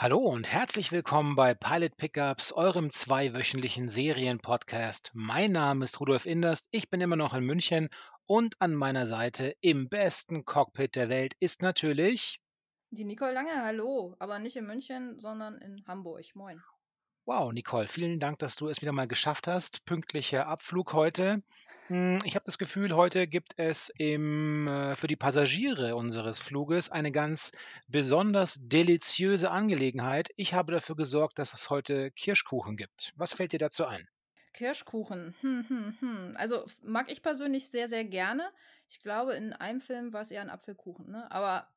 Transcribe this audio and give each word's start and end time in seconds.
Hallo 0.00 0.18
und 0.18 0.46
herzlich 0.46 0.92
willkommen 0.92 1.34
bei 1.34 1.54
Pilot 1.54 1.96
Pickups, 1.96 2.52
eurem 2.52 2.92
zweiwöchentlichen 2.92 3.88
Serienpodcast. 3.88 5.10
Mein 5.12 5.50
Name 5.50 5.86
ist 5.86 5.98
Rudolf 5.98 6.24
Inderst, 6.24 6.68
ich 6.70 6.88
bin 6.88 7.00
immer 7.00 7.16
noch 7.16 7.34
in 7.34 7.42
München 7.42 7.88
und 8.24 8.54
an 8.60 8.76
meiner 8.76 9.06
Seite 9.06 9.56
im 9.60 9.88
besten 9.88 10.44
Cockpit 10.44 10.94
der 10.94 11.08
Welt 11.08 11.34
ist 11.40 11.62
natürlich 11.62 12.40
Die 12.90 13.04
Nicole 13.04 13.32
Lange, 13.32 13.60
hallo, 13.60 14.14
aber 14.20 14.38
nicht 14.38 14.54
in 14.54 14.66
München, 14.68 15.18
sondern 15.18 15.58
in 15.58 15.84
Hamburg. 15.88 16.26
Moin. 16.34 16.62
Wow, 17.24 17.52
Nicole, 17.52 17.88
vielen 17.88 18.20
Dank, 18.20 18.38
dass 18.38 18.54
du 18.54 18.68
es 18.68 18.80
wieder 18.80 18.92
mal 18.92 19.08
geschafft 19.08 19.48
hast. 19.48 19.84
Pünktlicher 19.84 20.46
Abflug 20.46 20.92
heute. 20.92 21.42
Hm, 21.88 22.20
Ich 22.24 22.34
habe 22.34 22.44
das 22.44 22.56
Gefühl, 22.58 22.94
heute 22.94 23.26
gibt 23.26 23.54
es 23.58 23.88
im, 23.98 24.66
äh, 24.68 24.94
für 24.96 25.06
die 25.06 25.16
Passagiere 25.16 25.96
unseres 25.96 26.38
Fluges 26.38 26.88
eine 26.90 27.10
ganz 27.12 27.52
besonders 27.86 28.58
deliziöse 28.60 29.50
Angelegenheit. 29.50 30.30
Ich 30.36 30.54
habe 30.54 30.72
dafür 30.72 30.96
gesorgt, 30.96 31.38
dass 31.38 31.52
es 31.54 31.68
heute 31.70 32.10
Kirschkuchen 32.10 32.76
gibt. 32.76 33.12
Was 33.16 33.32
fällt 33.34 33.52
dir 33.52 33.58
dazu 33.58 33.86
ein? 33.86 34.08
Kirschkuchen. 34.52 35.34
Hm, 35.40 35.68
hm, 35.68 35.96
hm. 36.00 36.34
Also 36.36 36.66
mag 36.82 37.10
ich 37.10 37.22
persönlich 37.22 37.68
sehr, 37.68 37.88
sehr 37.88 38.04
gerne. 38.04 38.52
Ich 38.88 38.98
glaube, 39.00 39.34
in 39.34 39.52
einem 39.52 39.80
Film 39.80 40.12
war 40.12 40.22
es 40.22 40.30
eher 40.30 40.40
ein 40.42 40.50
Apfelkuchen, 40.50 41.10
ne? 41.10 41.30
Aber 41.30 41.72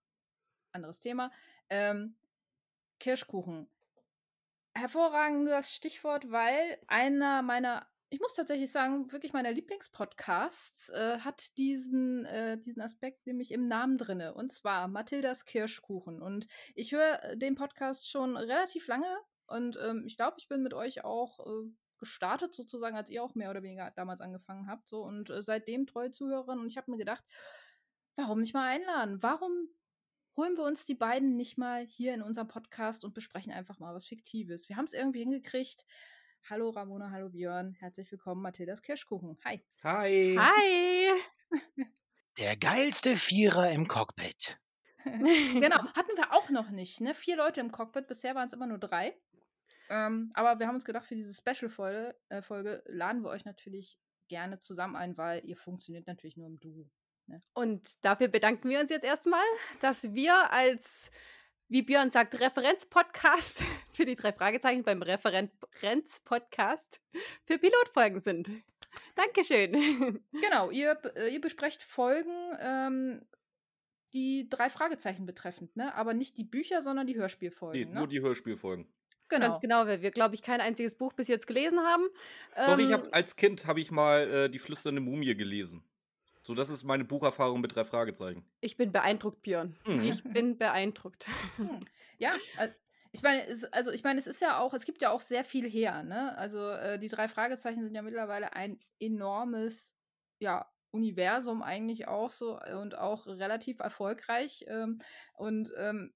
anderes 0.73 0.99
Thema. 0.99 1.31
Ähm, 1.69 2.17
Kirschkuchen. 2.99 3.69
Hervorragendes 4.75 5.73
Stichwort, 5.73 6.29
weil 6.31 6.77
einer 6.87 7.41
meiner, 7.41 7.87
ich 8.11 8.19
muss 8.19 8.35
tatsächlich 8.35 8.71
sagen, 8.71 9.11
wirklich 9.11 9.31
meiner 9.31 9.51
Lieblingspodcasts 9.53 10.89
äh, 10.89 11.19
hat 11.19 11.57
diesen, 11.57 12.25
äh, 12.25 12.59
diesen 12.59 12.81
Aspekt 12.81 13.25
nämlich 13.25 13.51
im 13.51 13.69
Namen 13.69 13.97
drinne. 13.97 14.33
Und 14.33 14.51
zwar 14.51 14.89
Mathildas 14.89 15.45
Kirschkuchen. 15.45 16.21
Und 16.21 16.47
ich 16.75 16.91
höre 16.91 17.23
äh, 17.23 17.37
den 17.37 17.55
Podcast 17.55 18.11
schon 18.11 18.35
relativ 18.35 18.87
lange 18.87 19.17
und 19.47 19.77
ähm, 19.81 20.03
ich 20.05 20.17
glaube, 20.17 20.35
ich 20.39 20.49
bin 20.49 20.61
mit 20.61 20.73
euch 20.73 21.03
auch 21.05 21.39
äh, 21.39 21.69
gestartet, 21.97 22.53
sozusagen, 22.53 22.97
als 22.97 23.09
ihr 23.09 23.23
auch 23.23 23.33
mehr 23.33 23.49
oder 23.49 23.63
weniger 23.63 23.91
damals 23.91 24.19
angefangen 24.19 24.67
habt. 24.67 24.87
So, 24.87 25.03
und 25.03 25.29
äh, 25.29 25.41
seitdem 25.41 25.87
treue 25.87 26.11
Zuhörerin. 26.11 26.59
Und 26.59 26.67
ich 26.67 26.77
habe 26.77 26.91
mir 26.91 26.97
gedacht, 26.97 27.23
warum 28.17 28.39
nicht 28.39 28.53
mal 28.53 28.67
einladen? 28.67 29.23
Warum 29.23 29.69
holen 30.35 30.57
wir 30.57 30.63
uns 30.63 30.85
die 30.85 30.95
beiden 30.95 31.35
nicht 31.35 31.57
mal 31.57 31.85
hier 31.85 32.13
in 32.13 32.21
unserem 32.21 32.47
Podcast 32.47 33.05
und 33.05 33.13
besprechen 33.13 33.51
einfach 33.51 33.79
mal 33.79 33.93
was 33.93 34.05
Fiktives. 34.05 34.69
Wir 34.69 34.77
haben 34.77 34.85
es 34.85 34.93
irgendwie 34.93 35.19
hingekriegt. 35.19 35.85
Hallo 36.49 36.69
Ramona, 36.69 37.11
hallo 37.11 37.29
Björn, 37.29 37.73
herzlich 37.73 38.11
willkommen, 38.11 38.41
Mathildas 38.41 38.81
Kirschkuchen. 38.81 39.37
Hi. 39.45 39.63
Hi. 39.83 40.37
Hi! 40.37 41.81
Der 42.37 42.57
geilste 42.57 43.15
Vierer 43.15 43.71
im 43.71 43.87
Cockpit. 43.87 44.59
genau, 45.05 45.77
hatten 45.95 46.17
wir 46.17 46.33
auch 46.33 46.49
noch 46.49 46.69
nicht, 46.69 47.01
ne? 47.01 47.13
Vier 47.13 47.37
Leute 47.37 47.61
im 47.61 47.71
Cockpit, 47.71 48.07
bisher 48.07 48.35
waren 48.35 48.47
es 48.47 48.53
immer 48.53 48.67
nur 48.67 48.79
drei. 48.79 49.15
Ähm, 49.89 50.31
aber 50.33 50.59
wir 50.59 50.67
haben 50.67 50.75
uns 50.75 50.85
gedacht, 50.85 51.05
für 51.05 51.15
diese 51.15 51.33
Special-Folge 51.33 52.15
äh, 52.29 52.41
Folge 52.41 52.83
laden 52.85 53.23
wir 53.23 53.29
euch 53.29 53.45
natürlich 53.45 53.99
gerne 54.27 54.59
zusammen 54.59 54.95
ein, 54.95 55.17
weil 55.17 55.45
ihr 55.45 55.57
funktioniert 55.57 56.07
natürlich 56.07 56.37
nur 56.37 56.47
im 56.47 56.59
Duo. 56.59 56.89
Und 57.53 58.03
dafür 58.03 58.27
bedanken 58.27 58.69
wir 58.69 58.79
uns 58.79 58.89
jetzt 58.89 59.05
erstmal, 59.05 59.43
dass 59.79 60.13
wir 60.13 60.51
als, 60.51 61.11
wie 61.71 61.81
Björn 61.83 62.09
sagt, 62.09 62.39
Referenzpodcast 62.39 63.63
für 63.93 64.05
die 64.05 64.15
drei 64.15 64.33
Fragezeichen 64.33 64.83
beim 64.83 65.01
Referenzpodcast 65.01 67.01
für 67.45 67.57
Pilotfolgen 67.57 68.19
sind. 68.19 68.49
Dankeschön. 69.15 69.73
Genau, 70.41 70.69
ihr, 70.69 70.99
äh, 71.15 71.33
ihr 71.33 71.39
besprecht 71.39 71.81
Folgen, 71.81 72.33
ähm, 72.59 73.21
die 74.13 74.49
drei 74.49 74.69
Fragezeichen 74.69 75.25
betreffend, 75.25 75.77
ne? 75.77 75.95
Aber 75.95 76.13
nicht 76.13 76.37
die 76.37 76.43
Bücher, 76.43 76.81
sondern 76.81 77.07
die 77.07 77.13
Nee, 77.13 77.19
Hörspielfolgen. 77.19 77.93
nur 77.93 78.01
ne? 78.03 78.07
die 78.09 78.19
Hörspielfolgen. 78.21 78.91
genau. 79.29 79.45
Ganz 79.45 79.61
genau, 79.61 79.85
weil 79.85 80.01
wir, 80.01 80.11
glaube 80.11 80.35
ich, 80.35 80.41
kein 80.41 80.59
einziges 80.59 80.97
Buch 80.97 81.13
bis 81.13 81.29
jetzt 81.29 81.47
gelesen 81.47 81.79
haben. 81.79 82.03
Doch, 82.57 82.77
ich 82.79 82.87
Ähm, 82.87 82.91
habe 82.93 83.13
als 83.13 83.37
Kind 83.37 83.65
habe 83.65 83.79
ich 83.79 83.91
mal 83.91 84.29
äh, 84.29 84.49
die 84.49 84.59
flüsternde 84.59 84.99
Mumie 84.99 85.35
gelesen. 85.35 85.85
So, 86.43 86.55
das 86.55 86.69
ist 86.69 86.83
meine 86.83 87.05
Bucherfahrung 87.05 87.61
mit 87.61 87.75
drei 87.75 87.83
Fragezeichen. 87.83 88.43
ich 88.61 88.75
bin 88.77 88.91
beeindruckt, 88.91 89.41
Björn. 89.43 89.75
Mhm. 89.85 90.01
Ich 90.03 90.23
bin 90.23 90.57
beeindruckt. 90.57 91.27
Hm. 91.57 91.85
Ja, 92.17 92.35
al- 92.57 92.75
ich 93.13 93.21
meine, 93.21 93.45
es, 93.47 93.63
also 93.65 93.91
ich 93.91 94.03
meine, 94.03 94.19
es 94.19 94.27
ist 94.27 94.41
ja 94.41 94.59
auch, 94.59 94.73
es 94.73 94.85
gibt 94.85 95.01
ja 95.01 95.09
auch 95.11 95.21
sehr 95.21 95.43
viel 95.43 95.69
her, 95.69 96.01
ne? 96.03 96.37
Also 96.37 96.69
äh, 96.69 96.97
die 96.97 97.09
drei 97.09 97.27
Fragezeichen 97.27 97.83
sind 97.83 97.93
ja 97.93 98.01
mittlerweile 98.01 98.53
ein 98.53 98.79
enormes, 98.99 99.97
ja, 100.39 100.71
Universum 100.91 101.61
eigentlich 101.61 102.07
auch 102.07 102.31
so 102.31 102.59
äh, 102.59 102.73
und 102.75 102.97
auch 102.97 103.25
relativ 103.27 103.79
erfolgreich. 103.79 104.65
Ähm, 104.67 104.99
und 105.33 105.71
ähm, 105.77 106.13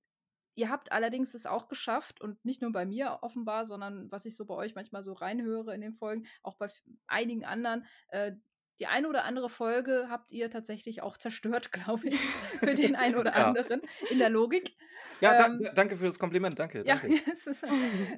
ihr 0.56 0.70
habt 0.70 0.92
allerdings 0.92 1.34
es 1.34 1.46
auch 1.46 1.68
geschafft 1.68 2.22
und 2.22 2.44
nicht 2.46 2.62
nur 2.62 2.72
bei 2.72 2.86
mir 2.86 3.20
offenbar, 3.22 3.66
sondern 3.66 4.12
was 4.12 4.26
ich 4.26 4.36
so 4.36 4.46
bei 4.46 4.56
euch 4.56 4.74
manchmal 4.76 5.04
so 5.04 5.14
reinhöre 5.14 5.76
in 5.76 5.82
den 5.82 5.94
Folgen, 5.94 6.26
auch 6.44 6.56
bei 6.56 6.68
einigen 7.08 7.46
anderen, 7.46 7.86
äh, 8.10 8.34
die 8.80 8.88
eine 8.88 9.08
oder 9.08 9.24
andere 9.26 9.50
Folge 9.50 10.08
habt 10.10 10.32
ihr 10.32 10.50
tatsächlich 10.50 11.02
auch 11.02 11.18
zerstört, 11.18 11.72
glaube 11.72 12.10
ich, 12.10 12.20
für 12.64 12.76
den 12.76 12.96
einen 12.96 13.16
oder 13.16 13.36
Ja. 13.36 13.48
anderen 13.48 13.82
in 14.10 14.20
der 14.20 14.30
Logik. 14.30 14.76
Ja, 15.22 15.34
da, 15.34 15.48
Ähm, 15.48 15.70
danke 15.74 15.96
für 15.96 16.06
das 16.06 16.20
Kompliment, 16.20 16.60
danke. 16.60 16.84
Ja, 16.84 16.96
danke. 16.96 17.14
es 17.32 17.48
ist, 17.48 17.66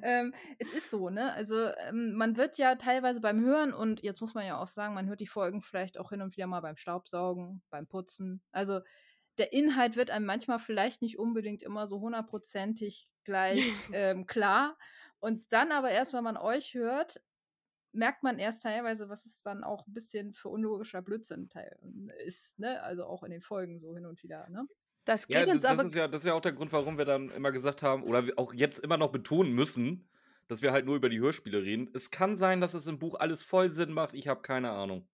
ähm, 0.02 0.34
es 0.58 0.72
ist 0.72 0.90
so, 0.90 1.10
ne? 1.10 1.32
Also 1.32 1.68
ähm, 1.86 2.14
man 2.14 2.36
wird 2.36 2.58
ja 2.58 2.74
teilweise 2.74 3.20
beim 3.20 3.40
Hören 3.40 3.72
und 3.72 4.02
jetzt 4.02 4.20
muss 4.20 4.34
man 4.34 4.46
ja 4.46 4.58
auch 4.60 4.66
sagen, 4.68 4.94
man 4.94 5.08
hört 5.08 5.20
die 5.20 5.26
Folgen 5.26 5.62
vielleicht 5.62 5.98
auch 5.98 6.10
hin 6.10 6.22
und 6.22 6.36
wieder 6.36 6.46
mal 6.46 6.60
beim 6.60 6.76
Staubsaugen, 6.76 7.62
beim 7.70 7.86
Putzen. 7.86 8.42
Also 8.52 8.80
der 9.38 9.52
Inhalt 9.52 9.96
wird 9.96 10.10
einem 10.10 10.26
manchmal 10.26 10.58
vielleicht 10.58 11.00
nicht 11.02 11.18
unbedingt 11.18 11.62
immer 11.62 11.86
so 11.86 12.00
hundertprozentig 12.00 13.08
gleich 13.24 13.62
ähm, 13.92 14.26
klar. 14.26 14.76
Und 15.20 15.52
dann 15.52 15.72
aber 15.72 15.90
erst, 15.90 16.12
wenn 16.14 16.24
man 16.24 16.36
euch 16.36 16.74
hört, 16.74 17.20
merkt 17.98 18.22
man 18.22 18.38
erst 18.38 18.62
teilweise, 18.62 19.08
was 19.08 19.26
es 19.26 19.42
dann 19.42 19.64
auch 19.64 19.86
ein 19.86 19.92
bisschen 19.92 20.32
für 20.32 20.48
unlogischer 20.48 21.02
Blödsinn 21.02 21.48
teil 21.48 21.78
ist, 22.24 22.58
ne? 22.58 22.82
Also 22.82 23.04
auch 23.04 23.22
in 23.24 23.30
den 23.30 23.42
Folgen 23.42 23.78
so 23.78 23.94
hin 23.94 24.06
und 24.06 24.22
wieder, 24.22 24.48
ne? 24.48 24.66
Das 25.04 25.28
Ja, 25.28 25.40
geht 25.40 25.46
das, 25.46 25.54
uns 25.54 25.62
das, 25.62 25.70
aber 25.70 25.82
ist 25.84 25.94
ja, 25.94 26.08
das 26.08 26.22
ist 26.22 26.26
ja 26.26 26.34
auch 26.34 26.40
der 26.40 26.52
Grund, 26.52 26.72
warum 26.72 26.96
wir 26.98 27.04
dann 27.04 27.30
immer 27.30 27.52
gesagt 27.52 27.82
haben, 27.82 28.02
oder 28.02 28.24
auch 28.36 28.54
jetzt 28.54 28.78
immer 28.78 28.96
noch 28.96 29.10
betonen 29.12 29.52
müssen, 29.52 30.08
dass 30.48 30.62
wir 30.62 30.72
halt 30.72 30.86
nur 30.86 30.96
über 30.96 31.08
die 31.10 31.20
Hörspiele 31.20 31.62
reden. 31.62 31.90
Es 31.94 32.10
kann 32.10 32.36
sein, 32.36 32.60
dass 32.60 32.74
es 32.74 32.86
im 32.86 32.98
Buch 32.98 33.14
alles 33.18 33.42
voll 33.42 33.70
Sinn 33.70 33.92
macht, 33.92 34.14
ich 34.14 34.28
habe 34.28 34.40
keine 34.42 34.70
Ahnung. 34.70 35.06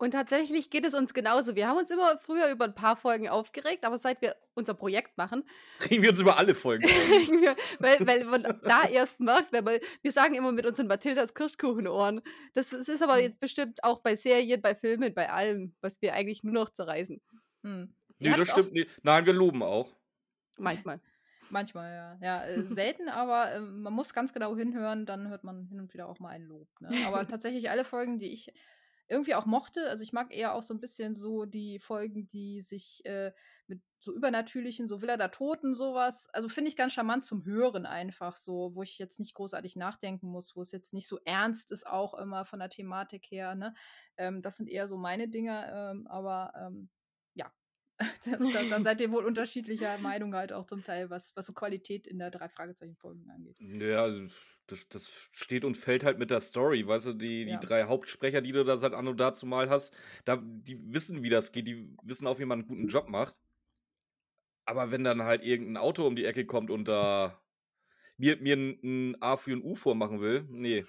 Und 0.00 0.12
tatsächlich 0.12 0.70
geht 0.70 0.86
es 0.86 0.94
uns 0.94 1.12
genauso. 1.12 1.56
Wir 1.56 1.68
haben 1.68 1.76
uns 1.76 1.90
immer 1.90 2.18
früher 2.18 2.50
über 2.50 2.64
ein 2.64 2.74
paar 2.74 2.96
Folgen 2.96 3.28
aufgeregt, 3.28 3.84
aber 3.84 3.98
seit 3.98 4.22
wir 4.22 4.34
unser 4.54 4.72
Projekt 4.72 5.18
machen, 5.18 5.44
Reden 5.90 6.02
wir 6.02 6.10
uns 6.10 6.20
über 6.20 6.38
alle 6.38 6.54
Folgen 6.54 6.86
auf. 6.86 7.10
regen 7.10 7.42
wir, 7.42 7.54
weil, 7.80 8.06
weil 8.06 8.24
man 8.24 8.42
da 8.64 8.84
erst 8.88 9.20
merkt, 9.20 9.52
wenn 9.52 9.62
man, 9.62 9.78
wir 10.00 10.10
sagen 10.10 10.34
immer 10.34 10.52
mit 10.52 10.64
unseren 10.64 10.86
Mathildas 10.86 11.34
Kirschkuchenohren. 11.34 12.22
Das, 12.54 12.70
das 12.70 12.88
ist 12.88 13.02
aber 13.02 13.16
Mhm. 13.16 13.20
jetzt 13.22 13.40
bestimmt 13.40 13.84
auch 13.84 14.00
bei 14.00 14.16
Serien, 14.16 14.62
bei 14.62 14.74
Filmen, 14.74 15.12
bei 15.12 15.28
allem, 15.30 15.74
was 15.82 16.00
wir 16.00 16.14
eigentlich 16.14 16.42
nur 16.42 16.54
noch 16.54 16.70
zerreißen. 16.70 17.20
Hm. 17.62 17.94
Nee, 18.18 18.34
das 18.36 18.48
stimmt 18.48 18.72
nicht. 18.72 18.90
Nein, 19.02 19.26
wir 19.26 19.34
loben 19.34 19.62
auch. 19.62 19.94
Manchmal. 20.56 20.98
Manchmal, 21.50 21.92
ja. 21.92 22.18
Ja, 22.22 22.44
äh, 22.46 22.62
selten, 22.66 23.10
aber 23.10 23.52
äh, 23.52 23.60
man 23.60 23.92
muss 23.92 24.14
ganz 24.14 24.32
genau 24.32 24.56
hinhören, 24.56 25.04
dann 25.04 25.28
hört 25.28 25.44
man 25.44 25.66
hin 25.66 25.78
und 25.78 25.92
wieder 25.92 26.08
auch 26.08 26.20
mal 26.20 26.30
ein 26.30 26.44
Lob. 26.44 26.68
Ne? 26.80 26.88
Aber 27.06 27.28
tatsächlich 27.28 27.68
alle 27.68 27.84
Folgen, 27.84 28.18
die 28.18 28.32
ich 28.32 28.50
irgendwie 29.10 29.34
auch 29.34 29.44
mochte, 29.44 29.88
also 29.88 30.02
ich 30.02 30.12
mag 30.12 30.32
eher 30.32 30.54
auch 30.54 30.62
so 30.62 30.72
ein 30.72 30.80
bisschen 30.80 31.14
so 31.14 31.44
die 31.44 31.80
Folgen, 31.80 32.28
die 32.28 32.62
sich 32.62 33.04
äh, 33.04 33.32
mit 33.66 33.82
so 33.98 34.14
übernatürlichen, 34.14 34.86
so 34.86 35.02
Villa 35.02 35.16
der 35.16 35.32
Toten, 35.32 35.74
sowas, 35.74 36.28
also 36.32 36.48
finde 36.48 36.68
ich 36.68 36.76
ganz 36.76 36.92
charmant 36.92 37.24
zum 37.24 37.44
Hören 37.44 37.86
einfach 37.86 38.36
so, 38.36 38.74
wo 38.74 38.82
ich 38.82 38.98
jetzt 38.98 39.18
nicht 39.18 39.34
großartig 39.34 39.74
nachdenken 39.76 40.28
muss, 40.28 40.54
wo 40.54 40.62
es 40.62 40.70
jetzt 40.70 40.94
nicht 40.94 41.08
so 41.08 41.18
ernst 41.24 41.72
ist, 41.72 41.86
auch 41.86 42.14
immer 42.14 42.44
von 42.44 42.60
der 42.60 42.70
Thematik 42.70 43.26
her, 43.30 43.54
ne? 43.56 43.74
Ähm, 44.16 44.42
das 44.42 44.56
sind 44.56 44.68
eher 44.68 44.86
so 44.86 44.96
meine 44.96 45.28
Dinge, 45.28 45.70
ähm, 45.74 46.06
aber 46.06 46.52
ähm, 46.56 46.88
ja, 47.34 47.52
da, 47.98 48.36
da, 48.36 48.62
da 48.70 48.80
seid 48.80 49.00
ihr 49.00 49.10
wohl 49.10 49.24
unterschiedlicher 49.24 49.98
Meinung 49.98 50.34
halt 50.34 50.52
auch 50.52 50.66
zum 50.66 50.84
Teil, 50.84 51.10
was, 51.10 51.34
was 51.34 51.46
so 51.46 51.52
Qualität 51.52 52.06
in 52.06 52.18
der 52.18 52.30
drei 52.30 52.48
Fragezeichen-Folgen 52.48 53.28
angeht. 53.30 53.56
Ja, 53.58 54.02
also, 54.02 54.32
das, 54.70 54.88
das 54.88 55.28
steht 55.32 55.64
und 55.64 55.76
fällt 55.76 56.04
halt 56.04 56.18
mit 56.18 56.30
der 56.30 56.40
Story, 56.40 56.86
weißt 56.86 57.06
du, 57.06 57.12
die, 57.14 57.44
die 57.44 57.50
Ja. 57.52 57.58
drei 57.58 57.84
Hauptsprecher, 57.84 58.40
die 58.40 58.52
du 58.52 58.64
da 58.64 58.78
seit 58.78 58.92
anno 58.94 59.12
dazu 59.12 59.46
mal 59.46 59.68
hast, 59.68 59.94
da, 60.24 60.36
die 60.42 60.78
wissen, 60.92 61.22
wie 61.22 61.28
das 61.28 61.52
geht, 61.52 61.66
die 61.66 61.88
wissen 62.02 62.26
auch, 62.26 62.38
wie 62.38 62.44
man 62.44 62.60
einen 62.60 62.68
guten 62.68 62.88
Job 62.88 63.08
macht. 63.08 63.34
Aber 64.64 64.90
wenn 64.90 65.04
dann 65.04 65.22
halt 65.22 65.42
irgendein 65.42 65.76
Auto 65.78 66.06
um 66.06 66.14
die 66.14 66.24
Ecke 66.24 66.46
kommt 66.46 66.70
und 66.70 66.86
da 66.86 67.40
mir, 68.18 68.36
mir 68.36 68.56
ein, 68.56 68.78
ein 68.82 69.22
A 69.22 69.36
für 69.36 69.52
ein 69.52 69.62
U 69.62 69.74
vormachen 69.74 70.20
will, 70.20 70.46
nee. 70.48 70.84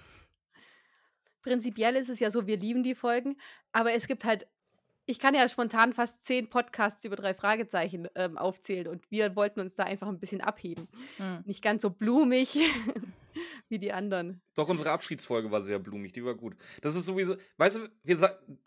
Prinzipiell 1.42 1.96
ist 1.96 2.08
es 2.08 2.20
ja 2.20 2.30
so, 2.30 2.46
wir 2.46 2.56
lieben 2.58 2.84
die 2.84 2.94
Folgen, 2.94 3.36
aber 3.72 3.92
es 3.94 4.06
gibt 4.06 4.24
halt, 4.24 4.46
ich 5.06 5.18
kann 5.18 5.34
ja 5.34 5.48
spontan 5.48 5.92
fast 5.92 6.24
zehn 6.24 6.48
Podcasts 6.48 7.04
über 7.04 7.16
drei 7.16 7.34
Fragezeichen 7.34 8.06
ähm, 8.14 8.38
aufzählen 8.38 8.86
und 8.86 9.10
wir 9.10 9.34
wollten 9.34 9.58
uns 9.58 9.74
da 9.74 9.82
einfach 9.82 10.06
ein 10.06 10.20
bisschen 10.20 10.40
abheben. 10.40 10.86
Hm. 11.16 11.42
Nicht 11.44 11.62
ganz 11.62 11.82
so 11.82 11.90
blumig 11.90 12.56
wie 13.68 13.78
die 13.78 13.92
anderen. 13.92 14.40
Doch 14.54 14.68
unsere 14.68 14.90
Abschiedsfolge 14.90 15.50
war 15.50 15.62
sehr 15.62 15.78
blumig, 15.78 16.12
die 16.12 16.24
war 16.24 16.34
gut. 16.34 16.56
Das 16.80 16.96
ist 16.96 17.06
sowieso, 17.06 17.36
weißt 17.56 17.76
du, 17.76 17.88
wir 18.02 18.16
sagen, 18.16 18.58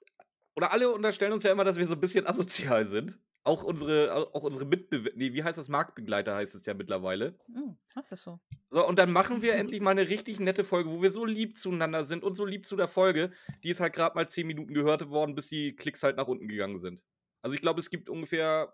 oder 0.56 0.72
alle 0.72 0.90
unterstellen 0.92 1.34
uns 1.34 1.44
ja 1.44 1.52
immer, 1.52 1.64
dass 1.64 1.78
wir 1.78 1.86
so 1.86 1.96
ein 1.96 2.00
bisschen 2.00 2.28
asozial 2.28 2.86
sind. 2.86 3.20
auch 3.44 3.64
unsere, 3.64 4.14
auch 4.34 4.44
unsere 4.44 4.66
Mitbe 4.66 5.12
nee, 5.16 5.34
wie 5.34 5.44
heißt 5.44 5.58
das? 5.58 5.70
Marktbegleiter 5.70 6.36
heißt 6.36 6.56
es 6.56 6.66
ja 6.66 6.74
mittlerweile. 6.74 7.38
Hm, 7.54 7.78
ist 7.96 8.12
das 8.12 8.24
so? 8.24 8.40
So, 8.72 8.86
und 8.86 8.98
dann 8.98 9.12
machen 9.12 9.42
wir 9.42 9.54
endlich 9.54 9.82
mal 9.82 9.92
eine 9.92 10.10
richtig 10.10 10.40
nette 10.40 10.64
Folge, 10.64 10.90
wo 10.90 11.02
wir 11.02 11.12
so 11.12 11.26
lieb 11.26 11.58
zueinander 11.58 12.06
sind 12.06 12.24
und 12.24 12.34
so 12.34 12.44
lieb 12.44 12.66
zu 12.66 12.76
der 12.76 12.88
Folge. 12.88 13.32
Die 13.64 13.70
ist 13.70 13.80
halt 13.80 13.94
gerade 13.94 14.16
mal 14.16 14.28
zehn 14.28 14.48
Minuten 14.48 14.74
gehört 14.74 15.10
worden, 15.10 15.36
bis 15.36 15.50
die 15.50 15.76
Klicks 15.76 16.02
halt 16.02 16.18
nach 16.18 16.28
unten 16.28 16.48
gegangen 16.48 16.80
sind. 16.80 17.04
Also 17.44 17.54
ich 17.54 17.62
glaube, 17.62 17.80
es 17.80 17.92
gibt 17.92 18.10
ungefähr 18.10 18.74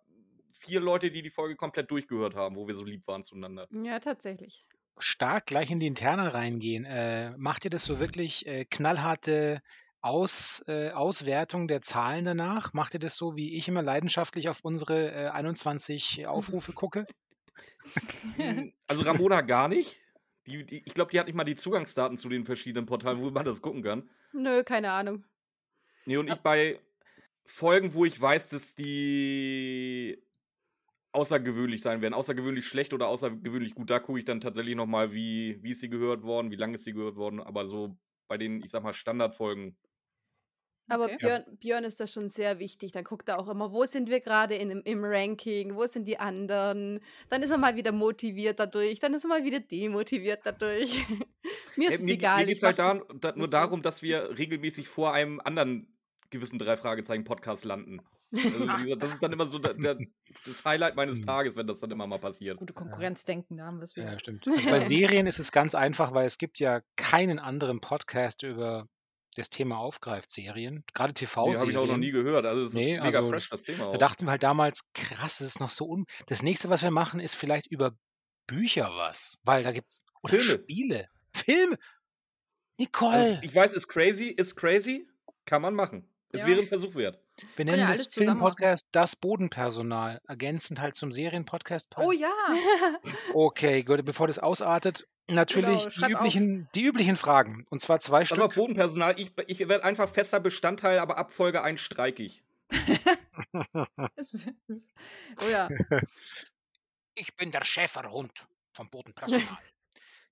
vier 0.54 0.80
Leute, 0.80 1.12
die 1.12 1.22
die 1.22 1.30
Folge 1.30 1.56
komplett 1.56 1.92
durchgehört 1.92 2.36
haben, 2.36 2.56
wo 2.56 2.68
wir 2.68 2.76
so 2.76 2.86
lieb 2.86 3.06
waren 3.08 3.24
zueinander. 3.24 3.68
Ja, 3.72 4.00
tatsächlich. 4.00 4.66
Stark 4.98 5.48
gleich 5.48 5.72
in 5.72 5.80
die 5.80 5.88
Interne 5.88 6.34
reingehen. 6.34 6.86
Äh, 6.86 7.32
macht 7.38 7.66
ihr 7.66 7.72
das 7.72 7.84
so 7.84 8.00
wirklich 8.00 8.46
äh, 8.46 8.66
knallharte 8.66 9.62
Aus, 10.02 10.64
äh, 10.68 10.92
Auswertung 10.92 11.68
der 11.68 11.82
Zahlen 11.82 12.26
danach? 12.26 12.74
Macht 12.74 12.94
ihr 12.94 13.00
das 13.00 13.16
so, 13.16 13.36
wie 13.36 13.56
ich 13.56 13.68
immer 13.68 13.82
leidenschaftlich 13.82 14.50
auf 14.50 14.60
unsere 14.64 15.12
äh, 15.12 15.28
21 15.30 16.28
Aufrufe 16.28 16.74
gucke? 16.74 17.06
Hm, 18.36 18.74
also 18.88 19.04
Ramona 19.04 19.42
gar 19.42 19.68
nicht. 19.68 20.00
Die, 20.48 20.66
die, 20.66 20.84
ich 20.86 20.94
glaube, 20.94 21.12
die 21.12 21.20
hat 21.20 21.28
nicht 21.28 21.36
mal 21.36 21.44
die 21.44 21.56
Zugangsdaten 21.56 22.18
zu 22.18 22.30
den 22.30 22.46
verschiedenen 22.46 22.86
Portalen, 22.86 23.22
wo 23.22 23.30
man 23.30 23.46
das 23.46 23.62
gucken 23.62 23.84
kann. 23.84 24.10
Nö, 24.34 24.64
keine 24.64 24.92
Ahnung. 24.92 25.24
Nee, 26.06 26.18
und 26.18 26.28
ich 26.30 26.38
bei 26.38 26.80
Folgen, 27.46 27.94
wo 27.94 28.06
ich 28.06 28.20
weiß, 28.20 28.50
dass 28.50 28.76
die 28.76 30.24
außergewöhnlich 31.14 31.82
sein 31.82 32.02
werden, 32.02 32.14
außergewöhnlich 32.14 32.66
schlecht 32.66 32.94
oder 32.94 33.08
außergewöhnlich 33.08 33.76
gut, 33.76 33.90
da 33.90 34.00
gucke 34.00 34.20
ich 34.20 34.26
dann 34.26 34.40
tatsächlich 34.42 34.76
nochmal, 34.76 35.12
wie, 35.14 35.60
wie 35.62 35.72
ist 35.72 35.82
sie 35.82 35.90
gehört 35.90 36.24
worden, 36.24 36.52
wie 36.52 36.56
lange 36.56 36.76
ist 36.76 36.86
sie 36.86 36.94
gehört 36.94 37.16
worden, 37.18 37.42
aber 37.42 37.68
so 37.68 37.98
bei 38.28 38.38
den, 38.38 38.64
ich 38.64 38.72
sag 38.72 38.84
mal, 38.84 38.94
Standardfolgen. 38.94 39.76
Aber 40.90 41.06
Okay. 41.06 41.18
Björn, 41.20 41.44
Björn 41.60 41.84
ist 41.86 42.00
das 42.02 42.12
schon 42.12 42.28
sehr 42.28 42.60
wichtig. 42.60 42.92
Dann 42.92 43.06
guckt 43.06 43.30
er 43.30 43.40
auch 43.40 43.48
immer, 43.48 43.72
wo 43.72 43.86
sind 43.86 44.10
wir 44.10 44.20
gerade 44.20 44.56
in, 44.56 44.72
im- 44.82 45.04
Ranking, 45.06 45.76
wo 45.76 45.86
sind 45.86 46.06
die 46.06 46.18
anderen. 46.18 47.00
Dann 47.30 47.44
ist 47.44 47.52
er 47.52 47.58
mal 47.58 47.76
wieder 47.78 47.92
motiviert 47.94 48.60
dadurch, 48.60 49.00
dann 49.00 49.14
ist 49.14 49.24
er 49.24 49.30
mal 49.30 49.44
wieder 49.46 49.60
demotiviert 49.62 50.42
dadurch. 50.44 51.06
mir 51.78 51.90
ist 51.90 52.00
es 52.00 52.06
mir 52.06 52.14
egal. 52.14 52.40
mir 52.42 52.48
geht 52.48 52.58
es 52.58 52.64
halt 52.64 52.78
mach- 52.78 53.02
da, 53.20 53.32
da, 53.32 53.38
nur 53.38 53.50
darum, 53.50 53.82
dass 53.82 54.02
wir 54.02 54.38
regelmäßig 54.38 54.88
vor 54.90 55.14
einem 55.14 55.40
anderen 55.40 55.88
gewissen 56.30 56.60
Drei-Fragezeichen-Podcast 56.60 57.64
landen. 57.64 58.02
Also, 58.34 58.44
wie 58.80 58.84
gesagt, 58.84 59.04
das 59.04 59.14
ist 59.14 59.24
dann 59.24 59.34
immer 59.34 59.46
so 59.46 59.60
der, 59.60 59.74
der, 59.74 59.98
das 60.46 60.64
Highlight 60.66 60.96
meines 60.96 61.20
Hm. 61.20 61.26
Tages, 61.26 61.56
wenn 61.56 61.68
das 61.68 61.80
dann 61.80 61.92
immer 61.92 62.08
mal 62.08 62.20
passiert. 62.20 62.58
gute 62.58 62.74
Konkurrenzdenken, 62.74 63.58
da 63.58 63.66
haben 63.66 63.78
wir 63.80 63.84
es 63.84 63.96
wieder. 63.96 64.14
Ja, 64.14 64.20
stimmt. 64.20 64.48
Also 64.48 64.70
bei 64.70 64.86
Serien 64.86 65.28
ist 65.28 65.40
es 65.40 65.52
ganz 65.52 65.76
einfach, 65.76 66.14
weil 66.14 66.26
es 66.26 66.38
gibt 66.38 66.60
ja 66.60 66.82
keinen 66.96 67.40
anderen 67.40 67.82
Podcast, 67.82 68.44
über 68.44 68.88
das 69.36 69.50
Thema 69.50 69.78
aufgreift, 69.78 70.30
Serien. 70.30 70.84
Gerade 70.94 71.14
Die 71.14 71.26
habe 71.26 71.50
ich 71.50 71.58
auch 71.58 71.66
noch 71.66 71.72
TV-Serien. 71.76 72.00
nie 72.02 72.12
gehört. 72.12 72.46
Also, 72.46 72.64
es 72.68 72.74
Nee, 72.74 72.96
ist 72.98 73.02
mega 73.04 73.20
also, 73.20 73.30
fresh, 73.30 73.50
das 73.50 73.64
Thema 73.64 73.86
Da 73.86 73.90
auch. 73.92 73.98
dachten 73.98 74.26
wir 74.26 74.32
halt 74.32 74.44
damals, 74.44 74.92
krass, 74.94 75.38
das 75.38 75.48
ist 75.48 75.60
noch 75.62 75.70
so 75.70 75.86
un. 75.88 76.06
Das 76.28 76.42
nächste, 76.44 76.70
was 76.70 76.82
wir 76.84 76.92
machen, 76.92 77.20
ist 77.22 77.36
vielleicht 77.36 77.68
über 77.68 77.96
Bücher 78.48 78.92
was. 78.96 79.40
Weil 79.44 79.64
da 79.64 79.72
gibt's. 79.72 80.04
Oder 80.24 80.34
Filme. 80.40 80.54
Spiele. 80.64 81.10
Filme. 81.34 81.78
Also, 81.78 81.78
Nicole. 82.78 83.40
ich 83.44 83.54
weiß, 83.56 83.74
ist 83.74 83.88
crazy, 83.88 84.26
ist 84.28 84.56
crazy, 84.56 85.08
kann 85.46 85.62
man 85.62 85.76
machen. 85.76 86.10
Es 86.30 86.42
Ja. 86.42 86.48
wäre 86.48 86.62
ein 86.62 86.68
Versuch 86.68 86.96
wert. 86.96 87.20
Wir 87.56 87.66
ja 87.66 87.72
nennen 87.72 87.88
alles 87.88 88.10
das. 88.10 88.14
Filmpodcast 88.14 88.86
Das 88.92 89.16
Bodenpersonal. 89.16 90.22
Ergänzend 90.28 90.80
halt 90.80 90.96
zum 90.96 91.12
Serienpodcast. 91.12 91.90
Oh 91.98 92.12
ja, 92.12 92.32
Okay, 93.34 93.84
gut, 93.84 94.04
bevor 94.06 94.28
das 94.28 94.40
ausartet, 94.40 95.08
natürlich 95.30 95.88
Genau, 95.96 96.08
die, 96.08 96.14
üblichen, 96.14 96.70
die 96.76 96.84
üblichen 96.84 97.16
Fragen. 97.16 97.66
Und 97.70 97.82
zwar 97.82 98.00
zwei 98.00 98.26
Stück. 98.26 98.56
Bodenpersonal, 98.56 99.20
ich, 99.20 99.32
ich 99.48 99.60
werde 99.60 99.84
einfach 99.84 100.10
fester 100.10 100.40
Bestandteil, 100.40 101.00
aber 101.00 101.18
ab 101.18 101.32
Folge 101.32 101.62
1 101.64 101.80
streike 101.80 102.24
ich. 102.24 102.44
Oh 105.38 105.48
ja. 105.50 105.70
Ich 107.16 107.36
bin 107.36 107.52
der 107.52 107.64
Schäferhund 107.64 108.32
vom 108.74 108.90
Bodenpersonal. 108.90 109.58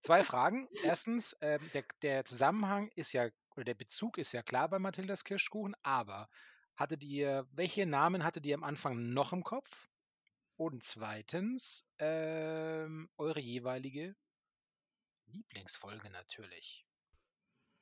Zwei 0.01 0.23
Fragen. 0.23 0.67
Erstens, 0.83 1.35
ähm, 1.41 1.59
der, 1.73 1.83
der 2.01 2.25
Zusammenhang 2.25 2.89
ist 2.95 3.11
ja, 3.13 3.27
oder 3.55 3.65
der 3.65 3.73
Bezug 3.73 4.17
ist 4.17 4.31
ja 4.31 4.41
klar 4.41 4.69
bei 4.69 4.79
Mathildas 4.79 5.23
Kirschkuchen, 5.23 5.75
aber 5.83 6.29
hattet 6.79 7.03
ihr, 7.03 7.45
welche 7.51 7.85
Namen 7.85 8.23
hattet 8.23 8.45
ihr 8.45 8.55
am 8.55 8.63
Anfang 8.63 9.13
noch 9.13 9.33
im 9.33 9.43
Kopf? 9.43 9.89
Und 10.55 10.83
zweitens, 10.83 11.85
ähm, 11.99 13.09
eure 13.17 13.41
jeweilige 13.41 14.15
Lieblingsfolge 15.27 16.09
natürlich. 16.09 16.85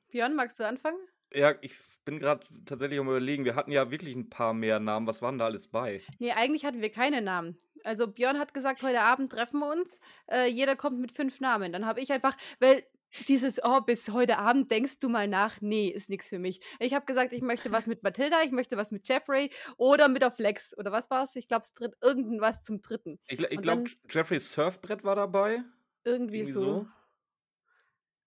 Björn, 0.08 0.34
magst 0.34 0.58
du 0.58 0.66
anfangen? 0.66 0.98
Ja, 1.32 1.54
ich 1.60 1.78
bin 2.04 2.18
gerade 2.18 2.46
tatsächlich 2.64 2.98
am 2.98 3.08
überlegen, 3.08 3.44
wir 3.44 3.54
hatten 3.54 3.70
ja 3.70 3.90
wirklich 3.90 4.16
ein 4.16 4.30
paar 4.30 4.54
mehr 4.54 4.80
Namen. 4.80 5.06
Was 5.06 5.20
waren 5.20 5.38
da 5.38 5.44
alles 5.44 5.68
bei? 5.68 6.00
Nee, 6.18 6.32
eigentlich 6.32 6.64
hatten 6.64 6.80
wir 6.80 6.90
keine 6.90 7.20
Namen. 7.20 7.58
Also 7.84 8.08
Björn 8.08 8.38
hat 8.38 8.54
gesagt, 8.54 8.82
heute 8.82 9.00
Abend 9.00 9.30
treffen 9.30 9.60
wir 9.60 9.70
uns. 9.70 10.00
Äh, 10.26 10.46
jeder 10.46 10.74
kommt 10.74 11.00
mit 11.00 11.12
fünf 11.12 11.40
Namen. 11.40 11.72
Dann 11.72 11.84
habe 11.84 12.00
ich 12.00 12.10
einfach, 12.12 12.36
weil 12.60 12.82
dieses, 13.28 13.62
oh, 13.64 13.80
bis 13.80 14.10
heute 14.10 14.38
Abend 14.38 14.70
denkst 14.70 14.98
du 14.98 15.08
mal 15.08 15.28
nach, 15.28 15.60
nee, 15.60 15.88
ist 15.88 16.10
nichts 16.10 16.28
für 16.28 16.38
mich. 16.38 16.60
Ich 16.78 16.94
habe 16.94 17.06
gesagt, 17.06 17.32
ich 17.32 17.42
möchte 17.42 17.72
was 17.72 17.86
mit 17.86 18.02
Mathilda, 18.02 18.42
ich 18.44 18.52
möchte 18.52 18.76
was 18.76 18.92
mit 18.92 19.08
Jeffrey 19.08 19.50
oder 19.76 20.08
mit 20.08 20.22
der 20.22 20.30
Flex. 20.30 20.76
Oder 20.76 20.92
was 20.92 21.10
war 21.10 21.22
es? 21.22 21.36
Ich 21.36 21.48
glaube, 21.48 21.62
es 21.62 21.74
tritt 21.74 21.94
irgendwas 22.02 22.64
zum 22.64 22.82
dritten. 22.82 23.18
Ich, 23.28 23.40
ich 23.40 23.60
glaube, 23.60 23.84
Jeffreys 24.08 24.52
Surfbrett 24.52 25.04
war 25.04 25.16
dabei. 25.16 25.62
Irgendwie, 26.04 26.38
Irgendwie 26.38 26.44
so. 26.44 26.60
so. 26.60 26.86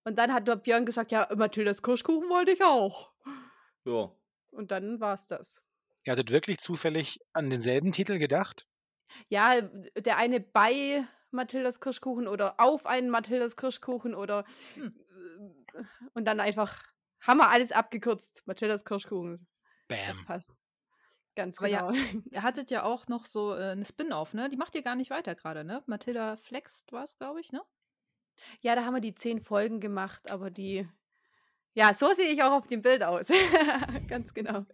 Und 0.03 0.17
dann 0.17 0.33
hat 0.33 0.63
Björn 0.63 0.85
gesagt, 0.85 1.11
ja, 1.11 1.29
Mathildas 1.35 1.83
Kirschkuchen 1.83 2.29
wollte 2.29 2.51
ich 2.51 2.63
auch. 2.63 3.11
Ja. 3.85 4.11
Und 4.49 4.71
dann 4.71 4.99
war 4.99 5.13
es 5.13 5.27
das. 5.27 5.63
Ihr 6.03 6.13
hattet 6.13 6.31
wirklich 6.31 6.59
zufällig 6.59 7.19
an 7.33 7.49
denselben 7.49 7.93
Titel 7.93 8.17
gedacht? 8.17 8.67
Ja, 9.29 9.61
der 9.95 10.17
eine 10.17 10.39
bei 10.39 11.05
Mathildas 11.31 11.79
Kirschkuchen 11.79 12.27
oder 12.27 12.59
auf 12.59 12.85
einen 12.85 13.09
Mathildas 13.09 13.55
Kirschkuchen 13.55 14.15
oder 14.15 14.45
Hm. 14.75 14.93
äh, 15.73 15.83
und 16.13 16.25
dann 16.25 16.39
einfach 16.39 16.83
haben 17.21 17.37
wir 17.37 17.49
alles 17.49 17.71
abgekürzt. 17.71 18.43
Mathildas 18.45 18.83
Kirschkuchen. 18.83 19.47
Das 19.87 20.17
Bam. 20.17 20.25
passt. 20.25 20.57
Ganz 21.35 21.59
Aber 21.59 21.67
ja, 21.67 21.89
genau. 21.89 21.91
Ihr 22.31 22.43
hattet 22.43 22.71
ja 22.71 22.83
auch 22.83 23.07
noch 23.07 23.25
so 23.25 23.53
äh, 23.55 23.71
eine 23.71 23.85
Spin-off, 23.85 24.33
ne? 24.33 24.49
Die 24.49 24.57
macht 24.57 24.75
ihr 24.75 24.81
gar 24.81 24.95
nicht 24.95 25.11
weiter 25.11 25.35
gerade, 25.35 25.63
ne? 25.63 25.83
Mathilda 25.85 26.37
Flex 26.37 26.85
war 26.91 27.03
es, 27.03 27.17
glaube 27.17 27.39
ich, 27.39 27.51
ne? 27.51 27.61
Ja, 28.61 28.75
da 28.75 28.85
haben 28.85 28.95
wir 28.95 29.01
die 29.01 29.15
zehn 29.15 29.39
Folgen 29.41 29.79
gemacht, 29.79 30.29
aber 30.29 30.49
die. 30.49 30.89
Ja, 31.73 31.93
so 31.93 32.11
sehe 32.11 32.27
ich 32.27 32.43
auch 32.43 32.51
auf 32.51 32.67
dem 32.67 32.81
Bild 32.81 33.01
aus. 33.01 33.27
Ganz 34.09 34.33
genau. 34.33 34.65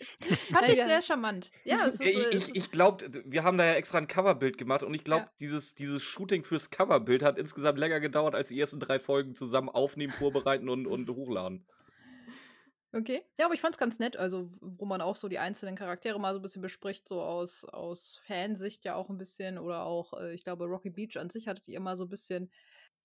Fand 0.50 0.62
Nein, 0.62 0.72
ich 0.72 0.84
sehr 0.84 1.02
charmant. 1.02 1.52
Ja, 1.64 1.86
es 1.86 1.96
ist, 1.96 2.02
ich 2.02 2.18
es 2.18 2.48
ich, 2.50 2.56
ich 2.56 2.72
glaube, 2.72 3.08
wir 3.26 3.44
haben 3.44 3.58
da 3.58 3.66
ja 3.66 3.74
extra 3.74 4.00
ein 4.00 4.08
Coverbild 4.08 4.58
gemacht 4.58 4.82
und 4.82 4.94
ich 4.96 5.04
glaube, 5.04 5.26
Ja. 5.26 5.32
dieses, 5.40 5.76
dieses 5.76 6.04
Shooting 6.04 6.44
fürs 6.44 6.72
Coverbild 6.72 7.22
hat 7.22 7.38
insgesamt 7.38 7.78
länger 7.78 8.00
gedauert 8.00 8.34
als 8.34 8.48
die 8.48 8.60
ersten 8.60 8.80
drei 8.80 8.98
Folgen 8.98 9.36
zusammen 9.36 9.70
aufnehmen, 9.70 10.12
vorbereiten 10.12 10.70
und, 10.70 10.88
und 10.88 11.08
hochladen. 11.10 11.68
Okay. 12.94 13.22
Ja, 13.38 13.46
aber 13.46 13.54
ich 13.54 13.62
fand's 13.62 13.78
ganz 13.78 14.00
nett, 14.00 14.18
also 14.18 14.50
wo 14.62 14.86
man 14.86 15.02
auch 15.02 15.16
so 15.18 15.28
die 15.28 15.40
einzelnen 15.40 15.76
Charaktere 15.76 16.20
mal 16.20 16.34
so 16.34 16.40
ein 16.40 16.42
bisschen 16.42 16.62
bespricht, 16.62 17.08
so 17.08 17.22
aus, 17.22 17.66
aus 17.66 18.22
Fansicht 18.26 18.86
ja 18.86 18.96
auch 18.96 19.10
ein 19.10 19.18
bisschen 19.18 19.60
oder 19.60 19.84
auch, 19.84 20.14
äh, 20.14 20.34
ich 20.34 20.44
glaube, 20.44 20.66
Rocky 20.66 20.90
Beach 20.90 21.18
an 21.18 21.30
sich 21.30 21.48
hattet 21.48 21.68
ihr 21.68 21.78
immer 21.78 21.98
so 21.98 22.06
ein 22.06 22.10
bisschen, 22.10 22.50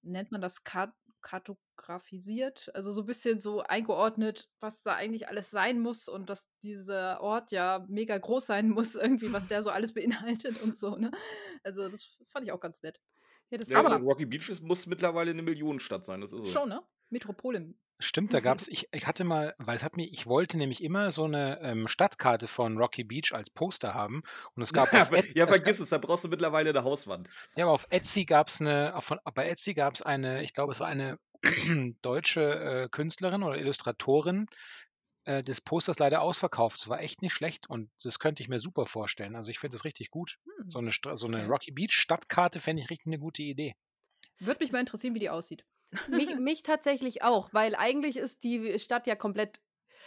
nennt 0.02 0.30
man 0.30 0.40
das 0.40 0.64
Kart 0.64 0.94
kartografisiert, 1.22 2.70
also 2.74 2.92
so 2.92 3.02
ein 3.02 3.06
bisschen 3.06 3.40
so 3.40 3.62
eingeordnet, 3.62 4.50
was 4.60 4.82
da 4.82 4.94
eigentlich 4.94 5.28
alles 5.28 5.50
sein 5.50 5.80
muss 5.80 6.08
und 6.08 6.28
dass 6.28 6.50
dieser 6.62 7.20
Ort 7.20 7.52
ja 7.52 7.84
mega 7.88 8.18
groß 8.18 8.46
sein 8.46 8.68
muss, 8.68 8.94
irgendwie, 8.96 9.32
was 9.32 9.46
der 9.46 9.62
so 9.62 9.70
alles 9.70 9.94
beinhaltet 9.94 10.60
und 10.62 10.76
so, 10.78 10.96
ne? 10.96 11.10
Also 11.62 11.88
das 11.88 12.16
fand 12.26 12.46
ich 12.46 12.52
auch 12.52 12.60
ganz 12.60 12.82
nett. 12.82 13.00
Ja, 13.50 13.58
das 13.58 13.68
Ja, 13.68 13.78
also 13.78 13.90
so. 13.90 13.96
Rocky 13.96 14.26
Beach 14.26 14.60
muss 14.62 14.86
mittlerweile 14.86 15.30
eine 15.30 15.42
Millionenstadt 15.42 16.04
sein, 16.04 16.20
das 16.20 16.32
ist 16.32 16.40
so. 16.40 16.46
Schon, 16.46 16.68
ne? 16.68 16.82
Metropole. 17.10 17.74
Stimmt, 18.02 18.34
da 18.34 18.40
gab's 18.40 18.68
ich 18.68 18.88
ich 18.92 19.06
hatte 19.06 19.24
mal 19.24 19.54
weil 19.58 19.76
es 19.76 19.82
hat 19.82 19.96
mir 19.96 20.06
ich 20.06 20.26
wollte 20.26 20.58
nämlich 20.58 20.82
immer 20.82 21.10
so 21.12 21.24
eine 21.24 21.58
ähm, 21.62 21.88
Stadtkarte 21.88 22.46
von 22.46 22.76
Rocky 22.76 23.02
Beach 23.04 23.32
als 23.32 23.48
Poster 23.50 23.94
haben 23.94 24.22
und 24.54 24.62
es 24.62 24.72
gab 24.74 24.92
Ja, 24.92 25.00
auf 25.00 25.10
Etsy 25.12 25.32
ja, 25.34 25.46
es 25.46 25.62
gab 25.62 25.72
vergiss 25.72 25.80
es, 25.80 25.90
da 25.90 25.98
brauchst 25.98 26.24
du 26.24 26.28
mittlerweile 26.28 26.70
eine 26.70 26.84
Hauswand. 26.84 27.32
ja, 27.56 27.64
aber 27.64 27.72
auf 27.72 27.86
Etsy 27.90 28.24
gab's 28.24 28.60
'ne 28.60 28.92
auf 28.94 29.04
von 29.04 29.18
bei 29.34 29.48
Etsy 29.48 29.74
gab's 29.74 30.02
eine 30.02 30.42
ich 30.42 30.52
glaube, 30.54 30.72
es 30.72 30.80
war 30.80 30.88
eine 30.88 31.18
deutsche, 32.02 32.40
äh, 32.84 32.88
Künstlerin 32.90 33.42
oder 33.42 33.56
Illustratorin, 33.58 34.46
äh, 35.26 35.42
das 35.44 35.60
Poster 35.62 35.92
ist 35.92 36.00
leider 36.00 36.22
ausverkauft. 36.22 36.80
Es 36.80 36.88
war 36.88 37.00
echt 37.00 37.22
nicht 37.22 37.34
schlecht 37.34 37.68
und 37.70 37.90
das 38.04 38.18
könnte 38.20 38.42
ich 38.42 38.48
mir 38.50 38.60
super 38.60 38.86
vorstellen. 38.86 39.36
Also, 39.36 39.50
ich 39.50 39.58
finde 39.60 39.76
das 39.76 39.84
richtig 39.84 40.10
gut. 40.10 40.38
Hm, 40.46 40.68
So 40.68 40.80
eine 40.80 40.92
so 41.16 41.28
'ne 41.28 41.44
okay. 41.44 41.48
Rocky 41.48 41.72
Beach 41.72 41.92
Stadtkarte 41.94 42.60
fände 42.60 42.82
ich 42.82 42.90
richtig 42.90 43.08
eine 43.08 43.20
gute 43.20 43.42
Idee. 43.42 43.74
Würde 44.38 44.62
mich 44.62 44.72
mal 44.72 44.80
interessieren, 44.80 45.14
wie 45.14 45.20
die 45.20 45.30
aussieht. 45.30 45.64
Mich, 46.08 46.34
mich 46.38 46.62
tatsächlich 46.62 47.22
auch, 47.22 47.52
weil 47.52 47.74
eigentlich 47.74 48.16
ist 48.16 48.44
die 48.44 48.78
Stadt 48.78 49.06
ja 49.06 49.14
komplett. 49.14 49.60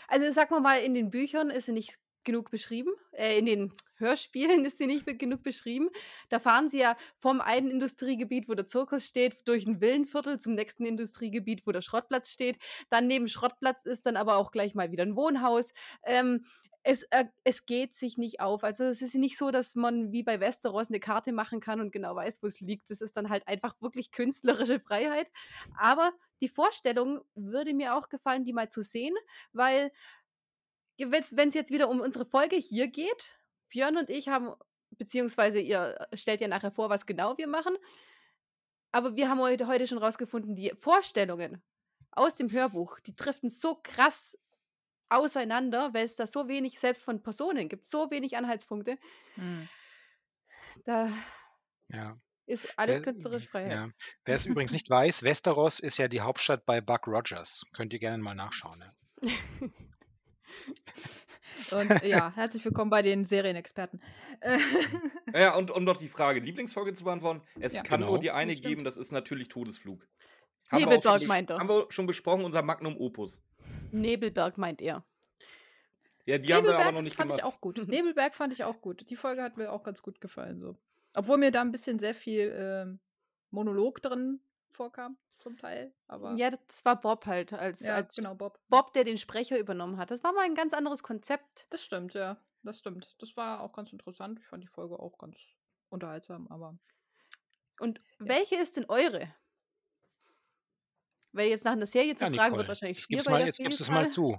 Also 0.07 0.29
sagen 0.31 0.51
wir 0.51 0.59
mal, 0.59 0.81
in 0.81 0.93
den 0.93 1.09
Büchern 1.09 1.49
ist 1.49 1.65
sie 1.65 1.71
nicht 1.71 1.99
genug 2.25 2.51
beschrieben. 2.51 2.91
Äh, 3.11 3.39
in 3.39 3.45
den 3.45 3.73
Hörspielen 3.95 4.65
ist 4.65 4.77
sie 4.77 4.87
nicht 4.87 5.05
genug 5.19 5.43
beschrieben. 5.43 5.89
Da 6.29 6.39
fahren 6.39 6.67
sie 6.67 6.79
ja 6.79 6.97
vom 7.19 7.39
einen 7.39 7.71
Industriegebiet, 7.71 8.49
wo 8.49 8.53
der 8.53 8.65
Zirkus 8.65 9.05
steht, 9.05 9.47
durch 9.47 9.65
ein 9.65 9.79
Villenviertel 9.79 10.39
zum 10.39 10.55
nächsten 10.55 10.85
Industriegebiet, 10.85 11.65
wo 11.65 11.71
der 11.71 11.81
Schrottplatz 11.81 12.31
steht. 12.31 12.57
Dann 12.89 13.07
neben 13.07 13.29
Schrottplatz 13.29 13.85
ist 13.85 14.05
dann 14.05 14.17
aber 14.17 14.35
auch 14.35 14.51
gleich 14.51 14.75
mal 14.75 14.91
wieder 14.91 15.03
ein 15.03 15.15
Wohnhaus. 15.15 15.71
Ähm, 16.03 16.45
es, 16.87 17.01
äh, 17.09 17.25
es 17.43 17.65
geht 17.65 17.95
sich 17.95 18.19
nicht 18.19 18.41
auf. 18.41 18.63
Also 18.63 18.83
es 18.83 19.01
ist 19.01 19.15
nicht 19.15 19.39
so, 19.39 19.49
dass 19.49 19.73
man 19.73 20.11
wie 20.11 20.21
bei 20.21 20.39
Westeros 20.39 20.89
eine 20.89 20.99
Karte 20.99 21.31
machen 21.31 21.59
kann 21.59 21.81
und 21.81 21.91
genau 21.91 22.15
weiß, 22.15 22.43
wo 22.43 22.47
es 22.47 22.61
liegt. 22.61 22.91
Das 22.91 23.01
ist 23.01 23.17
dann 23.17 23.29
halt 23.29 23.47
einfach 23.47 23.73
wirklich 23.81 24.11
künstlerische 24.11 24.79
Freiheit. 24.79 25.31
Aber 25.79 26.13
die 26.41 26.47
Vorstellung 26.47 27.21
würde 27.33 27.73
mir 27.73 27.95
auch 27.95 28.07
gefallen, 28.07 28.43
die 28.43 28.53
mal 28.53 28.69
zu 28.69 28.83
sehen, 28.83 29.15
weil 29.51 29.91
wenn 30.99 31.47
es 31.47 31.55
jetzt 31.55 31.71
wieder 31.71 31.89
um 31.89 32.01
unsere 32.01 32.25
Folge 32.25 32.55
hier 32.55 32.87
geht, 32.87 33.35
Björn 33.69 33.97
und 33.97 34.11
ich 34.11 34.29
haben, 34.29 34.53
beziehungsweise 34.91 35.59
ihr 35.59 36.07
stellt 36.13 36.39
ja 36.39 36.47
nachher 36.47 36.71
vor, 36.71 36.91
was 36.91 37.07
genau 37.07 37.35
wir 37.39 37.47
machen, 37.47 37.75
aber 38.91 39.15
wir 39.15 39.27
haben 39.27 39.41
heute, 39.41 39.65
heute 39.65 39.87
schon 39.87 39.97
rausgefunden, 39.97 40.53
die 40.53 40.71
Vorstellungen 40.77 41.63
aus 42.11 42.35
dem 42.35 42.51
Hörbuch, 42.51 42.99
die 42.99 43.15
driften 43.15 43.49
so 43.49 43.79
krass 43.81 44.37
auseinander, 45.15 45.93
weil 45.93 46.05
es 46.05 46.15
da 46.15 46.25
so 46.27 46.47
wenig, 46.47 46.79
selbst 46.79 47.03
von 47.03 47.21
Personen 47.23 47.69
gibt, 47.69 47.85
so 47.85 48.09
wenig 48.11 48.37
Anhaltspunkte. 48.37 48.97
Hm. 49.35 49.67
Da 50.85 51.09
Ja. 51.89 52.17
ist 52.45 52.67
alles 52.77 52.99
Wer, 52.99 53.03
künstlerische 53.05 53.47
Freiheit. 53.49 53.71
ja. 53.71 53.89
Wer 54.25 54.35
es 54.35 54.45
übrigens 54.45 54.73
nicht 54.73 54.89
weiß, 54.89 55.23
Westeros 55.23 55.79
ist 55.79 55.97
ja 55.97 56.07
die 56.07 56.21
Hauptstadt 56.21 56.65
bei 56.65 56.81
Buck 56.81 57.07
Rogers. 57.07 57.65
Könnt 57.73 57.93
ihr 57.93 57.99
gerne 57.99 58.21
mal 58.21 58.35
nachschauen. 58.35 58.79
Ne? 58.79 58.93
Und 61.71 62.03
ja, 62.03 62.31
herzlich 62.35 62.63
willkommen 62.65 62.89
bei 62.91 63.01
den 63.01 63.25
Serienexperten. 63.25 64.01
Ja, 65.33 65.55
und 65.55 65.71
um 65.71 65.83
noch 65.83 65.97
die 65.97 66.07
Frage 66.07 66.39
Lieblingsfolge 66.39 66.93
zu 66.93 67.03
beantworten, 67.05 67.41
es 67.59 67.73
Ja. 67.75 67.81
kann 67.83 68.01
nur 68.01 68.09
Genau. 68.09 68.21
die 68.21 68.31
eine 68.31 68.55
geben, 68.55 68.83
das 68.83 68.97
ist 68.97 69.11
natürlich 69.11 69.47
Todesflug. 69.47 70.05
Haben 70.71 70.79
wir, 70.81 70.87
auch 70.87 70.91
schon, 70.91 70.93
Nebelberg 70.93 71.21
bes- 71.21 71.27
meint 71.27 71.51
haben 71.51 71.69
wir 71.69 71.85
schon 71.89 72.05
besprochen, 72.07 72.43
unser 72.43 72.61
Magnum 72.61 72.97
Opus. 72.97 73.41
Nebelberg 74.01 74.57
meint 74.57 74.81
er. 74.81 75.03
Ja, 76.25 76.37
die 76.37 76.53
haben 76.53 76.65
wir 76.65 76.73
aber 76.73 76.79
Nebelberg 76.79 76.93
noch 76.95 77.01
nicht 77.01 77.15
fand 77.15 77.29
gemacht. 77.29 77.39
ich 77.39 77.43
auch 77.45 77.61
gut. 77.61 77.77
Nebelberg 77.87 78.35
fand 78.35 78.53
ich 78.53 78.63
auch 78.63 78.81
gut. 78.81 79.09
Die 79.09 79.15
Folge 79.15 79.43
hat 79.43 79.57
mir 79.57 79.71
auch 79.71 79.83
ganz 79.83 80.01
gut 80.01 80.21
gefallen. 80.21 80.59
So. 80.59 80.75
Obwohl 81.13 81.37
mir 81.37 81.51
da 81.51 81.61
ein 81.61 81.71
bisschen 81.71 81.99
sehr 81.99 82.15
viel 82.15 82.53
ähm, 82.57 82.99
Monolog 83.51 84.01
drin 84.01 84.41
vorkam, 84.71 85.17
zum 85.37 85.57
Teil. 85.57 85.93
Aber 86.07 86.33
Ja, 86.35 86.49
das 86.49 86.83
war 86.83 86.99
Bob 86.99 87.25
halt, 87.25 87.53
als, 87.53 87.81
ja, 87.81 87.95
als 87.95 88.15
genau, 88.15 88.35
Bob. 88.35 88.59
Bob, 88.69 88.93
der 88.93 89.03
den 89.03 89.17
Sprecher 89.17 89.59
übernommen 89.59 89.97
hat. 89.97 90.11
Das 90.11 90.23
war 90.23 90.33
mal 90.33 90.45
ein 90.45 90.55
ganz 90.55 90.73
anderes 90.73 91.03
Konzept. 91.03 91.67
Das 91.69 91.83
stimmt, 91.83 92.13
ja. 92.13 92.37
Das 92.63 92.79
stimmt. 92.79 93.15
Das 93.19 93.37
war 93.37 93.61
auch 93.61 93.73
ganz 93.73 93.91
interessant. 93.93 94.39
Ich 94.39 94.47
fand 94.47 94.63
die 94.63 94.67
Folge 94.67 94.99
auch 94.99 95.17
ganz 95.17 95.37
unterhaltsam, 95.89 96.47
aber. 96.49 96.77
Und 97.79 98.01
welche 98.17 98.55
ist 98.55 98.77
denn 98.77 98.85
eure? 98.85 99.27
Weil 101.35 101.49
jetzt 101.49 101.65
nach 101.65 101.73
einer 101.73 101.85
Serie 101.85 102.15
zu 102.15 102.25
Ja, 102.25 102.29
fragen 102.29 102.53
Nicole, 102.53 102.59
wird 102.59 102.69
wahrscheinlich 102.69 102.99
schwer 103.01 103.23
bei 103.23 103.37
der 103.37 103.47
jetzt 103.47 103.57
gibst 103.61 103.81
es 103.81 103.89
mal 103.89 104.09
zu. 104.09 104.37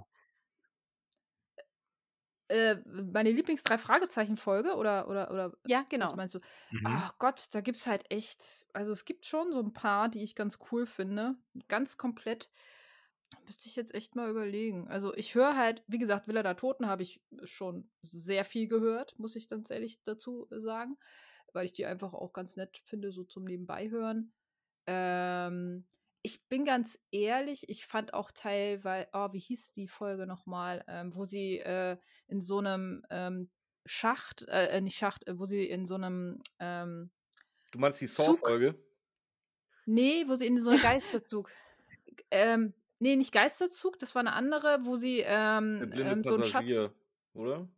Äh, 2.49 2.77
meine 2.85 3.31
Lieblings-Drei-Fragezeichen-Folge 3.31 4.75
oder, 4.75 5.09
oder, 5.09 5.31
oder 5.31 5.53
Ja, 5.65 5.79
was 5.81 5.89
genau. 5.89 6.15
meinst 6.15 6.33
du? 6.35 6.39
Mhm. 6.71 6.85
Ach 6.85 7.17
Gott, 7.19 7.47
da 7.51 7.59
gibt 7.61 7.77
es 7.77 7.87
halt 7.87 8.09
echt, 8.09 8.65
also 8.73 8.93
es 8.93 9.03
gibt 9.03 9.25
schon 9.25 9.51
so 9.51 9.59
ein 9.59 9.73
paar, 9.73 10.07
die 10.07 10.23
ich 10.23 10.33
ganz 10.33 10.57
cool 10.71 10.85
finde. 10.85 11.35
Ganz 11.67 11.97
komplett. 11.97 12.49
Müsste 13.45 13.67
ich 13.67 13.75
jetzt 13.75 13.93
echt 13.93 14.15
mal 14.15 14.29
überlegen. 14.29 14.87
Also 14.87 15.13
ich 15.13 15.35
höre 15.35 15.57
halt, 15.57 15.83
wie 15.87 15.97
gesagt, 15.97 16.27
Villa 16.27 16.41
der 16.43 16.55
Toten 16.55 16.87
habe 16.87 17.03
ich 17.03 17.21
schon 17.43 17.89
sehr 18.01 18.45
viel 18.45 18.69
gehört, 18.69 19.19
muss 19.19 19.35
ich 19.35 19.49
ganz 19.49 19.69
ehrlich 19.69 20.01
dazu 20.03 20.47
sagen. 20.49 20.97
Weil 21.51 21.65
ich 21.65 21.73
die 21.73 21.85
einfach 21.85 22.13
auch 22.13 22.31
ganz 22.31 22.55
nett 22.55 22.81
finde, 22.85 23.11
so 23.11 23.25
zum 23.25 23.43
Nebenbeihören. 23.43 24.31
Ähm, 24.85 25.85
ich 26.27 26.45
bin 26.49 26.65
ganz 26.65 26.99
ehrlich, 27.11 27.69
ich 27.69 27.85
fand 27.85 28.13
auch 28.13 28.31
teilweise, 28.31 29.07
oh, 29.13 29.31
wie 29.31 29.39
hieß 29.39 29.71
die 29.71 29.87
Folge 29.87 30.27
nochmal, 30.27 30.83
ähm, 30.89 31.15
wo 31.15 31.23
sie 31.23 31.59
äh, 31.59 31.95
in 32.27 32.41
so 32.41 32.57
einem 32.57 33.05
ähm, 33.09 33.49
Schacht, 33.85 34.41
äh, 34.49 34.67
äh, 34.77 34.81
nicht 34.81 34.97
Schacht, 34.97 35.25
äh, 35.25 35.39
wo 35.39 35.45
sie 35.45 35.63
in 35.63 35.85
so 35.85 35.95
einem, 35.95 36.41
ähm, 36.59 37.11
Du 37.71 37.79
meinst 37.79 38.01
die? 38.01 38.07
Saw-Folge? 38.07 38.75
nee, 39.85 40.25
wo 40.27 40.35
sie 40.35 40.47
in 40.47 40.59
so 40.59 40.69
Ein 40.69 40.75
einem 40.75 40.83
Geisterzug. 40.83 41.49
ähm, 42.29 42.73
nee, 42.99 43.15
nicht 43.15 43.31
Geisterzug, 43.31 43.97
das 43.97 44.13
war 44.13 44.19
eine 44.19 44.33
andere, 44.33 44.79
wo 44.81 44.97
sie 44.97 45.21
ähm, 45.25 45.89
ähm, 45.95 46.25
so 46.25 46.33
einen 46.33 46.43
Passagier, 46.43 46.81
Schatz. 46.83 46.93
oder? 47.35 47.69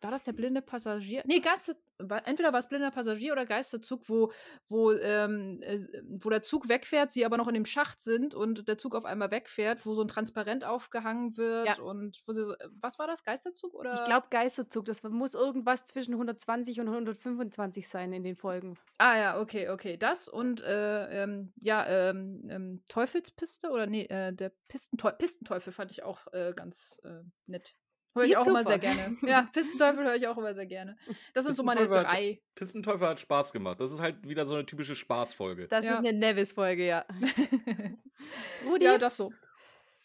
War 0.00 0.10
das 0.12 0.22
der 0.22 0.34
blinde 0.34 0.62
Passagier? 0.62 1.24
Nee, 1.26 1.40
Geister, 1.40 1.74
entweder 1.98 2.52
war 2.52 2.60
es 2.60 2.68
blinder 2.68 2.90
Passagier 2.90 3.32
oder 3.32 3.46
Geisterzug, 3.46 4.08
wo, 4.08 4.32
wo, 4.68 4.92
ähm, 4.92 5.60
äh, 5.62 5.80
wo 6.08 6.30
der 6.30 6.42
Zug 6.42 6.68
wegfährt, 6.68 7.12
sie 7.12 7.24
aber 7.24 7.36
noch 7.36 7.48
in 7.48 7.54
dem 7.54 7.64
Schacht 7.64 8.00
sind 8.00 8.34
und 8.34 8.68
der 8.68 8.78
Zug 8.78 8.94
auf 8.94 9.04
einmal 9.04 9.30
wegfährt, 9.30 9.84
wo 9.84 9.94
so 9.94 10.02
ein 10.02 10.08
Transparent 10.08 10.64
aufgehangen 10.64 11.36
wird 11.36 11.66
Ja. 11.66 11.82
und 11.82 12.22
wo 12.26 12.32
sie 12.32 12.44
so, 12.44 12.52
äh, 12.54 12.68
was 12.80 12.98
war 12.98 13.06
das? 13.06 13.24
Geisterzug 13.24 13.74
oder? 13.74 13.94
Ich 13.94 14.04
glaube 14.04 14.28
Geisterzug, 14.30 14.84
das 14.84 15.02
muss 15.02 15.34
irgendwas 15.34 15.84
zwischen 15.84 16.14
120 16.14 16.80
und 16.80 16.88
125 16.88 17.88
sein 17.88 18.12
in 18.12 18.22
den 18.24 18.36
Folgen. 18.36 18.78
Ah 18.98 19.16
ja, 19.16 19.40
okay, 19.40 19.68
okay. 19.68 19.96
Das 19.96 20.28
und 20.28 20.60
äh, 20.62 21.22
ähm, 21.22 21.52
ja, 21.60 21.86
ähm, 21.86 22.48
ähm, 22.50 22.82
Teufelspiste 22.88 23.70
oder 23.70 23.86
nee, 23.86 24.04
äh, 24.06 24.32
der 24.32 24.52
Pistenteu 24.68 25.12
Pistenteufel 25.12 25.72
fand 25.72 25.90
ich 25.90 26.02
auch 26.02 26.32
äh, 26.32 26.52
ganz 26.54 27.00
äh, 27.04 27.22
nett. 27.46 27.74
Höre 28.18 28.24
Die 28.24 28.30
ich 28.32 28.36
ist 28.36 28.38
auch 28.42 28.46
immer 28.46 28.62
sehr 28.64 28.80
super. 28.80 28.94
gerne. 28.94 29.16
Ja, 29.22 29.42
Pistenteufel 29.52 30.04
höre 30.04 30.14
ich 30.16 30.26
auch 30.28 30.36
immer 30.36 30.54
sehr 30.54 30.66
gerne. 30.66 30.96
Das 31.34 31.44
sind 31.44 31.54
so 31.54 31.62
meine 31.62 31.80
Pistenteufel 31.80 32.06
hat- 32.08 32.14
drei. 32.16 32.40
Pistenteufel 32.54 33.08
hat 33.08 33.20
Spaß 33.20 33.52
gemacht. 33.52 33.80
Das 33.80 33.92
ist 33.92 34.00
halt 34.00 34.28
wieder 34.28 34.46
so 34.46 34.54
eine 34.54 34.66
typische 34.66 34.96
Spaßfolge. 34.96 35.68
Das 35.68 35.84
Ja. 35.84 35.92
ist 35.92 35.98
eine 35.98 36.12
Nevis-Folge, 36.12 36.86
ja. 36.86 37.04
Rudi, 38.66 38.84
ja, 38.84 38.98
das 38.98 39.16
so. 39.16 39.32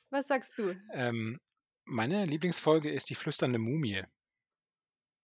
was 0.10 0.27
sagst 0.27 0.58
du? 0.60 0.75
Ähm, 0.93 1.39
meine 1.86 2.25
Lieblingsfolge 2.25 2.91
ist 2.91 3.10
die 3.10 3.15
flüsternde 3.15 3.60
Mumie. 3.60 4.03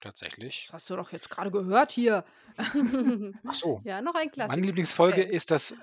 Tatsächlich. 0.01 0.65
Das 0.67 0.73
hast 0.75 0.89
du 0.89 0.95
doch 0.95 1.11
jetzt 1.11 1.29
gerade 1.29 1.51
gehört 1.51 1.91
hier. 1.91 2.23
Ach 2.57 2.73
so. 3.61 3.81
ja, 3.85 4.01
noch 4.01 4.13
ein 4.15 4.19
Meine 4.27 4.31
Klassiker. 4.31 4.65
Lieblingsfolge 4.65 5.23
Okay. 5.25 5.35
ist 5.35 5.51
das 5.51 5.75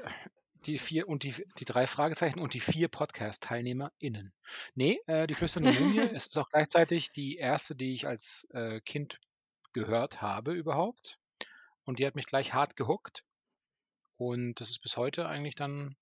die 0.66 0.78
vier 0.78 1.08
und 1.08 1.23
die, 1.23 1.35
die 1.58 1.64
drei 1.64 1.87
Fragezeichen 1.87 2.40
und 2.40 2.54
die 2.54 2.61
vier 2.61 2.88
Podcast-TeilnehmerInnen. 2.88 4.32
Nee, 4.75 5.00
äh, 5.06 5.26
die 5.26 5.35
flüsternde 5.35 5.73
Mumie 5.73 6.00
es 6.20 6.26
ist 6.26 6.38
auch 6.38 6.49
gleichzeitig 6.50 7.11
die 7.12 7.37
erste, 7.37 7.75
die 7.76 7.92
ich 7.94 8.06
als 8.06 8.46
äh, 8.50 8.80
Kind 8.80 9.20
gehört 9.73 10.20
habe 10.23 10.52
überhaupt. 10.52 11.18
Und 11.85 11.99
die 11.99 12.06
hat 12.06 12.14
mich 12.16 12.26
gleich 12.26 12.52
hart 12.54 12.76
gehuckt. 12.76 13.25
Und 14.16 14.61
das 14.61 14.70
ist 14.70 14.80
bis 14.80 14.96
heute 14.96 15.28
eigentlich 15.28 15.54
dann 15.54 15.96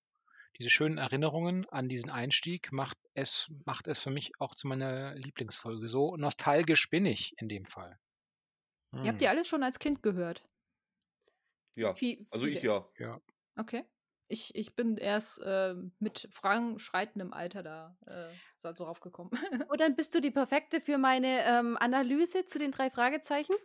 diese 0.57 0.69
schönen 0.69 0.97
Erinnerungen 0.97 1.67
an 1.69 1.89
diesen 1.89 2.09
Einstieg 2.09 2.71
macht 2.71 2.97
es, 3.13 3.51
macht 3.65 3.87
es 3.87 3.99
für 4.01 4.09
mich 4.09 4.31
auch 4.39 4.55
zu 4.55 4.67
meiner 4.67 5.13
Lieblingsfolge. 5.15 5.89
So 5.89 6.15
nostalgisch 6.15 6.89
bin 6.89 7.05
ich 7.05 7.33
in 7.37 7.49
dem 7.49 7.65
Fall. 7.65 7.99
Ihr 8.93 9.09
habt 9.09 9.19
die 9.19 9.25
Hm. 9.25 9.31
alle 9.31 9.43
schon 9.45 9.63
als 9.63 9.79
Kind 9.79 10.01
gehört. 10.01 10.45
Ja, 11.75 11.93
Viel- 11.93 12.25
also 12.31 12.45
ich 12.45 12.59
viele. 12.61 12.85
ja. 12.97 13.19
Okay. 13.57 13.83
Ich, 14.27 14.55
ich 14.55 14.75
bin 14.75 14.97
erst 14.97 15.39
äh, 15.41 15.75
mit 15.99 16.27
voranschreitendem 16.31 17.31
Alter 17.31 17.61
da 17.61 17.95
äh, 18.07 18.33
so 18.55 18.71
drauf 18.71 18.99
gekommen. 18.99 19.31
Und 19.67 19.79
dann 19.81 19.95
bist 19.95 20.15
du 20.15 20.19
die 20.19 20.31
perfekte 20.31 20.81
für 20.81 20.97
meine 20.97 21.43
ähm, 21.45 21.77
Analyse 21.79 22.45
zu 22.45 22.57
den 22.57 22.71
drei 22.71 22.89
Fragezeichen. 22.89 23.55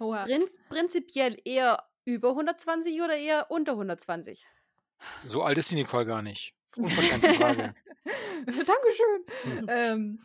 Oha. 0.00 0.24
Prinz, 0.24 0.58
prinzipiell 0.68 1.40
eher 1.44 1.84
über 2.04 2.30
120 2.30 3.00
oder 3.02 3.16
eher 3.16 3.50
unter 3.50 3.72
120? 3.72 4.44
So 5.28 5.42
alt 5.42 5.58
ist 5.58 5.70
die 5.70 5.76
Nicole 5.76 6.06
gar 6.06 6.22
nicht. 6.22 6.54
Unverschämte 6.76 7.34
Frage. 7.34 7.74
Dankeschön. 8.46 9.66
ähm, 9.68 10.24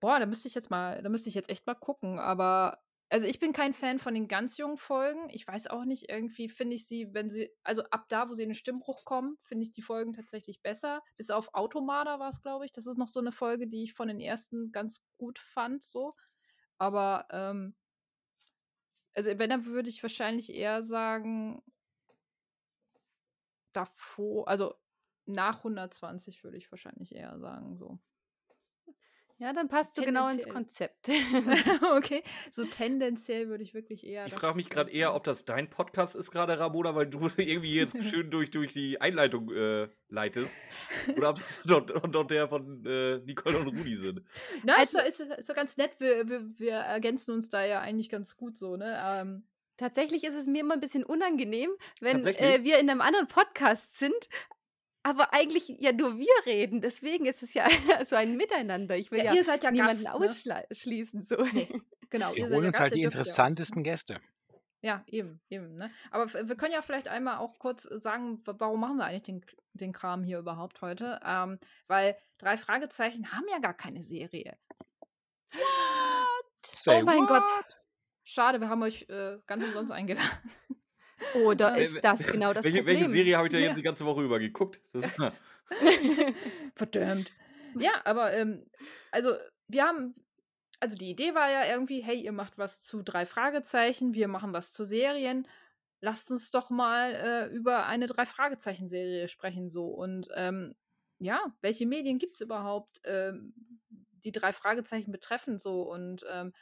boah, 0.00 0.18
da 0.18 0.26
müsste 0.26 0.48
ich 0.48 0.54
jetzt 0.54 0.70
mal, 0.70 1.02
da 1.02 1.08
müsste 1.08 1.28
ich 1.28 1.34
jetzt 1.34 1.50
echt 1.50 1.66
mal 1.66 1.74
gucken. 1.74 2.18
Aber 2.18 2.78
also 3.10 3.26
ich 3.26 3.40
bin 3.40 3.52
kein 3.52 3.74
Fan 3.74 3.98
von 3.98 4.14
den 4.14 4.28
ganz 4.28 4.56
jungen 4.56 4.78
Folgen. 4.78 5.28
Ich 5.30 5.46
weiß 5.46 5.66
auch 5.66 5.84
nicht, 5.84 6.08
irgendwie 6.08 6.48
finde 6.48 6.76
ich 6.76 6.86
sie, 6.86 7.12
wenn 7.12 7.28
sie, 7.28 7.50
also 7.64 7.82
ab 7.90 8.08
da, 8.08 8.28
wo 8.28 8.34
sie 8.34 8.44
in 8.44 8.50
den 8.50 8.54
Stimmbruch 8.54 9.04
kommen, 9.04 9.36
finde 9.42 9.64
ich 9.64 9.72
die 9.72 9.82
Folgen 9.82 10.12
tatsächlich 10.12 10.62
besser. 10.62 11.02
Bis 11.16 11.30
auf 11.30 11.52
Automada 11.52 12.20
war 12.20 12.28
es, 12.28 12.40
glaube 12.40 12.64
ich. 12.64 12.72
Das 12.72 12.86
ist 12.86 12.98
noch 12.98 13.08
so 13.08 13.20
eine 13.20 13.32
Folge, 13.32 13.66
die 13.66 13.82
ich 13.82 13.94
von 13.94 14.08
den 14.08 14.20
ersten 14.20 14.70
ganz 14.70 15.02
gut 15.18 15.40
fand, 15.40 15.82
so. 15.82 16.14
Aber 16.78 17.26
ähm, 17.30 17.74
also 19.14 19.30
wenn, 19.38 19.50
dann 19.50 19.66
würde 19.66 19.88
ich 19.88 20.02
wahrscheinlich 20.02 20.54
eher 20.54 20.82
sagen, 20.82 21.62
davor, 23.72 24.48
also 24.48 24.74
nach 25.26 25.62
120 25.64 26.44
würde 26.44 26.56
ich 26.58 26.70
wahrscheinlich 26.70 27.14
eher 27.14 27.38
sagen, 27.38 27.76
so. 27.76 27.98
Ja, 29.40 29.54
dann 29.54 29.68
passt 29.68 29.96
du 29.96 30.02
genau 30.02 30.28
ins. 30.28 30.46
Konzept. 30.46 31.08
okay, 31.96 32.22
so 32.50 32.66
tendenziell 32.66 33.48
würde 33.48 33.62
ich 33.62 33.72
wirklich 33.72 34.06
eher. 34.06 34.26
Ich 34.26 34.34
frage 34.34 34.54
mich 34.54 34.68
gerade 34.68 34.90
eher, 34.90 35.14
ob 35.14 35.24
das 35.24 35.46
dein 35.46 35.70
Podcast 35.70 36.14
ist 36.14 36.30
gerade, 36.30 36.58
Ramona, 36.58 36.94
weil 36.94 37.06
du 37.06 37.20
irgendwie 37.38 37.74
jetzt 37.74 37.96
schön 38.04 38.30
durch, 38.30 38.50
durch 38.50 38.74
die 38.74 39.00
Einleitung 39.00 39.50
äh, 39.50 39.88
leitest. 40.10 40.60
Oder 41.16 41.30
ob 41.30 41.36
das 41.40 41.62
doch, 41.64 42.26
der 42.26 42.48
von 42.48 42.84
äh, 42.84 43.20
Nicole 43.20 43.58
und 43.58 43.68
Rudi 43.68 43.96
sind. 43.96 44.22
Na, 44.62 44.74
Also- 44.76 44.98
ist, 44.98 45.20
doch- 45.20 45.26
ist, 45.30 45.38
ist 45.38 45.48
doch 45.48 45.54
ganz 45.54 45.78
nett. 45.78 45.92
Wir, 45.98 46.28
wir, 46.28 46.46
wir 46.58 46.74
ergänzen 46.74 47.30
uns 47.32 47.48
da 47.48 47.64
ja 47.64 47.80
eigentlich 47.80 48.10
ganz 48.10 48.36
gut 48.36 48.58
so, 48.58 48.76
ne? 48.76 49.00
Ähm, 49.02 49.44
Tatsächlich 49.78 50.24
ist 50.24 50.34
es 50.36 50.46
mir 50.46 50.60
immer 50.60 50.74
ein 50.74 50.80
bisschen 50.80 51.04
unangenehm, 51.04 51.70
wenn 52.02 52.26
äh, 52.26 52.62
wir 52.62 52.78
in 52.78 52.90
einem 52.90 53.00
anderen 53.00 53.28
Podcast 53.28 53.98
sind, 53.98 54.28
aber 55.02 55.32
eigentlich 55.32 55.68
ja 55.78 55.92
nur 55.92 56.18
wir 56.18 56.32
reden. 56.46 56.80
Deswegen 56.80 57.26
ist 57.26 57.42
es 57.42 57.54
ja 57.54 57.66
so 58.04 58.16
ein 58.16 58.36
Miteinander. 58.36 58.96
Ich 58.96 59.10
will 59.10 59.18
Ja, 59.18 59.24
ja, 59.26 59.34
ihr 59.34 59.44
seid 59.44 59.64
ja 59.64 59.70
niemanden 59.70 60.04
Gast, 60.04 60.46
ne? 60.46 60.64
ausschließen. 60.70 61.22
So. 61.22 61.36
Nee, 61.52 61.68
genau, 62.10 62.30
Wir 62.32 62.38
ihr 62.38 62.48
seid 62.48 62.56
holen 62.56 62.64
ja 62.64 62.68
uns 62.68 62.72
Gast, 62.72 62.82
halt 62.82 62.94
die 62.94 63.00
ja 63.00 63.08
interessantesten 63.08 63.82
Gäste. 63.84 64.20
Ja, 64.82 65.04
eben, 65.06 65.40
eben, 65.50 65.74
ne? 65.74 65.90
Aber 66.10 66.32
wir 66.32 66.56
können 66.56 66.72
ja 66.72 66.80
vielleicht 66.80 67.08
einmal 67.08 67.36
auch 67.38 67.58
kurz 67.58 67.82
sagen, 67.82 68.40
wa- 68.46 68.54
warum 68.58 68.80
machen 68.80 68.96
wir 68.96 69.04
eigentlich 69.04 69.24
den, 69.24 69.44
den 69.74 69.92
Kram 69.92 70.22
hier 70.24 70.38
überhaupt 70.38 70.80
heute? 70.80 71.20
Ähm, 71.22 71.58
weil 71.86 72.16
drei 72.38 72.56
Fragezeichen 72.56 73.30
haben 73.32 73.44
ja 73.50 73.58
gar 73.58 73.74
keine 73.74 74.02
Serie. 74.02 74.56
Say 76.64 77.00
oh 77.02 77.04
mein 77.04 77.26
Gott. 77.26 77.46
Schade, 78.24 78.60
wir 78.60 78.68
haben 78.68 78.82
euch 78.82 79.06
äh, 79.08 79.38
ganz 79.46 79.64
umsonst 79.64 79.92
eingeladen. 79.92 80.30
Oder 81.32 81.76
Äh, 81.76 81.82
ist 81.82 82.02
das 82.04 82.28
genau 82.30 82.52
das 82.52 82.68
welche, 82.68 82.86
Problem? 82.86 82.86
welche 82.86 83.08
Serie 83.08 83.36
habe 83.36 83.48
ich 83.48 83.52
da 83.52 83.58
Ja. 83.58 83.60
jetzt 83.60 83.76
die 83.76 83.82
ganze 83.82 84.04
Woche 84.06 84.22
über 84.22 84.38
geguckt? 84.38 84.80
Das, 84.92 85.10
Verdammt. 86.76 87.36
Ja, 87.78 88.02
aber 88.04 88.32
ähm, 88.32 88.66
also 89.10 89.36
wir 89.68 89.84
haben, 89.84 90.14
also 90.80 90.96
die 90.96 91.10
Idee 91.10 91.34
war 91.34 91.50
ja 91.50 91.64
irgendwie, 91.66 92.02
hey, 92.02 92.20
ihr 92.20 92.32
macht 92.32 92.58
was 92.58 92.80
zu 92.82 93.02
drei 93.02 93.26
Fragezeichen, 93.26 94.14
wir 94.14 94.28
machen 94.28 94.52
was 94.52 94.72
zu 94.72 94.84
Serien. 94.84 95.46
Lasst 96.00 96.30
uns 96.30 96.50
doch 96.50 96.70
mal 96.70 97.14
äh, 97.14 97.46
über 97.54 97.86
eine 97.86 98.06
drei 98.06 98.26
Fragezeichen-Serie 98.26 99.28
sprechen 99.28 99.70
so 99.70 99.88
und 99.88 100.28
ähm, 100.34 100.74
ja, 101.18 101.54
welche 101.60 101.86
Medien 101.86 102.18
gibt 102.18 102.36
es 102.36 102.40
überhaupt, 102.40 103.00
ähm, 103.04 103.54
die 103.90 104.32
drei 104.32 104.52
Fragezeichen 104.52 105.12
betreffen 105.12 105.58
so 105.58 105.82
und 105.82 106.24
ähm, 106.30 106.52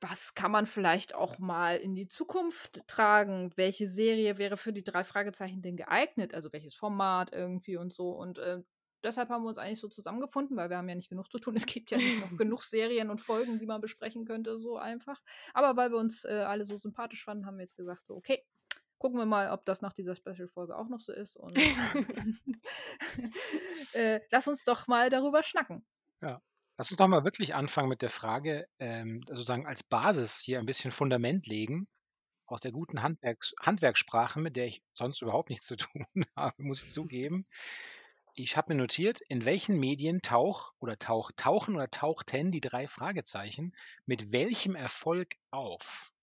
was 0.00 0.34
kann 0.34 0.50
man 0.50 0.66
vielleicht 0.66 1.14
auch 1.14 1.38
mal 1.38 1.76
in 1.76 1.94
die 1.94 2.08
Zukunft 2.08 2.86
tragen? 2.88 3.52
Welche 3.56 3.86
Serie 3.86 4.38
wäre 4.38 4.56
für 4.56 4.72
die 4.72 4.84
drei 4.84 5.04
Fragezeichen 5.04 5.62
denn 5.62 5.76
geeignet? 5.76 6.34
Also 6.34 6.52
welches 6.52 6.74
Format 6.74 7.32
irgendwie 7.32 7.76
und 7.76 7.92
so. 7.92 8.10
Und 8.10 8.38
äh, 8.38 8.62
deshalb 9.02 9.28
haben 9.28 9.42
wir 9.44 9.48
uns 9.48 9.58
eigentlich 9.58 9.80
so 9.80 9.88
zusammengefunden, 9.88 10.56
weil 10.56 10.70
wir 10.70 10.78
haben 10.78 10.88
ja 10.88 10.94
nicht 10.94 11.10
genug 11.10 11.30
zu 11.30 11.38
tun. 11.38 11.54
Es 11.64 11.66
gibt 11.66 11.90
ja 11.90 11.98
nicht 11.98 12.20
noch 12.20 12.36
genug 12.38 12.62
Serien 12.62 13.10
und 13.10 13.20
Folgen, 13.20 13.58
die 13.58 13.66
man 13.66 13.80
besprechen 13.80 14.24
könnte, 14.24 14.58
so 14.58 14.76
einfach. 14.76 15.20
Aber 15.54 15.76
weil 15.76 15.90
wir 15.90 15.98
uns 15.98 16.24
äh, 16.24 16.44
alle 16.46 16.64
so 16.64 16.76
sympathisch 16.76 17.24
fanden, 17.24 17.46
haben 17.46 17.58
wir 17.58 17.64
jetzt 17.64 17.76
gesagt, 17.76 18.06
so, 18.06 18.16
okay, 18.16 18.44
gucken 18.98 19.18
wir 19.18 19.26
mal, 19.26 19.50
ob 19.50 19.64
das 19.64 19.82
nach 19.82 19.92
dieser 19.92 20.14
Special-Folge 20.14 20.76
auch 20.76 20.88
noch 20.88 21.00
so 21.00 21.12
ist. 21.12 21.36
Und 21.36 21.56
äh, 23.92 24.20
lass 24.30 24.48
uns 24.48 24.64
doch 24.64 24.86
mal 24.86 25.10
darüber 25.10 25.42
schnacken. 25.42 25.84
Lass 26.80 26.90
uns 26.90 26.96
doch 26.96 27.08
mal 27.08 27.26
wirklich 27.26 27.54
anfangen 27.54 27.90
mit 27.90 28.00
der 28.00 28.08
Frage, 28.08 28.66
ähm, 28.78 29.22
sozusagen 29.26 29.66
als 29.66 29.82
Basis 29.82 30.40
hier 30.40 30.58
ein 30.58 30.64
bisschen 30.64 30.90
Fundament 30.90 31.46
legen 31.46 31.86
aus 32.46 32.62
der 32.62 32.72
guten 32.72 33.02
Handwerks 33.02 33.52
Handwerkssprache, 33.60 34.40
mit 34.40 34.56
der 34.56 34.64
ich 34.64 34.82
sonst 34.94 35.20
überhaupt 35.20 35.50
nichts 35.50 35.66
zu 35.66 35.76
tun 35.76 36.06
habe, 36.34 36.54
muss 36.62 36.84
ich 36.84 36.90
zugeben. 36.90 37.44
Ich 38.32 38.56
habe 38.56 38.72
mir 38.72 38.80
notiert, 38.80 39.20
in 39.28 39.44
welchen 39.44 39.78
Medien 39.78 40.22
tauch 40.22 40.72
oder 40.78 40.98
tauch, 40.98 41.30
tauchen 41.36 41.74
oder 41.74 41.90
tauchten 41.90 42.50
die 42.50 42.62
drei 42.62 42.88
Fragezeichen 42.88 43.76
mit 44.06 44.32
welchem 44.32 44.74
Erfolg 44.74 45.34
auf? 45.50 46.14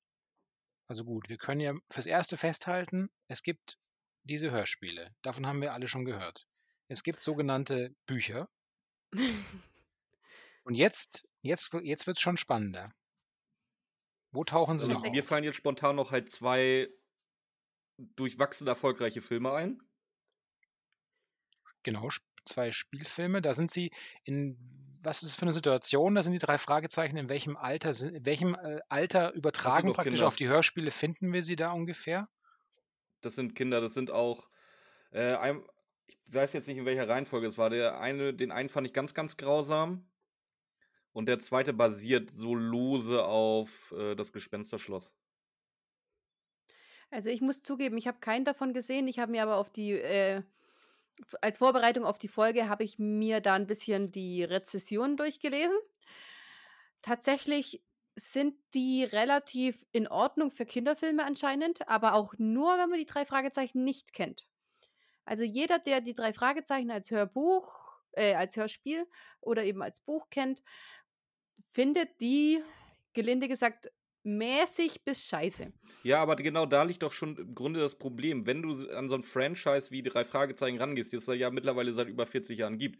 Also 0.88 1.06
gut, 1.06 1.30
wir 1.30 1.38
können 1.38 1.62
ja 1.62 1.76
fürs 1.92 2.08
Erste 2.08 2.36
festhalten, 2.36 3.12
es 3.28 3.44
gibt 3.44 3.78
diese 4.24 4.50
Hörspiele. 4.50 5.14
Davon 5.22 5.46
haben 5.46 5.62
wir 5.62 5.74
alle 5.74 5.88
schon 5.88 6.04
gehört. 6.04 6.48
Es 6.88 7.04
gibt 7.04 7.22
sogenannte 7.22 7.94
Bücher. 8.08 8.50
Und 10.68 10.76
jetzt, 10.76 11.26
jetzt, 11.44 11.72
jetzt 11.82 12.08
wird 12.08 12.18
es 12.18 12.22
schon 12.22 12.36
spannender. 12.36 12.92
Wo 14.32 14.44
tauchen 14.44 14.78
sie 14.78 14.86
also, 14.86 15.00
noch 15.00 15.10
mir 15.10 15.22
auf? 15.22 15.26
fallen 15.26 15.46
jetzt 15.46 15.56
spontan 15.56 15.96
noch 15.96 16.12
halt 16.12 16.30
zwei 16.30 16.90
durchwachsen 17.98 18.68
erfolgreiche 18.68 19.22
Filme 19.22 19.54
ein. 19.54 19.82
Genau, 21.84 22.10
zwei 22.46 22.74
Spielfilme. 22.74 23.42
Da 23.42 23.54
sind 23.54 23.72
sie 23.72 23.94
in, 24.26 24.58
was 25.02 25.24
ist 25.24 25.32
das 25.32 25.36
für 25.38 25.44
eine 25.44 25.54
Situation? 25.54 26.16
Da 26.16 26.22
sind 26.22 26.34
die 26.34 26.38
drei 26.38 26.58
Fragezeichen. 26.58 27.16
In 27.16 27.30
welchem 27.30 27.56
Alter, 27.56 27.94
sind, 27.94 28.14
in 28.14 28.26
welchem 28.26 28.54
äh, 28.56 28.82
Alter 28.90 29.32
übertragen 29.36 29.94
praktisch 29.94 30.16
Kinder. 30.16 30.28
auf 30.28 30.36
die 30.36 30.50
Hörspiele 30.50 30.92
finden 30.92 31.32
wir 31.32 31.44
sie 31.44 31.56
da 31.56 31.72
ungefähr? 31.72 32.28
Das 33.22 33.36
sind 33.36 33.56
Kinder, 33.56 33.80
das 33.80 33.94
sind 33.94 34.12
auch. 34.12 34.50
Äh, 35.12 35.36
ein, 35.36 35.66
ich 36.08 36.34
weiß 36.34 36.52
jetzt 36.52 36.68
nicht, 36.68 36.78
in 36.78 36.86
welcher 36.86 37.08
Reihenfolge 37.08 37.48
es 37.48 37.58
war. 37.58 37.70
Der 37.70 38.02
eine, 38.02 38.34
den 38.34 38.52
einen 38.52 38.68
fand 38.68 38.86
ich 38.86 38.92
ganz, 38.92 39.14
ganz 39.14 39.38
grausam. 39.38 40.10
Und 41.18 41.26
der 41.26 41.40
zweite 41.40 41.74
basiert 41.74 42.30
so 42.30 42.54
lose 42.54 43.26
auf 43.26 43.92
äh, 43.98 44.14
das 44.14 44.32
Gespensterschloss. 44.32 45.16
Also 47.10 47.32
ich 47.32 47.42
muss 47.42 47.64
zugeben, 47.64 47.98
ich 47.98 48.08
habe 48.08 48.20
keinen 48.20 48.46
davon 48.46 48.72
gesehen. 48.72 49.08
Ich 49.08 49.18
habe 49.18 49.32
mir 49.32 49.42
aber 49.42 49.56
auf 49.56 49.72
die, 49.72 49.94
äh, 49.94 50.44
als 51.42 51.58
Vorbereitung 51.58 52.06
auf 52.06 52.20
die 52.20 52.28
Folge, 52.28 52.70
habe 52.70 52.84
ich 52.84 53.00
mir 53.00 53.42
da 53.42 53.56
ein 53.56 53.66
bisschen 53.66 54.12
die 54.12 54.44
Rezessionen 54.44 55.18
durchgelesen. 55.18 55.76
Tatsächlich 57.02 57.84
sind 58.16 58.54
die 58.76 59.04
relativ 59.04 59.88
in 59.92 60.08
Ordnung 60.08 60.52
für 60.52 60.68
Kinderfilme 60.68 61.26
anscheinend, 61.26 61.88
aber 61.90 62.14
auch 62.14 62.36
nur, 62.38 62.78
wenn 62.78 62.92
man 62.92 63.00
die 63.00 63.08
drei 63.08 63.26
Fragezeichen 63.26 63.84
nicht 63.84 64.14
kennt. 64.14 64.46
Also 65.26 65.44
jeder, 65.44 65.80
der 65.80 66.00
die 66.00 66.14
drei 66.14 66.32
Fragezeichen 66.32 66.92
als 66.92 67.10
Hörbuch, 67.10 67.88
äh, 68.18 68.34
als 68.34 68.58
Hörspiel 68.58 69.08
oder 69.40 69.64
eben 69.64 69.82
als 69.82 70.00
Buch 70.00 70.30
kennt, 70.30 70.62
findet 71.78 72.20
die, 72.20 72.60
gelinde 73.14 73.48
gesagt, 73.48 73.92
mäßig 74.24 75.06
bis 75.06 75.28
scheiße. 75.28 75.72
Ja, 76.02 76.24
aber 76.24 76.36
genau 76.36 76.66
da 76.66 76.82
liegt 76.82 77.04
doch 77.04 77.12
schon 77.12 77.38
im 77.38 77.54
Grunde 77.54 77.80
das 77.80 78.00
Problem. 78.00 78.48
Wenn 78.48 78.64
du 78.64 78.90
an 78.90 79.10
so 79.10 79.14
ein 79.14 79.22
Franchise 79.22 79.92
wie 79.92 80.02
drei 80.02 80.24
Fragezeichen 80.24 80.80
rangehst, 80.80 81.14
das 81.14 81.28
es 81.28 81.40
ja 81.40 81.52
mittlerweile 81.52 81.94
seit 81.94 82.08
über 82.08 82.26
40 82.26 82.58
Jahren 82.58 82.80
gibt, 82.80 83.00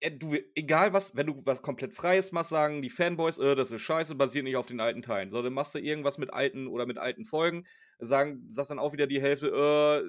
äh, 0.00 0.10
du, 0.10 0.36
egal 0.54 0.92
was, 0.92 1.16
wenn 1.16 1.28
du 1.28 1.40
was 1.46 1.62
komplett 1.62 1.94
Freies 1.94 2.30
machst, 2.30 2.50
sagen 2.50 2.82
die 2.82 2.90
Fanboys, 2.90 3.38
äh, 3.38 3.54
das 3.54 3.70
ist 3.70 3.80
scheiße, 3.80 4.16
basiert 4.16 4.44
nicht 4.44 4.56
auf 4.56 4.66
den 4.66 4.80
alten 4.80 5.00
Teilen. 5.00 5.30
So, 5.30 5.40
dann 5.40 5.54
machst 5.54 5.74
du 5.74 5.78
irgendwas 5.78 6.18
mit 6.18 6.34
alten 6.34 6.66
oder 6.66 6.84
mit 6.84 6.98
alten 6.98 7.24
Folgen, 7.24 7.66
sagen, 7.98 8.44
sagt 8.50 8.68
dann 8.68 8.78
auch 8.78 8.92
wieder 8.92 9.06
die 9.06 9.22
Hälfte, 9.22 9.48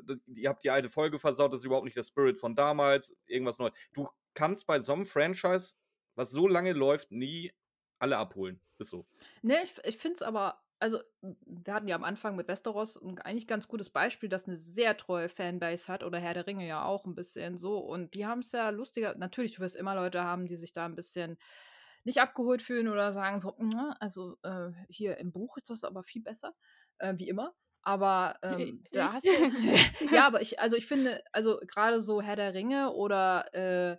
äh, 0.05 0.15
ihr 0.33 0.49
habt 0.49 0.65
die 0.65 0.69
alte 0.69 0.89
Folge 0.89 1.17
versaut, 1.17 1.53
das 1.53 1.62
ist 1.62 1.65
überhaupt 1.65 1.86
nicht 1.86 1.95
der 1.95 2.03
Spirit 2.03 2.38
von 2.38 2.55
damals, 2.55 3.15
irgendwas 3.25 3.57
Neues. 3.57 3.73
Du 3.93 4.10
kannst 4.33 4.67
bei 4.67 4.81
so 4.81 4.91
einem 4.91 5.05
Franchise, 5.05 5.75
was 6.17 6.32
so 6.32 6.47
lange 6.47 6.73
läuft, 6.73 7.12
nie 7.12 7.53
alle 7.99 8.17
abholen. 8.17 8.62
Ist 8.80 8.89
so. 8.91 9.08
Ne, 9.41 9.63
ich, 9.63 9.73
ich 9.86 9.97
finde 9.97 10.15
es 10.15 10.21
aber, 10.21 10.62
also 10.80 10.99
wir 11.21 11.73
hatten 11.73 11.88
ja 11.88 11.95
am 11.95 12.03
Anfang 12.03 12.36
mit 12.36 12.47
Westeros 12.47 12.97
ein 13.01 13.19
eigentlich 13.19 13.47
ganz 13.47 13.67
gutes 13.67 13.89
Beispiel, 13.89 14.30
das 14.30 14.45
eine 14.47 14.58
sehr 14.58 14.95
treue 14.97 15.30
Fanbase 15.30 15.88
hat 15.91 16.03
oder 16.03 16.19
Herr 16.19 16.34
der 16.34 16.47
Ringe 16.47 16.67
ja 16.67 16.84
auch 16.86 17.06
ein 17.06 17.15
bisschen 17.15 17.58
so. 17.58 17.77
Und 17.80 18.13
die 18.13 18.25
haben 18.25 18.39
es 18.39 18.51
ja 18.51 18.69
lustiger, 18.69 19.15
natürlich, 19.15 19.53
du 19.53 19.62
wirst 19.62 19.75
immer 19.75 19.95
Leute 19.95 20.23
haben, 20.23 20.47
die 20.47 20.56
sich 20.56 20.73
da 20.73 20.86
ein 20.86 20.95
bisschen 20.95 21.38
nicht 22.03 22.21
abgeholt 22.21 22.62
fühlen 22.62 22.88
oder 22.88 23.12
sagen 23.12 23.39
so, 23.39 23.56
"Na, 23.60 23.95
also 23.99 24.38
äh, 24.43 24.71
hier 24.89 25.17
im 25.17 25.32
Buch 25.32 25.58
ist 25.58 25.69
das 25.69 25.84
aber 25.84 26.03
viel 26.03 26.21
besser, 26.23 26.53
äh, 26.99 27.13
wie 27.17 27.27
immer. 27.27 27.53
Aber 27.82 28.38
ähm, 28.43 28.84
da 28.93 29.13
Ich? 29.13 29.13
hast 29.13 29.36
du. 29.36 29.49
ja, 30.10 30.25
aber 30.27 30.41
ich, 30.41 30.60
also 30.60 30.75
ich 30.75 30.86
finde, 30.88 31.23
also 31.34 31.60
gerade 31.67 31.99
so 31.99 32.21
Herr 32.21 32.36
der 32.36 32.53
Ringe 32.53 32.91
oder 32.93 33.53
äh, 33.53 33.97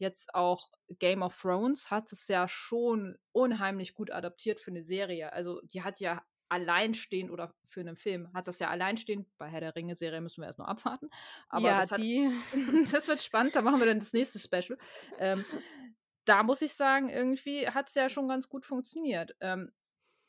jetzt 0.00 0.34
auch 0.34 0.72
Game 0.98 1.22
of 1.22 1.38
Thrones 1.40 1.90
hat 1.90 2.10
es 2.10 2.26
ja 2.28 2.48
schon 2.48 3.16
unheimlich 3.32 3.94
gut 3.94 4.10
adaptiert 4.10 4.60
für 4.60 4.70
eine 4.70 4.82
Serie. 4.82 5.32
Also 5.32 5.60
die 5.62 5.82
hat 5.82 6.00
ja 6.00 6.22
alleinstehend 6.48 7.30
oder 7.30 7.54
für 7.64 7.80
einen 7.80 7.96
Film 7.96 8.32
hat 8.34 8.48
das 8.48 8.58
ja 8.58 8.68
alleinstehend. 8.70 9.28
Bei 9.38 9.48
Herr 9.48 9.60
der 9.60 9.76
Ringe-Serie 9.76 10.20
müssen 10.20 10.42
wir 10.42 10.46
erst 10.46 10.58
noch 10.58 10.66
abwarten. 10.66 11.08
Aber 11.48 11.68
ja, 11.68 11.80
das, 11.80 11.92
hat, 11.92 11.98
die. 11.98 12.28
das 12.90 13.06
wird 13.06 13.22
spannend, 13.22 13.54
da 13.54 13.62
machen 13.62 13.78
wir 13.78 13.86
dann 13.86 14.00
das 14.00 14.12
nächste 14.12 14.38
Special. 14.38 14.78
Ähm, 15.18 15.44
da 16.24 16.42
muss 16.42 16.62
ich 16.62 16.74
sagen, 16.74 17.08
irgendwie 17.08 17.68
hat 17.68 17.88
es 17.88 17.94
ja 17.94 18.08
schon 18.08 18.28
ganz 18.28 18.48
gut 18.48 18.66
funktioniert. 18.66 19.36
Ähm, 19.40 19.72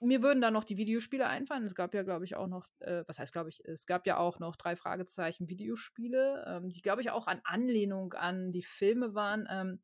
mir 0.02 0.22
würden 0.24 0.42
da 0.42 0.52
noch 0.52 0.64
die 0.64 0.78
Videospiele 0.78 1.28
einfallen. 1.28 1.66
Es 1.66 1.76
gab 1.76 1.94
ja, 1.94 2.04
glaube 2.04 2.26
ich, 2.26 2.36
auch 2.36 2.48
noch, 2.48 2.68
äh, 2.80 3.04
was 3.08 3.20
heißt, 3.20 3.32
glaube 3.34 3.50
ich, 3.50 3.64
es 3.66 3.86
gab 3.86 4.08
ja 4.08 4.18
auch 4.18 4.40
noch 4.40 4.56
drei 4.56 4.76
Fragezeichen 4.76 5.48
Videospiele, 5.48 6.44
ähm, 6.48 6.70
die, 6.70 6.82
glaube 6.82 7.02
ich, 7.02 7.12
auch 7.12 7.28
an 7.28 7.42
Anlehnung 7.44 8.14
an 8.14 8.52
die 8.52 8.64
Filme 8.64 9.14
waren. 9.16 9.48
Ähm, 9.50 9.82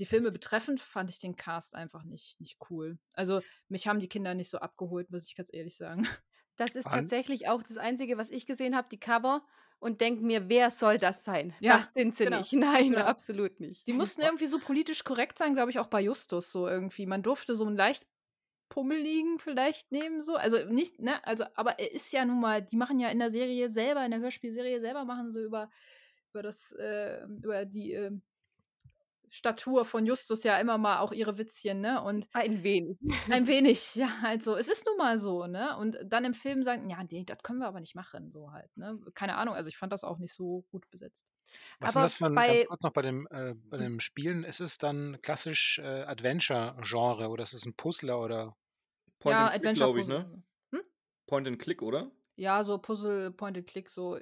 die 0.00 0.06
Filme 0.06 0.32
betreffend 0.32 0.80
fand 0.80 1.10
ich 1.10 1.18
den 1.20 1.36
Cast 1.36 1.74
einfach 1.76 2.04
nicht, 2.04 2.40
nicht 2.40 2.58
cool. 2.70 2.98
Also, 3.14 3.42
mich 3.68 3.88
haben 3.88 4.00
die 4.00 4.08
Kinder 4.08 4.34
nicht 4.34 4.50
so 4.50 4.58
abgeholt, 4.58 5.10
muss 5.10 5.24
ich 5.26 5.36
ganz 5.36 5.50
ehrlich 5.52 5.76
sagen. 5.76 6.08
Das 6.56 6.76
ist 6.76 6.90
An- 6.90 6.92
tatsächlich 6.92 7.48
auch 7.48 7.62
das 7.62 7.78
Einzige, 7.78 8.16
was 8.16 8.30
ich 8.30 8.46
gesehen 8.46 8.76
habe, 8.76 8.88
die 8.90 9.00
Cover. 9.00 9.44
Und 9.80 10.00
denke 10.00 10.24
mir, 10.24 10.48
wer 10.48 10.70
soll 10.70 10.98
das 10.98 11.24
sein? 11.24 11.52
Ja, 11.58 11.80
das 11.80 11.92
sind 11.94 12.14
sie 12.14 12.26
genau, 12.26 12.38
nicht. 12.38 12.52
Nein, 12.52 12.96
genau. 12.96 13.06
absolut 13.06 13.60
nicht. 13.60 13.86
Die 13.86 13.92
mussten 13.92 14.22
irgendwie 14.22 14.46
so 14.46 14.60
politisch 14.60 15.04
korrekt 15.04 15.38
sein, 15.38 15.54
glaube 15.54 15.70
ich, 15.70 15.78
auch 15.78 15.88
bei 15.88 16.00
Justus 16.02 16.50
so 16.52 16.68
irgendwie. 16.68 17.06
Man 17.06 17.22
durfte 17.22 17.56
so 17.56 17.66
einen 17.66 17.76
leicht 17.76 18.06
pummeligen 18.74 19.38
vielleicht 19.38 19.92
nehmen, 19.92 20.20
so. 20.20 20.34
Also 20.36 20.58
nicht, 20.68 20.98
ne, 21.00 21.24
also, 21.26 21.44
aber 21.54 21.78
er 21.78 21.92
ist 21.92 22.12
ja 22.12 22.24
nun 22.24 22.40
mal, 22.40 22.60
die 22.60 22.76
machen 22.76 22.98
ja 22.98 23.08
in 23.08 23.20
der 23.20 23.30
Serie 23.30 23.70
selber, 23.70 24.04
in 24.04 24.10
der 24.10 24.20
Hörspielserie 24.20 24.80
selber, 24.80 25.04
machen 25.04 25.30
so 25.30 25.40
über, 25.40 25.70
über 26.32 26.42
das, 26.42 26.72
äh, 26.72 27.22
über 27.24 27.66
die 27.66 27.92
äh, 27.94 28.10
Statur 29.30 29.84
von 29.84 30.06
Justus 30.06 30.44
ja 30.44 30.58
immer 30.58 30.78
mal 30.78 31.00
auch 31.00 31.12
ihre 31.12 31.38
Witzchen, 31.38 31.80
ne? 31.80 32.02
Und 32.02 32.28
Ein 32.32 32.62
wenig. 32.62 32.98
ein 33.30 33.46
wenig, 33.48 33.94
ja, 33.96 34.08
also 34.22 34.56
es 34.56 34.68
ist 34.68 34.86
nun 34.86 34.96
mal 34.98 35.18
so, 35.18 35.46
ne? 35.46 35.76
Und 35.78 35.98
dann 36.04 36.24
im 36.24 36.34
Film 36.34 36.62
sagen, 36.64 36.90
ja, 36.90 37.02
nee, 37.04 37.24
das 37.24 37.42
können 37.42 37.58
wir 37.60 37.66
aber 37.68 37.80
nicht 37.80 37.94
machen, 37.96 38.30
so 38.30 38.52
halt, 38.52 38.76
ne? 38.76 39.00
Keine 39.14 39.36
Ahnung, 39.36 39.54
also 39.54 39.68
ich 39.68 39.78
fand 39.78 39.92
das 39.92 40.04
auch 40.04 40.18
nicht 40.18 40.34
so 40.34 40.64
gut 40.70 40.90
besetzt. 40.90 41.26
Was 41.78 41.94
ist 41.94 42.02
Aber 42.02 42.02
das 42.02 42.16
für 42.16 42.30
bei 42.34 42.42
ganz 42.42 42.64
kurz 42.64 42.82
noch 42.82 42.92
bei 42.92 43.02
dem 43.02 43.26
äh, 43.30 43.54
bei 43.54 43.76
dem 43.76 44.00
Spielen, 44.00 44.42
ist 44.44 44.60
es 44.60 44.78
dann 44.78 45.20
klassisch, 45.22 45.78
äh, 45.78 46.02
Adventure-Genre 46.02 47.28
oder 47.28 47.42
ist 47.44 47.52
es 47.52 47.64
'n 47.66 47.74
Puzzler 47.76 48.20
oder 48.20 48.56
Point 49.24 49.38
Ja, 49.38 49.48
and 49.48 49.50
Click, 49.50 49.74
glaube 49.74 50.00
ich, 50.00 50.06
ne? 50.06 50.42
Hm? 50.72 50.82
Point 51.26 51.46
and 51.48 51.58
Click, 51.58 51.82
oder? 51.82 52.10
Ja, 52.36 52.64
so 52.64 52.78
Puzzle, 52.78 53.30
Point 53.32 53.56
and 53.58 53.66
Click, 53.66 53.88
so, 53.88 54.18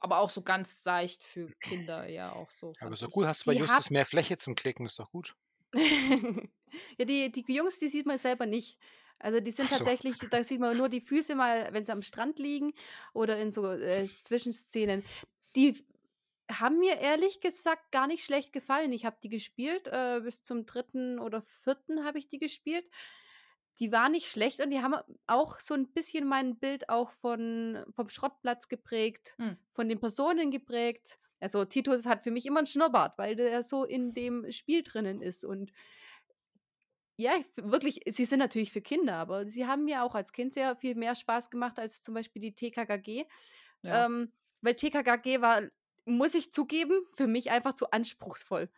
aber 0.00 0.18
auch 0.20 0.30
so 0.30 0.42
ganz 0.42 0.82
seicht 0.82 1.22
für 1.24 1.52
Kinder, 1.60 2.08
ja, 2.08 2.32
auch 2.32 2.50
so, 2.50 2.76
Ja, 2.80 2.86
aber 2.86 2.94
ist 2.94 3.02
doch 3.02 3.10
gut, 3.10 3.26
ich. 3.26 3.30
hast 3.30 3.42
du 3.42 3.50
bei 3.50 3.52
Justus 3.52 3.90
mehr 3.90 4.06
Fläche 4.06 4.38
zum 4.38 4.54
Klicken, 4.54 4.86
ist 4.86 4.98
doch 4.98 5.10
gut. 5.10 5.36
Ja, 6.98 7.04
die 7.04 7.30
die 7.32 7.44
Jungs, 7.54 7.78
die 7.78 7.88
sieht 7.88 8.06
man 8.06 8.18
selber 8.18 8.46
nicht. 8.46 8.78
Also, 9.18 9.40
die 9.40 9.50
sind 9.50 9.70
so. 9.70 9.70
tatsächlich 9.70 10.18
da 10.30 10.44
sieht 10.44 10.60
man 10.60 10.76
nur 10.76 10.88
die 10.88 11.00
Füße 11.00 11.34
mal, 11.34 11.68
wenn 11.72 11.86
sie 11.86 11.92
am 11.92 12.02
Strand 12.02 12.38
liegen 12.38 12.72
oder 13.14 13.38
in 13.38 13.50
so, 13.50 13.66
äh, 13.70 14.10
Zwischenszenen. 14.22 15.04
Die 15.54 15.86
haben 16.50 16.78
mir 16.78 16.98
ehrlich 17.00 17.40
gesagt 17.40 17.92
gar 17.92 18.06
nicht 18.08 18.24
schlecht 18.24 18.52
gefallen. 18.52 18.92
Ich 18.92 19.04
habe 19.06 19.16
die 19.22 19.28
gespielt, 19.30 19.88
äh, 19.88 20.20
bis 20.22 20.42
zum 20.44 20.66
3. 20.66 21.18
oder 21.20 21.42
4. 21.42 22.04
habe 22.04 22.18
ich 22.18 22.28
die 22.28 22.38
gespielt. 22.38 22.86
Die 23.78 23.92
waren 23.92 24.12
nicht 24.12 24.28
schlecht 24.28 24.60
und 24.60 24.70
die 24.70 24.80
haben 24.82 24.94
auch 25.26 25.60
so 25.60 25.74
'n 25.74 25.92
bisschen 25.92 26.26
mein 26.26 26.58
Bild 26.58 26.88
auch 26.88 27.10
von 27.10 27.84
vom 27.94 28.08
Schrottplatz 28.08 28.68
geprägt, 28.68 29.38
Hm. 29.38 29.56
von 29.74 29.88
den 29.88 30.00
Personen 30.00 30.50
geprägt. 30.50 31.18
Also, 31.40 31.64
Titus 31.66 32.06
hat 32.06 32.22
für 32.24 32.30
mich 32.30 32.46
immer 32.46 32.60
'n 32.60 32.66
Schnurrbart, 32.66 33.18
weil 33.18 33.36
der 33.36 33.62
so 33.62 33.84
in 33.84 34.14
dem 34.14 34.50
Spiel 34.50 34.82
drinnen 34.82 35.20
ist 35.22 35.44
und 35.44 35.72
ja, 37.18 37.32
wirklich, 37.56 38.00
sie 38.08 38.24
sind 38.26 38.40
natürlich 38.40 38.72
für 38.72 38.82
Kinder, 38.82 39.14
aber 39.16 39.46
sie 39.48 39.66
haben 39.66 39.84
mir 39.84 40.02
auch 40.02 40.14
als 40.14 40.32
Kind 40.32 40.52
sehr 40.54 40.76
viel 40.76 40.94
mehr 40.94 41.14
Spaß 41.14 41.48
gemacht 41.50 41.78
als 41.78 42.02
zum 42.02 42.14
Beispiel 42.14 42.42
die 42.42 42.54
TKKG. 42.54 43.24
Ja. 43.82 44.06
Ähm, 44.06 44.32
weil 44.60 44.74
TKKG 44.76 45.40
war, 45.40 45.62
muss 46.04 46.34
ich 46.34 46.52
zugeben, 46.52 47.00
für 47.14 47.26
mich 47.26 47.50
einfach 47.50 47.72
zu 47.74 47.90
anspruchsvoll. 47.90 48.70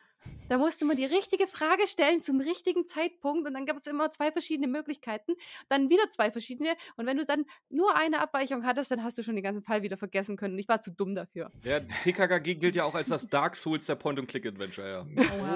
Da 0.48 0.56
musste 0.56 0.84
man 0.86 0.96
die 0.96 1.04
richtige 1.04 1.46
Frage 1.46 1.86
stellen 1.86 2.22
zum 2.22 2.40
richtigen 2.40 2.86
Zeitpunkt 2.86 3.46
und 3.46 3.54
dann 3.54 3.66
gab 3.66 3.76
es 3.76 3.86
immer 3.86 4.10
2 4.10 4.32
verschiedene 4.32 4.66
Möglichkeiten, 4.66 5.34
dann 5.68 5.90
wieder 5.90 6.08
2 6.10 6.30
verschiedene 6.30 6.74
und 6.96 7.06
wenn 7.06 7.18
du 7.18 7.26
dann 7.26 7.44
nur 7.68 7.94
eine 7.94 8.20
Abweichung 8.20 8.64
hattest, 8.64 8.90
dann 8.90 9.04
hast 9.04 9.18
du 9.18 9.22
schon 9.22 9.34
den 9.34 9.44
ganzen 9.44 9.62
Fall 9.62 9.82
wieder 9.82 9.98
vergessen 9.98 10.36
können 10.38 10.54
und 10.54 10.58
ich 10.58 10.68
war 10.68 10.80
zu 10.80 10.90
dumm 10.90 11.14
dafür. 11.14 11.52
Ja, 11.64 11.80
TKKG 11.80 12.54
gilt 12.54 12.74
ja 12.76 12.84
auch 12.84 12.94
als 12.94 13.08
das 13.08 13.28
Dark 13.28 13.56
Souls 13.56 13.84
der 13.86 13.96
Point-and-Click-Adventure, 13.96 14.90
ja. 14.90 15.06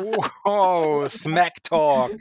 Oha. 0.04 0.30
Oh, 0.44 1.08
Smack 1.08 1.64
Talk. 1.64 2.12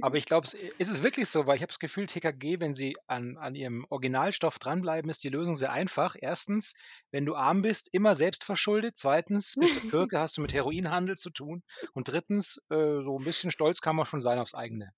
Aber 0.00 0.16
ich 0.16 0.26
glaube, 0.26 0.46
es 0.46 0.54
ist 0.54 1.02
wirklich 1.04 1.28
so, 1.28 1.46
weil 1.46 1.56
ich 1.56 1.62
habe 1.62 1.70
das 1.70 1.78
Gefühl, 1.78 2.06
TKG, 2.06 2.58
wenn 2.58 2.74
sie 2.74 2.96
an 3.06 3.36
an 3.36 3.54
ihrem 3.54 3.86
Originalstoff 3.88 4.58
dranbleiben, 4.58 5.10
ist 5.10 5.22
die 5.24 5.28
Lösung 5.28 5.56
sehr 5.56 5.72
einfach. 5.72 6.16
1., 6.20 6.74
wenn 7.10 7.24
du 7.24 7.34
arm 7.34 7.62
bist, 7.62 7.88
immer 7.92 8.14
selbstverschuldet. 8.14 8.96
2., 8.96 9.22
bist 9.28 9.56
du 9.56 9.88
Türke, 9.90 10.18
hast 10.18 10.36
du 10.36 10.42
mit 10.42 10.52
Heroinhandel 10.52 11.16
zu 11.16 11.30
tun. 11.30 11.62
Und 11.94 12.08
3., 12.08 12.58
äh, 12.70 13.02
so 13.02 13.18
'n 13.18 13.24
bisschen 13.24 13.50
stolz 13.50 13.80
kann 13.80 13.96
man 13.96 14.06
schon 14.06 14.22
sein 14.22 14.38
aufs 14.38 14.54
Eigene. 14.54 14.92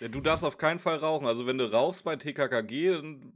Ja, 0.00 0.08
du 0.08 0.20
darfst 0.20 0.44
auf 0.44 0.58
keinen 0.58 0.78
Fall 0.78 0.96
rauchen. 0.96 1.26
Also, 1.26 1.46
wenn 1.46 1.58
du 1.58 1.70
rauchst 1.70 2.04
bei 2.04 2.16
TKKG, 2.16 2.90
dann 2.92 3.32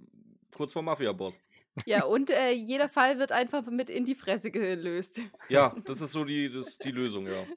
kurz 0.55 0.73
vor 0.73 0.83
Mafiaboss. 0.83 1.41
Ja, 1.87 2.05
und, 2.05 2.31
äh, 2.31 2.51
jeder 2.53 2.89
Fall 2.89 3.19
wird 3.19 3.33
einfach 3.33 3.65
mit 3.67 3.89
in 3.91 4.05
die 4.05 4.15
Fresse 4.15 4.51
gelöst. 4.51 5.21
Ja, 5.49 5.77
das 5.87 6.01
ist 6.01 6.13
so 6.13 6.25
die 6.25 6.51
das 6.51 6.79
die 6.79 6.91
Lösung, 6.91 7.27
ja. 7.27 7.49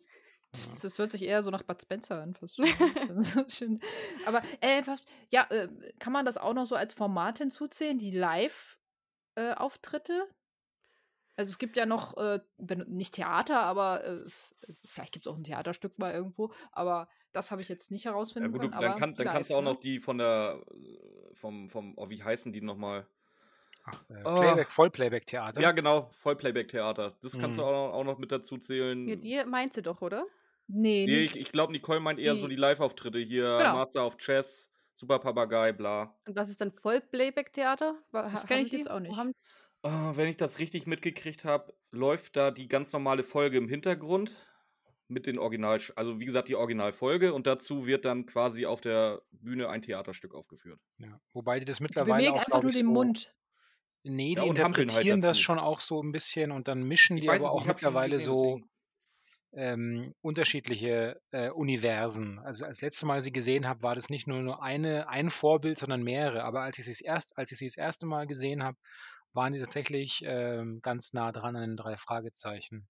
Das 0.53 0.79
das 0.81 0.97
hört 0.99 1.11
sich 1.11 1.23
eher 1.23 1.41
so 1.43 1.49
nach 1.49 1.63
Bud 1.63 1.81
Spencer 1.81 2.21
an, 2.21 2.33
fast 2.35 2.57
schon. 2.57 2.65
So 3.21 3.45
schön. 3.49 3.79
Aber, 4.25 4.41
äh, 4.61 4.83
ja, 5.29 5.47
äh, 5.49 5.69
kann 5.99 6.13
man 6.13 6.25
das 6.25 6.37
auch 6.37 6.53
noch 6.53 6.65
so 6.65 6.75
als 6.75 6.93
Format 6.93 7.37
hinzuzählen, 7.37 7.97
die 7.97 8.11
Live 8.11 8.77
äh, 9.35 9.53
Auftritte? 9.53 10.29
Also, 11.41 11.51
es 11.51 11.57
gibt 11.59 11.75
ja 11.77 11.85
noch, 11.87 12.17
äh, 12.17 12.39
wenn 12.57 12.79
nicht 12.87 13.15
Theater, 13.15 13.61
aber, 13.61 14.03
äh, 14.05 14.25
vielleicht 14.85 15.13
gibt's 15.13 15.27
auch 15.27 15.37
'n 15.37 15.43
Theaterstück 15.43 15.97
mal 15.99 16.13
irgendwo, 16.13 16.53
aber 16.71 17.07
das 17.33 17.51
habe 17.51 17.61
ich 17.61 17.69
jetzt 17.69 17.91
nicht 17.91 18.05
Ja 18.39 18.47
herausfinden 18.47 18.47
gut, 18.47 18.63
du 18.63 18.69
können, 18.69 18.73
dann 18.79 18.95
aber 18.95 18.95
kann 18.95 19.15
dann 19.15 19.29
kannst 19.29 19.51
du 19.51 19.55
auch 19.55 19.61
ne? 19.61 19.61
noch 19.61 19.77
die 19.77 19.99
von 19.99 20.17
der 20.17 20.63
äh, 20.71 21.35
vom 21.35 21.69
vom 21.69 21.93
oh, 21.97 22.09
wie 22.09 22.23
heißen 22.23 22.51
die 22.53 22.61
noch 22.61 22.75
mal? 22.77 23.07
Ach, 23.83 24.09
äh, 24.09 24.25
Oh. 24.25 24.57
Playback 24.69 24.69
Ja, 25.57 25.71
Vollplayback-Theater? 25.71 25.73
genau, 25.73 26.09
Vollplayback-Theater. 26.13 27.17
Das 27.21 27.37
kannst 27.39 27.59
du 27.59 27.63
Mhm. 27.63 27.65
auch 27.65 27.71
noch 27.71 27.93
auch 27.93 28.03
noch 28.05 28.19
mit 28.19 28.31
dazu 28.31 28.57
Ja, 29.05 29.15
zählen. 29.15 29.15
die 29.15 29.43
meinst 29.45 29.77
du 29.77 29.81
doch, 29.81 30.01
oder? 30.01 30.25
Ne, 30.67 31.05
Ne, 31.05 31.23
Nic 31.23 31.25
ich 31.25 31.35
ich 31.35 31.51
glaube, 31.51 31.71
Nicole 31.73 31.99
meint 31.99 32.19
eher 32.19 32.35
so 32.37 32.47
Die 32.47 32.47
die 32.47 32.55
Liveauftritte 32.55 33.19
hier, 33.19 33.65
Genau. 33.65 33.67
Master 33.67 34.05
of 34.05 34.17
Chess, 34.17 34.71
Super 34.95 35.19
Papagei, 35.19 35.71
bla. 35.73 36.15
Und 36.27 36.35
was 36.35 36.49
ist 36.49 36.61
dann 36.61 36.71
Vollplayback-Theater? 36.71 37.95
Das 38.31 38.45
kenne 38.45 38.61
ich 38.63 38.71
die 38.71 38.71
jetzt 38.71 38.89
auch 38.89 38.99
wo 39.07 39.17
nicht. 39.17 39.17
haben 39.17 39.33
Ah, 39.85 40.15
wenn 40.15 40.27
ich 40.27 40.37
das 40.37 40.59
richtig 40.59 40.85
mitgekriegt 40.85 41.43
habe, 41.43 41.73
läuft 41.89 42.35
da 42.35 42.51
die 42.51 42.67
ganz 42.67 42.93
normale 42.93 43.23
Folge 43.23 43.57
im 43.57 43.67
Hintergrund 43.67 44.45
mit 45.07 45.25
den 45.25 45.39
Original 45.39 45.79
also, 45.95 46.19
wie 46.19 46.25
gesagt, 46.25 46.49
die 46.49 46.55
Originalfolge 46.55 47.33
und 47.33 47.47
dazu 47.47 47.87
wird 47.87 48.05
dann 48.05 48.27
quasi 48.27 48.65
auf 48.67 48.79
der 48.81 49.23
Bühne 49.31 49.69
ein 49.69 49.81
Theaterstück 49.81 50.35
aufgeführt. 50.35 50.81
Ja, 50.99 51.19
wobei 51.33 51.59
die 51.59 51.65
das 51.65 51.79
Die 51.95 52.03
mittlerweile 52.03 52.03
bewegen 52.03 52.37
auch, 52.37 52.45
einfach 52.45 52.61
nur 52.61 52.71
den 52.71 52.85
so 52.85 52.85
Mund. 52.87 53.33
Ne, 54.03 54.35
Ja, 54.35 54.43
die 54.43 54.45
und 54.45 54.59
hampeln 54.61 54.93
halt 54.93 55.09
interpretieren 55.09 55.21
das 55.21 55.39
dazu. 55.39 55.41
schon 55.41 55.59
auch 55.59 55.81
so 55.81 56.01
'n 56.01 56.11
bisschen 56.13 56.51
und 56.51 56.67
dann 56.69 56.83
mischen 56.87 57.19
Ich 57.19 57.21
die 57.21 57.31
aber 57.31 57.51
auch 57.51 57.65
mittlerweile 57.65 58.21
gesehen, 58.21 58.21
so, 58.21 58.61
ähm, 59.53 60.13
unterschiedliche, 60.21 61.21
äh, 61.31 61.49
Universen. 61.51 62.39
Also, 62.39 62.65
als 62.65 62.81
letzte 62.81 63.05
Mal 63.07 63.21
sie 63.21 63.31
gesehen 63.33 63.67
habe, 63.67 63.83
war 63.83 63.95
das 63.95 64.09
nicht 64.09 64.27
nur 64.27 64.41
nur 64.41 64.63
eine 64.63 65.09
ein 65.09 65.31
Vorbild, 65.31 65.77
sondern 65.79 66.03
mehrere. 66.03 66.43
Aber 66.45 66.61
als 66.63 66.79
ich 66.79 66.85
sie's 66.85 67.01
erst 67.01 67.37
als 67.37 67.51
ich 67.51 67.59
sie 67.59 67.67
das 67.67 67.77
erste 67.77 68.05
Mal 68.07 68.27
gesehen 68.27 68.63
habe, 68.63 68.77
waren 69.33 69.53
die 69.53 69.59
tatsächlich, 69.59 70.23
ähm, 70.25 70.81
ganz 70.81 71.13
nah 71.13 71.31
dran 71.31 71.55
an 71.55 71.61
den 71.61 71.77
3 71.77 71.97
Fragezeichen. 71.97 72.87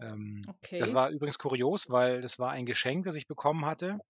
Ähm, 0.00 0.54
das 0.78 0.92
Okay. 0.92 0.94
war 0.94 1.10
übrigens 1.10 1.38
kurios, 1.38 1.90
weil 1.90 2.20
das 2.20 2.38
war 2.38 2.50
ein 2.52 2.66
Geschenk, 2.66 3.04
das 3.04 3.16
ich 3.16 3.26
bekommen 3.26 3.66
hatte 3.66 4.00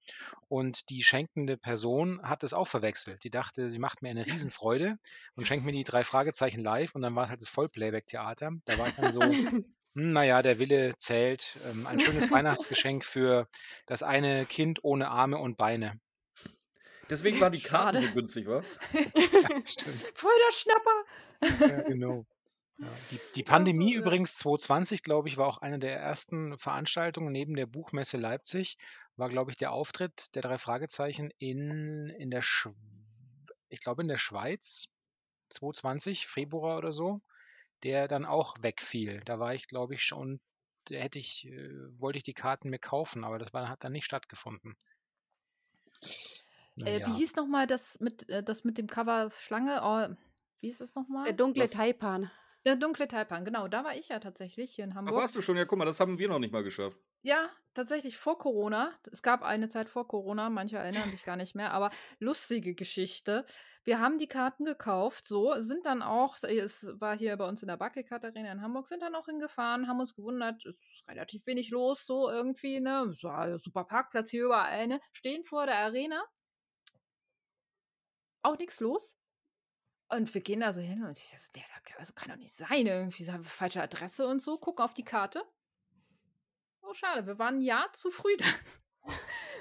und 0.49 0.91
die 0.91 1.03
schenkende 1.05 1.57
Person 1.59 2.23
hat 2.23 2.45
es 2.45 2.55
auch 2.55 2.69
verwechselt. 2.69 3.25
Die 3.25 3.31
dachte, 3.31 3.71
sie 3.71 3.79
macht 3.79 4.03
mir 4.03 4.11
eine 4.11 4.27
Riesenfreude 4.27 4.99
und 5.37 5.47
schenkt 5.47 5.65
mir 5.67 5.73
die 5.73 5.85
3 5.85 6.05
Fragezeichen 6.05 6.63
live 6.63 6.95
und 6.95 7.03
dann 7.03 7.17
war's 7.17 7.31
halt 7.31 7.43
das 7.43 7.49
Vollplayback-Theater. 7.51 8.53
Da 8.67 8.79
war 8.79 8.89
ich 8.89 8.95
dann 8.97 9.13
so: 9.13 9.39
„Hm, 9.97 10.13
na 10.13 10.25
ja, 10.25 10.43
der 10.43 10.59
Wille 10.61 10.95
zählt.“ 10.99 11.61
Ähm, 11.65 11.87
ein 11.87 12.01
schönes 12.01 12.25
Weihnachtsgeschenk 12.31 13.05
für 13.07 13.49
das 13.87 14.03
eine 14.05 14.47
Kind 14.47 14.81
ohne 14.85 15.11
Arme 15.11 15.39
und 15.39 15.57
Beine. 15.59 16.01
Deswegen 17.11 17.41
waren 17.41 17.53
die 17.53 17.63
Karten 17.63 17.97
Schade. 17.97 17.99
so 17.99 18.11
günstig, 18.11 18.47
wa? 18.47 18.65
Ja, 19.43 19.51
stimmt. 19.65 20.09
Voll 20.15 20.33
der 20.47 20.53
Schnapper. 20.55 21.05
Ja, 21.41 21.83
genau. 21.83 22.27
Ja, 22.81 22.89
die 23.11 23.21
die 23.35 23.43
Pandemie 23.43 23.93
so, 23.93 23.99
ja. 23.99 24.01
übrigens 24.01 24.37
2020, 24.37 25.03
glaube 25.03 25.29
ich, 25.29 25.37
war 25.37 25.49
auch 25.49 25.59
eine 25.59 25.79
der 25.79 25.99
ersten 25.99 26.59
Veranstaltungen 26.59 27.33
neben 27.33 27.57
der 27.57 27.67
Buchmesse 27.67 28.19
Leipzig, 28.19 28.79
war, 29.17 29.29
glaube 29.29 29.51
ich, 29.51 29.57
der 29.57 29.73
Auftritt 29.73 30.35
der 30.35 30.43
3 30.43 30.59
Fragezeichen 30.59 31.31
in 31.39 32.09
in 32.19 32.31
der 32.31 32.43
Schw 32.43 32.71
ich 33.71 33.81
glaube, 33.81 34.03
in 34.03 34.09
der 34.09 34.17
Schweiz, 34.17 34.87
2020, 35.51 36.27
Februar 36.27 36.79
oder 36.79 36.93
so, 36.93 37.21
der 37.83 38.09
dann 38.09 38.25
auch 38.25 38.57
wegfiel. 38.63 39.21
Da 39.25 39.39
war 39.39 39.55
ich, 39.55 39.69
glaube 39.69 39.95
ich, 39.95 40.05
schon 40.05 40.41
da 40.87 40.97
hätte 40.97 41.19
ich 41.19 41.47
äh, 41.47 42.01
wollte 42.01 42.19
ich 42.19 42.25
die 42.25 42.35
Karten 42.35 42.71
mir 42.71 42.79
kaufen, 42.79 43.25
aber 43.25 43.39
das 43.39 43.53
war 43.53 43.69
hat 43.69 43.85
dann 43.85 43.93
nicht 43.93 44.07
stattgefunden. 44.07 44.77
Na 46.77 46.87
Äh, 46.87 47.07
wie 47.07 47.13
hieß 47.13 47.37
noch 47.37 47.47
mal 47.47 47.67
das 47.67 47.99
mit 48.01 48.29
äh, 48.29 48.43
das 48.43 48.65
mit 48.65 48.79
dem 48.79 48.87
Cover 48.87 49.31
Schlange? 49.33 49.81
Oh, 49.83 50.15
wie 50.61 50.67
hieß 50.69 50.79
das 50.79 50.95
noch 50.95 51.07
Der 51.25 51.33
dunkle 51.33 51.65
Was? 51.65 51.71
Taipan. 51.73 52.31
Der 52.67 52.77
dunkle 52.77 53.09
Taipan, 53.09 53.45
genau, 53.45 53.69
da 53.69 53.85
war 53.85 53.95
ich 53.97 54.09
ja 54.09 54.19
tatsächlich 54.19 54.73
hier 54.75 54.85
in 54.85 54.93
Ach, 54.93 54.97
Hamburg. 54.97 55.15
warst 55.17 55.35
du 55.37 55.41
schon? 55.41 55.57
Ja, 55.57 55.65
guck 55.65 55.79
mal, 55.79 55.85
das 55.85 56.01
haben 56.01 56.19
wir 56.19 56.29
noch 56.29 56.39
nicht 56.39 56.53
mal 56.53 56.65
geschafft. 56.65 56.99
Ja, 57.23 57.51
tatsächlich 57.75 58.17
vor 58.17 58.39
Corona. 58.39 58.93
Es 59.11 59.23
gab 59.23 59.43
eine 59.43 59.69
Zeit 59.69 59.89
vor 59.89 60.07
Corona, 60.07 60.51
manche 60.51 60.79
erinnern 60.79 61.11
sich 61.11 61.25
gar 61.25 61.37
nicht 61.37 61.55
mehr, 61.55 61.73
aber 61.73 61.91
lustige 62.21 62.75
Geschichte. 62.75 63.45
Wir 63.85 64.01
haben 64.01 64.19
die 64.19 64.29
Karten 64.29 64.65
gekauft, 64.65 65.25
so, 65.27 65.55
sind 65.59 65.85
dann 65.87 66.03
auch, 66.03 66.37
es 66.43 66.87
war 67.01 67.17
hier 67.19 67.37
bei 67.37 67.49
uns 67.49 67.63
in 67.63 67.69
der 67.69 67.77
Barclaycard 67.77 68.25
Arena 68.25 68.53
in 68.53 68.61
Hamburg, 68.63 68.87
sind 68.87 69.03
dann 69.03 69.15
auch 69.15 69.27
hingefahren, 69.27 69.89
haben 69.89 69.99
uns 70.01 70.15
gewundert, 70.15 70.65
es 70.67 70.77
ist 70.77 71.09
relativ 71.09 71.47
wenig 71.47 71.71
los, 71.71 72.07
so 72.07 72.29
irgendwie, 72.31 72.81
ne? 72.81 73.09
Es 73.11 73.25
war 73.25 73.49
ja 73.49 73.59
super 73.59 73.85
Parkplatz 73.85 74.31
hier 74.31 74.45
überall, 74.45 74.87
ne? 74.87 75.01
Stehen 75.13 75.43
vor 75.45 75.67
der 75.67 75.77
Arena. 75.79 76.23
Auch 78.43 78.59
nichts 78.59 78.81
los. 78.81 79.17
Und 80.11 80.33
wir 80.35 80.41
gehen 80.41 80.61
da 80.61 80.73
so 80.73 80.81
hin 80.81 81.05
und 81.05 81.19
ich 81.19 81.35
so, 81.39 81.53
der, 81.55 81.65
also 81.99 82.13
kann 82.15 82.31
doch 82.31 82.37
nicht 82.37 82.55
sein, 82.55 82.87
irgendwie 82.87 83.31
haben 83.31 83.45
wir 83.45 83.51
falsche 83.51 83.83
Adresse 83.83 84.27
und 84.27 84.41
so, 84.41 84.57
gucken 84.59 84.85
auf 84.85 84.95
die 84.95 85.05
Karte. 85.05 85.43
Oh, 86.83 86.95
schade, 86.95 87.27
wir 87.27 87.39
waren 87.39 87.57
ein 87.59 87.63
Jahr 87.63 87.93
zu 87.93 88.11
früh 88.11 88.35
da. 88.39 88.47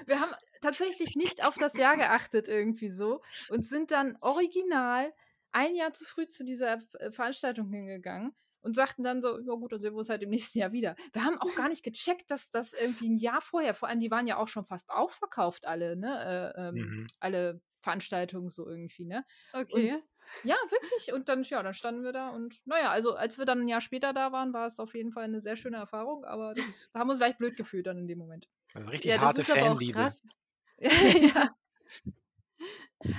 Wir 0.06 0.20
haben 0.20 0.32
tatsächlich 0.62 1.14
nicht 1.16 1.44
auf 1.44 1.54
das 1.56 1.76
Jahr 1.76 1.96
geachtet 1.96 2.48
irgendwie 2.48 2.88
so 2.88 3.22
und 3.50 3.62
sind 3.64 3.90
dann 3.90 4.16
original 4.20 5.12
ein 5.52 5.74
Jahr 5.74 5.92
zu 5.92 6.04
früh 6.04 6.26
zu 6.26 6.44
dieser 6.44 6.78
äh, 6.98 7.10
Veranstaltung 7.10 7.70
hingegangen. 7.70 8.34
und 8.60 8.74
sagten 8.74 9.02
dann 9.02 9.20
so, 9.20 9.38
ja 9.38 9.54
gut, 9.54 9.72
dann 9.72 9.80
sehen 9.80 9.92
wir 9.94 9.98
uns 9.98 10.08
halt 10.10 10.22
im 10.22 10.30
nächsten 10.30 10.58
Jahr 10.58 10.72
wieder. 10.72 10.96
Wir 11.12 11.24
haben 11.24 11.38
auch 11.40 11.54
gar 11.54 11.68
nicht 11.68 11.82
gecheckt, 11.84 12.30
dass 12.30 12.50
das 12.50 12.72
irgendwie 12.72 13.08
ein 13.10 13.16
Jahr 13.16 13.40
vorher, 13.40 13.74
vor 13.74 13.88
allem 13.88 14.00
die 14.00 14.10
waren 14.10 14.26
ja 14.26 14.36
auch 14.38 14.48
schon 14.48 14.64
fast 14.64 14.90
ausverkauft, 14.90 15.66
alle, 15.66 15.96
ne? 15.96 16.54
Äh, 16.56 16.68
ähm, 16.68 16.74
Mhm. 16.74 17.06
Alle 17.20 17.60
Veranstaltungen 17.80 18.50
so 18.50 18.68
irgendwie, 18.68 19.04
ne? 19.04 19.24
Okay. 19.52 20.02
Ja, 20.44 20.56
wirklich. 20.70 21.12
Und 21.12 21.28
dann, 21.28 21.42
ja, 21.42 21.62
dann 21.62 21.74
standen 21.74 22.04
wir 22.04 22.12
da 22.12 22.30
und 22.30 22.54
naja, 22.66 22.90
also 22.90 23.14
als 23.14 23.38
wir 23.38 23.44
dann 23.44 23.60
ein 23.60 23.68
Jahr 23.68 23.80
später 23.80 24.12
da 24.12 24.32
waren, 24.32 24.52
war 24.52 24.66
es 24.66 24.78
auf 24.78 24.94
jeden 24.94 25.12
Fall 25.12 25.24
eine 25.24 25.40
sehr 25.40 25.56
schöne 25.56 25.76
Erfahrung, 25.76 26.24
aber 26.24 26.54
das, 26.54 26.64
da 26.92 27.00
haben 27.00 27.08
wir 27.08 27.12
uns 27.12 27.20
leicht 27.20 27.38
blöd 27.38 27.56
gefühlt 27.56 27.86
dann 27.86 27.98
in 27.98 28.08
dem 28.08 28.18
Moment. 28.18 28.48
Also 28.74 28.88
richtig 28.88 29.10
ja, 29.10 29.16
das 29.16 29.24
harte 29.24 29.40
ist 29.42 29.50
aber 29.50 29.62
auch 29.62 29.66
Fanliebe. 29.68 29.98
krass. 29.98 30.22
ja. 30.78 31.50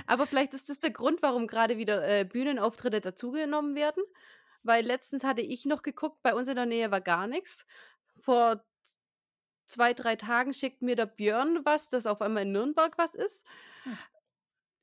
Aber 0.06 0.26
vielleicht 0.26 0.54
ist 0.54 0.68
das 0.68 0.78
der 0.78 0.90
Grund, 0.90 1.22
warum 1.22 1.46
gerade 1.46 1.78
wieder 1.78 2.06
äh, 2.06 2.24
Bühnenauftritte 2.24 3.00
dazugenommen 3.00 3.74
werden. 3.74 4.02
Weil 4.62 4.84
letztens 4.84 5.24
hatte 5.24 5.40
ich 5.40 5.64
noch 5.64 5.82
geguckt, 5.82 6.22
bei 6.22 6.34
uns 6.34 6.48
in 6.48 6.56
der 6.56 6.66
Nähe 6.66 6.90
war 6.90 7.00
gar 7.00 7.26
nichts. 7.26 7.66
Vor 8.18 8.62
zwei, 9.64 9.94
drei 9.94 10.16
Tagen 10.16 10.52
schickt 10.52 10.82
mir 10.82 10.96
der 10.96 11.06
Björn 11.06 11.60
was, 11.64 11.88
dass 11.88 12.04
auf 12.04 12.20
einmal 12.20 12.42
in 12.42 12.52
Nürnberg 12.52 12.98
was 12.98 13.14
ist. 13.14 13.46
Hm. 13.84 13.98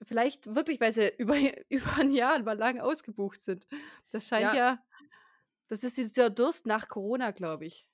Vielleicht 0.03 0.53
wirklich, 0.55 0.79
weil 0.79 0.91
sie 0.91 1.09
über, 1.17 1.35
über 1.69 1.97
ein 1.99 2.11
Jahr 2.11 2.41
mal 2.43 2.57
lang 2.57 2.79
ausgebucht 2.79 3.41
sind. 3.41 3.67
Das 4.11 4.27
scheint 4.27 4.51
Ja. 4.51 4.53
ja, 4.53 4.83
das 5.69 5.83
ist 5.83 5.97
dieser 5.97 6.29
Durst 6.31 6.67
nach 6.67 6.89
Corona, 6.89 7.31
glaube 7.31 7.65
ich. 7.65 7.87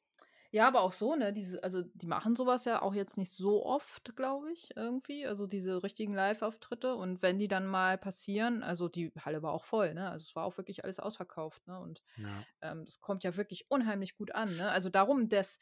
Ja, 0.51 0.67
aber 0.67 0.81
auch 0.81 0.93
so, 0.93 1.15
ne? 1.15 1.33
Diese, 1.33 1.63
also 1.63 1.81
die 1.81 2.05
machen 2.05 2.35
sowas 2.35 2.65
ja 2.65 2.81
auch 2.83 2.93
jetzt 2.93 3.17
nicht 3.17 3.31
so 3.31 3.65
oft, 3.65 4.15
glaube 4.15 4.51
ich, 4.51 4.69
irgendwie. 4.75 5.25
Also 5.25 5.47
diese 5.47 5.81
richtigen 5.81 6.13
Live-Auftritte. 6.13 6.95
Und 6.95 7.21
wenn 7.23 7.39
die 7.39 7.47
dann 7.47 7.65
mal 7.65 7.97
passieren, 7.97 8.61
also 8.61 8.87
die 8.87 9.11
Halle 9.19 9.41
war 9.41 9.51
auch 9.51 9.65
voll, 9.65 9.93
ne? 9.95 10.09
Also 10.11 10.25
es 10.29 10.35
war 10.35 10.45
auch 10.45 10.57
wirklich 10.57 10.83
alles 10.83 10.99
ausverkauft, 10.99 11.65
ne? 11.67 11.79
Und 11.79 12.03
Ja. 12.15 12.45
ähm, 12.61 12.85
das 12.85 13.01
kommt 13.01 13.23
ja 13.23 13.35
wirklich 13.35 13.65
unheimlich 13.71 14.15
gut 14.15 14.33
an, 14.35 14.55
ne? 14.55 14.69
Also 14.71 14.89
darum, 14.89 15.27
dass, 15.29 15.57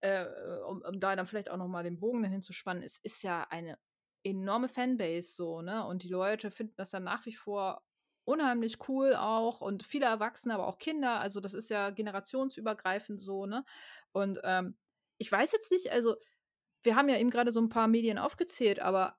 äh, 0.00 0.26
um, 0.68 0.82
um 0.82 0.98
da 1.00 1.14
dann 1.16 1.26
vielleicht 1.26 1.50
auch 1.50 1.56
nochmal 1.56 1.84
den 1.84 2.00
Bogen 2.00 2.22
dahin 2.22 2.42
zu 2.42 2.52
spannen, 2.52 2.82
es 2.82 2.98
ist 2.98 3.22
ja 3.22 3.44
eine 3.48 3.78
enorme 4.24 4.68
Fanbase 4.68 5.34
so, 5.34 5.62
ne? 5.62 5.84
Und 5.86 6.02
die 6.04 6.08
Leute 6.08 6.50
finden 6.50 6.74
das 6.76 6.90
dann 6.90 7.04
nach 7.04 7.26
wie 7.26 7.34
vor 7.34 7.84
unheimlich 8.24 8.88
cool 8.88 9.14
auch 9.14 9.60
und 9.60 9.82
viele 9.82 10.06
Erwachsene, 10.06 10.54
aber 10.54 10.68
auch 10.68 10.78
Kinder. 10.78 11.20
Also 11.20 11.40
das 11.40 11.54
ist 11.54 11.70
ja 11.70 11.90
generationsübergreifend 11.90 13.20
so, 13.20 13.46
ne? 13.46 13.64
Und 14.12 14.40
ähm, 14.44 14.76
ich 15.18 15.30
weiß 15.30 15.52
jetzt 15.52 15.70
nicht, 15.72 15.90
also 15.92 16.16
wir 16.82 16.96
haben 16.96 17.08
ja 17.08 17.18
eben 17.18 17.30
gerade 17.30 17.52
so 17.52 17.60
ein 17.60 17.68
paar 17.68 17.88
Medien 17.88 18.18
aufgezählt, 18.18 18.80
aber 18.80 19.18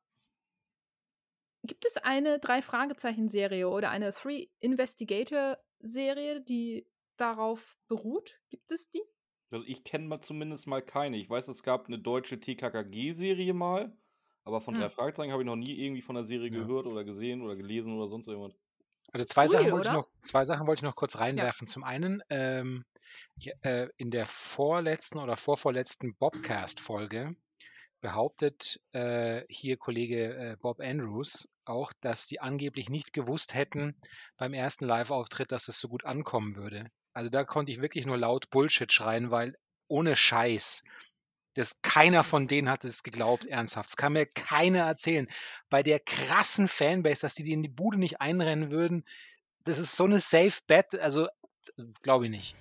gibt 1.63 1.85
es 1.85 1.97
eine 1.97 2.39
Drei-Fragezeichen-Serie 2.39 3.69
oder 3.69 3.89
eine 3.89 4.11
Three-Investigator-Serie, 4.11 6.41
die 6.41 6.87
darauf 7.17 7.77
beruht? 7.87 8.41
Gibt 8.49 8.71
es 8.71 8.89
die? 8.89 9.01
Ich 9.67 9.83
kenne 9.83 10.07
mal 10.07 10.21
zumindest 10.21 10.67
mal 10.67 10.81
keine. 10.81 11.17
Ich 11.17 11.29
weiß, 11.29 11.47
es 11.47 11.63
gab 11.63 11.87
eine 11.87 11.99
deutsche 11.99 12.39
TKKG-Serie 12.39 13.53
mal, 13.53 13.95
aber 14.43 14.61
von 14.61 14.73
Hm. 14.73 14.75
drei 14.75 14.89
Fragezeichen 14.89 15.31
habe 15.31 15.43
ich 15.43 15.47
noch 15.47 15.55
nie 15.55 15.73
irgendwie 15.77 16.01
von 16.01 16.15
der 16.15 16.23
Serie 16.23 16.51
Ja. 16.51 16.67
gehört 16.67 16.87
oder 16.87 17.03
gesehen 17.03 17.41
oder 17.41 17.55
gelesen 17.55 17.93
oder 17.93 18.07
sonst 18.09 18.27
irgendwas. 18.27 18.57
Also 19.11 19.25
zwei 19.25 19.47
Cool, 19.47 19.47
Sachen, 19.47 19.71
wollte 19.71 19.91
noch, 19.91 20.07
zwei 20.25 20.43
Sachen 20.43 20.67
wollte 20.67 20.79
ich 20.79 20.83
noch 20.89 20.95
kurz 20.95 21.17
reinwerfen. 21.17 21.67
Zum 21.69 21.83
einen, 21.83 22.21
ähm, 22.29 22.83
ich, 23.35 23.51
äh, 23.61 23.87
in 23.97 24.11
der 24.11 24.25
vorletzten 24.27 25.19
oder 25.19 25.35
vorvorletzten 25.37 26.15
Bobcast-Folge 26.17 27.35
behauptet 28.01 28.81
äh, 28.93 29.43
hier 29.49 29.77
Kollege 29.77 30.35
äh, 30.35 30.57
Bob 30.61 30.79
Andrews 30.81 31.49
auch, 31.65 31.93
dass 32.01 32.27
die 32.27 32.41
angeblich 32.41 32.89
nicht 32.89 33.13
gewusst 33.13 33.53
hätten 33.55 33.95
beim 34.37 34.53
ersten 34.53 34.85
Live-Auftritt, 34.85 35.51
dass 35.51 35.67
es 35.69 35.79
so 35.79 35.89
gut 35.89 36.05
ankommen 36.05 36.55
würde. 36.55 36.89
Also 37.13 37.29
da 37.29 37.45
konnte 37.45 37.71
ich 37.71 37.81
wirklich 37.81 38.05
nur 38.05 38.17
laut 38.17 38.49
Bullshit 38.51 38.91
schreien, 38.93 39.31
weil 39.31 39.55
ohne 39.87 40.15
Scheiß, 40.15 40.83
das 41.53 41.81
keiner 41.81 42.23
von 42.23 42.47
denen 42.47 42.69
hat 42.69 42.83
es 42.83 43.03
geglaubt, 43.03 43.45
ernsthaft. 43.45 43.89
Das 43.89 43.97
kann 43.97 44.13
mir 44.13 44.25
keiner 44.25 44.81
erzählen. 44.81 45.27
Bei 45.69 45.83
der 45.83 45.99
krassen 45.99 46.67
Fanbase, 46.67 47.21
dass 47.21 47.35
die 47.35 47.43
die 47.43 47.53
in 47.53 47.63
die 47.63 47.69
Bude 47.69 47.99
nicht 47.99 48.21
einrennen 48.21 48.71
würden, 48.71 49.05
das 49.63 49.79
ist 49.79 49.95
so 49.95 50.05
eine 50.05 50.19
Safe 50.19 50.53
Bet, 50.67 50.99
also 50.99 51.27
glaube 52.01 52.25
ich 52.25 52.31
nicht. 52.31 52.55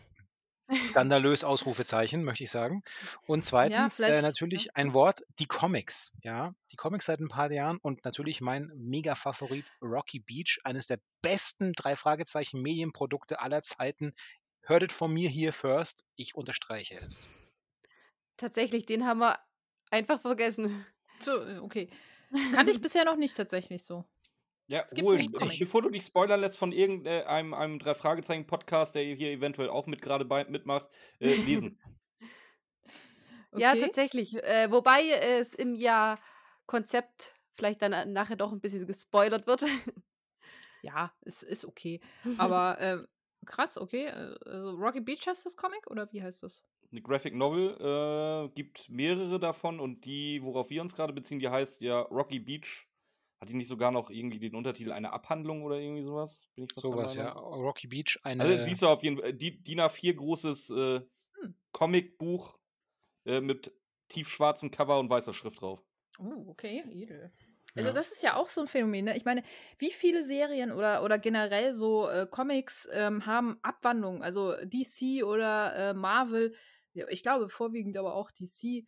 Skandalös, 0.87 1.45
Ausrufezeichen, 1.45 2.25
möchte 2.25 2.45
ich 2.45 2.51
sagen. 2.51 2.83
Und 3.27 3.45
zweitens, 3.45 3.99
äh, 3.99 4.11
ja. 4.11 4.23
natürlich 4.23 4.75
ein 4.77 4.95
Wort, 4.95 5.23
die 5.39 5.47
Comics, 5.47 6.13
ja. 6.23 6.55
Die 6.71 6.77
Comics 6.77 7.07
seit 7.07 7.21
ein 7.21 7.29
paar 7.29 7.51
Jahren 7.51 7.79
und 7.79 8.05
natürlich 8.05 8.41
mein 8.41 8.71
Mega-Favorit 8.75 9.67
Rocky 9.83 10.21
Beach, 10.21 10.61
eines 10.65 10.87
der 10.87 11.01
besten 11.21 11.73
drei 11.73 11.97
Fragezeichen 11.97 12.63
Medienprodukte 12.63 13.41
aller 13.41 13.63
Zeiten. 13.63 14.15
Hört 14.63 14.85
es 14.85 14.93
von 14.93 15.13
mir 15.13 15.29
hier 15.29 15.53
first, 15.53 16.05
ich 16.17 16.35
unterstreiche 16.35 16.99
es. 17.01 17.27
Tatsächlich, 18.43 18.87
den 18.87 19.07
haben 19.07 19.21
wir 19.21 19.39
einfach 19.93 20.21
vergessen. 20.21 20.85
So, 21.21 21.37
äh, 21.37 21.59
okay. 21.59 21.89
Kannte 22.53 22.73
ich 22.73 22.81
bisher 22.83 23.05
noch 23.05 23.15
nicht 23.15 23.37
tatsächlich 23.37 23.85
so. 23.85 24.05
Ja, 24.67 24.85
holen. 25.01 25.33
bevor 25.61 25.83
du 25.83 25.91
dich 25.91 26.03
spoilern 26.03 26.41
lässt 26.41 26.59
von 26.59 26.73
irgendeinem 26.73 27.55
einem 27.55 27.79
drei 27.79 27.95
Fragezeichen 27.95 28.45
Podcast, 28.49 28.97
der 28.97 29.05
hier 29.05 29.31
eventuell 29.31 29.69
auch 29.69 29.87
mit 29.87 30.03
gerade 30.03 30.25
bei 30.25 30.45
mitmacht, 30.47 30.89
äh, 31.21 31.37
lesen. 31.37 31.79
Ja, 33.55 33.73
Okay. 33.73 33.81
tatsächlich. 33.81 34.43
Äh, 34.43 34.73
wobei 34.73 35.09
es 35.11 35.53
im 35.55 35.75
Jahr 35.77 36.19
Konzept 36.67 37.37
vielleicht 37.55 37.83
dann 37.83 37.93
äh, 37.93 38.07
nachher 38.07 38.35
doch 38.37 38.51
ein 38.51 38.61
bisschen 38.61 38.87
gespoilert 38.89 39.47
wird. 39.47 39.63
Ja, 40.85 41.15
es 41.21 41.45
ist 41.45 41.65
okay. 41.65 42.01
Aber 42.39 42.81
äh, 42.81 42.99
krass, 43.47 43.79
okay. 43.79 44.07
äh, 44.07 44.35
Also 44.47 44.71
Rocky 44.71 45.01
Beach 45.01 45.25
heißt 45.29 45.47
das 45.47 45.57
Comic 45.57 45.87
oder 45.89 46.13
wie 46.13 46.21
heißt 46.23 46.43
das? 46.43 46.61
Eine 46.93 47.01
Graphic 47.03 47.35
Novel 47.35 47.71
äh, 47.81 48.55
gibt 48.55 48.89
mehrere 48.91 49.41
davon 49.41 49.81
und 49.81 50.05
die, 50.05 50.43
worauf 50.43 50.69
wir 50.71 50.83
uns 50.83 50.95
gerade 50.95 51.13
beziehen, 51.15 51.39
die 51.39 51.49
heißt 51.49 51.81
ja 51.81 52.01
Rocky 52.03 52.39
Beach. 52.39 52.87
Hat 53.41 53.49
die 53.49 53.55
nicht 53.55 53.67
sogar 53.69 53.91
noch 53.91 54.11
irgendwie 54.11 54.39
den 54.39 54.55
Untertitel 54.55 54.93
eine 54.93 55.13
Abhandlung 55.13 55.63
oder 55.63 55.81
irgendwie 55.81 56.03
sowas? 56.03 56.47
Bin 56.55 56.67
ich 56.67 56.73
fast 56.75 56.87
Sowas, 56.87 57.15
ja. 57.17 57.33
Rocky 57.33 57.89
Beach, 57.89 58.21
eine. 58.23 58.45
Also 58.45 58.65
siehst 58.65 58.83
du 58.83 58.89
auf 58.89 59.03
jeden 59.03 59.19
Fall, 59.19 59.33
die, 59.33 59.63
DIN 59.63 59.81
A4 59.81 60.15
großes 60.15 60.71
äh, 60.71 61.01
Hm. 61.41 61.55
Comicbuch 61.73 62.59
äh, 63.27 63.41
mit 63.41 63.73
tiefschwarzen 64.09 64.71
Cover 64.71 64.99
und 65.01 65.09
weißer 65.11 65.33
Schrift 65.33 65.61
drauf. 65.63 65.83
Oh, 66.19 66.45
okay, 66.49 66.85
edel. 66.91 67.33
Also 67.75 67.89
Ja. 67.89 67.95
das 67.95 68.13
ist 68.13 68.23
ja 68.23 68.37
auch 68.37 68.49
so 68.49 68.61
ein 68.61 68.67
Phänomen. 68.67 69.07
Ne? 69.07 69.17
Ich 69.17 69.25
meine, 69.25 69.43
wie 69.79 69.93
viele 69.93 70.25
Serien 70.25 70.73
oder, 70.73 71.03
oder 71.03 71.19
generell 71.19 71.73
so 71.75 72.07
äh, 72.09 72.27
Comics 72.31 72.87
ähm, 72.93 73.25
haben 73.25 73.59
Abwandlungen? 73.63 74.23
Also 74.23 74.55
DC 74.63 75.25
oder 75.25 75.75
äh, 75.75 75.95
Marvel, 75.95 76.55
ich 76.95 77.23
glaube 77.23 77.49
vorwiegend 77.49 77.97
aber 77.97 78.15
auch 78.15 78.31
DC. 78.31 78.85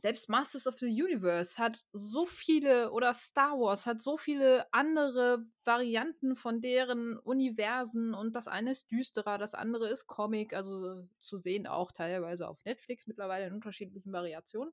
Selbst 0.00 0.28
Masters 0.28 0.68
of 0.68 0.78
the 0.78 0.86
Universe 0.86 1.58
hat 1.58 1.84
so 1.92 2.24
viele, 2.24 2.92
oder 2.92 3.12
Star 3.14 3.58
Wars 3.58 3.84
hat 3.84 4.00
so 4.00 4.16
viele 4.16 4.72
andere 4.72 5.44
Varianten 5.64 6.36
von 6.36 6.60
deren 6.60 7.18
Universen 7.18 8.14
und 8.14 8.36
das 8.36 8.46
eine 8.46 8.70
ist 8.70 8.92
düsterer, 8.92 9.38
das 9.38 9.54
andere 9.54 9.88
ist 9.88 10.06
Comic, 10.06 10.54
also 10.54 11.08
zu 11.20 11.36
sehen 11.38 11.66
auch 11.66 11.90
teilweise 11.90 12.46
auf 12.48 12.64
Netflix 12.64 13.08
mittlerweile 13.08 13.48
in 13.48 13.54
unterschiedlichen 13.54 14.12
Variationen. 14.12 14.72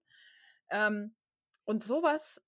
Ähm, 0.70 1.16
und 1.66 1.84
sowas 1.84 2.40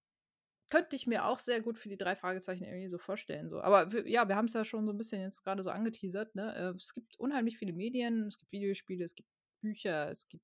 könnte 0.70 0.96
ich 0.96 1.08
mir 1.08 1.26
auch 1.26 1.40
sehr 1.40 1.62
gut 1.62 1.80
für 1.80 1.90
die 1.90 1.98
drei 1.98 2.16
Fragezeichen 2.16 2.64
irgendwie 2.66 2.90
so 2.90 2.98
vorstellen. 2.98 3.50
So. 3.50 3.62
Aber 3.62 3.92
wir, 3.92 4.08
ja, 4.08 4.28
wir 4.28 4.36
haben 4.36 4.46
es 4.46 4.54
ja 4.54 4.66
schon 4.66 4.86
so 4.86 4.92
ein 4.94 4.98
bisschen 4.98 5.22
jetzt 5.22 5.44
gerade 5.44 5.64
so 5.64 5.70
angeteasert. 5.70 6.36
Ne? 6.36 6.54
Äh, 6.56 6.76
Es 6.76 6.94
gibt 6.94 7.18
unheimlich 7.20 7.58
viele 7.58 7.74
Medien, 7.74 8.28
es 8.28 8.38
gibt 8.38 8.52
Videospiele, 8.52 9.04
es 9.06 9.16
gibt 9.16 9.30
Bücher, 9.62 10.12
es 10.12 10.28
gibt 10.28 10.44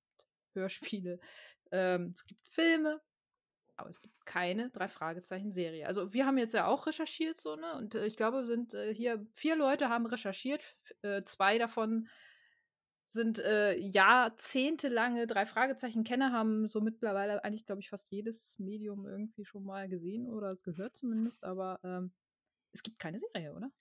Hörspiele, 0.53 1.19
ähm, 1.71 2.11
es 2.13 2.25
gibt 2.25 2.45
Filme, 2.47 3.01
aber 3.75 3.89
es 3.89 4.01
gibt 4.01 4.25
keine 4.25 4.69
drei 4.69 4.87
Fragezeichen 4.87 5.51
Serie. 5.51 5.87
Also 5.87 6.13
wir 6.13 6.25
haben 6.25 6.37
jetzt 6.37 6.53
ja 6.53 6.67
auch 6.67 6.87
recherchiert 6.87 7.39
so 7.39 7.55
ne 7.55 7.75
und 7.75 7.95
äh, 7.95 8.05
ich 8.05 8.17
glaube 8.17 8.45
sind 8.45 8.73
äh, 8.73 8.93
hier 8.93 9.25
vier 9.33 9.55
Leute 9.55 9.89
haben 9.89 10.05
recherchiert, 10.05 10.63
äh, 11.01 11.23
zwei 11.23 11.57
davon 11.57 12.07
sind 13.05 13.39
äh, 13.39 13.75
jahrzehntelange 13.77 15.27
drei 15.27 15.45
Fragezeichen 15.45 16.03
Kenner 16.03 16.31
haben 16.31 16.67
so 16.67 16.81
mittlerweile 16.81 17.43
eigentlich 17.43 17.65
glaube 17.65 17.81
ich 17.81 17.89
fast 17.89 18.11
jedes 18.11 18.57
Medium 18.59 19.05
irgendwie 19.07 19.45
schon 19.45 19.63
mal 19.63 19.89
gesehen 19.89 20.29
oder 20.29 20.55
gehört 20.57 20.95
zumindest, 20.95 21.43
aber 21.43 21.79
ähm, 21.83 22.11
es 22.71 22.83
gibt 22.83 22.99
keine 22.99 23.19
Serie, 23.19 23.53
oder? 23.53 23.71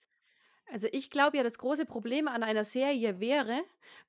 Also 0.73 0.89
ich 0.91 1.11
glaube 1.11 1.37
ja, 1.37 1.43
das 1.43 1.59
große 1.59 1.85
Problem 1.85 2.29
an 2.29 2.43
einer 2.43 2.65
Serie 2.65 3.21
wäre, 3.21 3.63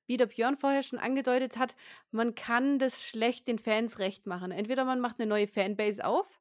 wie 0.06 0.16
der 0.16 0.26
Björn 0.26 0.56
vorher 0.56 0.82
schon 0.82 0.98
angedeutet 0.98 1.58
hat, 1.58 1.76
man 2.10 2.34
kann 2.34 2.78
das 2.78 3.04
schlecht 3.06 3.48
den 3.48 3.58
Fans 3.58 3.98
recht 3.98 4.26
machen. 4.26 4.50
Entweder 4.50 4.86
man 4.86 4.98
macht 4.98 5.20
eine 5.20 5.28
neue 5.28 5.46
Fanbase 5.46 6.02
auf, 6.02 6.40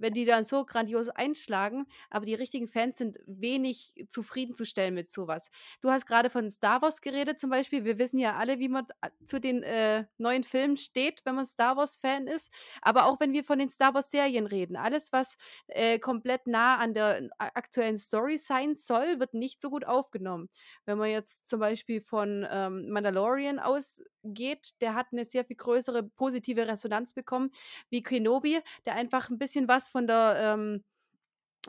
wenn 0.00 0.14
die 0.14 0.24
dann 0.24 0.44
so 0.44 0.64
grandios 0.64 1.08
einschlagen, 1.08 1.86
aber 2.10 2.26
die 2.26 2.34
richtigen 2.34 2.68
Fans 2.68 2.98
sind 2.98 3.18
wenig 3.26 3.94
zufriedenzustellen 4.08 4.94
mit 4.94 5.10
sowas. 5.10 5.50
Du 5.80 5.90
hast 5.90 6.06
gerade 6.06 6.30
von 6.30 6.50
Star 6.50 6.82
Wars 6.82 7.00
geredet 7.00 7.38
zum 7.38 7.50
Beispiel. 7.50 7.84
Wir 7.84 7.98
wissen 7.98 8.18
ja 8.18 8.36
alle, 8.36 8.58
wie 8.58 8.68
man 8.68 8.86
zu 9.26 9.40
den 9.40 9.62
äh, 9.62 10.04
neuen 10.18 10.42
Filmen 10.42 10.76
steht, 10.76 11.24
wenn 11.24 11.34
man 11.34 11.44
Star 11.44 11.76
Wars-Fan 11.76 12.26
ist. 12.26 12.52
Aber 12.82 13.06
auch 13.06 13.20
wenn 13.20 13.32
wir 13.32 13.44
von 13.44 13.58
den 13.58 13.68
Star 13.68 13.94
Wars-Serien 13.94 14.46
reden, 14.46 14.76
alles, 14.76 15.12
was 15.12 15.36
äh, 15.68 15.98
komplett 15.98 16.46
nah 16.46 16.76
an 16.76 16.94
der 16.94 17.28
aktuellen 17.38 17.98
Story 17.98 18.38
sein 18.38 18.74
soll, 18.74 19.20
wird 19.20 19.34
nicht 19.34 19.60
so 19.60 19.70
gut 19.70 19.84
aufgenommen. 19.86 20.48
Wenn 20.84 20.98
man 20.98 21.10
jetzt 21.10 21.48
zum 21.48 21.60
Beispiel 21.60 22.00
von 22.00 22.46
ähm, 22.50 22.90
Mandalorian 22.90 23.58
ausgeht, 23.58 24.80
der 24.80 24.94
hat 24.94 25.08
eine 25.12 25.24
sehr 25.24 25.44
viel 25.44 25.56
größere 25.56 26.02
positive 26.02 26.66
Resonanz 26.66 27.12
bekommen 27.12 27.50
wie 27.90 28.02
Kenobi, 28.02 28.60
der 28.86 28.94
einfach 28.94 29.30
ein 29.30 29.38
bisschen 29.38 29.68
was 29.68 29.87
von 29.88 30.06
der 30.06 30.36
ähm, 30.38 30.84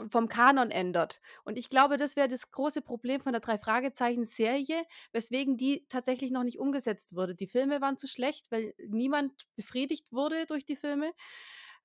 vom 0.10 0.30
Kanon 0.30 0.72
ändert. 0.72 1.20
Und 1.44 1.58
ich 1.58 1.70
glaube, 1.70 1.98
das 1.98 2.16
wäre 2.16 2.28
das 2.28 2.52
große 2.52 2.82
Problem 2.82 3.22
von 3.22 3.34
der 3.34 3.42
Drei-Fragezeichen-Serie, 3.42 4.84
weswegen 5.12 5.58
die 5.58 5.86
tatsächlich 5.90 6.32
noch 6.32 6.44
nicht 6.44 6.60
umgesetzt 6.60 7.16
wurde. 7.16 7.36
Die 7.36 7.48
Filme 7.48 7.82
waren 7.82 7.98
zu 7.98 8.08
schlecht, 8.08 8.52
weil 8.52 8.74
niemand 8.88 9.34
befriedigt 9.56 10.06
wurde 10.12 10.46
durch 10.46 10.66
die 10.66 10.78
Filme 10.78 11.12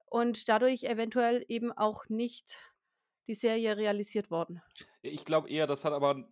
und 0.07 0.49
dadurch 0.49 0.85
eventuell 0.85 1.44
eben 1.49 1.73
auch 1.73 2.09
nicht 2.09 2.59
die 3.27 3.35
Serie 3.35 3.77
realisiert 3.77 4.31
worden. 4.31 4.62
Ich 5.03 5.25
glaube 5.25 5.49
eher, 5.49 5.66
das 5.66 5.85
hat 5.85 5.92
aber, 5.92 6.29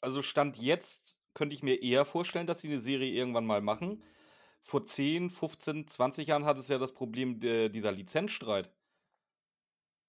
also 0.00 0.22
Stand 0.22 0.56
jetzt 0.58 1.18
könnte 1.34 1.54
ich 1.54 1.62
mir 1.62 1.82
eher 1.82 2.04
vorstellen, 2.04 2.46
dass 2.46 2.60
sie 2.60 2.68
eine 2.68 2.80
Serie 2.80 3.12
irgendwann 3.12 3.46
mal 3.46 3.60
machen. 3.60 4.02
Vor 4.60 4.86
10, 4.86 5.30
15, 5.30 5.86
20 5.86 6.28
Jahren 6.28 6.44
hat 6.44 6.58
es 6.58 6.68
ja 6.68 6.78
das 6.78 6.92
Problem 6.92 7.38
de, 7.38 7.68
dieser 7.68 7.92
Lizenzstreit. 7.92 8.70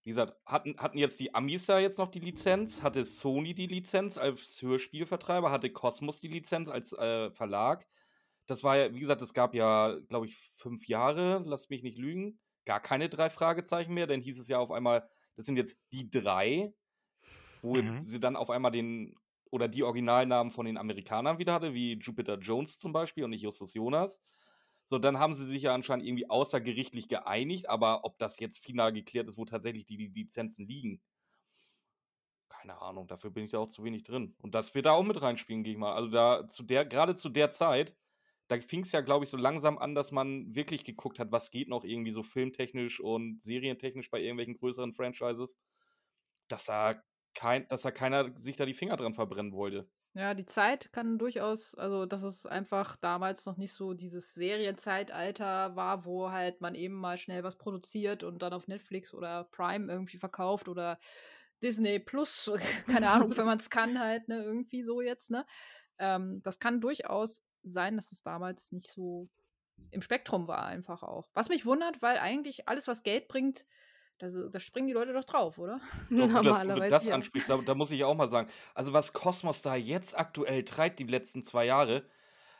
Wie 0.09 0.11
gesagt, 0.11 0.35
hatten, 0.43 0.75
hatten 0.79 0.97
jetzt 0.97 1.19
die 1.19 1.35
Amis 1.35 1.67
da 1.67 1.77
jetzt 1.77 1.99
noch 1.99 2.09
die 2.09 2.19
Lizenz? 2.19 2.81
Hatte 2.81 3.05
Sony 3.05 3.53
die 3.53 3.67
Lizenz 3.67 4.17
als 4.17 4.59
Hörspielvertreiber? 4.59 5.51
Hatte 5.51 5.69
Cosmos 5.69 6.19
die 6.19 6.29
Lizenz 6.29 6.67
als 6.67 6.93
äh, 6.93 7.29
Verlag? 7.29 7.85
Das 8.47 8.63
war 8.63 8.75
ja, 8.75 8.91
wie 8.91 9.01
gesagt, 9.01 9.21
es 9.21 9.35
gab 9.35 9.53
ja, 9.53 9.99
glaube 10.07 10.25
ich, 10.25 10.35
fünf 10.35 10.87
Jahre, 10.87 11.43
lasst 11.45 11.69
mich 11.69 11.83
nicht 11.83 11.99
lügen, 11.99 12.39
gar 12.65 12.79
keine 12.79 13.07
drei 13.07 13.29
Fragezeichen 13.29 13.93
mehr. 13.93 14.07
Dann 14.07 14.19
hieß 14.19 14.39
es 14.39 14.47
ja 14.47 14.57
auf 14.57 14.71
einmal, 14.71 15.07
das 15.35 15.45
sind 15.45 15.57
jetzt 15.57 15.77
die 15.91 16.09
drei, 16.09 16.73
wo 17.61 17.75
mhm. 17.75 18.01
sie 18.01 18.19
dann 18.19 18.35
auf 18.35 18.49
einmal 18.49 18.71
den 18.71 19.15
oder 19.51 19.67
die 19.67 19.83
Originalnamen 19.83 20.49
von 20.49 20.65
den 20.65 20.79
Amerikanern 20.79 21.37
wieder 21.37 21.53
hatte, 21.53 21.75
wie 21.75 21.99
Jupiter 21.99 22.39
Jones 22.39 22.79
zum 22.79 22.93
Beispiel 22.93 23.25
und 23.25 23.29
nicht 23.29 23.43
Justus 23.43 23.75
Jonas. 23.75 24.19
So, 24.89 24.97
dann 24.97 25.19
haben 25.19 25.36
sie 25.36 25.45
sich 25.45 25.62
ja 25.62 25.75
anscheinend 25.75 26.04
irgendwie 26.08 26.32
außergerichtlich 26.32 27.08
geeinigt, 27.10 27.69
aber 27.69 28.06
ob 28.06 28.17
das 28.17 28.39
jetzt 28.39 28.58
final 28.58 28.91
geklärt 28.91 29.28
ist, 29.28 29.38
wo 29.38 29.45
tatsächlich 29.45 29.86
die, 29.86 29.97
die 29.97 30.08
Lizenzen 30.08 30.65
liegen, 30.67 30.99
keine 32.49 32.82
Ahnung, 32.82 33.08
dafür 33.08 33.30
bin 33.32 33.45
ich 33.45 33.52
da 33.52 33.60
auch 33.60 33.67
zu 33.67 33.84
wenig 33.84 34.04
drin. 34.04 34.36
Und 34.41 34.56
das 34.56 34.73
wird 34.75 34.86
da 34.88 34.91
auch 34.93 35.04
mit 35.04 35.21
reinspielen, 35.21 35.63
gehe 35.63 35.73
ich 35.73 35.80
mal. 35.80 35.93
Also 35.93 36.10
da 36.10 36.47
zu 36.47 36.63
der, 36.63 36.86
gerade 36.86 37.15
zu 37.15 37.30
der 37.30 37.52
Zeit, 37.52 37.95
da 38.47 38.60
fing 38.60 38.82
es 38.82 38.91
ja, 38.91 39.02
glaube 39.02 39.25
ich, 39.25 39.30
so 39.30 39.38
langsam 39.38 39.78
an, 39.78 39.93
dass 39.95 40.12
man 40.12 40.56
wirklich 40.56 40.84
geguckt 40.84 41.19
hat, 41.19 41.32
was 41.32 41.52
geht 41.52 41.69
noch 41.69 41.84
irgendwie 41.84 42.12
so 42.12 42.23
filmtechnisch 42.23 42.99
und 42.99 43.41
serientechnisch 43.41 44.10
bei 44.10 44.19
irgendwelchen 44.21 44.56
größeren 44.56 44.91
Franchises, 44.93 45.56
dass 46.49 46.65
da 46.65 47.02
kein, 47.36 47.67
dass 47.69 47.84
da 47.84 47.91
keiner 47.91 48.36
sich 48.38 48.58
da 48.58 48.65
die 48.65 48.73
Finger 48.73 48.97
dran 48.97 49.13
verbrennen 49.15 49.54
wollte. 49.54 49.89
Ja, 50.15 50.33
die 50.33 50.45
Zeit 50.45 50.91
kann 50.91 51.19
durchaus, 51.19 51.75
also 51.75 52.05
dass 52.07 52.23
es 52.23 52.45
einfach 52.45 52.95
damals 52.95 53.45
noch 53.45 53.57
nicht 53.57 53.73
so 53.73 53.93
dieses 53.93 54.33
Serienzeitalter 54.33 55.75
war, 55.75 56.03
wo 56.03 56.31
halt 56.31 56.61
man 56.61 56.73
eben 56.73 56.95
mal 56.95 57.17
schnell 57.17 57.43
was 57.43 57.57
produziert 57.57 58.23
und 58.23 58.41
dann 58.41 58.53
auf 58.53 58.67
Netflix 58.67 59.13
oder 59.13 59.43
Prime 59.45 59.91
irgendwie 59.91 60.17
verkauft 60.17 60.67
oder 60.67 60.97
Disney 61.61 61.99
Plus, 61.99 62.49
keine 62.87 63.09
Ahnung, 63.11 63.37
wenn 63.37 63.45
man 63.45 63.59
es 63.59 63.69
kann 63.69 63.99
halt, 63.99 64.27
ne, 64.27 64.43
irgendwie 64.43 64.83
so 64.83 65.01
jetzt, 65.01 65.29
ne. 65.29 65.45
Ähm, 65.99 66.41
das 66.43 66.59
kann 66.59 66.81
durchaus 66.81 67.43
sein, 67.63 67.95
dass 67.95 68.11
es 68.11 68.23
damals 68.23 68.71
nicht 68.71 68.87
so 68.87 69.29
im 69.91 70.01
Spektrum 70.01 70.47
war, 70.47 70.65
einfach 70.65 71.03
auch. 71.03 71.29
Was 71.33 71.49
mich 71.49 71.65
wundert, 71.65 72.01
weil 72.01 72.17
eigentlich 72.17 72.67
alles, 72.67 72.87
was 72.87 73.03
Geld 73.03 73.27
bringt, 73.27 73.65
da, 74.19 74.27
da 74.27 74.60
springen 74.60 74.88
die 74.88 74.93
Leute 74.93 75.13
doch 75.13 75.23
drauf, 75.23 75.58
oder? 75.58 75.79
Doch, 76.10 76.27
gut, 76.27 76.45
dass 76.45 76.62
du 76.62 76.75
das 76.89 77.05
ja. 77.05 77.15
ansprichst, 77.15 77.49
da, 77.49 77.58
da, 77.58 77.73
muss 77.73 77.91
ich 77.91 78.03
auch 78.03 78.15
mal 78.15 78.27
sagen. 78.27 78.49
Also, 78.75 78.93
was 78.93 79.13
Cosmos 79.13 79.62
da 79.62 79.75
jetzt 79.75 80.17
aktuell 80.17 80.63
treibt, 80.63 80.99
die 80.99 81.05
letzten 81.05 81.41
zwei 81.43 81.65
Jahre, 81.65 82.05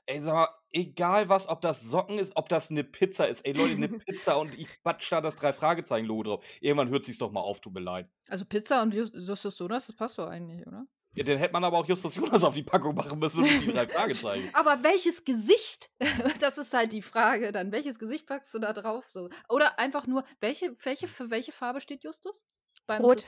ey, 0.06 0.22
sag 0.22 0.34
mal, 0.34 0.48
egal 0.72 1.30
was, 1.30 1.48
ob 1.48 1.62
das 1.62 1.82
Socken 1.82 2.18
ist, 2.18 2.36
ob 2.36 2.48
das 2.50 2.72
eine 2.72 2.84
Pizza 2.84 3.28
ist, 3.28 3.46
ey 3.46 3.54
Leute, 3.54 3.76
eine 3.76 3.90
Pizza 4.00 4.38
und 4.38 4.58
ich 4.58 4.68
batsch 4.84 5.12
da 5.12 5.22
das 5.22 5.36
Drei-Fragezeichen-Logo 5.36 6.24
drauf. 6.24 6.46
Irgendwann 6.62 6.90
hört 6.90 7.04
sich's 7.04 7.20
doch 7.20 7.32
mal 7.32 7.42
auf, 7.42 7.60
tut 7.60 7.74
mir 7.74 7.82
leid. 7.82 8.10
Also, 8.30 8.46
Pizza 8.46 8.82
und 8.82 8.94
Justus 8.94 9.60
Jonas, 9.60 9.88
das 9.88 9.96
passt 9.96 10.18
doch 10.18 10.28
eigentlich, 10.28 10.66
oder? 10.66 10.88
Ja, 11.16 11.24
dann 11.24 11.38
hätte 11.38 11.54
man 11.54 11.64
aber 11.64 11.78
auch 11.78 11.86
Justus 11.88 12.16
Jonas 12.16 12.44
auf 12.44 12.54
die 12.54 12.64
Packung 12.64 12.96
machen 12.96 13.20
müssen 13.20 13.44
und 13.44 13.62
die 13.62 13.68
drei 13.68 13.88
Fragezeichen. 13.88 14.50
aber 14.54 14.84
welches 14.84 15.24
Gesicht? 15.24 15.90
das 16.40 16.58
ist 16.58 16.74
halt 16.74 16.92
die 16.92 17.02
Frage 17.02 17.52
dann. 17.52 17.72
Welches 17.72 17.98
Gesicht 17.98 18.28
packst 18.28 18.54
du 18.54 18.60
da 18.60 18.74
drauf? 18.74 19.06
So. 19.08 19.30
Oder 19.50 19.80
einfach 19.80 20.06
nur, 20.06 20.24
welche, 20.40 20.76
welche, 20.84 21.08
für 21.08 21.30
welche 21.30 21.52
Farbe 21.52 21.82
steht 21.82 22.04
Justus? 22.04 22.46
Beim 22.86 23.04
Rot. 23.04 23.26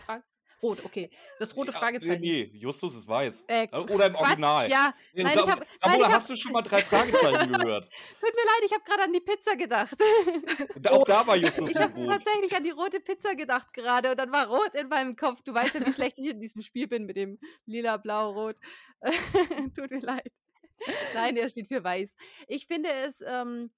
Rot, 0.61 0.85
okay. 0.85 1.09
Das 1.39 1.55
rote 1.55 1.71
Fragezeichen. 1.71 2.21
Nee, 2.21 2.51
Justus 2.53 2.95
ist 2.95 3.07
weiß. 3.07 3.45
Äh, 3.47 3.67
Oder 3.71 4.07
im 4.07 4.13
Quatsch, 4.13 4.27
Original. 4.27 4.69
Ja, 4.69 4.93
nein, 5.13 5.33
ich 5.33 5.47
hab, 5.47 5.65
nein, 5.85 5.99
ich 5.99 6.05
hast 6.05 6.29
du 6.29 6.35
schon 6.35 6.51
mal 6.51 6.61
drei 6.61 6.83
Fragezeichen 6.83 7.51
gehört? 7.51 7.85
Tut 8.19 8.33
mir 8.33 8.45
leid, 8.45 8.65
ich 8.65 8.71
habe 8.71 8.83
gerade 8.83 9.03
an 9.03 9.13
die 9.13 9.21
Pizza 9.21 9.55
gedacht. 9.55 9.95
Auch 10.87 11.05
da 11.05 11.25
war 11.25 11.35
Justus 11.35 11.69
Ich 11.71 11.77
habe 11.77 12.05
tatsächlich 12.05 12.55
an 12.55 12.63
die 12.63 12.69
rote 12.69 12.99
Pizza 12.99 13.35
gedacht 13.35 13.73
gerade 13.73 14.11
und 14.11 14.17
dann 14.17 14.31
war 14.31 14.47
rot 14.47 14.73
in 14.75 14.87
meinem 14.87 15.15
Kopf. 15.15 15.41
Du 15.41 15.53
weißt 15.53 15.75
ja, 15.75 15.85
wie 15.85 15.93
schlecht 15.93 16.19
ich 16.19 16.29
in 16.29 16.39
diesem 16.39 16.61
Spiel 16.61 16.87
bin 16.87 17.05
mit 17.05 17.17
dem 17.17 17.39
lila, 17.65 17.97
blau, 17.97 18.31
rot. 18.31 18.57
Tut 19.75 19.89
mir 19.89 19.99
leid. 19.99 20.31
Nein, 21.15 21.37
er 21.37 21.49
steht 21.49 21.67
für 21.67 21.83
weiß. 21.83 22.15
Ich 22.47 22.67
finde 22.67 22.89
es, 22.89 23.23
ähm, 23.25 23.71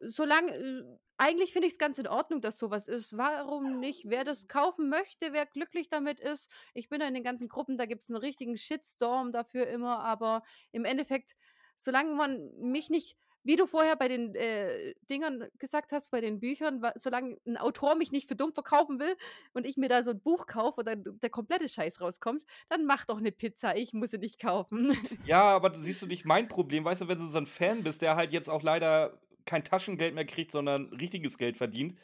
solange 0.00 0.52
äh, 0.52 0.82
eigentlich 1.16 1.52
finde 1.52 1.66
ich 1.66 1.74
es 1.74 1.78
ganz 1.78 1.98
in 1.98 2.08
Ordnung, 2.08 2.40
dass 2.40 2.58
sowas 2.58 2.88
ist. 2.88 3.16
Warum 3.16 3.78
nicht? 3.80 4.04
Wer 4.08 4.24
das 4.24 4.48
kaufen 4.48 4.88
möchte, 4.88 5.32
wer 5.32 5.46
glücklich 5.46 5.88
damit 5.88 6.20
ist. 6.20 6.50
Ich 6.74 6.88
bin 6.88 7.00
da 7.00 7.06
in 7.06 7.14
den 7.14 7.24
ganzen 7.24 7.48
Gruppen, 7.48 7.78
da 7.78 7.86
gibt 7.86 8.02
es 8.02 8.10
einen 8.10 8.18
richtigen 8.18 8.56
Shitstorm 8.56 9.32
dafür 9.32 9.66
immer, 9.68 10.00
aber 10.00 10.42
im 10.72 10.84
Endeffekt, 10.84 11.36
solange 11.76 12.14
man 12.14 12.50
mich 12.58 12.90
nicht, 12.90 13.16
wie 13.44 13.56
du 13.56 13.66
vorher 13.66 13.94
bei 13.94 14.08
den 14.08 14.34
äh, 14.34 14.94
Dingern 15.10 15.46
gesagt 15.58 15.92
hast, 15.92 16.10
bei 16.10 16.22
den 16.22 16.40
Büchern, 16.40 16.82
solange 16.96 17.36
ein 17.46 17.58
Autor 17.58 17.94
mich 17.94 18.10
nicht 18.10 18.26
für 18.26 18.34
dumm 18.34 18.54
verkaufen 18.54 18.98
will 18.98 19.14
und 19.52 19.66
ich 19.66 19.76
mir 19.76 19.90
da 19.90 20.02
so 20.02 20.12
ein 20.12 20.20
Buch 20.20 20.46
kaufe 20.46 20.80
und 20.80 20.88
dann 20.88 21.04
der 21.20 21.30
komplette 21.30 21.68
Scheiß 21.68 22.00
rauskommt, 22.00 22.42
dann 22.70 22.86
mach 22.86 23.04
doch 23.04 23.18
eine 23.18 23.32
Pizza, 23.32 23.76
ich 23.76 23.92
muss 23.92 24.10
sie 24.10 24.18
nicht 24.18 24.40
kaufen. 24.40 24.96
Ja, 25.26 25.42
aber 25.42 25.78
siehst 25.78 26.02
du 26.02 26.06
nicht 26.06 26.24
mein 26.24 26.48
Problem, 26.48 26.84
weißt 26.84 27.02
du, 27.02 27.08
wenn 27.08 27.18
du 27.18 27.26
so 27.26 27.38
ein 27.38 27.46
Fan 27.46 27.82
bist, 27.82 28.02
der 28.02 28.16
halt 28.16 28.32
jetzt 28.32 28.48
auch 28.48 28.62
leider 28.62 29.20
kein 29.46 29.64
Taschengeld 29.64 30.14
mehr 30.14 30.26
kriegt, 30.26 30.50
sondern 30.50 30.92
richtiges 30.92 31.38
Geld 31.38 31.56
verdient, 31.56 31.98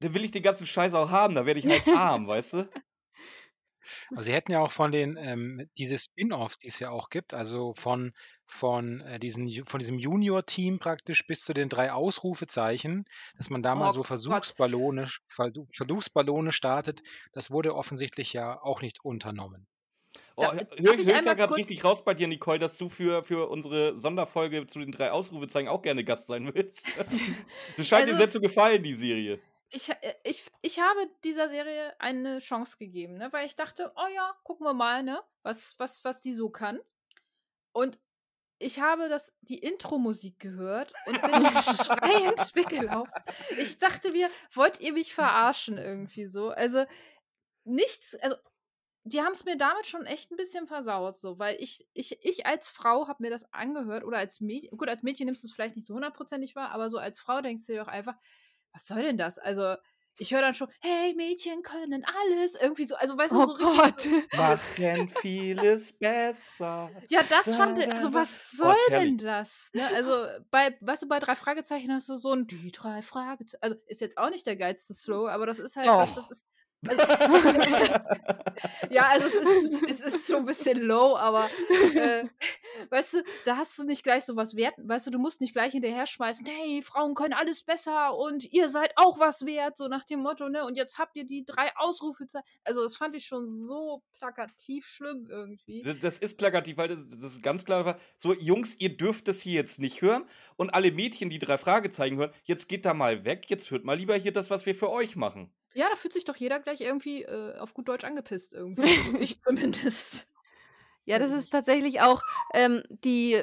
dann 0.00 0.14
will 0.14 0.24
ich 0.24 0.30
den 0.30 0.42
ganzen 0.42 0.66
Scheiß 0.66 0.94
auch 0.94 1.10
haben. 1.10 1.34
Da 1.34 1.46
werde 1.46 1.60
ich 1.60 1.66
halt 1.66 1.86
arm, 1.96 2.26
weißt 2.26 2.54
du? 2.54 2.68
Also 4.10 4.22
sie 4.22 4.32
hätten 4.32 4.52
ja 4.52 4.60
auch 4.60 4.72
von 4.72 4.92
den 4.92 5.16
ähm, 5.16 5.68
diese 5.76 5.98
Spin-offs, 5.98 6.58
die 6.58 6.68
es 6.68 6.78
ja 6.78 6.90
auch 6.90 7.10
gibt, 7.10 7.34
also 7.34 7.74
von 7.74 8.12
von 8.46 9.00
äh, 9.00 9.18
diesen 9.18 9.50
von 9.66 9.80
diesem 9.80 9.98
Junior-Team 9.98 10.78
praktisch 10.78 11.26
bis 11.26 11.42
zu 11.44 11.52
den 11.52 11.68
drei 11.68 11.92
Ausrufezeichen, 11.92 13.04
dass 13.36 13.50
man 13.50 13.62
da 13.62 13.72
oh, 13.72 13.76
mal 13.76 13.92
so 13.92 14.02
Versuchsballone 14.02 15.08
Versuchsballone 15.76 16.52
startet, 16.52 17.02
das 17.32 17.50
wurde 17.50 17.74
offensichtlich 17.74 18.32
ja 18.32 18.60
auch 18.62 18.82
nicht 18.82 19.04
unternommen. 19.04 19.66
Oh, 20.36 20.42
da, 20.42 20.52
höre 20.52 20.98
ich, 20.98 21.06
hör 21.06 21.20
ich 21.20 21.26
ja 21.26 21.34
gerade 21.34 21.54
richtig 21.54 21.84
raus 21.84 22.04
bei 22.04 22.14
dir, 22.14 22.26
Nicole, 22.26 22.58
dass 22.58 22.78
du 22.78 22.88
für, 22.88 23.22
für 23.22 23.48
unsere 23.50 23.98
Sonderfolge 23.98 24.66
zu 24.66 24.78
den 24.80 24.92
drei 24.92 25.10
Ausrufezeichen 25.10 25.68
auch 25.68 25.82
gerne 25.82 26.04
Gast 26.04 26.26
sein 26.26 26.52
willst. 26.54 26.86
das 27.76 27.86
scheint 27.86 28.02
also, 28.02 28.12
dir 28.12 28.18
sehr 28.18 28.28
zu 28.28 28.40
gefallen, 28.40 28.82
die 28.82 28.94
Serie. 28.94 29.40
Ich, 29.70 29.90
äh, 29.90 30.14
ich, 30.24 30.44
ich 30.60 30.80
habe 30.80 31.00
dieser 31.24 31.48
Serie 31.48 31.94
eine 31.98 32.38
Chance 32.38 32.76
gegeben, 32.78 33.14
ne? 33.14 33.32
weil 33.32 33.46
ich 33.46 33.56
dachte, 33.56 33.92
oh 33.96 34.14
ja, 34.14 34.34
gucken 34.44 34.66
wir 34.66 34.74
mal, 34.74 35.02
ne? 35.02 35.20
was, 35.42 35.74
was, 35.78 36.04
was 36.04 36.20
die 36.20 36.34
so 36.34 36.50
kann. 36.50 36.80
Und 37.72 37.98
ich 38.58 38.80
habe 38.80 39.08
das, 39.08 39.34
die 39.40 39.58
Intro-Musik 39.58 40.38
gehört 40.38 40.92
und 41.06 41.20
bin 41.20 41.32
schreiend 41.84 42.54
weggelaufen. 42.54 43.12
Ich 43.58 43.78
dachte 43.78 44.12
mir, 44.12 44.30
wollt 44.54 44.80
ihr 44.80 44.92
mich 44.92 45.12
verarschen 45.12 45.78
irgendwie 45.78 46.26
so? 46.26 46.50
Also 46.50 46.84
nichts, 47.64 48.14
also 48.16 48.36
die 49.04 49.20
haben 49.20 49.32
es 49.32 49.44
mir 49.44 49.56
damit 49.56 49.86
schon 49.86 50.06
echt 50.06 50.30
ein 50.30 50.36
bisschen 50.36 50.66
versaut, 50.66 51.16
so, 51.16 51.38
weil 51.38 51.56
ich, 51.60 51.86
ich, 51.92 52.18
ich 52.24 52.46
als 52.46 52.68
Frau 52.68 53.08
habe 53.08 53.22
mir 53.22 53.30
das 53.30 53.52
angehört 53.52 54.04
oder 54.04 54.18
als 54.18 54.40
Mädchen, 54.40 54.76
gut, 54.78 54.88
als 54.88 55.02
Mädchen 55.02 55.26
nimmst 55.26 55.42
du 55.42 55.48
es 55.48 55.52
vielleicht 55.52 55.76
nicht 55.76 55.86
so 55.88 55.94
hundertprozentig 55.94 56.54
wahr, 56.56 56.70
aber 56.70 56.88
so 56.90 56.98
als 56.98 57.20
Frau 57.20 57.40
denkst 57.40 57.66
du 57.66 57.72
dir 57.72 57.80
doch 57.80 57.88
einfach, 57.88 58.14
was 58.72 58.86
soll 58.86 59.02
denn 59.02 59.18
das? 59.18 59.38
Also, 59.38 59.76
ich 60.18 60.32
höre 60.32 60.42
dann 60.42 60.54
schon, 60.54 60.68
hey, 60.80 61.14
Mädchen 61.14 61.62
können 61.62 62.04
alles. 62.04 62.54
Irgendwie 62.54 62.84
so, 62.84 62.94
also 62.96 63.16
weißt 63.16 63.34
du, 63.36 63.40
Oh 63.40 63.44
so 63.44 63.52
richtig. 63.52 63.92
Gott. 63.92 64.02
So, 64.02 64.22
Machen 64.32 65.08
vieles 65.08 65.92
besser. 65.92 66.92
ja, 67.08 67.22
das 67.22 67.54
fand 67.54 67.78
ich, 67.78 67.90
also 67.92 68.14
was 68.14 68.50
Oh, 68.62 68.70
soll 68.70 68.74
ist 68.74 68.88
denn 68.90 69.18
das? 69.18 69.70
Ne? 69.74 69.90
Also 69.92 70.26
bei, 70.50 70.76
weißt 70.80 71.02
du, 71.02 71.08
bei 71.08 71.18
drei 71.18 71.36
Fragezeichen 71.36 71.92
hast 71.92 72.08
du 72.08 72.16
so 72.16 72.32
ein 72.32 72.46
die 72.46 72.72
drei 72.72 73.02
Fragezeichen. 73.02 73.62
Also 73.62 73.76
ist 73.86 74.00
jetzt 74.00 74.18
auch 74.18 74.30
nicht 74.30 74.46
der 74.46 74.56
geilste 74.56 74.94
Slow, 74.94 75.28
aber 75.28 75.46
das 75.46 75.58
ist 75.58 75.76
halt 75.76 75.96
was, 75.98 76.12
Oh. 76.12 76.14
das 76.14 76.30
ist. 76.30 76.46
Ja, 78.90 79.08
also 79.08 79.26
es 79.26 79.34
ist, 79.34 79.88
es 79.88 80.00
ist 80.00 80.26
schon 80.26 80.40
ein 80.40 80.46
bisschen 80.46 80.78
low, 80.78 81.16
aber 81.16 81.48
äh, 81.94 82.24
weißt 82.90 83.14
du, 83.14 83.24
da 83.44 83.56
hast 83.56 83.78
du 83.78 83.84
nicht 83.84 84.02
gleich 84.02 84.24
so 84.24 84.36
was 84.36 84.54
wert, 84.54 84.74
weißt 84.78 85.06
du, 85.06 85.10
du 85.10 85.18
musst 85.18 85.40
nicht 85.40 85.54
gleich 85.54 85.72
hinterher 85.72 86.06
schmeißen, 86.06 86.44
hey, 86.44 86.82
Frauen 86.82 87.14
können 87.14 87.32
alles 87.32 87.62
besser 87.62 88.16
und 88.16 88.44
ihr 88.52 88.68
seid 88.68 88.92
auch 88.96 89.18
was 89.18 89.46
wert, 89.46 89.76
so 89.76 89.88
nach 89.88 90.04
dem 90.04 90.20
Motto, 90.20 90.48
ne? 90.48 90.64
Und 90.64 90.76
jetzt 90.76 90.98
habt 90.98 91.16
ihr 91.16 91.26
die 91.26 91.44
drei 91.44 91.74
Ausrufezeichen. 91.76 92.46
Also 92.64 92.82
das 92.82 92.96
fand 92.96 93.16
ich 93.16 93.24
schon 93.24 93.46
so 93.46 94.02
plakativ 94.22 94.86
schlimm 94.86 95.26
irgendwie. 95.28 95.82
Das 96.00 96.18
ist 96.18 96.38
plakativ, 96.38 96.76
weil 96.76 96.88
das, 96.88 97.08
das 97.08 97.32
ist 97.32 97.42
ganz 97.42 97.64
klar. 97.64 97.98
So, 98.16 98.32
Jungs, 98.34 98.76
ihr 98.78 98.96
dürft 98.96 99.26
das 99.26 99.40
hier 99.40 99.54
jetzt 99.54 99.80
nicht 99.80 100.00
hören. 100.00 100.24
Und 100.56 100.70
alle 100.70 100.92
Mädchen, 100.92 101.28
die 101.28 101.40
drei 101.40 101.58
Fragezeichen 101.58 102.16
hören, 102.18 102.32
jetzt 102.44 102.68
geht 102.68 102.84
da 102.84 102.94
mal 102.94 103.24
weg. 103.24 103.46
Jetzt 103.48 103.70
hört 103.72 103.84
mal 103.84 103.96
lieber 103.96 104.14
hier 104.16 104.32
das, 104.32 104.48
was 104.48 104.64
wir 104.64 104.76
für 104.76 104.90
euch 104.90 105.16
machen. 105.16 105.52
Ja, 105.74 105.88
da 105.90 105.96
fühlt 105.96 106.12
sich 106.12 106.24
doch 106.24 106.36
jeder 106.36 106.60
gleich 106.60 106.80
irgendwie 106.82 107.22
äh, 107.22 107.58
auf 107.58 107.74
gut 107.74 107.88
Deutsch 107.88 108.04
angepisst 108.04 108.54
irgendwie. 108.54 108.82
Also 109.06 109.18
ich 109.18 109.42
zumindest. 109.42 110.28
Ja, 111.04 111.18
das 111.18 111.32
ist 111.32 111.50
tatsächlich 111.50 112.00
auch 112.00 112.22
ähm, 112.54 112.82
die. 112.88 113.42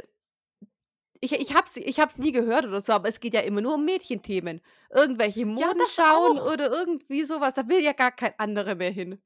Ich, 1.22 1.34
ich, 1.34 1.54
hab's, 1.54 1.76
ich 1.76 2.00
hab's 2.00 2.18
nie 2.18 2.32
gehört 2.32 2.64
oder 2.66 2.80
so, 2.80 2.94
aber 2.94 3.10
es 3.10 3.20
geht 3.20 3.34
ja 3.34 3.42
immer 3.42 3.60
nur 3.60 3.76
um 3.76 3.84
Mädchenthemen. 3.84 4.62
Irgendwelche 4.90 5.42
Ja, 5.42 5.46
Modenschauen 5.48 6.40
auch. 6.40 6.54
oder 6.54 6.72
irgendwie 6.72 7.24
sowas. 7.26 7.56
Da 7.56 7.68
will 7.68 7.82
ja 7.84 7.92
gar 7.92 8.12
kein 8.12 8.32
anderer 8.38 8.76
mehr 8.76 8.92
hin. 8.92 9.20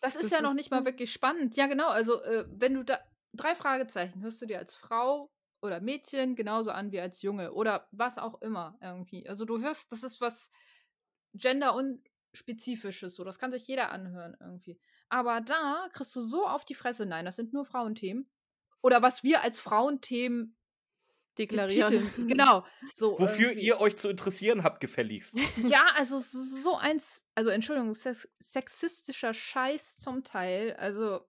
Das 0.00 0.14
ist 0.16 0.24
Das 0.24 0.30
ja 0.30 0.40
noch 0.42 0.50
ist 0.50 0.54
nicht 0.54 0.70
mal 0.70 0.80
so- 0.80 0.84
wirklich 0.84 1.12
spannend. 1.12 1.56
Ja, 1.56 1.66
genau. 1.66 1.88
Also, 1.88 2.22
äh, 2.22 2.46
wenn 2.48 2.74
du 2.74 2.84
da 2.84 3.00
drei 3.32 3.54
Fragezeichen 3.54 4.22
hörst 4.22 4.40
du 4.42 4.46
dir 4.46 4.58
als 4.58 4.74
Frau 4.74 5.30
oder 5.62 5.80
Mädchen 5.80 6.36
genauso 6.36 6.70
an 6.70 6.92
wie 6.92 7.00
als 7.00 7.22
Junge 7.22 7.52
oder 7.52 7.88
was 7.92 8.18
auch 8.18 8.40
immer 8.42 8.78
irgendwie. 8.82 9.28
Also, 9.28 9.44
du 9.44 9.60
hörst, 9.60 9.92
das 9.92 10.02
ist 10.02 10.20
was 10.20 10.50
genderunspezifisches, 11.34 13.14
so. 13.14 13.24
Das 13.24 13.38
kann 13.38 13.52
sich 13.52 13.66
jeder 13.66 13.90
anhören 13.90 14.36
irgendwie. 14.40 14.78
Aber 15.08 15.40
da 15.40 15.88
kriegst 15.92 16.14
du 16.16 16.22
so 16.22 16.46
auf 16.46 16.64
die 16.64 16.74
Fresse, 16.74 17.06
nein, 17.06 17.24
das 17.24 17.36
sind 17.36 17.52
nur 17.52 17.64
Frauenthemen. 17.64 18.30
Oder 18.82 19.02
was 19.02 19.22
wir 19.24 19.42
als 19.42 19.58
Frauenthemen 19.60 20.55
Deklarieren. 21.38 21.90
betiteln. 21.90 22.28
Genau. 22.28 22.64
So, 22.92 23.18
Wofür 23.18 23.50
irgendwie. 23.50 23.66
ihr 23.66 23.80
euch 23.80 23.96
zu 23.96 24.08
interessieren 24.08 24.62
habt, 24.62 24.80
gefälligst. 24.80 25.36
Ja, 25.62 25.84
also 25.94 26.18
so 26.18 26.76
eins, 26.76 27.26
also 27.34 27.50
Entschuldigung, 27.50 27.94
sex 27.94 28.28
sexistischer 28.38 29.34
Scheiß 29.34 29.98
zum 29.98 30.24
Teil. 30.24 30.74
Also, 30.78 31.20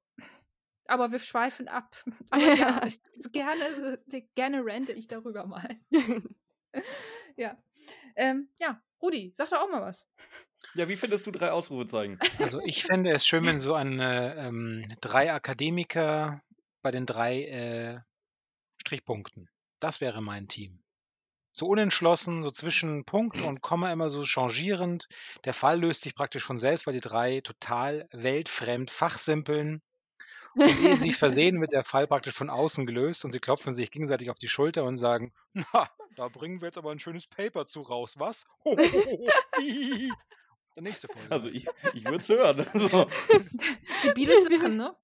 aber 0.85 1.11
wir 1.11 1.19
schweifen 1.19 1.67
ab. 1.67 1.95
Aber 2.29 2.41
ja, 2.55 2.81
ich, 2.85 2.99
gerne, 3.31 3.99
gerne 4.35 4.65
rente 4.65 4.93
ich 4.93 5.07
darüber 5.07 5.45
mal. 5.45 5.77
ja. 7.35 7.57
Ähm, 8.15 8.49
ja, 8.59 8.81
Rudi, 9.01 9.33
sag 9.35 9.49
doch 9.49 9.61
auch 9.61 9.69
mal 9.69 9.81
was. 9.81 10.05
Ja, 10.73 10.87
wie 10.89 10.95
findest 10.95 11.27
du 11.27 11.31
drei 11.31 11.51
Ausrufezeichen? 11.51 12.19
Also 12.39 12.61
ich 12.61 12.83
fände 12.83 13.11
es 13.11 13.25
schön, 13.25 13.45
wenn 13.45 13.59
so 13.59 13.73
ein 13.73 13.99
äh, 13.99 14.47
ähm, 14.47 14.87
drei 15.01 15.33
Akademiker 15.33 16.41
bei 16.81 16.91
den 16.91 17.05
drei 17.05 17.43
äh, 17.43 17.99
Strichpunkten. 18.81 19.49
Das 19.80 20.01
wäre 20.01 20.21
mein 20.21 20.47
Team. 20.47 20.80
So 21.53 21.65
unentschlossen, 21.67 22.43
so 22.43 22.51
zwischen 22.51 23.03
Punkt 23.03 23.41
und 23.41 23.61
Komma 23.61 23.91
immer 23.91 24.11
so 24.11 24.23
changierend. 24.23 25.07
Der 25.43 25.53
Fall 25.53 25.80
löst 25.80 26.03
sich 26.03 26.13
praktisch 26.13 26.43
von 26.43 26.59
selbst, 26.59 26.86
weil 26.86 26.93
die 26.93 27.01
drei 27.01 27.41
total 27.41 28.07
weltfremd 28.11 28.91
fachsimpeln. 28.91 29.82
Und 30.53 30.69
sie 30.78 30.93
sich 30.97 31.17
versehen, 31.17 31.59
wird 31.59 31.71
der 31.71 31.84
Fall 31.84 32.07
praktisch 32.07 32.36
von 32.36 32.49
außen 32.49 32.86
gelöst 32.86 33.25
und 33.25 33.32
sie 33.32 33.39
klopfen 33.39 33.73
sich 33.73 33.89
gegenseitig 33.91 34.30
auf 34.30 34.38
die 34.38 34.49
Schulter 34.49 34.84
und 34.84 34.97
sagen, 34.97 35.34
na, 35.53 35.89
da 36.15 36.28
bringen 36.30 36.61
wir 36.61 36.67
jetzt 36.67 36.78
aber 36.78 36.91
ein 36.91 36.99
schönes 36.99 37.28
Paper 37.28 37.65
zu 37.65 37.82
raus, 37.82 38.15
was? 38.17 38.45
Der 40.75 40.84
nächste 40.84 41.07
Folge. 41.07 41.32
Also, 41.32 41.49
ich, 41.49 41.67
ich 41.95 42.05
würde 42.05 42.17
es 42.17 42.30
hören. 42.30 42.67
Also, 42.73 43.07
Gebiete 44.03 44.34
Sachen, 44.43 44.78
ne? 44.78 44.95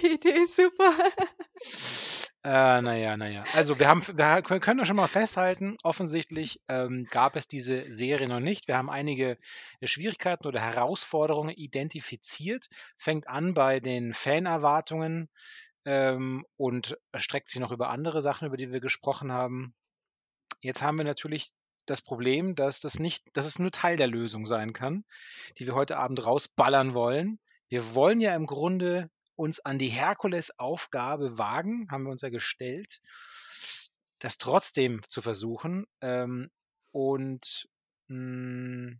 Die 0.00 0.14
Idee 0.14 0.42
ist 0.42 0.56
super. 0.56 0.92
Äh, 2.48 2.80
naja, 2.80 3.18
naja. 3.18 3.44
Also 3.54 3.78
wir 3.78 3.88
haben, 3.88 4.02
wir 4.06 4.60
können 4.60 4.86
schon 4.86 4.96
mal 4.96 5.06
festhalten, 5.06 5.76
offensichtlich 5.82 6.62
ähm, 6.66 7.06
gab 7.10 7.36
es 7.36 7.46
diese 7.46 7.92
Serie 7.92 8.26
noch 8.26 8.40
nicht. 8.40 8.68
Wir 8.68 8.78
haben 8.78 8.88
einige 8.88 9.36
äh, 9.80 9.86
Schwierigkeiten 9.86 10.46
oder 10.46 10.58
Herausforderungen 10.58 11.54
identifiziert. 11.54 12.70
Fängt 12.96 13.28
an 13.28 13.52
bei 13.52 13.80
den 13.80 14.14
Fanerwartungen 14.14 15.28
ähm, 15.84 16.46
und 16.56 16.96
streckt 17.18 17.50
sich 17.50 17.60
noch 17.60 17.70
über 17.70 17.90
andere 17.90 18.22
Sachen, 18.22 18.46
über 18.46 18.56
die 18.56 18.72
wir 18.72 18.80
gesprochen 18.80 19.30
haben. 19.30 19.74
Jetzt 20.62 20.80
haben 20.80 20.96
wir 20.96 21.04
natürlich 21.04 21.50
das 21.84 22.00
Problem, 22.00 22.54
dass 22.54 22.80
das 22.80 22.98
nicht, 22.98 23.24
dass 23.36 23.44
es 23.44 23.58
nur 23.58 23.72
Teil 23.72 23.98
der 23.98 24.06
Lösung 24.06 24.46
sein 24.46 24.72
kann, 24.72 25.04
die 25.58 25.66
wir 25.66 25.74
heute 25.74 25.98
Abend 25.98 26.24
rausballern 26.24 26.94
wollen. 26.94 27.40
Wir 27.68 27.94
wollen 27.94 28.22
ja 28.22 28.34
im 28.34 28.46
Grunde 28.46 29.10
uns 29.38 29.60
an 29.60 29.78
die 29.78 29.88
Herkulesaufgabe 29.88 31.38
wagen, 31.38 31.88
haben 31.90 32.04
wir 32.04 32.10
uns 32.10 32.22
ja 32.22 32.28
gestellt, 32.28 33.00
das 34.18 34.38
trotzdem 34.38 35.00
zu 35.08 35.22
versuchen. 35.22 35.86
Ähm, 36.00 36.50
und 36.90 37.68
mh, 38.08 38.96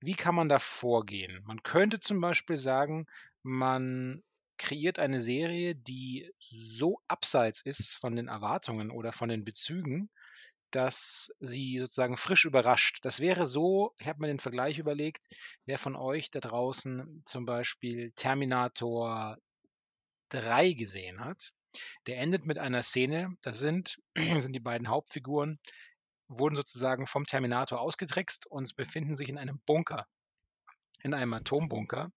wie 0.00 0.14
kann 0.14 0.34
man 0.34 0.48
da 0.48 0.58
vorgehen? 0.58 1.42
Man 1.44 1.62
könnte 1.62 2.00
zum 2.00 2.20
Beispiel 2.20 2.56
sagen, 2.56 3.06
man 3.42 4.22
kreiert 4.56 4.98
eine 4.98 5.20
Serie, 5.20 5.74
die 5.74 6.32
so 6.38 7.00
abseits 7.08 7.60
ist 7.60 7.96
von 7.96 8.16
den 8.16 8.28
Erwartungen 8.28 8.90
oder 8.90 9.12
von 9.12 9.28
den 9.28 9.44
Bezügen, 9.44 10.10
dass 10.74 11.32
sie 11.40 11.78
sozusagen 11.78 12.16
frisch 12.16 12.44
überrascht. 12.44 12.98
Das 13.02 13.20
wäre 13.20 13.46
so, 13.46 13.94
ich 13.98 14.06
habe 14.08 14.20
mir 14.20 14.26
den 14.26 14.38
Vergleich 14.38 14.78
überlegt, 14.78 15.24
wer 15.66 15.78
von 15.78 15.94
euch 15.94 16.30
da 16.30 16.40
draußen 16.40 17.22
zum 17.26 17.46
Beispiel 17.46 18.12
Terminator 18.16 19.38
3 20.30 20.72
gesehen 20.72 21.20
hat, 21.20 21.52
der 22.06 22.18
endet 22.18 22.46
mit 22.46 22.58
einer 22.58 22.82
Szene, 22.82 23.36
das 23.42 23.58
sind, 23.58 23.98
sind 24.16 24.52
die 24.54 24.60
beiden 24.60 24.88
Hauptfiguren, 24.88 25.60
wurden 26.28 26.56
sozusagen 26.56 27.06
vom 27.06 27.26
Terminator 27.26 27.80
ausgetrickst 27.80 28.46
und 28.46 28.74
befinden 28.76 29.16
sich 29.16 29.28
in 29.28 29.38
einem 29.38 29.60
Bunker, 29.66 30.06
in 31.02 31.14
einem 31.14 31.34
Atombunker. 31.34 32.10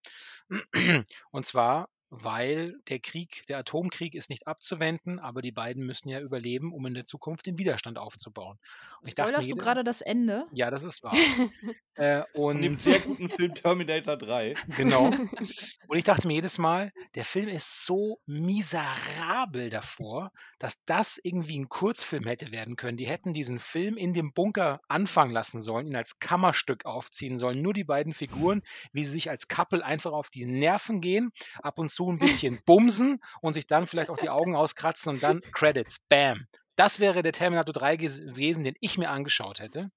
Und 1.30 1.46
zwar, 1.46 1.88
weil 2.10 2.74
der 2.88 3.00
Krieg, 3.00 3.44
der 3.48 3.58
Atomkrieg 3.58 4.14
ist 4.14 4.30
nicht 4.30 4.46
abzuwenden, 4.46 5.18
aber 5.18 5.42
die 5.42 5.52
beiden 5.52 5.84
müssen 5.84 6.08
ja 6.08 6.20
überleben, 6.20 6.72
um 6.72 6.86
in 6.86 6.94
der 6.94 7.04
Zukunft 7.04 7.46
den 7.46 7.58
Widerstand 7.58 7.98
aufzubauen. 7.98 8.58
Und 9.00 9.08
ich 9.08 9.14
dachte 9.14 9.30
mir 9.30 9.34
Spoilerst 9.34 9.50
du 9.50 9.56
gerade 9.56 9.84
das 9.84 10.00
Ende? 10.00 10.46
Ja, 10.52 10.70
das 10.70 10.84
ist 10.84 11.02
wahr. 11.02 11.14
äh, 11.94 12.22
von 12.34 12.62
dem 12.62 12.72
und 12.72 12.78
sehr 12.78 13.00
guten 13.00 13.28
Film 13.28 13.54
Terminator 13.54 14.16
3. 14.16 14.54
Genau. 14.76 15.06
Und 15.88 15.98
ich 15.98 16.04
dachte 16.04 16.26
mir 16.26 16.34
jedes 16.34 16.58
Mal, 16.58 16.92
der 17.14 17.24
Film 17.24 17.48
ist 17.48 17.86
so 17.86 18.20
miserabel 18.26 19.70
davor, 19.70 20.32
dass 20.58 20.82
das 20.84 21.18
irgendwie 21.22 21.58
ein 21.58 21.68
Kurzfilm 21.68 22.24
hätte 22.24 22.50
werden 22.50 22.76
können. 22.76 22.96
Die 22.96 23.06
hätten 23.06 23.32
diesen 23.32 23.58
Film 23.58 23.96
in 23.96 24.14
dem 24.14 24.32
Bunker 24.32 24.80
anfangen 24.88 25.32
lassen 25.32 25.62
sollen, 25.62 25.86
ihn 25.86 25.96
als 25.96 26.18
Kammerstück 26.18 26.86
aufziehen 26.86 27.38
sollen. 27.38 27.62
Nur 27.62 27.74
die 27.74 27.84
beiden 27.84 28.14
Figuren, 28.14 28.62
wie 28.92 29.04
sie 29.04 29.12
sich 29.12 29.30
als 29.30 29.48
Couple 29.48 29.84
einfach 29.84 30.12
auf 30.12 30.30
die 30.30 30.46
Nerven 30.46 31.00
gehen, 31.00 31.30
ab 31.62 31.78
und 31.78 31.90
zu 31.96 32.08
ein 32.10 32.18
bisschen 32.18 32.60
bumsen 32.66 33.20
und 33.40 33.54
sich 33.54 33.66
dann 33.66 33.86
vielleicht 33.86 34.10
auch 34.10 34.18
die 34.18 34.28
Augen 34.28 34.54
auskratzen 34.54 35.14
und 35.14 35.22
dann 35.22 35.40
Credits. 35.52 35.98
Bam. 36.08 36.46
Das 36.76 37.00
wäre 37.00 37.22
der 37.22 37.32
Terminator 37.32 37.72
3 37.72 37.94
ges- 37.94 38.22
gewesen, 38.24 38.62
den 38.62 38.74
ich 38.80 38.98
mir 38.98 39.08
angeschaut 39.08 39.60
hätte. 39.60 39.88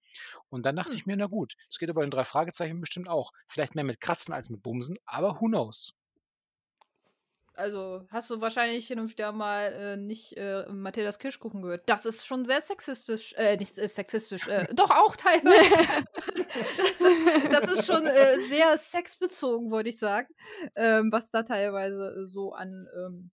Und 0.50 0.66
dann 0.66 0.78
dachte 0.78 0.92
Hm. 0.92 0.98
ich 0.98 1.06
mir, 1.06 1.18
na 1.18 1.28
gut, 1.28 1.56
das 1.70 1.78
geht 1.78 1.90
aber 1.90 2.04
in 2.06 2.12
drei 2.12 2.24
Fragezeichen 2.24 2.80
bestimmt 2.80 3.10
auch. 3.10 3.32
Vielleicht 3.48 3.76
mehr 3.76 3.84
mit 3.84 4.00
Kratzen 4.00 4.34
als 4.34 4.50
mit 4.50 4.64
Bumsen, 4.64 4.98
aber 5.06 5.42
who 5.42 5.48
knows? 5.48 5.94
Also 7.60 8.06
hast 8.10 8.30
du 8.30 8.40
wahrscheinlich 8.40 8.88
hin 8.88 9.00
und 9.00 9.10
wieder 9.10 9.32
mal 9.32 9.74
äh, 9.74 9.98
nicht 9.98 10.38
äh, 10.38 10.66
Mathildas 10.72 11.20
Kirschkuchen 11.20 11.62
gehört. 11.62 11.84
Das 11.88 12.06
ist 12.06 12.26
schon 12.26 12.46
sehr 12.46 12.62
sexistisch, 12.62 13.34
äh, 13.38 13.58
nicht 13.58 13.78
äh, 13.78 13.88
sexistisch, 13.88 14.48
äh, 14.48 14.66
doch 14.74 14.90
auch 14.90 15.16
teilweise. 15.16 16.06
das 17.52 17.70
ist 17.70 17.86
schon 17.86 18.06
äh, 18.06 18.40
sehr 18.48 18.78
sexbezogen, 18.78 19.72
würde 19.72 19.90
ich 19.90 19.98
sagen, 19.98 20.28
ähm, 20.76 21.12
was 21.12 21.32
da 21.32 21.44
teilweise 21.44 22.28
so 22.28 22.54
an 22.54 22.88
ähm, 22.96 23.32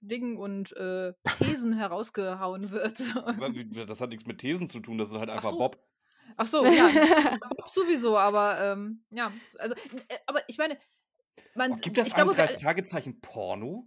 Dingen 0.00 0.36
und 0.36 0.76
äh, 0.76 1.12
Thesen 1.38 1.72
herausgehauen 1.76 2.70
wird. 2.70 3.00
Das 3.88 4.00
hat 4.00 4.10
nichts 4.10 4.26
mit 4.26 4.38
Thesen 4.38 4.68
zu 4.68 4.80
tun, 4.80 4.98
das 4.98 5.10
ist 5.10 5.16
halt 5.16 5.30
einfach 5.30 5.50
so. 5.50 5.58
Bob. 5.58 5.78
Ach 6.36 6.46
so, 6.46 6.64
ja, 6.64 6.88
sowieso, 7.66 8.16
aber 8.18 8.60
ähm, 8.60 9.04
ja, 9.10 9.32
also, 9.58 9.74
äh, 10.08 10.18
aber 10.26 10.40
ich 10.46 10.58
meine, 10.58 10.78
man, 11.54 11.72
Oh, 11.72 11.76
gibt 11.76 11.98
es 11.98 12.08
ich 12.08 12.14
ein 12.14 12.28
glaube, 12.28 12.48
Fragezeichen 12.48 13.20
Porno? 13.20 13.86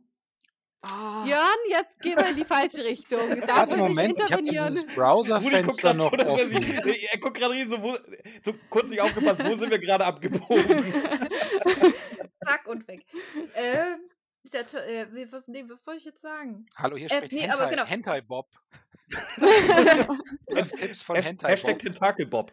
Ah, 0.84 1.24
Björn, 1.24 1.46
jetzt 1.70 2.00
gehen 2.00 2.18
wir 2.18 2.28
in 2.30 2.36
die 2.38 2.44
falsche 2.46 2.84
Richtung. 2.84 3.20
Da 3.48 3.58
Warte, 3.58 3.78
muss 3.78 3.90
Moment, 3.90 4.14
ich 4.14 4.26
ich 4.26 4.32
intervenieren. 4.32 4.74
dieses 4.76 4.88
Rudi 4.90 4.96
Browserfenster 5.00 5.62
guckt 5.62 5.82
gerade 5.82 6.00
so, 6.00 6.10
noch 6.10 6.18
dass 6.18 6.38
er 6.40 6.50
sich. 6.50 6.78
Er 7.14 7.20
guckt 7.20 7.38
gerade 7.38 7.70
so, 7.70 7.84
wo, 7.84 7.98
so 8.44 8.54
kurz 8.70 8.90
nicht 8.90 9.00
aufgepasst, 9.02 9.46
wo 9.46 9.56
sind 9.56 9.70
wir 9.70 9.78
gerade 9.80 10.06
abgebogen? 10.06 10.94
zack 12.44 12.66
und 12.68 12.88
weg. 12.88 13.06
ähm, 13.54 14.00
der, 14.52 14.62
äh, 14.88 15.14
wie, 15.14 15.32
was- 15.32 15.48
nee, 15.48 15.64
was 15.68 15.86
wollte 15.86 16.00
ich 16.00 16.06
jetzt 16.06 16.22
sagen? 16.22 16.66
Hallo, 16.76 16.98
hier 16.98 17.12
Äh, 17.12 17.18
spricht 17.18 17.32
nee, 17.32 17.42
Hentai, 17.42 17.54
aber 17.54 17.68
genau. 17.70 17.86
Hentai 17.86 18.22
Bob. 18.22 18.48
Tipps 20.80 21.04
von 21.04 21.16
Hasht- 21.16 21.28
Hentai 21.28 21.50
Hashtag 21.50 21.74
Bob. 21.74 21.80
Tentakelbob. 21.82 22.52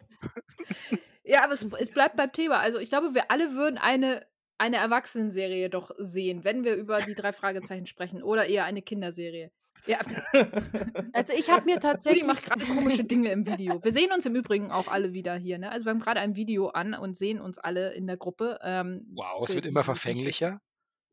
Ja, 1.23 1.43
aber 1.43 1.53
es, 1.53 1.65
es 1.79 1.89
bleibt 1.91 2.15
beim 2.15 2.31
Thema. 2.31 2.59
Also 2.59 2.79
ich 2.79 2.89
glaube, 2.89 3.13
wir 3.13 3.31
alle 3.31 3.53
würden 3.53 3.77
eine, 3.77 4.25
eine 4.59 4.77
Erwachsenenserie 4.77 5.69
doch 5.69 5.91
sehen, 5.97 6.43
wenn 6.43 6.63
wir 6.63 6.75
über 6.75 7.01
die 7.01 7.15
drei 7.15 7.31
Fragezeichen 7.31 7.85
sprechen. 7.85 8.21
Oder 8.21 8.45
eher 8.45 8.65
eine 8.65 8.81
Kinderserie. 8.81 9.51
Ja, 9.85 9.99
Also 11.13 11.33
ich 11.33 11.49
habe 11.49 11.65
mir 11.65 11.75
Rudi 11.75 11.87
tatsächlich 11.87 12.25
macht 12.25 12.43
gerade 12.43 12.65
komische 12.65 13.05
Dinge 13.05 13.31
im 13.31 13.45
Video. 13.45 13.81
Wir 13.83 13.91
sehen 13.91 14.11
uns 14.11 14.25
im 14.25 14.35
Übrigen 14.35 14.71
auch 14.71 14.87
alle 14.87 15.13
wieder 15.13 15.35
hier. 15.35 15.57
Ne? 15.57 15.71
Also 15.71 15.85
wir 15.85 15.91
haben 15.91 15.99
gerade 15.99 16.19
ein 16.19 16.35
Video 16.35 16.67
an 16.67 16.93
und 16.93 17.15
sehen 17.15 17.39
uns 17.39 17.57
alle 17.57 17.93
in 17.93 18.05
der 18.05 18.17
Gruppe. 18.17 18.59
Ähm, 18.61 19.07
Wow, 19.13 19.47
es 19.47 19.55
wird 19.55 19.65
immer 19.65 19.83
verfänglicher. 19.83 20.61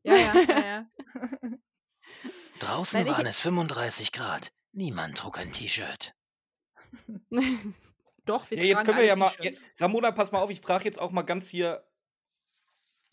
Ja, 0.03 0.15
ja, 0.17 0.33
ja, 0.49 0.67
ja. 0.67 0.87
Draußen 2.61 3.05
Nein, 3.05 3.13
waren 3.13 3.27
es 3.27 3.41
35 3.41 4.13
Grad. 4.13 4.51
Niemand 4.73 5.19
trug 5.19 5.39
ein 5.39 5.53
T-Shirt. 5.53 6.15
Doch, 8.25 8.51
wir 8.51 8.59
Ja, 8.59 8.65
jetzt 8.65 8.85
können 8.85 8.99
wir 8.99 9.05
ja 9.05 9.17
mal. 9.17 9.33
Jetzt, 9.41 9.67
Ramona, 9.79 10.11
pass 10.11 10.33
mal 10.33 10.41
auf, 10.41 10.51
ich 10.51 10.61
frage 10.61 10.85
jetzt 10.85 11.01
auch 11.01 11.13
mal 11.13 11.23
ganz 11.23 11.49
hier 11.49 11.87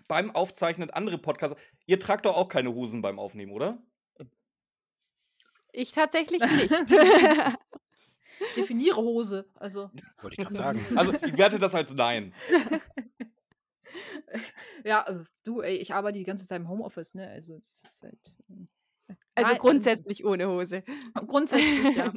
beim 0.08 0.32
Aufzeichnen 0.32 0.90
andere 0.90 1.18
Podcasts. 1.18 1.60
Ihr 1.86 2.00
tragt 2.00 2.26
doch 2.26 2.36
auch 2.36 2.48
keine 2.48 2.74
Hosen 2.74 3.02
beim 3.02 3.20
Aufnehmen, 3.20 3.52
oder? 3.52 3.78
ich 5.74 5.92
tatsächlich 5.92 6.42
nicht. 6.42 6.72
Definiere 8.58 8.98
Hose. 8.98 9.50
Also, 9.56 9.90
Wollte 10.22 10.36
ich 10.38 10.38
gerade 10.38 10.56
sagen. 10.56 10.86
Also, 10.96 11.14
ich 11.14 11.38
werte 11.38 11.60
das 11.60 11.76
als 11.76 11.94
Nein. 11.94 12.34
ja, 14.84 15.06
äh, 15.08 15.24
du, 15.44 15.62
ey, 15.62 15.78
ich 15.78 15.94
arbeite 15.94 16.18
die 16.18 16.26
ganze 16.26 16.46
Zeit 16.46 16.60
im 16.60 16.70
Homeoffice, 16.70 17.14
ne? 17.14 17.30
Also, 17.30 17.60
das 17.60 17.84
ist 17.84 18.04
halt. 18.04 18.20
ähm, 18.50 18.68
Also 19.36 19.52
nein, 19.52 19.62
grundsätzlich 19.62 20.26
ohne 20.26 20.48
Hose. 20.48 20.84
Grundsätzlich, 21.28 21.96
ja. 21.96 22.12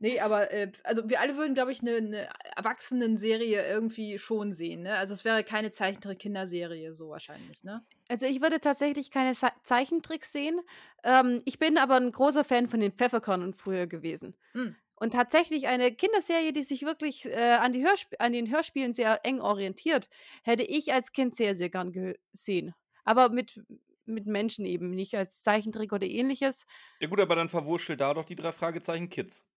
Nee, 0.00 0.20
aber 0.20 0.52
äh, 0.52 0.70
also 0.84 1.08
wir 1.08 1.20
alle 1.20 1.36
würden, 1.36 1.54
glaube 1.54 1.72
ich, 1.72 1.80
eine 1.80 2.00
ne 2.00 2.28
Erwachsenen-Serie 2.56 3.66
irgendwie 3.68 4.18
schon 4.18 4.52
sehen, 4.52 4.82
ne? 4.82 4.94
Also 4.94 5.14
es 5.14 5.24
wäre 5.24 5.42
keine 5.42 5.70
Zeichentrick-Kinderserie, 5.70 6.94
so 6.94 7.08
wahrscheinlich, 7.08 7.64
ne? 7.64 7.84
Also 8.08 8.26
ich 8.26 8.40
würde 8.40 8.60
tatsächlich 8.60 9.10
keine 9.10 9.34
Sa- 9.34 9.52
Zeichentricks 9.64 10.32
sehen. 10.32 10.60
Ähm, 11.02 11.42
ich 11.44 11.58
bin 11.58 11.78
aber 11.78 11.96
ein 11.96 12.12
großer 12.12 12.44
Fan 12.44 12.68
von 12.68 12.80
den 12.80 12.92
Pfefferkörnern 12.92 13.52
früher 13.52 13.86
gewesen. 13.86 14.36
Hm. 14.52 14.76
Und 14.96 15.12
tatsächlich 15.12 15.68
eine 15.68 15.92
Kinderserie, 15.92 16.52
die 16.52 16.62
sich 16.62 16.82
wirklich 16.82 17.26
äh, 17.26 17.58
an, 17.60 17.72
die 17.72 17.84
Hörsp 17.84 18.14
an 18.18 18.32
den 18.32 18.50
Hörspielen 18.50 18.92
sehr 18.92 19.24
eng 19.24 19.40
orientiert, 19.40 20.08
hätte 20.42 20.62
ich 20.64 20.92
als 20.92 21.12
Kind 21.12 21.34
sehr, 21.34 21.54
sehr 21.54 21.70
gern 21.70 21.92
gesehen. 21.92 22.74
Aber 23.04 23.28
mit, 23.30 23.60
mit 24.06 24.26
Menschen 24.26 24.64
eben, 24.64 24.90
nicht 24.90 25.16
als 25.16 25.42
Zeichentrick 25.42 25.92
oder 25.92 26.06
ähnliches. 26.06 26.66
Ja, 27.00 27.08
gut, 27.08 27.20
aber 27.20 27.36
dann 27.36 27.48
verwurschtel 27.48 27.96
da 27.96 28.14
doch 28.14 28.24
die 28.24 28.34
drei 28.36 28.52
Fragezeichen 28.52 29.08
Kids. 29.08 29.48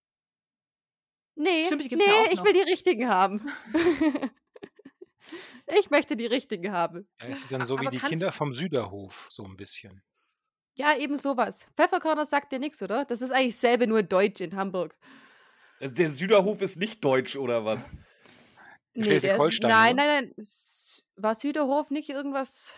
Nee, 1.35 1.65
Stimmt, 1.65 1.89
die 1.89 1.95
nee, 1.95 2.03
ja 2.05 2.13
auch 2.13 2.31
ich 2.31 2.43
will 2.43 2.53
die 2.53 2.59
richtigen 2.71 3.07
haben. 3.07 3.51
ich 5.79 5.89
möchte 5.89 6.15
die 6.15 6.25
richtigen 6.25 6.71
haben. 6.71 7.07
Ja, 7.19 7.27
es 7.27 7.41
ist 7.41 7.51
dann 7.51 7.65
so 7.65 7.75
wie 7.75 7.81
Aber 7.81 7.91
die 7.91 7.97
kannst- 7.97 8.09
Kinder 8.09 8.31
vom 8.31 8.53
Süderhof, 8.53 9.27
so 9.31 9.43
ein 9.43 9.55
bisschen. 9.57 10.03
Ja, 10.77 10.95
eben 10.97 11.17
sowas. 11.17 11.67
Pfefferkörner 11.75 12.25
sagt 12.25 12.51
dir 12.51 12.59
nichts, 12.59 12.81
oder? 12.81 13.05
Das 13.05 13.21
ist 13.21 13.31
eigentlich 13.31 13.57
selbe, 13.57 13.87
nur 13.87 14.03
Deutsch 14.03 14.41
in 14.41 14.55
Hamburg. 14.55 14.97
Also 15.79 15.95
der 15.95 16.09
Süderhof 16.09 16.61
ist 16.61 16.77
nicht 16.77 17.03
deutsch, 17.03 17.35
oder 17.35 17.65
was? 17.65 17.89
Nee, 18.93 19.03
der 19.05 19.15
ist, 19.15 19.21
Schleswig-Holstein, 19.21 19.69
nein, 19.69 19.95
nein, 19.95 20.33
nein. 20.35 20.45
War 21.15 21.33
Süderhof 21.33 21.91
nicht 21.91 22.09
irgendwas? 22.09 22.75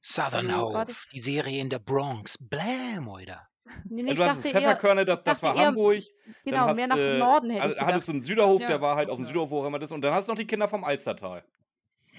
Southern 0.00 0.48
war 0.48 0.60
Hope, 0.60 0.92
die 1.12 1.22
Serie 1.22 1.60
in 1.60 1.70
der 1.70 1.78
Bronx. 1.78 2.36
Blam, 2.38 3.06
oder? 3.06 3.48
Nee, 3.88 4.02
nee, 4.02 4.10
Ja, 4.10 4.14
du 4.14 4.24
hast 4.24 4.28
dachte 4.28 4.42
das 4.42 4.44
eher, 4.44 4.52
Pfefferkörner, 4.60 5.04
das, 5.04 5.22
das 5.24 5.42
war 5.42 5.56
eher- 5.56 5.66
Hamburg. 5.66 6.02
genau, 6.44 6.56
dann 6.58 6.68
hast, 6.68 6.76
mehr 6.76 6.86
nach 6.88 6.96
äh, 6.98 7.18
Norden 7.18 7.50
hätte 7.50 7.62
also 7.62 7.76
ich 7.76 7.82
hattest 7.82 8.08
du 8.08 8.12
einen 8.12 8.22
Süderhof, 8.22 8.60
Ja, 8.62 8.68
der 8.68 8.80
war 8.80 8.96
halt 8.96 9.08
auf 9.10 9.16
dem 9.16 9.22
ja. 9.24 9.28
Süderhof, 9.28 9.50
wo 9.50 9.60
auch 9.62 9.66
immer 9.66 9.78
das 9.78 9.90
ist. 9.90 9.94
Und 9.94 10.02
dann 10.02 10.12
hast 10.14 10.28
du 10.28 10.32
noch 10.32 10.38
die 10.38 10.46
Kinder 10.46 10.68
vom 10.68 10.84
Alstertal. 10.84 11.44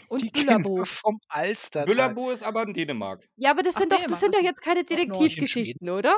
Und 0.09 0.21
die 0.23 0.29
Büllerbo. 0.29 0.75
Kinder 0.75 0.89
vom 0.89 1.19
Alstertal. 1.29 1.85
Büllerbo 1.85 2.31
ist 2.31 2.43
aber 2.43 2.63
in 2.63 2.73
Dänemark. 2.73 3.23
Ja, 3.37 3.51
aber 3.51 3.63
das 3.63 3.75
Ach, 3.75 3.79
sind 3.81 3.91
doch, 3.93 4.03
das 4.03 4.19
sind 4.19 4.35
doch 4.35 4.41
jetzt 4.41 4.61
keine. 4.61 4.83
Detektivgeschichten, 4.83 5.89
oder? 5.89 6.15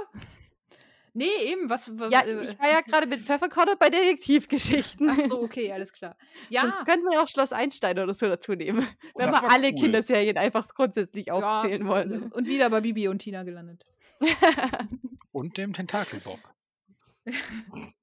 Nee, 1.13 1.29
eben, 1.45 1.67
was. 1.69 1.91
Ja, 2.11 2.21
äh, 2.21 2.41
ich 2.43 2.59
war 2.59 2.69
ja 2.69 2.81
gerade 2.85 3.07
mit 3.07 3.19
Pfefferkörner 3.19 3.75
bei 3.75 3.89
Detektivgeschichten. 3.89 5.09
Ach 5.09 5.17
so, 5.29 5.41
okay, 5.41 5.71
alles 5.71 5.91
klar. 5.93 6.15
Ja, 6.49 6.61
Sonst 6.61 6.85
könnten 6.85 7.05
wir 7.09 7.21
auch 7.21 7.27
Schloss 7.27 7.53
Einstein 7.53 7.97
oder 7.99 8.13
so 8.13 8.27
dazu 8.27 8.53
nehmen. 8.53 8.85
Oh, 9.13 9.19
wenn 9.19 9.31
wir 9.31 9.51
alle 9.51 9.69
cool. 9.69 9.75
Kinderserien 9.75 10.37
einfach 10.37 10.67
grundsätzlich 10.69 11.27
ja, 11.27 11.33
aufzählen 11.33 11.87
wollen. 11.87 12.31
äh, 12.31 12.35
Und 12.35 12.47
wieder 12.47 12.69
bei 12.69 12.81
Bibi 12.81 13.07
und 13.07 13.19
Tina 13.19 13.43
gelandet. 13.43 13.83
Und 15.37 15.59
dem 15.59 15.71
Tentakelbob. 15.71 16.39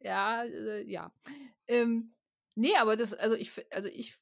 Ja, 0.00 0.44
äh, 0.44 0.82
ja. 0.82 1.12
Ähm, 1.66 2.14
nee, 2.54 2.76
aber 2.76 2.96
das, 2.96 3.14
also 3.14 3.34
ich, 3.34 3.72
also 3.72 3.88
ich, 3.88 4.16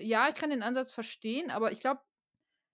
ja, 0.00 0.28
ich 0.28 0.34
kann 0.34 0.50
den 0.50 0.62
Ansatz 0.62 0.92
verstehen, 0.92 1.50
aber 1.50 1.72
ich 1.72 1.80
glaube, 1.80 2.00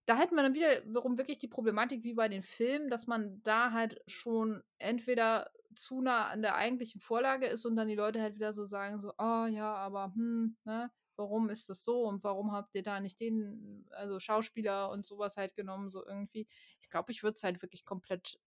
da 0.06 0.18
hätten 0.18 0.34
wir 0.34 0.42
dann 0.42 0.54
wieder, 0.54 0.82
warum 0.86 1.18
wirklich 1.18 1.38
die 1.38 1.48
Problematik 1.48 2.04
wie 2.04 2.14
bei 2.14 2.28
den 2.28 2.42
Filmen, 2.42 2.90
dass 2.90 3.06
man 3.06 3.42
da 3.42 3.72
halt 3.72 4.02
schon 4.06 4.62
entweder 4.78 5.50
zu 5.74 6.02
nah 6.02 6.28
an 6.28 6.42
der 6.42 6.56
eigentlichen 6.56 7.00
Vorlage 7.00 7.46
ist 7.46 7.64
und 7.64 7.76
dann 7.76 7.88
die 7.88 7.94
Leute 7.94 8.20
halt 8.20 8.34
wieder 8.34 8.52
so 8.52 8.64
sagen, 8.64 9.00
so, 9.00 9.12
oh 9.18 9.46
ja, 9.46 9.74
aber 9.74 10.12
hm, 10.14 10.56
ne, 10.64 10.90
warum 11.16 11.48
ist 11.48 11.68
das 11.70 11.84
so 11.84 12.02
und 12.02 12.24
warum 12.24 12.52
habt 12.52 12.74
ihr 12.74 12.82
da 12.82 13.00
nicht 13.00 13.20
den, 13.20 13.86
also 13.90 14.18
Schauspieler 14.18 14.90
und 14.90 15.06
sowas 15.06 15.36
halt 15.36 15.54
genommen, 15.54 15.90
so 15.90 16.04
irgendwie. 16.04 16.48
Ich 16.80 16.90
glaube, 16.90 17.12
ich 17.12 17.22
würde 17.22 17.34
es 17.34 17.44
halt 17.44 17.62
wirklich 17.62 17.84
komplett 17.84 18.38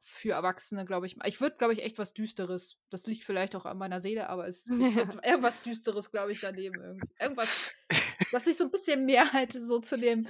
für 0.00 0.32
Erwachsene, 0.32 0.84
glaube 0.84 1.06
ich. 1.06 1.16
Ich 1.24 1.40
würde, 1.40 1.56
glaube 1.56 1.72
ich, 1.72 1.82
echt 1.82 1.98
was 1.98 2.14
Düsteres. 2.14 2.78
Das 2.90 3.06
liegt 3.06 3.24
vielleicht 3.24 3.54
auch 3.56 3.66
an 3.66 3.78
meiner 3.78 4.00
Seele, 4.00 4.28
aber 4.28 4.46
es 4.46 4.66
irgendwas 5.24 5.62
Düsteres, 5.62 6.10
glaube 6.10 6.32
ich, 6.32 6.40
daneben. 6.40 6.80
Irgend- 6.80 7.04
Irgendwas, 7.20 7.62
was 8.32 8.44
sich 8.44 8.56
so 8.56 8.64
ein 8.64 8.70
bisschen 8.70 9.04
mehr 9.04 9.32
halt 9.32 9.52
so 9.52 9.78
zu 9.78 9.98
dem, 9.98 10.26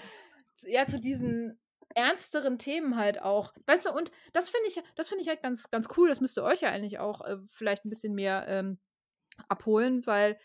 ja, 0.63 0.87
zu 0.87 1.01
diesen 1.01 1.59
ernsteren 1.95 2.59
Themen 2.59 2.97
halt 2.97 3.21
auch. 3.21 3.53
Weißt 3.67 3.87
du, 3.87 3.93
und 3.93 4.11
das 4.33 4.49
finde 4.49 4.69
ich, 4.69 4.83
das 4.95 5.09
finde 5.09 5.23
ich 5.23 5.29
halt 5.29 5.43
ganz, 5.43 5.71
ganz 5.71 5.89
cool. 5.97 6.09
Das 6.09 6.21
müsste 6.21 6.43
euch 6.43 6.61
ja 6.63 6.71
eigentlich 6.71 6.99
auch 6.99 7.21
äh, 7.23 7.37
vielleicht 7.47 7.85
ein 7.85 7.91
bisschen 7.91 8.15
mehr 8.15 8.47
ähm, 8.49 8.79
abholen, 9.49 10.07
weil 10.07 10.39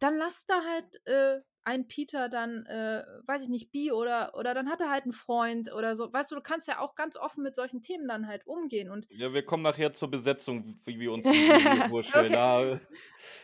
dann 0.00 0.16
lasst 0.16 0.48
da 0.50 0.62
halt 0.64 1.06
äh, 1.06 1.40
ein 1.64 1.88
Peter 1.88 2.28
dann, 2.28 2.66
äh, 2.66 3.04
weiß 3.26 3.42
ich 3.42 3.48
nicht, 3.48 3.72
bi 3.72 3.90
oder, 3.90 4.34
oder 4.36 4.54
dann 4.54 4.68
hat 4.68 4.80
er 4.80 4.90
halt 4.90 5.04
einen 5.04 5.12
Freund 5.12 5.72
oder 5.72 5.96
so. 5.96 6.12
Weißt 6.12 6.30
du, 6.30 6.34
du 6.34 6.42
kannst 6.42 6.68
ja 6.68 6.78
auch 6.78 6.94
ganz 6.94 7.16
offen 7.16 7.42
mit 7.42 7.56
solchen 7.56 7.80
Themen 7.80 8.06
dann 8.06 8.26
halt 8.26 8.46
umgehen. 8.46 8.90
Und 8.90 9.06
Ja, 9.10 9.32
wir 9.32 9.44
kommen 9.44 9.62
nachher 9.62 9.92
zur 9.92 10.10
Besetzung, 10.10 10.78
wie 10.84 11.00
wir 11.00 11.12
uns 11.12 11.24
die 11.30 11.88
vorstellen. 11.88 12.26
Okay. 12.26 12.34
Da, 12.34 12.80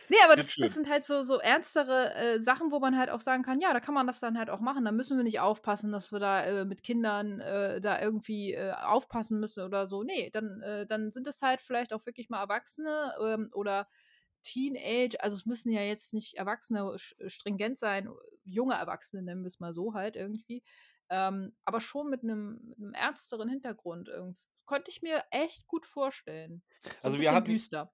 Nee, 0.09 0.17
aber 0.25 0.35
das, 0.35 0.55
das 0.55 0.73
sind 0.73 0.89
halt 0.89 1.05
so, 1.05 1.23
so 1.23 1.37
ernstere 1.37 2.13
äh, 2.13 2.39
Sachen, 2.39 2.71
wo 2.71 2.79
man 2.79 2.97
halt 2.97 3.09
auch 3.09 3.21
sagen 3.21 3.43
kann, 3.43 3.59
ja, 3.59 3.73
da 3.73 3.79
kann 3.79 3.93
man 3.93 4.07
das 4.07 4.19
dann 4.19 4.37
halt 4.37 4.49
auch 4.49 4.59
machen. 4.59 4.85
Da 4.85 4.91
müssen 4.91 5.17
wir 5.17 5.23
nicht 5.23 5.39
aufpassen, 5.39 5.91
dass 5.91 6.11
wir 6.11 6.19
da 6.19 6.43
äh, 6.43 6.65
mit 6.65 6.83
Kindern 6.83 7.39
äh, 7.39 7.81
da 7.81 7.99
irgendwie 7.99 8.53
äh, 8.53 8.71
aufpassen 8.73 9.39
müssen 9.39 9.63
oder 9.63 9.87
so. 9.87 10.03
Nee, 10.03 10.29
dann, 10.31 10.61
äh, 10.61 10.85
dann 10.85 11.11
sind 11.11 11.27
es 11.27 11.41
halt 11.41 11.61
vielleicht 11.61 11.93
auch 11.93 12.05
wirklich 12.05 12.29
mal 12.29 12.41
Erwachsene 12.41 13.13
ähm, 13.23 13.49
oder 13.53 13.87
Teenage, 14.43 15.17
also 15.21 15.35
es 15.35 15.45
müssen 15.45 15.71
ja 15.71 15.81
jetzt 15.81 16.13
nicht 16.13 16.35
Erwachsene 16.35 16.81
sch- 16.81 17.29
stringent 17.29 17.77
sein, 17.77 18.09
junge 18.43 18.73
Erwachsene 18.75 19.21
nennen 19.21 19.41
wir 19.43 19.47
es 19.47 19.59
mal 19.59 19.73
so 19.73 19.93
halt 19.93 20.15
irgendwie. 20.15 20.63
Ähm, 21.09 21.53
aber 21.65 21.81
schon 21.81 22.09
mit 22.09 22.23
einem, 22.23 22.73
einem 22.77 22.93
ernsteren 22.93 23.49
Hintergrund 23.49 24.07
irgendwie. 24.07 24.37
Könnte 24.65 24.89
ich 24.89 25.01
mir 25.01 25.23
echt 25.31 25.67
gut 25.67 25.85
vorstellen. 25.85 26.61
So 26.83 27.07
Also 27.07 27.19
wir 27.19 27.33
hatten- 27.33 27.51
düster. 27.51 27.91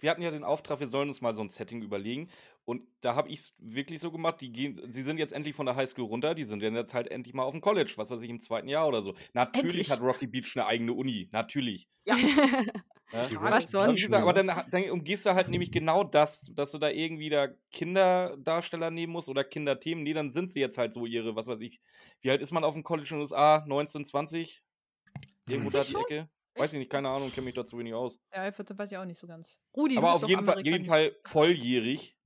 wir 0.00 0.10
hatten 0.10 0.22
ja 0.22 0.30
den 0.32 0.42
Auftrag, 0.44 0.80
wir 0.80 0.88
sollen 0.88 1.08
uns 1.08 1.20
mal 1.20 1.34
so 1.36 1.42
ein 1.42 1.48
Setting 1.48 1.82
überlegen. 1.82 2.28
Und 2.64 2.82
da 3.00 3.14
habe 3.14 3.28
ich 3.28 3.38
es 3.40 3.54
wirklich 3.58 4.00
so 4.00 4.10
gemacht, 4.10 4.40
die 4.40 4.50
gehen, 4.50 4.92
sie 4.92 5.02
sind 5.02 5.18
jetzt 5.18 5.32
endlich 5.32 5.54
von 5.54 5.66
der 5.66 5.76
Highschool 5.76 6.04
runter, 6.06 6.34
die 6.34 6.44
sind 6.44 6.62
jetzt 6.62 6.94
halt 6.94 7.08
endlich 7.08 7.34
mal 7.34 7.44
auf 7.44 7.52
dem 7.52 7.60
College, 7.60 7.92
was 7.96 8.10
weiß 8.10 8.22
ich, 8.22 8.30
im 8.30 8.40
zweiten 8.40 8.68
Jahr 8.68 8.88
oder 8.88 9.02
so. 9.02 9.14
Natürlich 9.32 9.66
Endlich. 9.88 9.90
hat 9.90 10.00
Rocky 10.00 10.26
Beach 10.26 10.56
eine 10.56 10.66
eigene 10.66 10.92
Uni, 10.92 11.28
natürlich. 11.32 11.88
Ja. 12.04 12.16
Ja? 13.12 13.28
Was 13.42 13.70
sonst? 13.70 14.00
Gesagt, 14.00 14.22
aber 14.22 14.32
dann, 14.32 14.50
dann 14.70 14.90
umgehst 14.90 15.26
du 15.26 15.34
halt 15.34 15.48
nämlich 15.48 15.72
genau 15.72 16.04
das, 16.04 16.50
dass 16.54 16.70
du 16.72 16.78
da 16.78 16.90
irgendwie 16.90 17.28
da 17.28 17.48
Kinderdarsteller 17.72 18.90
nehmen 18.90 19.12
musst 19.12 19.28
oder 19.28 19.44
Kinderthemen. 19.44 20.04
Nee, 20.04 20.12
dann 20.12 20.30
sind 20.30 20.50
sie 20.50 20.60
jetzt 20.60 20.78
halt 20.78 20.92
so 20.92 21.06
ihre, 21.06 21.34
was 21.34 21.46
weiß 21.48 21.60
ich. 21.60 21.80
Wie 22.20 22.30
alt 22.30 22.40
ist 22.40 22.52
man 22.52 22.64
auf 22.64 22.74
dem 22.74 22.84
College 22.84 23.08
in 23.10 23.16
den 23.16 23.22
USA? 23.22 23.64
19, 23.66 24.04
20? 24.04 24.62
Irgendwo 25.48 25.70
da 25.70 25.82
20 25.82 25.86
die 25.86 25.92
schon? 25.92 26.04
Ecke? 26.04 26.28
Weiß 26.56 26.72
ich 26.72 26.78
nicht, 26.78 26.90
keine 26.90 27.08
Ahnung, 27.08 27.30
kenne 27.30 27.44
mich 27.46 27.54
dazu 27.54 27.78
wenig 27.78 27.94
aus. 27.94 28.20
Ja, 28.34 28.48
ich 28.48 28.58
weiß 28.58 28.90
ich 28.90 28.96
auch 28.98 29.04
nicht 29.04 29.18
so 29.18 29.26
ganz. 29.26 29.60
Rudi, 29.76 29.94
du 29.94 30.00
Aber 30.00 30.12
bist 30.12 30.24
auf 30.24 30.30
jeden 30.30 30.44
Fall, 30.44 30.60
jeden 30.64 30.84
Fall 30.84 31.16
volljährig. 31.22 32.16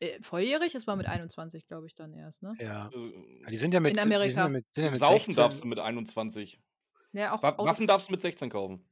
Äh, 0.00 0.20
volljährig 0.20 0.74
ist 0.74 0.86
man 0.86 0.98
mit 0.98 1.06
21, 1.06 1.66
glaube 1.66 1.86
ich, 1.86 1.94
dann 1.94 2.12
erst, 2.12 2.42
ne? 2.42 2.54
Ja. 2.58 2.90
Ja, 2.92 3.48
Die 3.48 3.56
sind 3.56 3.72
ja 3.72 3.80
mit, 3.80 3.92
In 3.92 3.96
die 3.96 4.02
sind 4.02 4.10
ja 4.10 4.16
Amerika. 4.18 4.48
mit, 4.48 4.66
sind 4.74 4.84
ja 4.84 4.90
mit 4.90 4.98
Saufen 4.98 5.16
16 5.16 5.34
darfst 5.36 5.62
du 5.62 5.68
mit 5.68 5.78
21. 5.78 6.60
Ja, 7.12 7.32
auch 7.34 7.42
Waffen 7.42 7.86
darfst 7.86 8.08
du 8.08 8.12
mit 8.12 8.20
16 8.20 8.50
kaufen. 8.50 8.84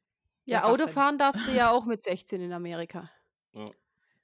Ja, 0.44 0.58
Ja, 0.60 0.64
Auto 0.64 0.82
Waffen. 0.84 0.92
fahren 0.94 1.18
darfst 1.18 1.46
du 1.46 1.52
ja 1.52 1.70
auch 1.70 1.84
mit 1.86 2.02
16 2.02 2.40
in 2.40 2.52
Amerika. 2.52 3.10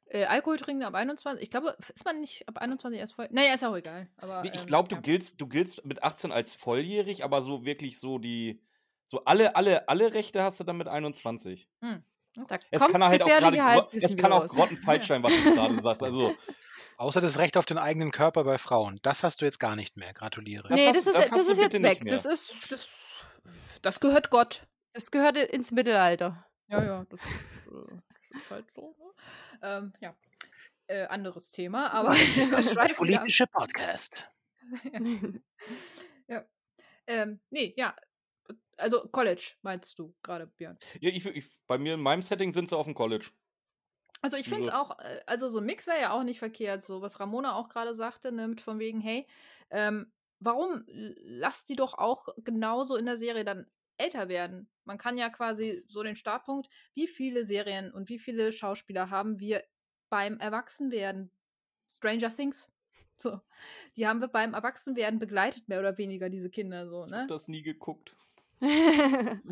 Äh, 0.08 0.24
Alkohol 0.26 0.56
trinken 0.56 0.84
ab 0.84 0.94
21. 0.94 1.42
Ich 1.42 1.50
glaube, 1.50 1.76
ist 1.92 2.04
man 2.04 2.20
nicht 2.20 2.48
ab 2.48 2.58
21 2.58 2.98
erst 3.00 3.14
voll. 3.14 3.28
Naja, 3.32 3.54
ist 3.54 3.64
auch 3.64 3.74
egal. 3.76 4.08
Aber, 4.18 4.42
Nee, 4.42 4.52
ich 4.54 4.60
ähm, 4.60 4.66
glaube, 4.66 4.88
du 4.88 4.94
ja. 4.96 5.00
giltst, 5.00 5.40
du 5.40 5.48
giltst 5.48 5.84
mit 5.84 6.02
18 6.02 6.30
als 6.32 6.54
volljährig, 6.54 7.24
aber 7.24 7.42
so 7.42 7.64
wirklich 7.64 7.98
so 7.98 8.18
die, 8.18 8.62
so 9.04 9.24
alle, 9.24 9.56
alle, 9.56 9.88
alle 9.88 10.14
Rechte 10.14 10.42
hast 10.42 10.60
du 10.60 10.64
dann 10.64 10.76
mit 10.76 10.86
21. 10.88 11.68
Da 11.80 12.58
Es 12.70 12.86
kann 12.86 13.02
halt 13.04 13.22
auch 13.22 13.26
gerade, 13.28 13.88
es 13.92 14.16
kann 14.16 14.32
auch 14.32 14.46
grottenfalsch 14.46 15.06
sein, 15.06 15.22
was 15.22 15.32
du 15.32 15.54
gerade 15.54 15.80
sagst. 15.80 16.02
Also, 16.02 16.34
Außer 16.98 17.20
das 17.20 17.38
Recht 17.38 17.56
auf 17.58 17.66
den 17.66 17.76
eigenen 17.76 18.10
Körper 18.10 18.44
bei 18.44 18.56
Frauen. 18.58 19.00
Das 19.02 19.22
hast 19.22 19.40
du 19.42 19.44
jetzt 19.44 19.58
gar 19.58 19.76
nicht 19.76 19.96
mehr. 19.98 20.14
Gratuliere. 20.14 20.68
Das 20.68 20.78
nee, 20.80 20.86
hast- 20.86 20.96
das 20.96 21.06
ist, 21.06 21.14
das 21.14 21.24
das 21.28 21.38
hast 21.38 21.46
du 21.48 21.52
ist 21.52 21.58
jetzt 21.58 21.82
weg. 21.82 22.00
Das 22.06 22.24
ist, 22.24 22.54
Das, 22.70 22.88
das 23.82 24.00
gehört 24.00 24.30
Gott. 24.30 24.66
Das 24.96 25.10
gehörte 25.10 25.40
ins 25.40 25.72
Mittelalter. 25.72 26.46
Ja, 26.68 26.82
ja, 26.82 27.06
das 27.10 27.20
ist, 27.20 27.66
äh, 27.66 28.00
das 28.32 28.42
ist 28.42 28.50
halt 28.50 28.66
so. 28.74 28.96
Ne? 28.98 29.12
Ähm, 29.62 29.92
ja. 30.00 30.16
Äh, 30.86 31.06
anderes 31.06 31.50
Thema, 31.50 31.92
aber. 31.92 32.10
Politische 32.96 33.46
Podcast. 33.46 34.26
ja. 36.28 36.44
Ähm, 37.06 37.40
nee, 37.50 37.74
ja. 37.76 37.94
Also 38.78 39.06
College 39.08 39.52
meinst 39.62 39.98
du 39.98 40.14
gerade, 40.22 40.46
Björn. 40.46 40.78
ja, 41.00 41.10
ich, 41.10 41.24
ich, 41.26 41.50
bei 41.66 41.78
mir 41.78 41.94
in 41.94 42.00
meinem 42.00 42.22
Setting 42.22 42.52
sind 42.52 42.68
sie 42.68 42.76
auf 42.76 42.86
dem 42.86 42.94
College. 42.94 43.30
Also 44.22 44.36
ich 44.38 44.48
finde 44.48 44.68
es 44.68 44.72
auch, 44.72 44.98
äh, 44.98 45.20
also 45.26 45.48
so 45.48 45.58
ein 45.58 45.66
Mix 45.66 45.86
wäre 45.86 46.00
ja 46.00 46.12
auch 46.12 46.22
nicht 46.22 46.38
verkehrt, 46.38 46.82
so 46.82 47.02
was 47.02 47.20
Ramona 47.20 47.54
auch 47.54 47.68
gerade 47.68 47.94
sagte, 47.94 48.32
mit 48.32 48.60
von 48.60 48.78
wegen, 48.78 49.00
hey, 49.00 49.26
ähm, 49.70 50.10
warum 50.40 50.84
lasst 50.86 51.68
die 51.68 51.76
doch 51.76 51.94
auch 51.94 52.28
genauso 52.44 52.96
in 52.96 53.06
der 53.06 53.16
Serie 53.16 53.44
dann 53.44 53.66
älter 53.98 54.28
werden? 54.28 54.68
Man 54.84 54.98
kann 54.98 55.18
ja 55.18 55.30
quasi 55.30 55.84
so 55.88 56.02
den 56.02 56.16
Startpunkt, 56.16 56.68
wie 56.94 57.06
viele 57.06 57.44
Serien 57.44 57.92
und 57.92 58.08
wie 58.08 58.18
viele 58.18 58.52
Schauspieler 58.52 59.10
haben 59.10 59.40
wir 59.40 59.64
beim 60.08 60.38
Erwachsenwerden? 60.38 61.30
Stranger 61.88 62.30
Things. 62.34 62.70
So, 63.18 63.40
die 63.96 64.06
haben 64.06 64.20
wir 64.20 64.28
beim 64.28 64.52
Erwachsenwerden 64.52 65.18
begleitet, 65.18 65.68
mehr 65.68 65.80
oder 65.80 65.96
weniger, 65.96 66.28
diese 66.28 66.50
Kinder 66.50 66.86
so, 66.86 67.06
Ich 67.06 67.12
hab 67.12 67.12
ne? 67.12 67.26
das 67.28 67.48
nie 67.48 67.62
geguckt. 67.62 68.14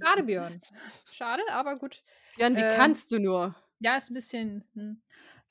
Schade, 0.01 0.23
Björn. 0.25 0.61
Schade, 1.11 1.43
aber 1.51 1.79
gut. 1.79 2.03
Jan, 2.37 2.57
wie 2.57 2.61
Ähm, 2.61 2.69
kannst 2.69 3.11
du 3.13 3.19
nur? 3.19 3.55
Ja, 3.81 3.97
ist 3.97 4.11
ein 4.11 4.15
bisschen. 4.15 4.65
Hm. 4.75 5.03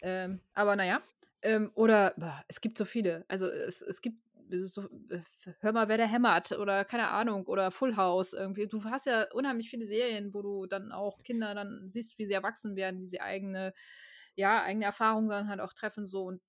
Ähm, 0.01 0.41
aber 0.53 0.75
naja. 0.75 1.01
Ähm, 1.41 1.71
oder 1.75 2.13
boah, 2.17 2.43
es 2.47 2.61
gibt 2.61 2.77
so 2.77 2.85
viele. 2.85 3.25
Also 3.27 3.47
es, 3.47 3.81
es 3.81 4.01
gibt 4.01 4.17
so, 4.49 4.83
äh, 5.09 5.21
hör 5.59 5.71
mal, 5.73 5.87
wer 5.87 5.97
der 5.97 6.07
hämmert 6.07 6.51
oder 6.53 6.85
keine 6.85 7.09
Ahnung 7.09 7.45
oder 7.47 7.71
Full 7.71 7.95
House 7.95 8.33
irgendwie. 8.33 8.67
Du 8.67 8.83
hast 8.85 9.05
ja 9.05 9.25
unheimlich 9.31 9.69
viele 9.69 9.85
Serien, 9.85 10.33
wo 10.33 10.41
du 10.41 10.65
dann 10.65 10.91
auch 10.91 11.23
Kinder 11.23 11.55
dann 11.55 11.87
siehst, 11.87 12.17
wie 12.17 12.25
sie 12.25 12.33
erwachsen 12.33 12.75
werden, 12.75 13.01
wie 13.01 13.07
sie 13.07 13.21
eigene, 13.21 13.73
ja, 14.35 14.61
eigene 14.63 14.85
Erfahrungen 14.85 15.29
dann 15.29 15.49
halt 15.49 15.59
auch 15.59 15.73
treffen 15.73 16.05
so 16.05 16.25
und 16.25 16.41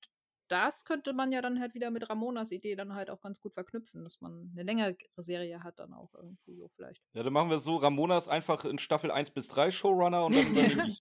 das 0.48 0.84
könnte 0.84 1.12
man 1.12 1.32
ja 1.32 1.40
dann 1.40 1.60
halt 1.60 1.74
wieder 1.74 1.90
mit 1.90 2.08
Ramonas 2.08 2.52
Idee 2.52 2.76
dann 2.76 2.94
halt 2.94 3.10
auch 3.10 3.20
ganz 3.20 3.40
gut 3.40 3.54
verknüpfen, 3.54 4.04
dass 4.04 4.20
man 4.20 4.50
eine 4.52 4.62
längere 4.62 4.96
Serie 5.16 5.62
hat 5.62 5.78
dann 5.78 5.94
auch 5.94 6.12
irgendwie 6.14 6.54
so 6.54 6.68
vielleicht. 6.68 7.02
Ja, 7.14 7.22
dann 7.22 7.32
machen 7.32 7.48
wir 7.48 7.56
es 7.56 7.64
so: 7.64 7.76
Ramona 7.76 8.18
ist 8.18 8.28
einfach 8.28 8.64
in 8.64 8.78
Staffel 8.78 9.10
1 9.10 9.30
bis 9.30 9.48
3 9.48 9.70
Showrunner 9.70 10.26
und 10.26 10.34
dann 10.34 10.46
übernehme 10.50 10.86
ich. 10.86 11.00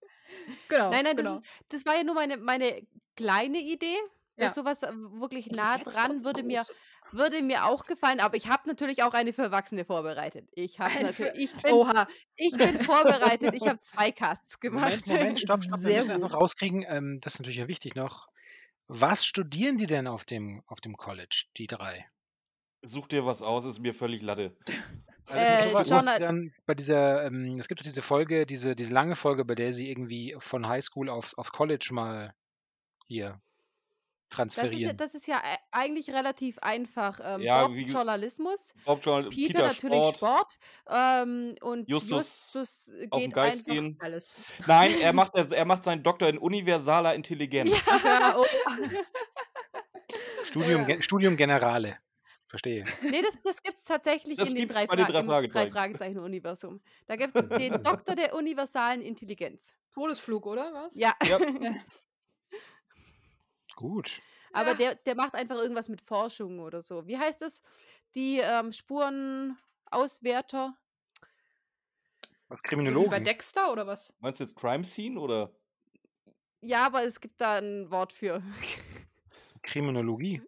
Genau. 0.69 0.89
Nein, 0.89 1.03
nein, 1.03 1.15
genau. 1.15 1.35
das, 1.35 1.39
ist, 1.39 1.65
das 1.69 1.85
war 1.85 1.95
ja 1.95 2.03
nur 2.03 2.15
meine, 2.15 2.37
meine 2.37 2.87
kleine 3.15 3.59
Idee. 3.59 3.97
Ja. 4.35 4.45
Dass 4.45 4.55
sowas 4.55 4.83
äh, 4.83 4.91
wirklich 4.91 5.49
Das 5.49 5.57
nah 5.57 5.77
dran 5.77 6.23
würde 6.23 6.43
mir, 6.43 6.65
würde 7.11 7.41
mir 7.43 7.65
auch 7.65 7.83
gefallen, 7.83 8.19
aber 8.19 8.35
ich 8.35 8.47
habe 8.47 8.67
natürlich 8.67 9.03
auch 9.03 9.13
eine 9.13 9.31
für 9.31 9.43
Erwachsene 9.43 9.85
vorbereitet. 9.85 10.49
Ich 10.53 10.79
habe 10.79 11.03
natürlich, 11.03 11.53
ich 11.55 11.61
bin, 11.61 11.73
Oha. 11.73 12.07
ich 12.35 12.57
bin 12.57 12.81
vorbereitet. 12.83 13.53
Ich 13.53 13.67
habe 13.67 13.79
zwei 13.81 14.11
Casts 14.11 14.57
Moment, 14.63 15.03
gemacht. 15.05 15.07
Moment, 15.07 15.39
stopp, 15.39 15.63
stopp. 15.63 15.79
Sehr 15.79 16.07
wir 16.07 16.17
gut. 16.17 16.33
rauskriegen, 16.33 16.83
ähm, 16.87 17.19
das 17.21 17.35
ist 17.35 17.39
natürlich 17.41 17.59
ja 17.59 17.67
wichtig 17.67 17.95
noch. 17.95 18.27
Was 18.87 19.25
studieren 19.25 19.77
die 19.77 19.87
denn 19.87 20.07
auf 20.07 20.25
dem, 20.25 20.63
auf 20.67 20.81
dem 20.81 20.97
College, 20.97 21.45
die 21.57 21.67
drei? 21.67 22.07
Such 22.85 23.07
dir 23.07 23.25
was 23.25 23.41
aus, 23.41 23.65
ist 23.65 23.79
mir 23.79 23.93
völlig 23.93 24.21
Latte. 24.21 24.55
Also 25.25 25.77
das 25.77 25.89
Äh, 25.89 26.15
sie 26.15 26.19
dann 26.19 26.53
bei 26.65 26.73
dieser, 26.73 27.25
ähm, 27.25 27.57
es 27.57 27.69
gibt 27.69 27.79
doch 27.79 27.85
diese 27.85 28.01
Folge, 28.01 28.45
diese, 28.45 28.75
diese 28.75 28.91
lange 28.93 29.15
Folge, 29.15 29.45
bei 29.45 29.55
der 29.55 29.71
sie 29.71 29.89
irgendwie 29.89 30.35
von 30.39 30.67
Highschool 30.67 31.09
aufs, 31.09 31.33
auf 31.35 31.53
College 31.53 31.91
mal 31.93 32.35
hier 33.07 33.41
Das 34.35 34.47
ist, 34.47 34.55
ja, 34.57 34.61
transferieren. 34.63 34.97
das 34.97 35.15
ist 35.15 35.27
ja 35.27 35.41
eigentlich 35.71 36.09
relativ 36.11 36.57
einfach. 36.59 37.19
Ähm, 37.23 37.41
Ja, 37.41 37.63
Bob 37.67 37.75
wie 37.75 37.83
Journalismus, 37.85 38.73
Hauptjournal 38.87 39.29
Peter, 39.29 39.47
Peter, 39.47 39.67
natürlich 39.67 39.97
Sport, 39.97 40.17
Sport, 40.17 40.57
ähm, 40.89 41.55
und 41.61 41.89
Justus 41.89 42.53
Justus, 42.53 42.91
auf 43.11 43.19
den 43.19 43.29
geht 43.29 43.33
Geist 43.33 43.57
einfach. 43.59 43.71
gehen. 43.73 43.97
Alles. 44.01 44.37
Nein, 44.65 44.93
er 45.01 45.13
macht, 45.13 45.33
er, 45.35 45.65
macht 45.65 45.83
seinen 45.83 46.03
Doktor 46.03 46.27
in 46.29 46.37
universaler 46.37 47.15
Intelligenz. 47.15 47.71
Ja, 48.03 48.35
oh. 48.39 48.45
Studium, 50.49 50.81
ja. 50.81 50.87
Ge- 50.87 51.01
Studium 51.03 51.35
Generale. 51.37 51.97
Verstehe. 52.47 52.83
Nee, 53.01 53.21
das, 53.23 53.35
das 53.43 53.63
gibt 53.63 53.77
es 53.77 53.83
tatsächlich 53.83 54.37
Das 54.37 54.49
in 54.49 54.55
den 54.55 54.67
drei, 54.67 54.85
bei 54.85 54.95
den 54.95 55.05
Fra 55.05 55.11
drei 55.13 55.23
Fragezeichen. 55.23 55.71
Fragezeichen-Universum. 55.71 56.81
Da 57.07 57.15
gibt 57.15 57.35
es 57.35 57.47
den 57.57 57.81
Doktor 57.81 58.15
der 58.15 58.35
universalen 58.35 59.01
Intelligenz. 59.01 59.75
Todesflug, 59.95 60.45
oder 60.45 60.71
was? 60.73 60.95
Ja, 60.95 61.13
Ja. 61.25 61.39
Gut. 63.75 64.21
aber 64.51 64.71
Ja. 64.71 64.75
der, 64.75 64.95
der 64.95 65.15
macht 65.15 65.35
einfach 65.35 65.57
irgendwas 65.57 65.89
mit 65.89 66.01
Forschung 66.01 66.59
oder 66.59 66.81
so. 66.81 67.07
Wie 67.07 67.17
heißt 67.17 67.41
es? 67.41 67.61
Die 68.15 68.39
ähm, 68.39 68.71
Spurenauswärter. 68.71 70.77
Was 72.49 72.59
wie 72.59 72.63
bei 72.63 72.69
Kriminologen. 72.69 73.23
Dexter 73.23 73.71
oder 73.71 73.87
was? 73.87 74.13
Meinst 74.19 74.39
du 74.39 74.43
jetzt 74.43 74.55
Crime 74.55 74.85
Scene 74.85 75.19
oder? 75.19 75.51
Ja, 76.61 76.85
aber 76.85 77.03
es 77.03 77.19
gibt 77.19 77.41
da 77.41 77.57
ein 77.57 77.89
Wort 77.91 78.13
für. 78.13 78.41
Kriminologie. 79.63 80.41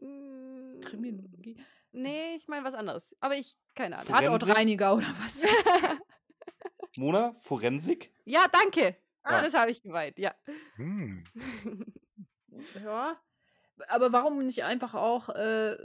Mm, 0.00 0.80
Kriminologie. 0.80 1.56
Nee, 1.92 2.36
ich 2.36 2.48
meine 2.48 2.64
was 2.64 2.74
anderes. 2.74 3.14
Aber 3.20 3.36
ich, 3.36 3.56
keine 3.74 3.98
Ahnung. 3.98 4.08
Tatortreiniger 4.08 4.94
oder 4.94 5.14
was? 5.20 5.44
Mona? 6.96 7.34
Forensik? 7.40 8.10
ja, 8.24 8.46
danke. 8.50 8.96
Ah. 9.22 9.40
Das 9.40 9.54
habe 9.54 9.70
ich 9.70 9.82
gemeint, 9.82 10.18
ja. 10.18 10.34
Hm. 10.76 11.24
ja. 12.84 13.20
Aber 13.88 14.12
warum 14.12 14.38
nicht 14.44 14.64
einfach 14.64 14.94
auch, 14.94 15.28
äh, 15.30 15.76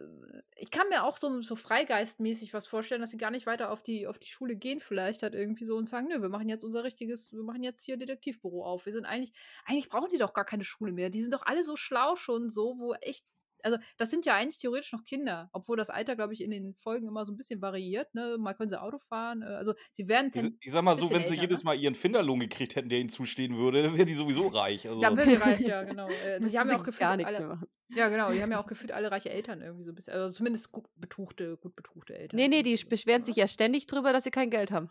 ich 0.56 0.72
kann 0.72 0.90
mir 0.90 1.04
auch 1.04 1.18
so, 1.18 1.42
so 1.42 1.56
freigeistmäßig 1.56 2.54
was 2.54 2.68
vorstellen, 2.68 3.02
dass 3.02 3.12
sie 3.12 3.18
gar 3.18 3.32
nicht 3.32 3.46
weiter 3.48 3.72
auf 3.72 3.82
die, 3.82 4.08
auf 4.08 4.20
die 4.20 4.28
Schule 4.28 4.56
gehen, 4.56 4.80
vielleicht 4.80 5.24
halt 5.24 5.34
irgendwie 5.34 5.66
so 5.66 5.78
und 5.78 5.90
sagen, 5.90 6.08
nö, 6.10 6.22
wir 6.22 6.30
machen 6.30 6.50
jetzt 6.50 6.64
unser 6.64 6.84
richtiges, 6.84 7.32
wir 7.34 7.44
machen 7.44 7.64
jetzt 7.64 7.84
hier 7.84 7.98
Detektivbüro 7.98 8.66
auf. 8.66 8.86
Wir 8.86 8.94
sind 8.94 9.06
eigentlich, 9.06 9.34
eigentlich 9.66 9.90
brauchen 9.90 10.10
die 10.12 10.18
doch 10.18 10.34
gar 10.34 10.46
keine 10.46 10.64
Schule 10.64 10.92
mehr. 10.92 11.10
Die 11.10 11.22
sind 11.22 11.34
doch 11.34 11.46
alle 11.46 11.64
so 11.64 11.76
schlau 11.76 12.16
schon 12.16 12.50
so, 12.50 12.78
wo 12.78 12.94
echt, 12.96 13.26
also 13.68 13.84
das 13.98 14.10
sind 14.10 14.26
ja 14.26 14.36
eigentlich 14.36 14.58
theoretisch 14.58 14.94
noch 14.94 15.04
Kinder, 15.04 15.50
obwohl 15.52 15.78
das 15.78 15.90
Alter, 15.90 16.16
glaube 16.16 16.34
ich, 16.34 16.42
in 16.42 16.52
den 16.52 16.74
Folgen 16.76 17.08
immer 17.08 17.26
so 17.26 17.34
ein 17.34 17.38
bisschen 17.38 17.62
variiert. 17.62 18.14
Ne? 18.16 18.38
Mal 18.40 18.54
können 18.54 18.70
sie 18.70 18.82
Auto 18.82 18.98
fahren, 18.98 19.42
äh, 19.42 19.46
also 19.46 19.74
sie 19.92 20.08
werden 20.08 20.32
Ich, 20.34 20.68
ich 20.68 20.72
sag 20.72 20.84
mal 20.84 20.96
so, 20.96 21.10
wenn 21.10 21.24
sie 21.24 21.32
älter, 21.32 21.42
jedes 21.42 21.64
ne? 21.64 21.66
Mal 21.66 21.80
ihren 21.80 21.96
Finderlohn 21.96 22.40
gekriegt 22.40 22.76
hätten, 22.76 22.90
der 22.90 23.00
ihnen 23.00 23.10
zustehen 23.10 23.58
würde, 23.58 23.84
dann 23.84 23.98
wären 23.98 24.08
die 24.08 24.14
sowieso 24.14 24.48
reich. 24.48 24.88
Also, 24.88 25.02
Dann 25.02 25.18
wird 25.18 25.42
reich, 25.42 25.60
ja, 25.68 25.84
genau. 25.84 26.08
Äh, 26.08 26.40
die 26.40 26.58
haben 26.58 26.68
sie 26.68 26.74
ja 26.74 26.80
auch 26.80 26.84
gefühlt 26.84 27.00
gar 27.00 27.18
nichts 27.18 27.34
alle, 27.34 27.46
mehr 27.46 27.56
machen. 27.56 27.68
Ja, 27.90 28.10
genau. 28.10 28.32
Die 28.32 28.42
haben 28.42 28.52
ja 28.52 28.60
auch 28.62 28.68
gefühlt 28.68 28.92
alle 28.92 29.12
reiche 29.12 29.30
Eltern 29.30 29.62
irgendwie 29.62 29.84
so 29.84 29.92
ein 29.92 29.96
bisschen. 29.96 30.14
Also 30.14 30.34
zumindest 30.34 30.72
gut 30.72 30.86
betuchte, 30.96 31.58
gut 31.58 31.76
betuchte 31.76 32.18
Eltern. 32.18 32.38
Nee, 32.38 32.48
nee, 32.48 32.64
die 32.64 32.76
beschweren 32.86 33.24
sich 33.24 33.36
ja 33.36 33.48
ständig 33.48 33.86
drüber, 33.86 34.14
dass 34.14 34.24
sie 34.24 34.32
kein 34.32 34.50
Geld 34.50 34.72
haben. 34.72 34.90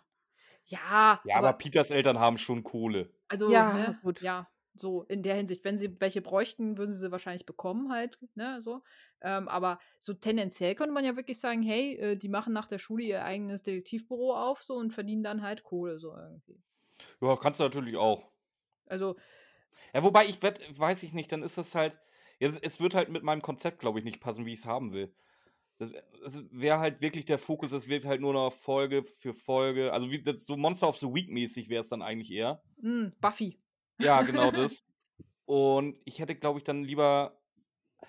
Ja, 0.64 1.20
ja, 1.24 1.36
aber 1.36 1.52
Peters 1.52 1.90
Eltern 1.90 2.18
haben 2.18 2.38
schon 2.38 2.64
Kohle. 2.64 3.10
also, 3.28 3.50
Ja, 3.50 3.72
ne, 3.72 3.98
gut. 4.02 4.20
Ja, 4.20 4.48
so 4.80 5.02
in 5.04 5.22
der 5.22 5.34
Hinsicht. 5.34 5.64
Wenn 5.64 5.78
sie 5.78 6.00
welche 6.00 6.20
bräuchten, 6.20 6.78
würden 6.78 6.92
sie 6.92 7.00
sie 7.00 7.12
wahrscheinlich 7.12 7.46
bekommen 7.46 7.90
halt, 7.90 8.18
ne, 8.34 8.60
so. 8.60 8.82
Ähm, 9.20 9.48
aber 9.48 9.78
so 9.98 10.14
tendenziell 10.14 10.74
könnte 10.74 10.92
man 10.92 11.04
ja 11.04 11.16
wirklich 11.16 11.40
sagen, 11.40 11.62
hey, 11.62 11.96
äh, 11.96 12.16
die 12.16 12.28
machen 12.28 12.52
nach 12.52 12.66
der 12.66 12.78
Schule 12.78 13.04
ihr 13.04 13.24
eigenes 13.24 13.62
Detektivbüro 13.62 14.34
auf 14.34 14.62
so 14.62 14.74
und 14.74 14.92
verdienen 14.92 15.22
dann 15.22 15.42
halt 15.42 15.62
Kohle 15.62 15.98
so 15.98 16.14
irgendwie. 16.16 16.62
Ja, 17.20 17.36
kannst 17.36 17.60
du 17.60 17.64
natürlich 17.64 17.96
auch. 17.96 18.30
Also, 18.86 19.16
Ja, 19.94 20.02
wobei 20.02 20.26
ich 20.26 20.42
wett, 20.42 20.60
weiß 20.78 21.02
ich 21.02 21.12
nicht, 21.12 21.32
dann 21.32 21.42
ist 21.42 21.58
das 21.58 21.74
halt. 21.74 21.98
Ja, 22.38 22.48
es, 22.60 22.80
wird 22.80 22.94
halt 22.94 23.08
mit 23.08 23.22
meinem 23.22 23.40
Konzept, 23.40 23.80
glaube 23.80 23.98
ich, 23.98 24.04
nicht 24.04 24.20
passen, 24.20 24.44
wie 24.44 24.52
ich 24.52 24.60
es 24.60 24.66
haben 24.66 24.92
will. 24.92 25.14
Das, 25.78 25.90
das 26.22 26.44
wäre 26.50 26.78
halt 26.78 27.00
wirklich 27.00 27.24
der 27.24 27.38
Fokus, 27.38 27.72
es 27.72 27.88
wird 27.88 28.04
halt 28.04 28.20
nur 28.20 28.34
noch 28.34 28.52
Folge 28.52 29.04
für 29.04 29.32
Folge. 29.32 29.92
Also 29.92 30.10
wie 30.10 30.22
das, 30.22 30.44
so 30.46 30.56
Monster 30.56 30.88
of 30.88 30.98
the 30.98 31.06
Week 31.06 31.30
mäßig 31.30 31.68
wäre 31.68 31.80
es 31.80 31.88
dann 31.88 32.02
eigentlich 32.02 32.30
eher. 32.30 32.62
mh, 32.78 33.12
Buffy. 33.20 33.58
Ja, 33.98 34.22
genau 34.22 34.50
das. 34.52 34.84
Und 35.46 35.98
ich 36.04 36.18
hätte, 36.20 36.34
glaube 36.36 36.58
ich, 36.58 36.64
dann 36.64 36.84
lieber. 36.84 37.40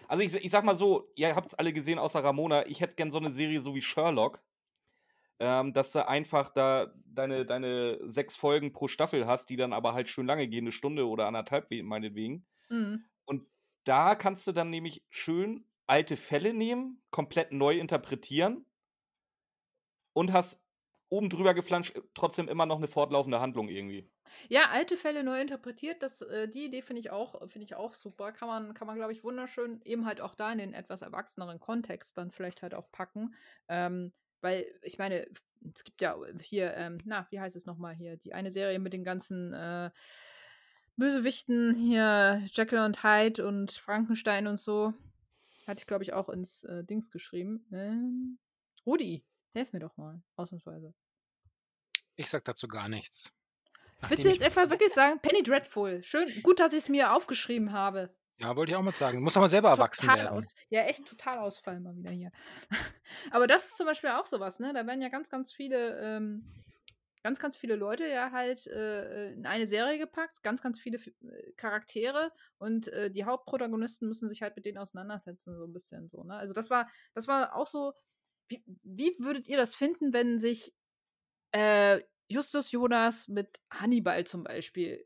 Also 0.08 0.24
ich, 0.24 0.36
ich 0.36 0.52
sag 0.52 0.64
mal 0.66 0.76
so, 0.76 1.12
ihr 1.16 1.36
habt 1.36 1.48
es 1.50 1.56
alle 1.56 1.74
gesehen, 1.74 2.00
außer 2.00 2.20
Ramona, 2.24 2.68
ich 2.68 2.82
hätte 2.82 2.96
gern 2.96 3.12
so 3.12 3.20
eine 3.20 3.32
Serie 3.32 3.62
so 3.62 3.76
wie 3.76 3.82
Sherlock. 3.82 4.44
Ähm, 5.40 5.74
dass 5.74 5.92
du 5.92 6.08
einfach 6.08 6.52
da 6.52 6.94
deine, 7.06 7.46
deine 7.46 8.00
sechs 8.10 8.36
Folgen 8.36 8.74
pro 8.74 8.88
Staffel 8.88 9.28
hast, 9.28 9.50
die 9.52 9.56
dann 9.56 9.72
aber 9.74 9.94
halt 9.94 10.10
schön 10.10 10.26
lange 10.26 10.48
gehen, 10.48 10.64
eine 10.64 10.72
Stunde 10.72 11.08
oder 11.08 11.28
anderthalb, 11.28 11.70
we- 11.70 11.84
meinetwegen. 11.84 12.48
Mhm. 12.70 13.06
Und 13.26 13.46
da 13.84 14.16
kannst 14.16 14.48
du 14.48 14.52
dann 14.52 14.72
nämlich 14.72 15.04
schön 15.12 15.66
alte 15.86 16.18
Fälle 16.18 16.54
nehmen, 16.56 17.04
komplett 17.12 17.52
neu 17.52 17.78
interpretieren 17.78 18.66
und 20.14 20.34
hast 20.34 20.62
oben 21.10 21.30
drüber 21.30 21.54
geflanscht, 21.54 21.96
äh, 21.96 22.02
trotzdem 22.14 22.48
immer 22.48 22.66
noch 22.66 22.78
eine 22.78 22.88
fortlaufende 22.88 23.40
Handlung 23.40 23.70
irgendwie. 23.70 24.10
Ja, 24.50 24.70
alte 24.72 24.98
Fälle 24.98 25.24
neu 25.24 25.40
interpretiert, 25.40 26.04
das, 26.04 26.22
äh, 26.22 26.48
die 26.48 26.66
Idee 26.66 26.82
finde 26.82 27.00
ich 27.00 27.12
auch, 27.12 27.42
ich 27.56 27.76
auch 27.76 27.94
super. 27.94 28.32
Kann 28.32 28.48
man, 28.48 28.74
kann 28.74 28.88
man, 28.88 28.98
glaube 28.98 29.14
ich, 29.14 29.24
wunderschön 29.24 29.82
eben 29.86 30.06
halt 30.06 30.22
auch 30.22 30.36
da 30.36 30.52
in 30.52 30.58
den 30.60 30.74
etwas 30.74 31.02
erwachseneren 31.02 31.60
Kontext 31.60 32.18
dann 32.18 32.32
vielleicht 32.32 32.62
halt 32.62 32.74
auch 32.74 32.92
packen. 32.92 33.36
Ähm, 33.68 34.14
weil, 34.42 34.68
ich 34.84 34.98
meine, 34.98 35.28
es 35.70 35.84
gibt 35.84 36.02
ja 36.02 36.16
hier, 36.40 36.74
ähm, 36.76 37.00
na, 37.06 37.28
wie 37.32 37.40
heißt 37.40 37.56
es 37.56 37.66
nochmal 37.66 37.96
hier, 37.96 38.18
die 38.18 38.34
eine 38.34 38.52
Serie 38.52 38.80
mit 38.80 38.94
den 38.94 39.04
ganzen 39.04 39.54
äh, 39.54 39.90
Bösewichten 40.98 41.76
hier, 41.76 42.44
Jekyll 42.54 42.80
und 42.80 43.04
Hyde 43.04 43.48
und 43.48 43.72
Frankenstein 43.72 44.48
und 44.48 44.60
so. 44.60 44.94
Hatte 45.68 45.80
ich, 45.80 45.88
glaube 45.88 46.04
ich, 46.04 46.14
auch 46.14 46.30
ins 46.30 46.64
äh, 46.64 46.84
Dings 46.84 47.12
geschrieben. 47.12 47.66
Ähm, 47.72 48.40
Rudi, 48.86 49.24
helf 49.54 49.74
mir 49.74 49.80
doch 49.80 49.96
mal, 49.98 50.22
ausnahmsweise. 50.36 50.94
Ich 52.16 52.30
sag 52.30 52.44
dazu 52.46 52.68
gar 52.68 52.90
nichts. 52.90 53.34
Willst 54.00 54.02
Nachdem 54.02 54.24
du 54.26 54.30
jetzt 54.30 54.44
einfach 54.44 54.70
wirklich 54.70 54.94
sagen, 54.94 55.20
Penny 55.22 55.44
Dreadful? 55.44 56.04
Schön, 56.04 56.30
gut, 56.44 56.60
dass 56.60 56.74
ich 56.74 56.80
es 56.80 56.90
mir 56.90 57.14
aufgeschrieben 57.14 57.72
habe. 57.72 58.16
ja, 58.38 58.56
wollte 58.56 58.72
ich 58.72 58.76
auch 58.76 58.84
mal 58.84 58.94
sagen. 58.94 59.22
Muss 59.24 59.34
doch 59.34 59.42
mal 59.42 59.50
selber 59.50 59.70
erwachsen 59.70 60.08
Total 60.08 60.26
werden. 60.26 60.38
aus. 60.38 60.54
Ja, 60.70 60.82
echt 60.84 61.06
total 61.08 61.40
Ausfall 61.40 61.80
mal 61.80 61.96
wieder 61.96 62.12
hier. 62.12 62.32
Aber 63.32 63.48
das 63.48 63.66
ist 63.66 63.78
zum 63.78 63.88
Beispiel 63.88 64.12
auch 64.12 64.26
sowas, 64.28 64.60
ne? 64.60 64.74
Da 64.74 64.86
werden 64.86 65.02
ja 65.02 65.10
ganz, 65.10 65.30
ganz 65.30 65.52
viele, 65.52 65.98
ähm, 66.00 66.54
ganz, 67.24 67.40
ganz 67.40 67.58
viele 67.58 67.76
Leute 67.76 68.06
ja 68.08 68.32
halt 68.32 68.68
äh, 68.68 69.32
in 69.32 69.48
eine 69.48 69.66
Serie 69.66 69.98
gepackt, 69.98 70.44
ganz, 70.44 70.62
ganz 70.62 70.80
viele 70.80 70.98
äh, 71.00 71.52
Charaktere 71.56 72.32
und 72.60 72.88
äh, 72.90 73.10
die 73.10 73.26
Hauptprotagonisten 73.26 74.08
müssen 74.08 74.30
sich 74.30 74.44
halt 74.44 74.56
mit 74.56 74.66
denen 74.66 74.78
auseinandersetzen, 74.78 75.58
so 75.58 75.66
ein 75.66 75.74
bisschen 75.74 76.08
so, 76.08 76.24
ne? 76.24 76.36
Also 76.36 76.54
das 76.54 76.70
war, 76.70 76.88
das 77.16 77.28
war 77.28 77.56
auch 77.56 77.68
so. 77.68 77.94
Wie, 78.48 78.64
wie 78.84 79.16
würdet 79.20 79.48
ihr 79.48 79.58
das 79.58 79.76
finden, 79.76 80.14
wenn 80.14 80.40
sich 80.40 80.74
äh, 81.52 82.02
Justus 82.30 82.72
Jonas 82.72 83.28
mit 83.28 83.60
Hannibal 83.72 84.26
zum 84.26 84.44
Beispiel 84.44 85.04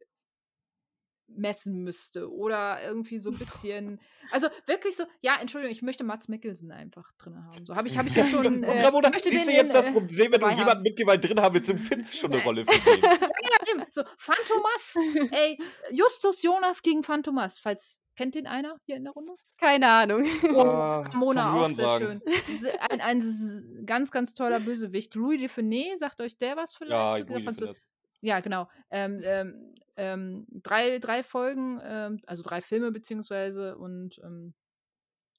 messen 1.36 1.84
müsste 1.84 2.32
oder 2.32 2.82
irgendwie 2.84 3.20
so 3.20 3.32
ein 3.32 3.38
bisschen, 3.38 4.00
also 4.32 4.48
wirklich 4.66 4.96
so, 4.96 5.06
ja, 5.22 5.38
Entschuldigung, 5.40 5.72
ich 5.72 5.82
möchte 5.82 6.04
Mats 6.04 6.28
Mikkelsen 6.28 6.72
einfach 6.72 7.12
drin 7.18 7.42
haben. 7.44 7.66
So 7.66 7.76
habe 7.76 7.88
ich, 7.88 7.98
habe 7.98 8.10
ich 8.10 8.16
ja 8.16 8.26
schon. 8.28 8.46
Und 8.46 8.64
Äh, 8.64 8.84
Ramona, 8.84 9.10
möchte 9.10 9.30
siehst 9.30 9.48
du 9.48 9.52
jetzt 9.52 9.74
das 9.74 9.88
äh, 9.88 9.92
Problem, 9.92 10.32
wenn 10.32 10.42
du 10.42 10.50
jemanden 10.50 10.70
haben. 10.70 10.82
mit 10.84 10.98
Gewalt 10.98 11.24
drin 11.24 11.40
haben 11.40 11.54
willst, 11.54 11.70
dann 11.70 11.78
findest 11.78 12.14
du 12.14 12.18
schon 12.18 12.34
eine 12.34 12.44
Rolle 12.44 12.66
für 12.66 12.92
den. 12.92 13.02
Ja, 13.42 13.74
eben. 13.74 13.86
So, 13.90 14.04
Phantomas, 14.18 14.96
ey, 15.32 15.58
Justus 15.92 16.42
Jonas 16.44 16.82
gegen 16.82 17.04
Phantomas, 17.04 17.60
falls, 17.60 17.98
kennt 18.16 18.36
den 18.36 18.48
einer 18.48 18.78
hier 18.86 18.96
in 18.96 19.04
der 19.04 19.14
Runde? 19.14 19.34
Keine 19.58 19.88
Ahnung. 19.88 20.24
Oh, 20.56 21.04
Mona 21.14 21.54
auch 21.54 21.70
sehr 21.70 21.88
sagen. 21.88 22.22
schön. 22.26 22.72
Ein, 22.90 23.02
ein 23.02 23.86
ganz, 23.86 24.12
ganz 24.12 24.34
toller 24.34 24.60
Bösewicht. 24.60 25.16
Louis 25.16 25.40
de 25.40 25.50
Funès, 25.50 25.98
sagt 25.98 26.22
euch 26.22 26.38
der 26.38 26.58
was 26.58 26.76
vielleicht? 26.76 27.30
Ja, 27.30 27.38
Louis 27.38 27.56
de. 27.56 27.74
Ja, 28.22 28.40
genau. 28.40 28.70
Ähm, 28.92 29.22
ähm, 29.24 29.76
ähm, 29.98 30.48
drei, 30.50 31.00
drei 31.00 31.24
Folgen, 31.24 31.80
ähm, 31.84 32.22
also 32.28 32.44
drei 32.44 32.62
Filme 32.62 32.92
beziehungsweise 32.92 33.78
und 33.78 34.20
ähm, 34.24 34.54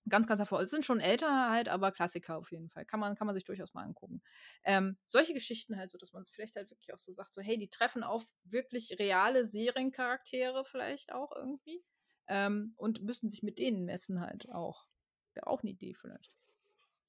ganz, 0.08 0.26
ganz 0.26 0.40
hervor. 0.40 0.60
Es 0.60 0.70
sind 0.70 0.84
schon 0.84 1.00
älter 1.00 1.50
halt, 1.50 1.68
aber 1.68 1.92
Klassiker 1.92 2.36
auf 2.36 2.50
jeden 2.50 2.68
Fall. 2.68 2.84
Kann 2.84 3.00
man, 3.00 3.14
kann 3.14 3.26
man 3.26 3.34
sich 3.34 3.44
durchaus 3.44 3.74
mal 3.74 3.84
angucken. 3.84 4.22
Ähm, 4.64 4.96
solche 5.06 5.32
Geschichten 5.32 5.76
halt 5.76 5.90
so, 5.90 5.98
dass 5.98 6.12
man 6.12 6.22
es 6.22 6.30
vielleicht 6.30 6.56
halt 6.56 6.70
wirklich 6.70 6.92
auch 6.92 6.98
so 6.98 7.12
sagt, 7.12 7.32
so 7.32 7.40
hey, 7.40 7.56
die 7.56 7.68
treffen 7.68 8.02
auf 8.02 8.24
wirklich 8.44 8.96
reale 8.98 9.44
Seriencharaktere 9.46 10.64
vielleicht 10.64 11.12
auch 11.12 11.32
irgendwie 11.34 11.82
ähm, 12.28 12.74
und 12.76 13.02
müssen 13.02 13.28
sich 13.28 13.42
mit 13.42 13.58
denen 13.58 13.84
messen 13.84 14.20
halt 14.20 14.48
auch. 14.50 14.86
Wäre 15.34 15.46
auch 15.46 15.62
eine 15.62 15.70
Idee 15.70 15.94
vielleicht. 15.94 16.32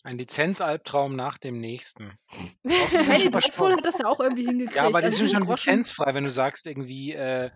Ein 0.05 0.18
Lizenzalbtraum 0.18 1.16
nach 1.16 1.38
dem 1.38 1.59
nächsten. 1.59 2.18
Penny 2.64 3.32
Dreadful 3.32 3.72
hat 3.72 3.86
das 3.86 3.99
ja 3.99 4.07
auch 4.07 4.20
irgendwie 4.20 4.45
hingekriegt. 4.45 4.76
Ja, 4.76 4.84
aber 4.84 4.99
die 4.99 5.05
also 5.05 5.18
sind 5.18 5.32
schon 5.32 5.45
Groschen, 5.45 5.78
lizenzfrei, 5.78 6.14
wenn 6.14 6.26
du 6.26 6.32
sagst 6.32 6.68
irgendwie 6.68 7.14
äh, 7.14 7.51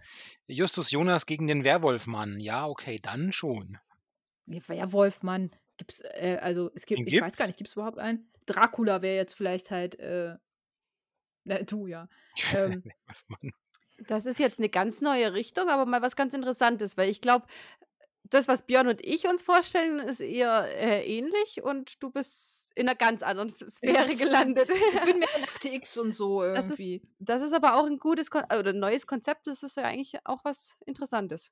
Justus 0.47 0.91
Jonas 0.91 1.25
gegen 1.25 1.47
den 1.47 1.65
Werwolfmann. 1.65 2.39
Ja, 2.39 2.65
okay, 2.65 2.99
dann 3.01 3.33
schon. 3.33 3.77
Ja, 4.45 4.61
Werwolf, 4.69 5.23
Mann. 5.23 5.51
Gibt's, 5.75 5.99
äh, 5.99 6.37
also 6.41 6.71
es 6.73 6.85
gibt, 6.85 6.99
Den 6.99 7.07
ich 7.07 7.15
weiß 7.15 7.35
gar 7.35 7.47
gibt's? 7.47 7.47
nicht, 7.47 7.57
gibt 7.57 7.67
es 7.67 7.75
überhaupt 7.75 7.99
einen? 7.99 8.31
Dracula 8.45 9.01
wäre 9.01 9.17
jetzt 9.17 9.33
vielleicht 9.33 9.69
halt, 9.69 9.99
äh, 9.99 10.35
na, 11.43 11.61
du 11.63 11.87
ja. 11.87 12.07
Ähm, 12.53 12.83
Das 13.97 14.25
ist 14.25 14.39
jetzt 14.39 14.59
eine 14.59 14.69
ganz 14.69 15.01
neue 15.01 15.33
Richtung, 15.33 15.69
aber 15.69 15.85
mal 15.85 16.01
was 16.01 16.15
ganz 16.15 16.33
Interessantes, 16.33 16.97
weil 16.97 17.09
ich 17.09 17.21
glaube, 17.21 17.47
das, 18.29 18.47
was 18.47 18.65
Björn 18.65 18.87
und 18.87 19.03
ich 19.05 19.27
uns 19.27 19.41
vorstellen, 19.41 19.99
ist 19.99 20.19
eher 20.19 20.65
äh, 20.75 21.05
ähnlich 21.05 21.63
und 21.63 22.01
du 22.03 22.11
bist 22.11 22.71
in 22.75 22.87
einer 22.87 22.95
ganz 22.95 23.23
anderen 23.23 23.53
Sphäre 23.69 24.13
gelandet. 24.15 24.69
ich 24.69 25.01
bin 25.01 25.19
mehr 25.19 25.27
in 25.37 25.43
Akte 25.45 25.69
X 25.69 25.97
und 25.97 26.13
so 26.13 26.41
Das 26.43 26.65
ist- 26.69 26.79
irgendwie. 26.79 27.01
Das 27.19 27.41
ist 27.41 27.53
aber 27.53 27.75
auch 27.75 27.85
ein 27.85 27.97
gutes 27.97 28.29
Kon 28.29 28.43
oder 28.43 28.69
ein 28.71 28.79
neues 28.79 29.07
Konzept, 29.07 29.47
das 29.47 29.63
ist 29.63 29.77
ja 29.77 29.83
eigentlich 29.83 30.17
auch 30.25 30.43
was 30.43 30.77
Interessantes. 30.85 31.51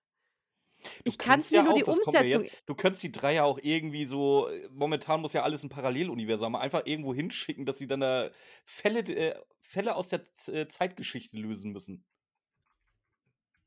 Du 0.84 0.89
Ich 1.06 1.18
kann 1.18 1.39
es 1.39 1.50
mir 1.52 1.58
ja 1.58 1.64
nur 1.64 1.74
auch, 1.74 1.78
die 1.78 1.84
Umsetzung. 1.86 2.43
Du 2.66 2.76
könntest 2.76 3.02
die 3.02 3.12
drei 3.12 3.36
ja 3.36 3.43
auch 3.43 3.58
irgendwie 3.62 4.06
so, 4.06 4.50
äh, 4.50 4.68
momentan 4.72 5.22
muss 5.22 5.34
ja 5.34 5.41
alles 5.43 5.64
ein 5.64 5.70
Paralleluniversum, 5.70 6.46
haben, 6.54 6.56
einfach 6.62 6.82
irgendwo 6.86 7.14
hinschicken, 7.14 7.66
dass 7.66 7.78
sie 7.78 7.88
dann 7.88 8.02
da 8.02 8.30
Fälle, 8.66 9.00
äh, 9.00 9.36
Fälle 9.62 9.96
aus 9.96 10.10
der 10.10 10.26
Z 10.32 10.54
äh, 10.54 10.68
Zeitgeschichte 10.68 11.38
lösen 11.38 11.72
müssen. 11.72 12.06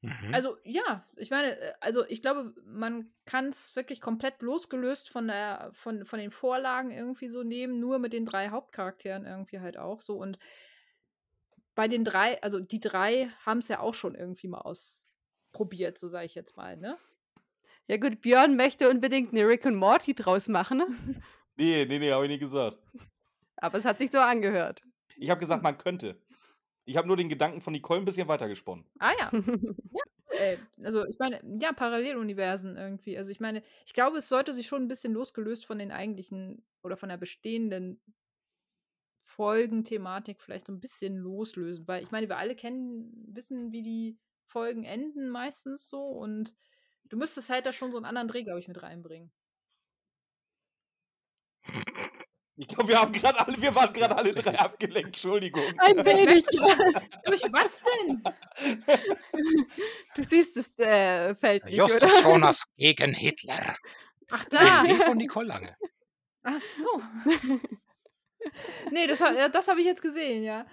Mhm. 0.01 0.33
Also 0.33 0.57
ja, 0.63 1.05
ich 1.17 1.31
meine, 1.31 1.59
äh, 1.59 1.73
also 1.81 2.05
ich 2.07 2.23
glaube, 2.23 2.55
man 2.65 3.13
kann 3.25 3.49
es 3.49 3.75
wirklich 3.75 4.01
komplett 4.01 4.43
losgelöst 4.43 5.11
von 5.11 5.27
der, 5.27 5.71
von, 5.73 6.05
von 6.05 6.19
den 6.19 6.31
Vorlagen 6.31 6.91
irgendwie 6.91 7.29
so 7.29 7.43
nehmen, 7.43 7.81
nur 7.81 7.99
mit 7.99 8.13
den 8.13 8.25
drei 8.25 8.51
Hauptcharakteren 8.51 9.27
irgendwie 9.27 9.61
halt 9.61 9.77
auch 9.77 10.01
so. 10.01 10.17
Und 10.17 10.39
bei 11.75 11.89
den 11.89 12.05
drei, 12.05 12.41
also 12.43 12.61
die 12.61 12.81
drei 12.81 13.31
haben 13.45 13.59
es 13.59 13.69
ja 13.69 13.81
auch 13.81 13.95
schon 13.95 14.15
irgendwie 14.15 14.49
mal 14.49 14.61
ausprobiert, 14.61 15.99
so 15.99 16.09
sage 16.09 16.27
ich 16.27 16.35
jetzt 16.35 16.57
mal, 16.57 16.77
ne? 16.77 16.97
Ja 17.87 17.97
gut, 17.97 18.21
Björn 18.21 18.57
möchte 18.57 18.91
unbedingt 18.91 19.33
eine 19.33 19.49
Rick 19.49 19.65
und 19.65 19.75
Morty 19.75 20.15
draus 20.15 20.49
machen, 20.49 20.83
Nee, 21.57 21.87
nee, 21.87 21.99
nee, 21.99 22.13
habe 22.13 22.25
ich 22.25 22.31
nicht 22.31 22.41
gesagt. 22.41 22.79
aber 23.57 23.79
es 23.79 23.85
hat 23.85 23.99
sich 23.99 24.13
so 24.13 24.19
angehört. 24.19 24.83
Ich 25.17 25.29
habe 25.31 25.41
gesagt, 25.41 25.63
man 25.65 25.77
könnte. 25.77 26.21
Ich 26.89 26.97
habe 26.97 27.07
nur 27.07 27.19
den 27.19 27.29
Gedanken 27.29 27.61
von 27.61 27.73
Nicole 27.73 28.01
ein 28.01 28.07
bisschen 28.07 28.29
weitergesponnen. 28.29 28.87
Ah 28.99 29.13
ja. 29.19 29.31
Äh, 30.31 30.57
also 30.83 31.05
ich 31.05 31.19
meine, 31.19 31.41
ja, 31.61 31.73
Paralleluniversen 31.73 32.77
irgendwie. 32.77 33.19
Also 33.19 33.31
ich 33.31 33.41
meine, 33.41 33.63
ich 33.85 33.93
glaube, 33.93 34.19
es 34.19 34.29
sollte 34.29 34.55
sich 34.55 34.67
schon 34.67 34.83
ein 34.83 34.89
bisschen 34.89 35.13
losgelöst 35.13 35.67
von 35.67 35.79
den 35.79 35.93
eigentlichen 35.93 36.65
oder 36.83 36.97
von 36.97 37.11
der 37.11 37.19
bestehenden 37.19 38.01
Folgenthematik 39.21 40.41
vielleicht 40.41 40.67
so 40.67 40.73
ein 40.73 40.81
bisschen 40.81 41.17
loslösen, 41.19 41.87
weil 41.87 42.03
ich 42.03 42.11
meine, 42.11 42.29
wir 42.29 42.39
alle 42.39 42.57
kennen, 42.57 43.13
wissen, 43.29 43.71
wie 43.71 43.83
die 43.83 44.19
Folgen 44.47 44.85
enden 44.85 45.29
meistens 45.29 45.89
so 45.89 46.01
und 46.01 46.57
du 47.05 47.19
müsstest 47.19 47.51
halt 47.51 47.67
da 47.67 47.73
schon 47.73 47.91
so 47.91 47.99
einen 47.99 48.07
anderen 48.07 48.29
Dreh, 48.29 48.45
glaube 48.45 48.61
ich, 48.61 48.69
mit 48.69 48.83
reinbringen. 48.83 49.31
Ich 52.61 52.67
glaube, 52.67 52.89
wir 52.89 53.01
haben 53.01 53.13
gerade 53.13 53.39
alle, 53.39 53.63
wir 53.63 53.73
waren 53.73 53.93
gerade 53.93 54.17
alle 54.17 54.35
drei 54.35 54.59
abgelenkt, 54.59 55.09
Entschuldigung. 55.11 55.63
Ein 55.79 56.05
wenig. 56.05 56.45
Durch 57.25 57.43
was 57.53 57.83
denn? 57.85 58.23
Du 60.17 60.23
siehst 60.25 60.57
das 60.57 60.77
äh, 60.81 61.37
Feld 61.37 61.65
nicht, 61.65 61.77
Justus 61.77 61.97
oder? 61.97 62.21
Jonas 62.23 62.57
gegen 62.77 63.15
Hitler. 63.15 63.77
Ach 64.31 64.45
da. 64.47 64.83
Nee, 64.83 64.95
von 64.97 65.17
Nicole 65.17 65.47
Lange. 65.47 65.77
Ach 66.43 66.59
so. 66.59 67.01
nee, 68.91 69.07
das, 69.07 69.21
das 69.53 69.69
habe 69.69 69.81
ich 69.81 69.87
jetzt 69.87 70.03
gesehen, 70.03 70.43
ja. 70.43 70.67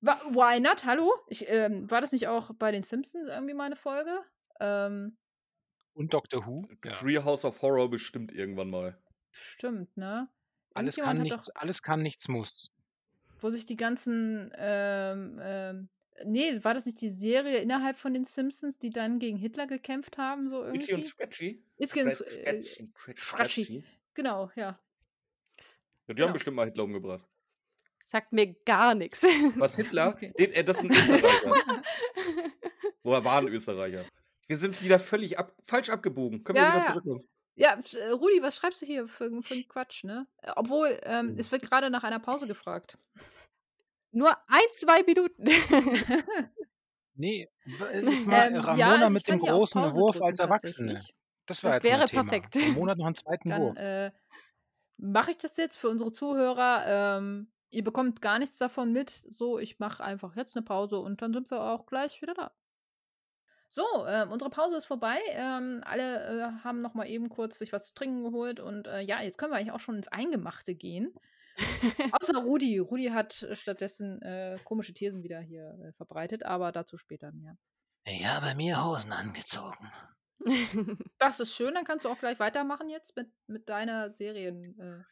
Why 0.00 0.60
not? 0.60 0.84
Hallo? 0.84 1.12
Ich, 1.26 1.48
ähm, 1.48 1.90
war 1.90 2.00
das 2.00 2.12
nicht 2.12 2.28
auch 2.28 2.52
bei 2.56 2.70
den 2.70 2.82
Simpsons 2.82 3.28
irgendwie 3.28 3.54
mal 3.54 3.64
eine 3.64 3.76
Folge? 3.76 4.20
Ähm, 4.60 5.16
Und 5.94 6.14
Doctor 6.14 6.46
Who. 6.46 6.68
Ja. 6.84 6.92
Treehouse 6.92 7.44
of 7.44 7.62
Horror 7.62 7.90
bestimmt 7.90 8.30
irgendwann 8.30 8.70
mal. 8.70 8.96
stimmt, 9.30 9.96
ne? 9.96 10.28
Alles, 10.76 10.96
kann 10.96 11.22
nichts, 11.22 11.50
alles 11.50 11.82
kann, 11.82 12.02
nichts 12.02 12.28
muss. 12.28 12.70
wo 13.40 13.50
sich 13.50 13.64
die 13.66 13.76
ganzen, 13.76 14.50
ähm, 14.56 15.40
ähm, 15.42 15.88
nee, 16.24 16.62
war 16.64 16.74
das 16.74 16.86
nicht 16.86 17.00
die 17.00 17.10
Serie 17.10 17.58
innerhalb 17.58 17.96
von 17.96 18.12
den 18.14 18.24
Simpsons, 18.24 18.78
die 18.78 18.90
dann 18.90 19.18
gegen 19.18 19.36
Hitler 19.36 19.66
gekämpft 19.66 20.18
haben, 20.18 20.48
so 20.48 20.64
Itchy 20.64 20.94
und 20.94 21.00
irgendwie? 21.00 21.08
Scratchy? 21.08 21.62
Scratch- 21.82 22.20
äh, 22.22 22.64
Scratchy, 22.64 22.90
Scratch- 22.94 23.22
Scratchy. 23.22 23.64
Scratchy. 23.64 23.84
genau, 24.14 24.50
ja. 24.56 24.62
Ja, 24.68 24.78
die 26.08 26.14
Genau. 26.14 26.26
haben 26.28 26.32
bestimmt 26.34 26.56
mal 26.56 26.66
Hitler 26.66 26.84
umgebracht. 26.84 27.24
Sagt 28.04 28.32
mir 28.32 28.54
gar 28.64 28.94
nichts. 28.94 29.24
Was, 29.56 29.74
Hitler? 29.76 30.08
Okay. 30.14 30.32
Den, 30.38 30.52
äh, 30.52 30.62
das 30.62 30.76
ist 30.76 30.84
ein 30.84 30.90
Österreicher. 30.92 31.82
Oder 33.02 33.24
war 33.24 33.38
ein 33.40 33.48
Österreicher. 33.48 34.04
Wir 34.46 34.56
sind 34.56 34.80
wieder 34.82 34.98
völlig 35.00 35.38
ab, 35.38 35.52
falsch 35.64 35.90
abgebogen. 35.90 36.44
Können 36.44 36.56
Ja, 36.58 36.64
wir 36.66 36.68
wieder 36.74 36.78
ja. 36.82 36.86
zurückkommen? 36.92 37.28
Ja, 37.56 37.78
äh, 37.94 38.10
Rudi, 38.10 38.42
was 38.42 38.56
schreibst 38.56 38.82
du 38.82 38.86
hier 38.86 39.08
für, 39.08 39.42
für 39.42 39.54
einen 39.54 39.66
Quatsch, 39.66 40.04
ne? 40.04 40.26
Äh, 40.42 40.52
Obwohl, 40.56 40.98
ähm, 41.04 41.30
Hm. 41.30 41.38
es 41.38 41.50
wird 41.50 41.62
gerade 41.62 41.88
nach 41.90 42.04
einer 42.04 42.20
Pause 42.20 42.46
gefragt. 42.46 42.98
Nur 44.12 44.30
ein, 44.46 44.60
zwei 44.74 45.02
Minuten. 45.02 45.44
Nee, 47.18 47.48
w- 47.64 47.84
jetzt 47.94 48.26
mal 48.26 48.46
Ähm, 48.48 48.56
Ramona 48.56 48.78
ja, 48.78 48.94
also 48.96 49.14
mit 49.14 49.26
dem 49.26 49.38
großen 49.38 49.94
Wurf 49.94 50.12
drücken, 50.16 50.26
als 50.26 50.38
Erwachsene. 50.40 51.02
Das 51.46 51.64
war 51.64 51.72
Das 51.72 51.82
wäre 51.84 52.04
Thema. 52.04 52.24
perfekt. 52.24 52.56
Ramona 52.56 52.90
hat 52.92 52.98
noch 52.98 53.06
einen 53.06 53.14
zweiten 53.14 53.48
Dann 53.48 53.62
Wurf. 53.62 53.76
äh, 53.78 54.12
mache 54.98 55.30
ich 55.30 55.38
das 55.38 55.56
jetzt 55.56 55.78
für 55.78 55.88
unsere 55.88 56.12
Zuhörer. 56.12 57.16
Ähm, 57.18 57.50
ihr 57.70 57.82
bekommt 57.84 58.20
gar 58.20 58.38
nichts 58.38 58.58
davon 58.58 58.92
mit. 58.92 59.08
So, 59.08 59.58
ich 59.58 59.78
mache 59.78 60.04
einfach 60.04 60.36
jetzt 60.36 60.56
eine 60.56 60.64
Pause 60.64 60.98
und 60.98 61.22
dann 61.22 61.32
sind 61.32 61.50
wir 61.50 61.62
auch 61.62 61.86
gleich 61.86 62.20
wieder 62.20 62.34
da. 62.34 62.52
So, 63.76 64.06
ähm, 64.06 64.32
unsere 64.32 64.48
Pause 64.50 64.78
ist 64.78 64.86
vorbei. 64.86 65.18
Ähm, 65.32 65.82
alle 65.84 66.24
äh, 66.24 66.64
haben 66.64 66.80
noch 66.80 66.94
mal 66.94 67.06
eben 67.06 67.28
kurz 67.28 67.58
sich 67.58 67.74
was 67.74 67.88
zu 67.88 67.92
trinken 67.92 68.22
geholt 68.24 68.58
und 68.58 68.86
äh, 68.86 69.02
ja, 69.02 69.20
jetzt 69.20 69.36
können 69.36 69.52
wir 69.52 69.58
eigentlich 69.58 69.72
auch 69.72 69.80
schon 69.80 69.96
ins 69.96 70.08
Eingemachte 70.08 70.74
gehen. 70.74 71.12
Außer 72.12 72.38
Rudi. 72.38 72.78
Rudi 72.78 73.08
hat 73.08 73.42
äh, 73.42 73.54
stattdessen 73.54 74.22
äh, 74.22 74.56
komische 74.64 74.94
Thesen 74.94 75.22
wieder 75.22 75.40
hier 75.40 75.78
äh, 75.78 75.92
verbreitet, 75.92 76.42
aber 76.42 76.72
dazu 76.72 76.96
später 76.96 77.32
mehr. 77.32 77.58
Ich 78.06 78.26
habe 78.26 78.54
mir 78.54 78.82
Hosen 78.82 79.12
angezogen. 79.12 79.92
Das 81.18 81.38
ist 81.40 81.54
schön, 81.54 81.74
dann 81.74 81.84
kannst 81.84 82.06
du 82.06 82.08
auch 82.08 82.18
gleich 82.18 82.38
weitermachen 82.40 82.88
jetzt 82.88 83.14
mit, 83.14 83.28
mit 83.46 83.68
deiner 83.68 84.10
Serien-Idee 84.10 85.04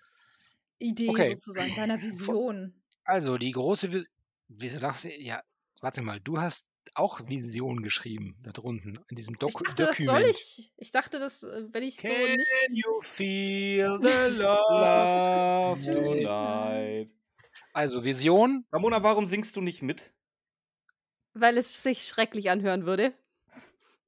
Okay. 1.08 1.34
sozusagen, 1.34 1.74
deiner 1.74 2.00
Vision. 2.00 2.82
Also, 3.04 3.36
die 3.36 3.52
große 3.52 3.92
Vi 3.92 4.06
Wieso 4.48 4.78
lachst 4.78 5.04
du? 5.04 5.10
Ja, 5.10 5.42
warte 5.82 6.00
mal, 6.00 6.18
du 6.20 6.40
hast 6.40 6.66
auch 6.94 7.26
Vision 7.28 7.82
geschrieben 7.82 8.36
da 8.42 8.52
drunten 8.52 8.98
in 9.08 9.16
diesem 9.16 9.34
Ich 9.34 9.38
Doku 9.38 9.64
dachte, 9.64 9.86
das 9.86 9.98
soll 9.98 10.22
ich. 10.22 10.72
Ich 10.76 10.92
dachte, 10.92 11.18
dass, 11.18 11.42
äh, 11.42 11.64
wenn 11.72 11.82
ich 11.82 11.96
so 11.96 12.08
Can 12.08 12.36
nicht. 12.36 12.48
you 12.70 13.00
feel 13.00 13.98
the 14.02 14.36
love? 14.36 15.80
Love 15.80 15.92
Tonight. 15.92 17.12
Also, 17.72 18.04
Vision, 18.04 18.64
Ramona, 18.72 19.02
warum 19.02 19.26
singst 19.26 19.56
du 19.56 19.60
nicht 19.60 19.82
mit? 19.82 20.12
Weil 21.34 21.58
es 21.58 21.82
sich 21.82 22.04
schrecklich 22.06 22.50
anhören 22.50 22.86
würde. 22.86 23.12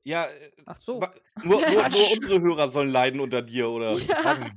Ja, 0.04 0.26
äh, 0.26 0.52
Ach 0.66 0.80
so. 0.80 1.00
nur, 1.42 1.60
nur, 1.68 1.88
nur 1.88 2.10
unsere 2.12 2.40
Hörer 2.40 2.68
sollen 2.68 2.90
leiden 2.90 3.18
unter 3.18 3.42
dir, 3.42 3.68
oder? 3.68 3.92
Ja, 3.94 4.50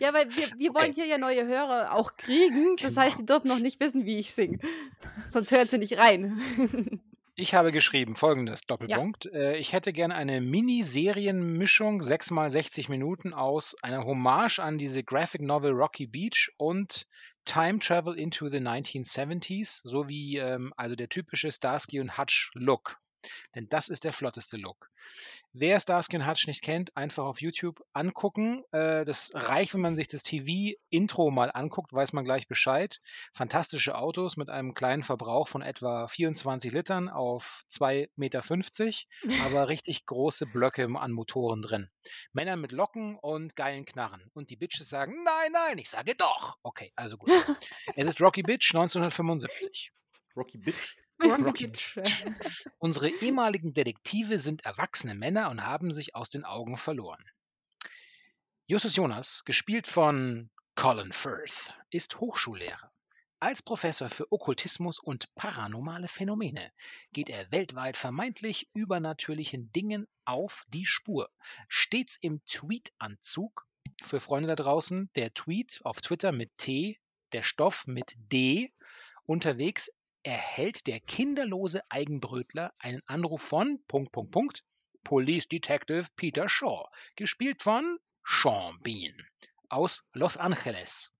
ja 0.00 0.12
weil 0.12 0.28
wir, 0.30 0.50
wir 0.56 0.74
wollen 0.74 0.92
hier 0.92 1.06
ja 1.06 1.18
neue 1.18 1.46
Hörer 1.46 1.94
auch 1.94 2.16
kriegen. 2.16 2.76
Das 2.82 2.96
heißt, 2.96 3.18
sie 3.18 3.26
dürfen 3.26 3.46
noch 3.46 3.60
nicht 3.60 3.78
wissen, 3.80 4.04
wie 4.04 4.18
ich 4.18 4.34
singe. 4.34 4.58
Sonst 5.28 5.52
hören 5.52 5.68
sie 5.68 5.78
nicht 5.78 5.96
rein. 5.98 7.00
ich 7.40 7.54
habe 7.54 7.72
geschrieben 7.72 8.16
folgendes, 8.16 8.60
Doppelpunkt. 8.62 9.26
Äh, 9.32 9.56
ich 9.56 9.72
hätte 9.72 9.92
gerne 9.92 10.14
eine 10.14 10.40
Mini-Serienmischung, 10.40 12.02
6 12.02 12.30
mal 12.30 12.50
60 12.50 12.88
Minuten 12.88 13.32
aus 13.32 13.74
einer 13.82 14.04
Hommage 14.04 14.58
an 14.58 14.76
diese 14.76 15.02
Graphic 15.02 15.40
Novel 15.40 15.72
Rocky 15.72 16.06
Beach 16.06 16.52
und 16.58 17.06
Time 17.46 17.78
Travel 17.78 18.18
into 18.18 18.48
the 18.48 18.58
1970s, 18.58 19.80
sowie 19.82 20.36
ähm, 20.36 20.74
also 20.76 20.94
der 20.94 21.08
typische 21.08 21.50
Starsky 21.50 22.00
und 22.00 22.18
Hutch 22.18 22.50
Look. 22.54 22.98
Denn 23.54 23.68
das 23.68 23.88
ist 23.88 24.04
der 24.04 24.12
flotteste 24.12 24.56
Look. 24.56 24.90
Wer 25.52 25.80
Starsky 25.80 26.16
und 26.16 26.26
Hutch 26.26 26.46
nicht 26.46 26.62
kennt, 26.62 26.96
einfach 26.96 27.24
auf 27.24 27.40
YouTube 27.40 27.82
angucken. 27.92 28.62
Äh, 28.72 29.04
das 29.04 29.30
reicht, 29.34 29.74
wenn 29.74 29.80
man 29.80 29.96
sich 29.96 30.06
das 30.06 30.22
TV-Intro 30.22 31.30
mal 31.30 31.50
anguckt, 31.52 31.92
weiß 31.92 32.12
man 32.12 32.24
gleich 32.24 32.46
Bescheid. 32.46 33.00
Fantastische 33.32 33.96
Autos 33.96 34.36
mit 34.36 34.48
einem 34.48 34.74
kleinen 34.74 35.02
Verbrauch 35.02 35.48
von 35.48 35.62
etwa 35.62 36.06
24 36.06 36.72
Litern 36.72 37.08
auf 37.08 37.64
2,50 37.70 38.06
Meter, 38.16 38.42
aber 39.44 39.68
richtig 39.68 40.06
große 40.06 40.46
Blöcke 40.46 40.86
an 40.94 41.12
Motoren 41.12 41.62
drin. 41.62 41.90
Männer 42.32 42.56
mit 42.56 42.72
Locken 42.72 43.16
und 43.16 43.56
geilen 43.56 43.84
Knarren. 43.84 44.30
Und 44.34 44.50
die 44.50 44.56
Bitches 44.56 44.88
sagen, 44.88 45.24
nein, 45.24 45.52
nein, 45.52 45.78
ich 45.78 45.90
sage 45.90 46.14
doch. 46.14 46.56
Okay, 46.62 46.92
also 46.94 47.16
gut. 47.16 47.30
es 47.96 48.06
ist 48.06 48.20
Rocky 48.20 48.42
Bitch 48.42 48.74
1975. 48.74 49.92
Rocky 50.36 50.58
Bitch. 50.58 50.96
Unsere 52.78 53.08
ehemaligen 53.08 53.74
Detektive 53.74 54.38
sind 54.38 54.64
erwachsene 54.64 55.14
Männer 55.14 55.50
und 55.50 55.64
haben 55.64 55.92
sich 55.92 56.14
aus 56.14 56.30
den 56.30 56.44
Augen 56.44 56.76
verloren. 56.76 57.24
Justus 58.66 58.96
Jonas, 58.96 59.44
gespielt 59.44 59.86
von 59.86 60.50
Colin 60.76 61.12
Firth, 61.12 61.74
ist 61.90 62.20
Hochschullehrer. 62.20 62.92
Als 63.42 63.62
Professor 63.62 64.10
für 64.10 64.30
Okkultismus 64.30 64.98
und 64.98 65.34
paranormale 65.34 66.08
Phänomene 66.08 66.72
geht 67.12 67.30
er 67.30 67.50
weltweit 67.50 67.96
vermeintlich 67.96 68.68
übernatürlichen 68.74 69.72
Dingen 69.72 70.06
auf 70.26 70.64
die 70.68 70.84
Spur. 70.84 71.30
Stets 71.66 72.18
im 72.20 72.44
Tweet-Anzug. 72.44 73.66
Für 74.02 74.20
Freunde 74.20 74.48
da 74.48 74.56
draußen, 74.56 75.10
der 75.14 75.30
Tweet 75.30 75.80
auf 75.84 76.02
Twitter 76.02 76.32
mit 76.32 76.50
T, 76.58 76.98
der 77.32 77.42
Stoff 77.42 77.86
mit 77.86 78.14
D. 78.16 78.74
Unterwegs 79.24 79.90
erhält 80.22 80.86
der 80.86 81.00
kinderlose 81.00 81.82
Eigenbrötler 81.90 82.72
einen 82.78 83.02
Anruf 83.06 83.42
von 83.42 83.82
Punkt, 83.86 84.12
Punkt, 84.12 84.30
Punkt, 84.32 84.64
Police 85.04 85.48
Detective 85.48 86.06
Peter 86.16 86.48
Shaw, 86.48 86.88
gespielt 87.16 87.62
von 87.62 87.98
Sean 88.24 88.78
Bean 88.82 89.14
aus 89.70 90.02
Los 90.12 90.36
Angeles. 90.36 91.12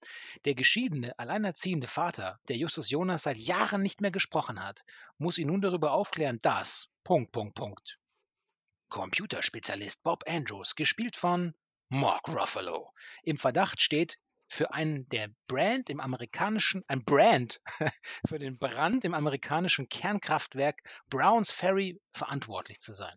Der 0.44 0.54
geschiedene, 0.54 1.16
alleinerziehende 1.18 1.86
Vater, 1.86 2.38
der 2.48 2.56
Justus 2.56 2.90
Jonas 2.90 3.22
seit 3.22 3.38
Jahren 3.38 3.82
nicht 3.82 4.00
mehr 4.00 4.10
gesprochen 4.10 4.62
hat, 4.62 4.84
muss 5.18 5.38
ihn 5.38 5.46
nun 5.46 5.60
darüber 5.60 5.92
aufklären, 5.92 6.38
dass 6.42 6.88
Punkt, 7.04 7.32
Punkt, 7.32 7.54
Punkt. 7.54 7.98
Computerspezialist 8.88 10.02
Bob 10.02 10.24
Andrews, 10.26 10.74
gespielt 10.74 11.16
von 11.16 11.54
Mark 11.88 12.28
Ruffalo, 12.28 12.92
im 13.22 13.38
Verdacht 13.38 13.80
steht, 13.80 14.18
für 14.50 14.74
einen 14.74 15.08
der 15.10 15.30
Brand 15.46 15.88
im 15.90 16.00
amerikanischen, 16.00 16.82
ein 16.88 17.04
Brand 17.04 17.60
für 18.28 18.40
den 18.40 18.58
Brand 18.58 19.04
im 19.04 19.14
amerikanischen 19.14 19.88
Kernkraftwerk 19.88 20.82
Browns 21.08 21.52
Ferry 21.52 22.00
verantwortlich 22.12 22.80
zu 22.80 22.92
sein. 22.92 23.16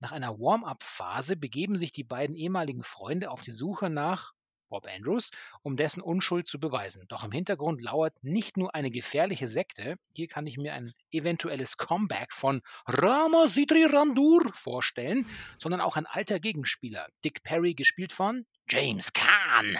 Nach 0.00 0.10
einer 0.10 0.38
Warm-up-Phase 0.38 1.36
begeben 1.36 1.76
sich 1.76 1.92
die 1.92 2.02
beiden 2.02 2.34
ehemaligen 2.34 2.82
Freunde 2.82 3.30
auf 3.30 3.42
die 3.42 3.52
Suche 3.52 3.90
nach 3.90 4.32
Bob 4.70 4.86
Andrews, 4.86 5.30
um 5.62 5.76
dessen 5.76 6.00
Unschuld 6.00 6.48
zu 6.48 6.58
beweisen. 6.58 7.04
Doch 7.08 7.24
im 7.24 7.30
Hintergrund 7.30 7.82
lauert 7.82 8.14
nicht 8.22 8.56
nur 8.56 8.74
eine 8.74 8.90
gefährliche 8.90 9.48
Sekte, 9.48 9.96
hier 10.14 10.28
kann 10.28 10.46
ich 10.46 10.56
mir 10.56 10.72
ein 10.72 10.92
eventuelles 11.12 11.76
Comeback 11.76 12.32
von 12.32 12.62
Rama 12.86 13.48
Sidri 13.48 13.84
Randur 13.84 14.50
vorstellen, 14.54 15.26
sondern 15.60 15.82
auch 15.82 15.96
ein 15.96 16.06
alter 16.06 16.40
Gegenspieler, 16.40 17.06
Dick 17.22 17.42
Perry, 17.42 17.74
gespielt 17.74 18.12
von 18.12 18.46
James 18.66 19.12
Caan 19.12 19.78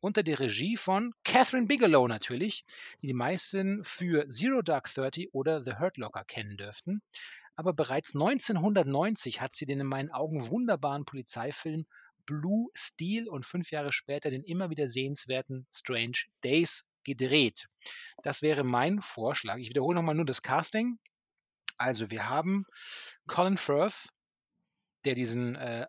unter 0.00 0.22
der 0.22 0.40
Regie 0.40 0.76
von 0.76 1.12
Catherine 1.24 1.66
Bigelow 1.66 2.06
natürlich, 2.06 2.64
die 3.02 3.08
die 3.08 3.14
meisten 3.14 3.84
für 3.84 4.28
Zero 4.28 4.62
Dark 4.62 4.92
Thirty 4.92 5.28
oder 5.32 5.62
The 5.62 5.74
Hurt 5.78 5.96
Locker 5.96 6.24
kennen 6.24 6.56
dürften. 6.56 7.02
Aber 7.56 7.72
bereits 7.72 8.14
1990 8.14 9.40
hat 9.40 9.54
sie 9.54 9.66
den 9.66 9.80
in 9.80 9.86
meinen 9.86 10.10
Augen 10.10 10.48
wunderbaren 10.48 11.04
Polizeifilm 11.04 11.86
Blue 12.24 12.68
Steel 12.74 13.28
und 13.28 13.46
fünf 13.46 13.70
Jahre 13.70 13.90
später 13.90 14.30
den 14.30 14.44
immer 14.44 14.70
wieder 14.70 14.88
sehenswerten 14.88 15.66
Strange 15.74 16.18
Days 16.44 16.84
gedreht. 17.02 17.68
Das 18.22 18.42
wäre 18.42 18.64
mein 18.64 19.00
Vorschlag. 19.00 19.56
Ich 19.56 19.70
wiederhole 19.70 19.96
nochmal 19.96 20.14
nur 20.14 20.26
das 20.26 20.42
Casting. 20.42 20.98
Also 21.78 22.10
wir 22.10 22.28
haben 22.28 22.66
Colin 23.26 23.56
Firth, 23.56 24.08
der 25.04 25.14
diesen 25.14 25.56
äh, 25.56 25.86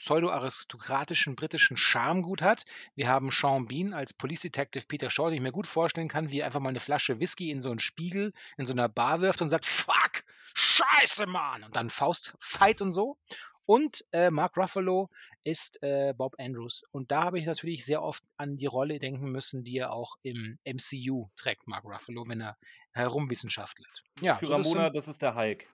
pseudo-aristokratischen 0.00 1.36
britischen 1.36 1.76
Charme 1.76 2.22
gut 2.22 2.42
hat. 2.42 2.64
Wir 2.94 3.08
haben 3.08 3.30
Sean 3.30 3.66
Bean 3.66 3.92
als 3.92 4.14
Police 4.14 4.40
Detective 4.40 4.86
Peter 4.86 5.10
Shaw, 5.10 5.28
den 5.28 5.34
ich 5.34 5.42
mir 5.42 5.52
gut 5.52 5.66
vorstellen 5.66 6.08
kann, 6.08 6.30
wie 6.30 6.40
er 6.40 6.46
einfach 6.46 6.60
mal 6.60 6.70
eine 6.70 6.80
Flasche 6.80 7.20
Whisky 7.20 7.50
in 7.50 7.60
so 7.60 7.70
einen 7.70 7.80
Spiegel 7.80 8.32
in 8.56 8.66
so 8.66 8.72
einer 8.72 8.88
Bar 8.88 9.20
wirft 9.20 9.42
und 9.42 9.50
sagt, 9.50 9.66
fuck, 9.66 10.24
scheiße, 10.54 11.26
Mann! 11.26 11.64
Und 11.64 11.76
dann 11.76 11.90
Faustfight 11.90 12.80
und 12.80 12.92
so. 12.92 13.18
Und 13.66 14.04
äh, 14.10 14.30
Mark 14.30 14.56
Ruffalo 14.56 15.10
ist 15.44 15.80
äh, 15.82 16.12
Bob 16.16 16.34
Andrews. 16.38 16.82
Und 16.90 17.12
da 17.12 17.24
habe 17.24 17.38
ich 17.38 17.46
natürlich 17.46 17.84
sehr 17.84 18.02
oft 18.02 18.24
an 18.36 18.56
die 18.56 18.66
Rolle 18.66 18.98
denken 18.98 19.30
müssen, 19.30 19.62
die 19.62 19.76
er 19.76 19.92
auch 19.92 20.16
im 20.22 20.58
MCU 20.64 21.28
trägt, 21.36 21.68
Mark 21.68 21.84
Ruffalo, 21.84 22.24
wenn 22.26 22.40
er 22.40 22.56
herumwissenschaftelt. 22.92 24.02
Ja, 24.20 24.34
Für 24.34 24.46
so 24.46 24.52
Ramona, 24.54 24.90
das 24.90 25.06
ist 25.06 25.22
der 25.22 25.36
Hulk. 25.36 25.68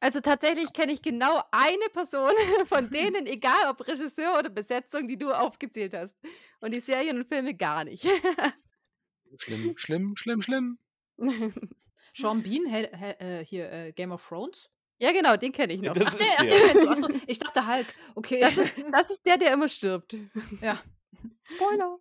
Also 0.00 0.20
tatsächlich 0.20 0.72
kenne 0.72 0.92
ich 0.92 1.02
genau 1.02 1.42
eine 1.50 1.88
Person 1.92 2.32
von 2.66 2.90
denen, 2.90 3.26
egal 3.26 3.68
ob 3.68 3.86
Regisseur 3.86 4.38
oder 4.38 4.48
Besetzung, 4.48 5.06
die 5.06 5.18
du 5.18 5.30
aufgezählt 5.30 5.94
hast. 5.94 6.18
Und 6.60 6.72
die 6.72 6.80
Serien 6.80 7.18
und 7.18 7.28
Filme 7.28 7.54
gar 7.54 7.84
nicht. 7.84 8.06
schlimm, 9.36 9.74
schlimm, 9.76 10.16
schlimm, 10.16 10.42
schlimm. 10.42 10.78
Sean 12.14 12.42
Bean, 12.42 12.66
hä, 12.66 12.88
hä, 12.92 13.10
äh, 13.40 13.44
hier 13.44 13.70
äh, 13.70 13.92
Game 13.92 14.10
of 14.10 14.26
Thrones? 14.26 14.70
ja, 14.98 15.12
genau, 15.12 15.36
den 15.36 15.52
kenne 15.52 15.72
ich 15.74 15.80
noch. 15.80 15.94
Das 15.94 16.08
Ach, 16.08 16.14
der, 16.14 16.26
ach, 16.38 16.42
den 16.42 16.50
kennst 16.50 16.84
du. 16.84 16.88
Achso, 16.88 17.08
ich 17.26 17.38
dachte 17.38 17.66
Hulk. 17.66 17.86
Okay. 18.14 18.40
Das 18.40 18.58
ist, 18.58 18.74
das 18.90 19.10
ist 19.10 19.24
der, 19.24 19.38
der 19.38 19.52
immer 19.52 19.68
stirbt. 19.68 20.16
ja. 20.60 20.82
Spoiler. 21.44 21.98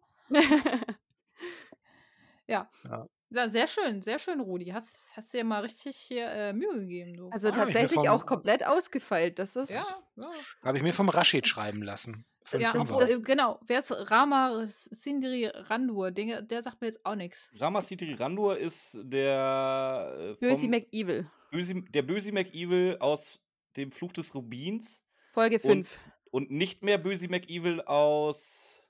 Ja. 2.47 2.69
Ja. 2.83 3.07
Ja. 3.31 3.47
Sehr 3.49 3.67
schön, 3.67 4.01
sehr 4.01 4.19
schön, 4.19 4.39
Rudi. 4.39 4.65
Hast, 4.67 5.15
hast 5.15 5.33
dir 5.33 5.43
mal 5.43 5.61
richtig 5.61 5.95
hier 5.97 6.27
äh, 6.27 6.53
Mühe 6.53 6.73
gegeben. 6.79 7.13
Du. 7.15 7.29
Also 7.29 7.49
Ah, 7.49 7.51
tatsächlich 7.51 7.99
vom- 7.99 8.07
auch 8.07 8.25
komplett 8.25 8.65
ausgefeilt. 8.65 9.39
Das 9.39 9.55
ist. 9.55 9.71
ja, 9.71 9.85
ja. 10.17 10.29
Habe 10.63 10.77
ich 10.77 10.83
mir 10.83 10.93
vom 10.93 11.09
Rashid 11.09 11.47
schreiben 11.47 11.81
lassen. 11.81 12.25
Fünf 12.45 12.63
ja 12.63 12.71
Fünfer. 12.71 12.93
wo, 12.95 12.99
äh, 13.01 13.19
genau. 13.21 13.59
Wer 13.67 13.79
ist 13.79 13.91
Rama 14.11 14.63
Sindri 14.65 15.45
Randur? 15.47 16.09
Der, 16.09 16.41
der 16.41 16.61
sagt 16.63 16.81
mir 16.81 16.87
jetzt 16.87 17.05
auch 17.05 17.13
nichts. 17.15 17.51
Rama 17.59 17.79
Sidri 17.81 18.13
Randur 18.15 18.57
ist 18.57 18.97
der, 19.03 20.15
äh, 20.17 20.33
Böse 20.39 20.61
vom 20.61 20.69
McEvil. 20.71 21.27
Böse, 21.51 21.75
der 21.89 22.01
böse 22.01 22.31
McEvil 22.31 22.97
aus 22.99 23.39
dem 23.75 23.91
Fluch 23.91 24.13
des 24.13 24.33
Rubins 24.33 25.05
Folge 25.33 25.57
Und- 25.57 25.87
5. 25.87 25.99
und 26.31 26.49
nicht 26.49 26.81
mehr 26.81 26.97
böse 26.97 27.27
McEvil 27.27 27.81
aus 27.81 28.89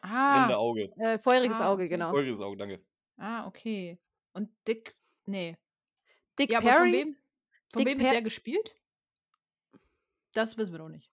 Brennende 0.00 0.54
Ah, 0.54 0.58
Auge. 0.58 0.92
Äh, 0.98 1.18
feuriges 1.18 1.60
Ah, 1.60 1.70
Auge, 1.70 1.88
genau. 1.88 2.10
Feuriges 2.10 2.40
Auge, 2.40 2.56
danke. 2.56 2.80
Ah, 3.20 3.46
okay. 3.46 3.98
Und 4.32 4.50
Dick, 4.66 4.96
nee. 5.26 5.56
Dick 6.38 6.50
Ja, 6.50 6.58
aber 6.58 6.68
von 6.68 6.76
Perry. 6.78 6.92
wem, 6.92 7.16
von 7.72 7.78
Dick 7.80 7.86
wem 7.88 7.98
wird 7.98 8.06
Per- 8.08 8.12
der 8.14 8.22
gespielt? 8.22 8.74
Das 10.32 10.56
wissen 10.56 10.72
wir 10.72 10.78
doch 10.78 10.88
nicht. 10.88 11.10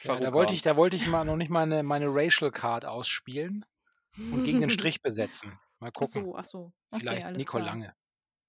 Ja, 0.00 0.18
da 0.18 0.32
wollte 0.32 0.54
ich, 0.54 0.62
da 0.62 0.76
wollte 0.76 0.96
ich 0.96 1.06
mal 1.06 1.24
noch 1.24 1.36
nicht 1.36 1.50
meine, 1.50 1.82
meine 1.82 2.06
Racial 2.08 2.50
Card 2.50 2.84
ausspielen 2.84 3.64
und 4.16 4.44
gegen 4.44 4.60
den 4.60 4.72
Strich 4.72 5.02
besetzen. 5.02 5.58
Mal 5.78 5.88
Ach 5.88 5.92
gucken. 5.92 6.24
so, 6.24 6.36
ach 6.36 6.44
so. 6.44 6.72
Okay, 6.90 7.00
Vielleicht 7.00 7.26
alles 7.26 7.38
Nico 7.38 7.56
klar. 7.58 7.66
Lange. 7.66 7.94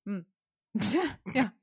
Hm. 0.05 0.25
ja. 1.33 1.53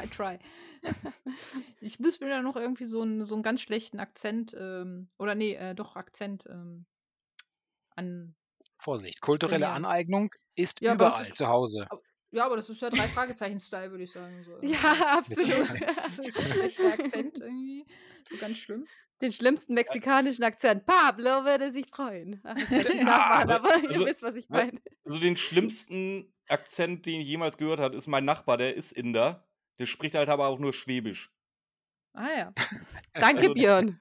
I 0.00 0.06
try. 0.08 0.38
ich 1.80 1.98
muss 1.98 2.20
mir 2.20 2.28
da 2.28 2.42
noch 2.42 2.56
irgendwie 2.56 2.84
so 2.84 3.02
einen, 3.02 3.24
so 3.24 3.34
einen 3.34 3.42
ganz 3.42 3.60
schlechten 3.60 3.98
Akzent, 4.00 4.54
ähm, 4.58 5.08
oder 5.18 5.34
nee, 5.34 5.54
äh, 5.54 5.74
doch 5.74 5.96
Akzent 5.96 6.46
ähm, 6.46 6.86
an. 7.96 8.34
Vorsicht, 8.82 9.20
kulturelle 9.20 9.64
Trainieren. 9.64 9.84
Aneignung 9.84 10.34
ist 10.54 10.80
Ja, 10.80 10.94
überall 10.94 11.26
ist- 11.26 11.36
zu 11.36 11.46
Hause. 11.46 11.86
Ja, 12.34 12.46
aber 12.46 12.56
das 12.56 12.68
ist 12.70 12.80
ja 12.80 12.88
drei 12.88 13.06
Fragezeichen-Style, 13.08 13.90
würde 13.90 14.04
ich 14.04 14.10
sagen. 14.12 14.42
So. 14.42 14.58
Ja, 14.62 14.78
absolut. 15.18 15.68
Das 15.86 16.18
ist 16.18 16.20
ein 16.20 16.30
schlechter 16.32 16.92
Akzent 16.94 17.38
irgendwie. 17.38 17.86
So 18.30 18.36
ganz 18.38 18.58
schlimm. 18.58 18.86
Den 19.20 19.32
schlimmsten 19.32 19.74
mexikanischen 19.74 20.42
Akzent. 20.42 20.84
Pablo 20.86 21.44
würde 21.44 21.70
sich 21.70 21.86
freuen. 21.90 22.40
Ach, 22.44 22.56
Ja, 22.70 23.04
nachmachen, 23.04 23.50
aber 23.50 23.76
ihr 23.82 23.90
also- 23.90 24.06
wisst, 24.06 24.22
was 24.22 24.34
ich 24.34 24.48
meine. 24.48 24.80
Also 25.04 25.18
den 25.20 25.36
schlimmsten 25.36 26.32
Akzent, 26.48 27.04
den 27.06 27.20
ich 27.20 27.28
jemals 27.28 27.56
gehört 27.58 27.80
habe, 27.80 27.96
ist 27.96 28.08
mein 28.08 28.24
Nachbar, 28.24 28.56
der 28.56 28.74
ist 28.76 28.92
Inder. 28.92 29.46
Der 29.78 29.86
spricht 29.86 30.14
halt 30.14 30.28
aber 30.28 30.48
auch 30.48 30.58
nur 30.58 30.72
Schwäbisch. 30.72 31.30
Ah 32.14 32.28
ja. 32.36 32.52
Danke, 33.14 33.42
Also- 33.42 33.54
Björn. 33.54 34.00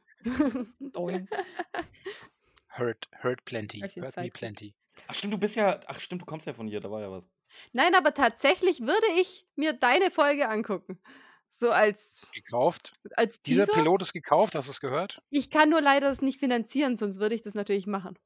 Hurt, 2.78 3.08
hurt 3.24 3.46
plenty. 3.46 3.82
Ich 3.86 3.96
Hurt 3.96 4.18
me 4.18 4.30
plenty. 4.32 4.76
Ach 5.08 5.14
stimmt, 5.16 5.34
du 5.34 5.38
bist 5.38 5.56
ja, 5.56 5.80
ach 5.88 6.00
stimmt, 6.00 6.22
du 6.22 6.26
kommst 6.26 6.48
ja 6.48 6.54
von 6.54 6.68
hier, 6.68 6.80
da 6.82 6.90
war 6.92 7.02
ja 7.02 7.12
was. 7.12 7.30
Nein, 7.74 7.96
aber 7.96 8.14
tatsächlich 8.14 8.82
würde 8.82 9.06
ich 9.20 9.48
mir 9.56 9.74
deine 9.74 10.12
Folge 10.12 10.48
angucken. 10.50 11.02
So 11.50 11.70
als, 11.72 12.28
Gekauft. 12.34 12.94
als 13.16 13.42
Dieser 13.46 13.68
Teaser. 13.68 13.74
Pilot 13.74 14.02
ist 14.04 14.14
gekauft, 14.14 14.56
hast 14.56 14.68
du 14.68 14.72
es 14.72 14.80
gehört? 14.82 15.22
Ich 15.30 15.50
kann 15.50 15.70
nur 15.70 15.82
leider 15.82 16.08
das 16.10 16.22
nicht 16.22 16.40
finanzieren, 16.40 16.96
sonst 16.98 17.20
würde 17.20 17.36
ich 17.36 17.42
das 17.42 17.54
natürlich 17.56 17.88
machen. 17.88 18.18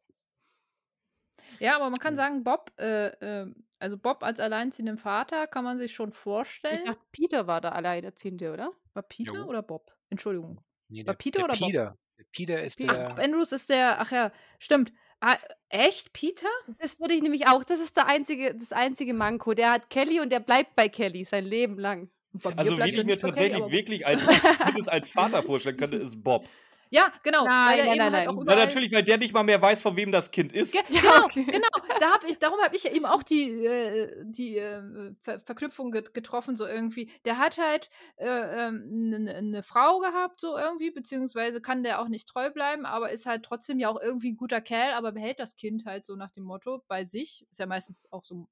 Ja, 1.60 1.76
aber 1.76 1.90
man 1.90 2.00
Hm. 2.00 2.00
kann 2.00 2.16
sagen, 2.16 2.44
Bob, 2.44 2.72
äh, 2.80 3.08
äh, 3.44 3.54
also 3.80 3.98
Bob 3.98 4.24
als 4.24 4.40
alleinziehenden 4.40 4.98
Vater 4.98 5.48
kann 5.48 5.64
man 5.64 5.78
sich 5.78 5.94
schon 5.94 6.12
Ich 6.12 6.18
vorstellen. 6.20 6.84
dachte, 6.84 7.02
Peter 7.12 7.48
war 7.48 7.62
der 7.62 7.74
Alleinerziehende, 7.76 8.52
oder? 8.54 8.72
War 8.94 9.04
Peter 9.04 9.32
Jo. 9.34 9.46
oder 9.46 9.62
Bob? 9.62 9.92
Entschuldigung. 10.10 10.62
Nee, 10.90 11.04
War 11.06 11.14
der, 11.14 11.18
Peter 11.18 11.44
der 11.44 11.46
oder 11.46 11.58
Bob? 11.58 11.72
Peter. 11.72 11.84
Der 11.84 11.98
Peter 12.32 12.62
ist. 12.64 12.80
Ach, 12.88 12.94
der. 12.96 13.10
Bob 13.10 13.20
Andrews 13.20 13.52
ist 13.52 13.70
der, 13.70 14.00
ach 14.00 14.12
ja, 14.12 14.32
stimmt. 14.60 14.92
Ah, 15.22 15.38
echt? 15.70 16.14
Peter? 16.14 16.48
Das 16.80 17.00
würde 17.00 17.14
ich 17.14 17.22
nämlich 17.22 17.48
auch. 17.48 17.64
Das 17.64 17.80
ist 17.80 17.96
der 17.98 18.08
einzige, 18.08 18.54
das 18.54 18.72
einzige 18.74 19.14
Manko. 19.14 19.54
Der 19.54 19.72
hat 19.72 19.90
Kelly 19.90 20.20
und 20.20 20.30
der 20.30 20.40
bleibt 20.42 20.76
bei 20.76 20.90
Kelly 20.90 21.24
sein 21.24 21.46
Leben 21.46 21.80
lang. 21.80 22.10
Also, 22.58 22.78
wen 22.78 22.88
ich 22.88 22.98
mir 22.98 23.04
Kelly, 23.06 23.18
tatsächlich 23.18 23.62
aber- 23.62 23.72
wirklich 23.72 24.06
als, 24.06 24.22
als 24.90 25.10
Vater 25.10 25.42
vorstellen 25.42 25.78
könnte, 25.78 25.98
ist 25.98 26.22
Bob. 26.24 26.48
Ja, 26.96 27.12
genau. 27.24 27.46
Nein, 27.46 27.78
nein, 27.86 27.98
nein, 27.98 28.14
halt 28.14 28.26
nein. 28.28 28.38
überall- 28.38 28.66
natürlich, 28.66 28.92
weil 28.94 29.04
der 29.04 29.18
nicht 29.18 29.34
mal 29.34 29.44
mehr 29.44 29.62
weiß, 29.62 29.82
von 29.82 29.96
wem 29.98 30.12
das 30.12 30.32
Kind 30.32 30.54
ist. 30.54 30.74
Ge 30.74 30.82
Ja, 30.90 31.02
genau, 31.02 31.26
okay. 31.26 31.44
genau. 31.44 31.68
Da 32.00 32.12
hab 32.12 32.24
ich, 32.26 32.38
darum 32.40 32.60
habe 32.62 32.76
ich 32.76 32.84
ja 32.84 32.92
eben 32.92 33.06
auch 33.06 33.24
die, 33.24 33.66
äh, 33.66 34.12
die 34.26 34.58
äh, 34.58 35.14
Ver 35.22 35.40
Verknüpfung 35.40 35.92
get 35.92 36.14
getroffen, 36.14 36.56
so 36.56 36.66
irgendwie. 36.66 37.10
Der 37.26 37.38
hat 37.38 37.58
halt 37.58 37.90
eine 38.18 38.68
äh, 38.68 38.72
ne, 38.72 39.42
ne 39.42 39.64
Frau 39.64 40.00
gehabt, 40.00 40.42
so 40.42 40.58
irgendwie, 40.58 40.92
beziehungsweise 40.92 41.62
kann 41.62 41.84
der 41.84 42.02
auch 42.02 42.08
nicht 42.08 42.28
treu 42.28 42.50
bleiben, 42.52 42.86
aber 42.86 43.12
ist 43.12 43.26
halt 43.26 43.44
trotzdem 43.44 43.80
ja 43.80 43.90
auch 43.90 44.00
irgendwie 44.02 44.32
ein 44.34 44.38
guter 44.38 44.62
Kerl, 44.62 44.94
aber 44.94 45.12
behält 45.12 45.40
das 45.40 45.56
Kind 45.56 45.86
halt 45.86 46.06
so 46.06 46.16
nach 46.16 46.32
dem 46.32 46.44
Motto 46.44 46.84
bei 46.88 47.04
sich. 47.04 47.46
Ist 47.50 47.60
ja 47.60 47.66
meistens 47.66 48.08
auch 48.12 48.24
so, 48.26 48.48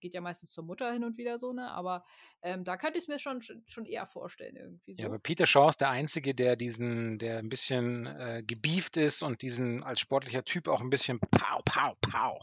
geht 0.00 0.14
ja 0.14 0.20
meistens 0.20 0.50
zur 0.50 0.64
Mutter 0.64 0.92
hin 0.92 1.04
und 1.04 1.16
wieder 1.18 1.38
so, 1.38 1.52
ne? 1.52 1.70
Aber 1.70 2.04
ähm, 2.42 2.64
da 2.64 2.76
könnte 2.76 2.98
ich 2.98 3.04
es 3.04 3.08
mir 3.08 3.18
schon, 3.18 3.42
schon 3.42 3.84
eher 3.84 4.06
vorstellen, 4.06 4.56
irgendwie 4.56 4.94
so. 4.94 5.02
Ja, 5.02 5.08
aber 5.08 5.18
Peter 5.18 5.46
Shaw 5.46 5.68
ist 5.68 5.80
der 5.80 5.90
Einzige, 5.90 6.34
der 6.34 6.56
diesen, 6.56 7.18
der 7.18 7.38
ein 7.38 7.48
bisschen 7.48 8.06
äh, 8.06 8.42
gebieft 8.46 8.96
ist 8.96 9.22
und 9.22 9.42
diesen 9.42 9.82
als 9.82 10.00
sportlicher 10.00 10.44
Typ 10.44 10.68
auch 10.68 10.80
ein 10.80 10.90
bisschen 10.90 11.20
pow, 11.20 11.62
pow, 11.64 11.94
pow. 12.00 12.40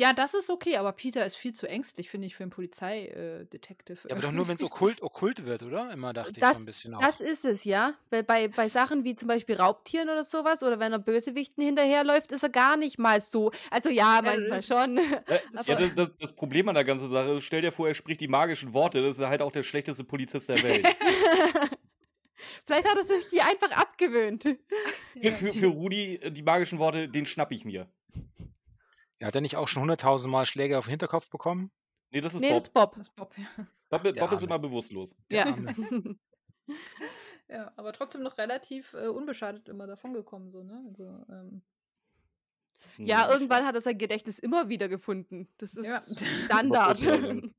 Ja, 0.00 0.14
das 0.14 0.32
ist 0.32 0.48
okay, 0.48 0.78
aber 0.78 0.92
Peter 0.92 1.26
ist 1.26 1.36
viel 1.36 1.52
zu 1.52 1.68
ängstlich, 1.68 2.08
finde 2.08 2.26
ich, 2.26 2.34
für 2.34 2.42
einen 2.42 2.50
Polizeidetektiv. 2.50 4.06
Ja, 4.08 4.12
aber 4.16 4.22
doch 4.22 4.32
nur, 4.32 4.48
wenn 4.48 4.56
es 4.56 4.62
okkult, 4.62 5.02
okkult 5.02 5.44
wird, 5.44 5.62
oder? 5.62 5.92
Immer 5.92 6.14
dachte 6.14 6.30
ich 6.30 6.38
Das- 6.38 6.56
so 6.56 6.62
ein 6.62 6.66
bisschen 6.66 6.94
auch. 6.94 7.00
Das 7.02 7.20
ist 7.20 7.44
es, 7.44 7.64
ja. 7.64 7.92
Weil 8.08 8.22
bei, 8.22 8.48
bei 8.48 8.70
Sachen 8.70 9.04
wie 9.04 9.14
zum 9.14 9.28
Beispiel 9.28 9.56
Raubtieren 9.56 10.08
oder 10.08 10.24
sowas 10.24 10.62
oder 10.62 10.78
wenn 10.80 10.92
er 10.92 11.00
Bösewichten 11.00 11.62
hinterherläuft, 11.62 12.32
ist 12.32 12.42
er 12.42 12.48
gar 12.48 12.78
nicht 12.78 12.98
mal 12.98 13.20
so. 13.20 13.52
Also 13.70 13.90
ja, 13.90 14.22
manchmal 14.24 14.62
schon. 14.62 14.96
Ja, 15.66 15.74
das, 15.76 15.94
das, 15.94 16.12
das 16.18 16.32
Problem 16.32 16.66
an 16.70 16.74
der 16.76 16.84
ganzen 16.84 17.10
Sache 17.10 17.32
ist, 17.32 17.44
stell 17.44 17.60
dir 17.60 17.70
vor, 17.70 17.86
er 17.86 17.94
spricht 17.94 18.22
die 18.22 18.28
magischen 18.28 18.72
Worte, 18.72 19.02
das 19.02 19.18
ist 19.18 19.26
halt 19.26 19.42
auch 19.42 19.52
der 19.52 19.62
schlechteste 19.64 20.02
Polizist 20.04 20.48
der 20.48 20.62
Welt. 20.62 20.86
Vielleicht 22.64 22.88
hat 22.88 22.96
er 22.96 23.04
sich 23.04 23.28
die 23.28 23.42
einfach 23.42 23.70
abgewöhnt. 23.72 24.44
für, 24.44 25.32
für, 25.32 25.52
für 25.52 25.66
Rudi, 25.66 26.14
äh, 26.16 26.30
die 26.30 26.42
magischen 26.42 26.78
Worte, 26.78 27.06
den 27.08 27.26
schnapp 27.26 27.52
ich 27.52 27.66
mir. 27.66 27.86
Ja, 29.20 29.28
hat 29.28 29.34
er 29.34 29.40
nicht 29.40 29.56
auch 29.56 29.68
schon 29.68 29.82
hunderttausend 29.82 30.30
Mal 30.32 30.46
Schläge 30.46 30.78
auf 30.78 30.86
den 30.86 30.90
Hinterkopf 30.90 31.30
bekommen? 31.30 31.70
Nee, 32.10 32.20
das 32.20 32.34
ist 32.34 32.40
Nee, 32.40 32.48
Bob. 32.48 32.56
das 32.56 32.64
ist 32.68 32.72
Bob. 32.74 32.94
Das 32.96 33.06
ist 33.08 33.14
Bob, 33.16 33.34
ja. 33.38 33.66
Bob, 33.90 34.14
Bob 34.18 34.32
ist 34.32 34.42
immer 34.42 34.58
bewusstlos. 34.58 35.14
Ja. 35.30 35.56
Ja, 37.48 37.72
aber 37.74 37.92
trotzdem 37.92 38.22
noch 38.22 38.38
relativ 38.38 38.94
äh, 38.94 39.08
unbeschadet 39.08 39.68
immer 39.68 39.88
davongekommen, 39.88 40.52
so, 40.52 40.62
ne? 40.62 40.84
Also, 40.88 41.26
ähm, 41.28 41.62
Ja, 42.98 43.26
Nee. 43.26 43.32
irgendwann 43.32 43.66
hat 43.66 43.74
er 43.74 43.80
sein 43.80 43.98
Gedächtnis 43.98 44.38
immer 44.38 44.68
wieder 44.68 44.88
gefunden. 44.88 45.48
Das 45.58 45.76
ist 45.76 45.86
Ja. 45.86 46.00
Standard. 46.44 47.00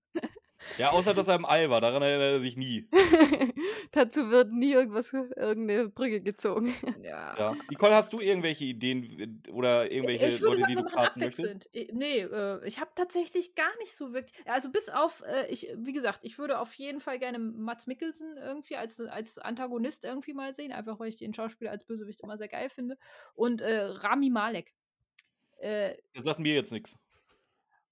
Ja, 0.77 0.89
außer 0.91 1.13
dass 1.13 1.27
er 1.27 1.35
im 1.35 1.45
All 1.45 1.69
war, 1.69 1.81
daran 1.81 2.01
erinnert 2.01 2.33
er 2.33 2.39
sich 2.39 2.55
nie. 2.57 2.87
Dazu 3.91 4.29
wird 4.29 4.51
nie 4.51 4.73
irgendwas, 4.73 5.11
irgendeine 5.13 5.89
Brücke 5.89 6.21
gezogen. 6.21 6.73
ja. 7.03 7.37
Ja. 7.37 7.55
Nicole, 7.69 7.95
hast 7.95 8.13
du 8.13 8.19
irgendwelche 8.19 8.65
Ideen 8.65 9.41
oder 9.51 9.91
irgendwelche 9.91 10.27
Ich 10.27 10.41
würde 10.41 10.45
Leute, 10.45 10.59
sagen, 10.61 10.75
die 10.75 10.81
du 10.81 10.83
casten 10.89 11.23
möchtest? 11.23 11.69
Ich- 11.71 11.91
Nee, 11.93 12.19
äh, 12.21 12.65
ich 12.67 12.79
habe 12.79 12.91
tatsächlich 12.95 13.55
gar 13.55 13.75
nicht 13.79 13.93
so 13.93 14.13
wirklich. 14.13 14.33
Also 14.47 14.71
bis 14.71 14.89
auf, 14.89 15.23
äh, 15.27 15.47
ich, 15.47 15.67
wie 15.77 15.93
gesagt, 15.93 16.19
ich 16.23 16.37
würde 16.37 16.59
auf 16.59 16.73
jeden 16.75 16.99
Fall 17.01 17.19
gerne 17.19 17.39
Mats 17.39 17.87
Mikkelsen 17.87 18.37
irgendwie 18.37 18.77
als, 18.77 18.99
als 18.99 19.37
Antagonist 19.37 20.05
irgendwie 20.05 20.33
mal 20.33 20.53
sehen, 20.53 20.71
einfach 20.71 20.99
weil 20.99 21.09
ich 21.09 21.17
den 21.17 21.33
Schauspieler 21.33 21.71
als 21.71 21.83
Bösewicht 21.83 22.21
immer 22.21 22.37
sehr 22.37 22.47
geil 22.47 22.69
finde. 22.69 22.97
Und 23.33 23.61
äh, 23.61 23.81
Rami 23.81 24.29
Malek. 24.29 24.73
Äh, 25.57 25.95
Der 26.15 26.23
sagt 26.23 26.39
mir 26.39 26.55
jetzt 26.55 26.71
nichts. 26.71 26.97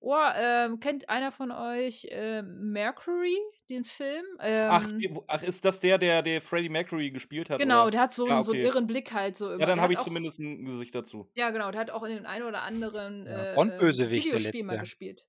Oh, 0.02 0.16
ähm, 0.36 0.80
kennt 0.80 1.10
einer 1.10 1.32
von 1.32 1.52
euch 1.52 2.06
äh, 2.12 2.41
Mercury, 2.41 3.38
den 3.70 3.86
Film? 3.86 4.26
Ähm, 4.39 4.68
Ach, 4.72 4.86
die- 4.88 5.14
ach, 5.28 5.43
ist 5.43 5.64
das 5.66 5.80
der, 5.80 5.97
der, 5.97 6.22
der 6.22 6.41
Freddie 6.41 6.70
Mercury 6.70 7.12
gespielt 7.12 7.50
hat? 7.50 7.60
Genau, 7.60 7.84
oder? 7.84 7.91
der 7.91 8.02
hat 8.02 8.14
so, 8.14 8.28
Ja, 8.28 8.36
einen- 8.36 8.43
so 8.43 8.52
einen 8.52 8.62
okay. 8.62 8.68
irren 8.70 8.88
Blick 8.88 9.12
halt 9.14 9.36
so 9.38 9.52
immer. 9.52 9.60
Ja, 9.60 9.66
dann 9.68 9.82
habe 9.82 9.93
ich 9.93 10.00
auch- 10.00 10.04
zumindest 10.04 10.39
ein 10.39 10.66
Gesicht 10.66 10.95
dazu. 10.95 11.30
Ja, 11.36 11.50
genau, 11.52 11.72
der 11.72 11.82
hat 11.82 11.91
auch 11.91 12.04
in 12.04 12.12
den 12.16 12.26
ein 12.26 12.43
oder 12.43 12.62
anderen 12.64 13.26
Ja, 13.26 13.54
äh, 13.54 13.89
äh, 13.89 13.93
der 13.93 14.10
Videospiel 14.10 14.64
mal 14.64 14.80
gespielt. 14.80 15.28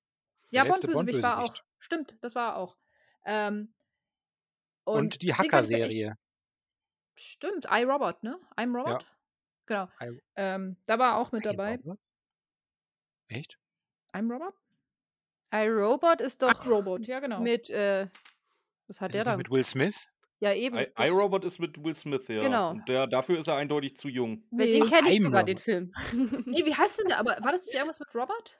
Der 0.53 0.65
Ja, 0.65 0.71
Bond-Bösewicht 0.71 1.21
war 1.21 1.43
auch. 1.43 1.55
Stimmt, 1.79 2.15
das 2.21 2.35
war 2.35 2.49
er 2.53 2.55
auch. 2.57 2.77
Ähm, 3.25 3.73
Und, 4.83 5.21
die 5.21 5.27
mir 5.27 5.31
echt- 5.33 5.39
Hacker-Serie. 5.39 6.17
Stimmt, 7.15 7.67
iRobot, 7.69 8.23
ne? 8.23 8.39
I'm 8.57 8.75
Robot? 8.75 9.05
Genau. 9.67 9.87
I- 10.01 10.19
Ähm, 10.35 10.77
da 10.87 10.97
war 10.99 11.13
er 11.13 11.17
auch 11.17 11.31
mit 11.31 11.45
dabei. 11.45 11.75
Robert? 11.77 11.99
Echt? 13.27 13.57
I'm 14.13 14.31
Robot? 14.31 14.53
iRobot 15.53 16.21
ist 16.21 16.41
doch 16.41 16.53
Ach, 16.55 16.65
Robot, 16.65 17.05
ja, 17.07 17.19
genau. 17.19 17.41
mit, 17.41 17.69
äh, 17.69 18.07
was 18.87 19.01
hat 19.01 19.09
Ist 19.09 19.15
der 19.15 19.23
da? 19.25 19.37
mit 19.37 19.49
Will 19.51 19.65
Smith? 19.67 20.07
Ja, 20.39 20.53
eben. 20.53 20.77
IRobot 20.97 21.45
ist 21.45 21.59
mit 21.59 21.83
Will 21.83 21.93
Smith, 21.93 22.27
ja. 22.27 22.41
Genau. 22.41 22.71
Und 22.71 22.89
der, 22.89 23.05
dafür 23.05 23.37
ist 23.37 23.47
er 23.47 23.57
eindeutig 23.57 23.95
zu 23.95 24.07
jung. 24.07 24.43
Nee. 24.49 24.79
Den 24.79 24.85
kenne 24.87 25.11
ich 25.11 25.21
sogar, 25.21 25.43
den 25.43 25.57
Film. 25.57 25.93
nee, 26.45 26.65
wie 26.65 26.73
heißt 26.73 26.99
denn 26.99 27.07
der? 27.07 27.19
Aber 27.19 27.37
war 27.41 27.51
das 27.51 27.65
nicht 27.65 27.75
irgendwas 27.75 27.99
mit 27.99 28.13
Robot? 28.15 28.59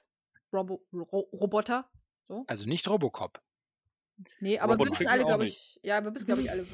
Robo 0.54 0.86
Ro 0.94 1.30
Roboter? 1.34 1.90
Also 2.48 2.68
nicht 2.68 2.88
Robocop. 2.88 3.42
Nee, 4.40 4.60
aber 4.60 4.74
Robot 4.74 4.88
wir 4.88 4.92
wissen 4.92 5.08
alle, 5.08 5.26
glaube 5.26 5.46
ich. 5.46 5.80
Ja, 5.84 6.04
wir 6.04 6.14
wissen, 6.14 6.26
glaube 6.26 6.42
ich, 6.42 6.52
alle, 6.52 6.66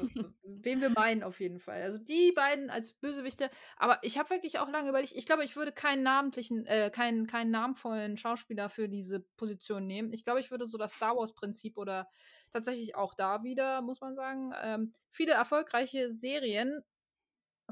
wen 0.42 0.80
wir 0.80 0.90
meinen 0.90 1.22
auf 1.22 1.40
jeden 1.40 1.60
Fall. 1.60 1.82
Also 1.82 1.98
die 1.98 2.32
beiden 2.32 2.70
als 2.70 2.92
Bösewichte. 2.92 3.50
Aber 3.76 3.98
ich 4.02 4.18
habe 4.18 4.30
wirklich 4.30 4.58
auch 4.58 4.68
lange 4.68 4.88
überlegt, 4.88 5.14
ich 5.14 5.26
glaube, 5.26 5.44
ich 5.44 5.56
würde 5.56 5.72
keinen 5.72 6.02
namentlichen, 6.02 6.66
äh, 6.66 6.90
keinen, 6.90 7.26
keinen 7.26 7.50
namenvollen 7.50 8.16
Schauspieler 8.16 8.68
für 8.68 8.88
diese 8.88 9.20
Position 9.20 9.86
nehmen. 9.86 10.12
Ich 10.12 10.24
glaube, 10.24 10.40
ich 10.40 10.50
würde 10.50 10.66
so 10.66 10.78
das 10.78 10.94
Star 10.94 11.16
Wars-Prinzip 11.16 11.78
oder 11.78 12.08
tatsächlich 12.50 12.96
auch 12.96 13.14
da 13.14 13.42
wieder, 13.42 13.82
muss 13.82 14.00
man 14.00 14.14
sagen, 14.14 14.52
ähm, 14.62 14.94
viele 15.10 15.32
erfolgreiche 15.32 16.10
Serien 16.10 16.82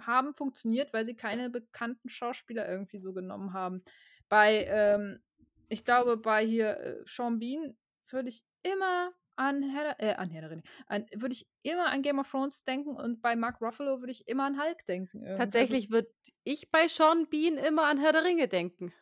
haben 0.01 0.35
funktioniert, 0.35 0.93
weil 0.93 1.05
sie 1.05 1.17
keine 1.17 1.51
bekannten 1.51 2.09
Schauspieler 2.09 2.69
irgendwie 2.69 2.99
so 2.99 3.13
genommen 3.13 3.53
haben. 3.53 3.83
Bei, 4.29 4.65
ähm, 4.69 5.21
ich 5.69 5.85
glaube, 5.85 6.17
bei 6.17 6.45
hier 6.45 6.79
äh, 6.79 6.97
Sean 7.07 7.39
Bean 7.39 7.77
würde 8.09 8.29
ich 8.29 8.45
immer 8.63 9.13
an 9.37 9.63
Herr, 9.63 10.01
äh, 10.01 10.15
an 10.15 10.31
Herr 10.31 10.43
der 10.43 10.51
Ringe, 10.51 10.63
an, 10.87 11.07
würde 11.15 11.35
ich 11.35 11.47
immer 11.63 11.87
an 11.87 12.03
Game 12.03 12.19
of 12.19 12.31
Thrones 12.31 12.65
denken 12.65 12.97
und 12.97 13.23
bei 13.23 13.37
Mark 13.37 13.61
Ruffalo 13.61 14.01
würde 14.01 14.13
ich 14.13 14.27
immer 14.29 14.45
an 14.45 14.61
Hulk 14.61 14.85
denken. 14.87 15.23
irgendwie. 15.25 15.31
Also, 15.31 15.39
Tatsächlich 15.39 15.91
würde 15.91 16.09
ich 16.45 16.71
bei 16.71 16.89
Sean 16.89 17.29
Bean 17.29 17.57
immer 17.57 17.85
an 17.85 17.99
Herr 17.99 18.13
der 18.13 18.25
Ringe 18.25 18.49
denken. 18.49 18.93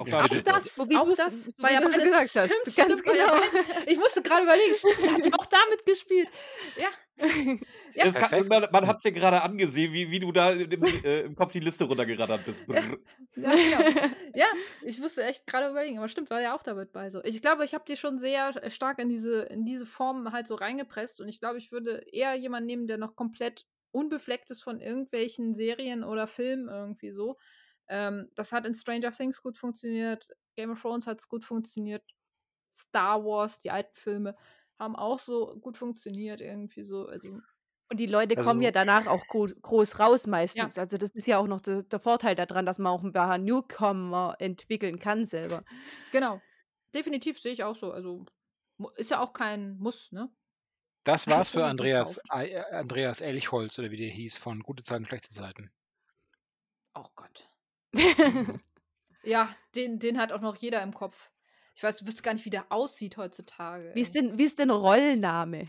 Auch 0.00 0.06
Ja, 0.06 0.22
da 0.22 0.36
auch 0.38 0.42
das, 0.42 0.74
So 0.76 0.88
wie 0.88 0.96
auch 0.96 1.14
das, 1.14 1.44
so 1.44 1.62
war 1.62 1.68
wie 1.70 1.74
ja 1.74 1.80
beides- 1.80 1.98
gesagt 1.98 2.34
hast. 2.36 2.50
Stimmt, 2.50 2.88
Ganz 2.88 3.00
stimmt, 3.00 3.16
ja 3.18 3.26
genau. 3.26 3.42
Ich 3.86 3.98
musste 3.98 4.22
gerade 4.22 4.44
überlegen, 4.44 4.74
stimmt, 4.74 4.98
der 5.04 5.12
hat 5.12 5.26
ja 5.26 5.32
auch 5.38 5.46
damit 5.46 5.84
gespielt. 5.86 6.28
Ja. 6.78 6.88
Ja. 7.92 8.04
Kann, 8.04 8.12
Perfekt. 8.12 8.48
man 8.48 8.68
man 8.70 8.86
hat 8.86 8.98
es 8.98 9.02
dir 9.02 9.10
gerade 9.10 9.42
angesehen, 9.42 9.92
wie, 9.92 10.12
wie 10.12 10.20
du 10.20 10.30
da 10.30 10.52
im, 10.52 10.82
äh, 11.04 11.22
im 11.22 11.34
Kopf 11.34 11.50
die 11.50 11.58
Liste 11.58 11.84
runtergerattert 11.84 12.44
bist. 12.46 12.64
Brrr. 12.64 12.96
Ja, 13.34 13.50
genau. 13.50 14.06
ja, 14.32 14.46
ich 14.82 15.00
musste 15.00 15.24
echt 15.24 15.44
gerade 15.44 15.70
überlegen, 15.70 15.98
aber 15.98 16.06
stimmt, 16.06 16.30
war 16.30 16.40
ja 16.40 16.54
auch 16.56 16.62
damit 16.62 16.92
bei 16.92 17.10
so. 17.10 17.20
Ich 17.24 17.42
glaube, 17.42 17.64
ich 17.64 17.74
habe 17.74 17.82
die 17.88 17.96
schon 17.96 18.16
sehr 18.18 18.52
stark 18.70 19.00
in 19.00 19.08
diese, 19.08 19.40
in 19.42 19.64
diese 19.64 19.86
Form 19.86 20.30
halt 20.30 20.46
so 20.46 20.54
reingepresst 20.54 21.20
und 21.20 21.28
ich 21.28 21.40
glaube, 21.40 21.58
ich 21.58 21.72
würde 21.72 22.04
eher 22.12 22.34
jemanden 22.36 22.66
nehmen, 22.68 22.86
der 22.86 22.96
noch 22.96 23.16
komplett 23.16 23.66
unbefleckt 23.90 24.52
ist 24.52 24.62
von 24.62 24.80
irgendwelchen 24.80 25.52
Serien 25.52 26.04
oder 26.04 26.28
Filmen 26.28 26.68
irgendwie 26.68 27.10
so. 27.10 27.38
Ähm, 27.90 28.30
das 28.36 28.52
hat 28.52 28.64
in 28.66 28.74
Stranger 28.74 29.10
Things 29.12 29.42
gut 29.42 29.58
funktioniert, 29.58 30.30
Game 30.56 30.70
of 30.70 30.80
Thrones 30.80 31.06
hat 31.06 31.18
es 31.18 31.28
gut 31.28 31.44
funktioniert, 31.44 32.02
Star 32.72 33.24
Wars, 33.24 33.58
die 33.58 33.70
alten 33.70 33.94
Filme 33.94 34.36
haben 34.78 34.94
auch 34.96 35.18
so 35.18 35.58
gut 35.60 35.76
funktioniert 35.76 36.40
irgendwie 36.40 36.84
so. 36.84 37.06
Also 37.06 37.40
Und 37.90 37.98
die 37.98 38.06
Leute 38.06 38.36
kommen 38.36 38.60
Also- 38.60 38.62
ja 38.62 38.70
danach 38.70 39.06
auch 39.08 39.26
gro 39.26 39.46
groß 39.60 39.98
raus 39.98 40.26
meistens. 40.28 40.78
Also 40.78 40.96
das 40.96 41.12
ist 41.14 41.26
ja 41.26 41.38
auch 41.38 41.48
noch 41.48 41.60
de 41.60 41.82
der 41.82 41.98
Vorteil 42.00 42.36
daran, 42.36 42.64
dass 42.64 42.78
man 42.78 42.92
auch 42.92 43.02
ein 43.02 43.12
paar 43.12 43.36
Newcomer 43.38 44.36
entwickeln 44.38 44.98
kann 45.00 45.24
selber. 45.24 45.64
genau, 46.12 46.40
definitiv 46.94 47.40
sehe 47.40 47.52
ich 47.52 47.64
auch 47.64 47.74
so. 47.76 47.90
Also 47.92 48.24
ist 48.96 49.10
ja 49.10 49.20
auch 49.20 49.32
kein 49.32 49.76
Muss, 49.78 50.12
ne? 50.12 50.30
Das 51.04 51.26
war's 51.26 51.50
für 51.50 51.64
Andreas, 51.66 52.20
äh, 52.32 52.60
Andreas 52.70 53.20
Elchholz 53.20 53.78
oder 53.80 53.90
wie 53.90 53.96
der 53.96 54.10
hieß, 54.10 54.38
von 54.38 54.60
Gute 54.62 54.84
Zeiten, 54.84 55.06
schlechte 55.06 55.30
Zeiten. 55.30 55.72
Oh 56.94 57.06
Gott. 57.16 57.48
Ja, 59.22 59.54
den, 59.74 59.98
den 59.98 60.18
hat 60.18 60.32
auch 60.32 60.40
noch 60.40 60.56
jeder 60.56 60.82
im 60.82 60.94
Kopf. 60.94 61.30
Ich 61.74 61.82
weiß, 61.82 61.98
du 61.98 62.06
wüsste 62.06 62.22
gar 62.22 62.32
nicht, 62.32 62.44
wie 62.46 62.50
der 62.50 62.72
aussieht 62.72 63.16
heutzutage. 63.18 63.90
Wie 63.94 64.00
ist 64.00 64.14
denn, 64.14 64.38
wie 64.38 64.44
ist 64.44 64.58
denn 64.58 64.70
Rollname? 64.70 65.68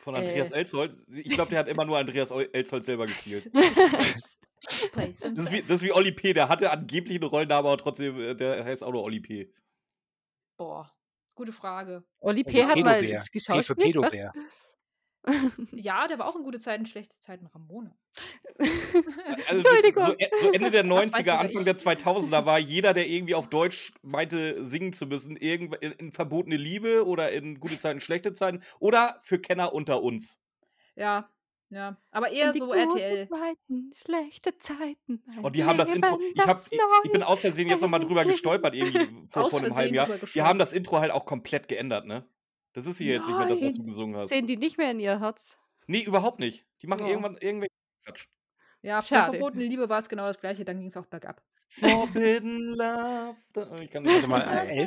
Von 0.00 0.14
Andreas 0.14 0.50
Äh. 0.50 0.56
Elsholz. 0.56 1.00
Ich 1.08 1.32
glaube, 1.32 1.50
der 1.50 1.60
hat 1.60 1.68
immer 1.68 1.84
nur 1.84 1.98
Andreas 1.98 2.30
Elsholz 2.30 2.86
selber 2.86 3.06
gespielt. 3.06 3.50
Das 4.92 5.22
ist, 5.22 5.50
wie, 5.50 5.62
das 5.62 5.82
ist 5.82 5.82
wie 5.82 5.92
Olli 5.92 6.12
P. 6.12 6.32
Der 6.34 6.48
hatte 6.48 6.70
angeblich 6.70 7.16
einen 7.20 7.28
Rollennamen, 7.28 7.66
aber 7.66 7.76
trotzdem, 7.78 8.16
äh, 8.20 8.36
der 8.36 8.64
heißt 8.64 8.84
auch 8.84 8.92
nur 8.92 9.02
Olli 9.02 9.18
P. 9.18 9.52
Boah, 10.56 10.88
gute 11.34 11.52
Frage. 11.52 12.04
Oli 12.20 12.44
P. 12.44 12.64
hat 12.64 12.76
mal 12.78 13.02
geschauspielt, 13.32 13.96
was? 13.96 14.14
Ja, 15.72 16.08
der 16.08 16.18
war 16.18 16.26
auch 16.26 16.36
in 16.36 16.42
gute 16.42 16.58
Zeiten, 16.58 16.86
schlechte 16.86 17.18
Zeiten 17.18 17.46
Ramona. 17.46 17.96
Also 19.48 19.68
Entschuldigung. 19.68 20.06
so, 20.06 20.46
so 20.46 20.52
Ende 20.52 20.70
der 20.70 20.82
Das 20.84 20.90
weiß 20.92 21.08
90er, 21.08 21.16
sogar 21.18 21.38
Anfang 21.38 21.64
der 21.64 21.76
2000er 21.76 22.44
war 22.44 22.58
jeder, 22.58 22.92
der 22.92 23.08
irgendwie 23.08 23.34
auf 23.34 23.48
Deutsch 23.48 23.92
meinte, 24.02 24.64
singen 24.64 24.92
zu 24.92 25.06
müssen, 25.06 25.36
irgend 25.36 25.76
in, 25.76 25.92
in 25.92 26.12
Verbotene 26.12 26.56
Liebe 26.56 27.06
oder 27.06 27.32
in 27.32 27.60
Gute 27.60 27.78
Zeiten, 27.78 28.00
Schlechte 28.00 28.34
Zeiten 28.34 28.62
oder 28.78 29.18
für 29.20 29.38
Kenner 29.38 29.72
unter 29.72 30.02
uns. 30.02 30.40
Ja, 30.96 31.30
ja. 31.70 31.96
Aber 32.10 32.30
eher 32.30 32.52
so 32.52 32.66
guten 32.66 32.78
RTL. 32.78 33.28
Zeiten, 33.28 33.90
schlechte 33.94 34.58
Zeiten. 34.58 35.22
Und 35.40 35.56
die 35.56 35.64
haben 35.64 35.78
das 35.78 35.90
Intro. 35.90 36.20
Ich, 36.34 36.46
hab, 36.46 36.58
ich, 36.58 36.78
ich 37.04 37.12
bin 37.12 37.22
aus 37.22 37.40
Versehen 37.40 37.68
jetzt 37.68 37.80
nochmal 37.80 38.00
drüber 38.00 38.24
gestolpert, 38.24 38.74
irgendwie 38.74 39.26
vor, 39.26 39.48
vor 39.48 39.60
einem 39.60 39.74
halben 39.74 39.94
Jahr. 39.94 40.08
Die 40.34 40.42
haben 40.42 40.58
das 40.58 40.74
Intro 40.74 40.98
halt 40.98 41.10
auch 41.10 41.24
komplett 41.24 41.68
geändert, 41.68 42.06
ne? 42.06 42.26
Das 42.72 42.86
ist 42.86 42.98
hier 42.98 43.12
jetzt 43.14 43.28
nicht 43.28 43.38
mehr 43.38 43.48
das, 43.48 43.60
was 43.60 43.74
du 43.74 43.80
Nein. 43.82 43.86
gesungen 43.88 44.16
hast. 44.16 44.28
Sehen 44.30 44.46
die 44.46 44.56
nicht 44.56 44.78
mehr 44.78 44.90
in 44.90 45.00
ihr 45.00 45.20
Herz? 45.20 45.58
Nee, 45.86 46.02
überhaupt 46.02 46.40
nicht. 46.40 46.66
Die 46.80 46.86
machen 46.86 47.04
Ja. 47.04 47.10
irgendwann 47.10 47.36
irgendwelche 47.36 47.72
Quatsch. 48.04 48.26
Ja, 48.82 48.98
bei 48.98 49.04
Schade. 49.04 49.32
verbotene 49.38 49.64
Liebe 49.64 49.88
war 49.88 49.98
es 49.98 50.08
genau 50.08 50.26
das 50.26 50.40
gleiche, 50.40 50.64
dann 50.64 50.78
ging 50.78 50.88
es 50.88 50.96
auch 50.96 51.06
bergab. 51.06 51.42
Forbidden 51.68 52.74
Love. 52.74 53.36
Da- 53.52 53.70
Ich 53.80 53.90
kann 53.90 54.02
nicht 54.02 54.26
mal, 54.26 54.40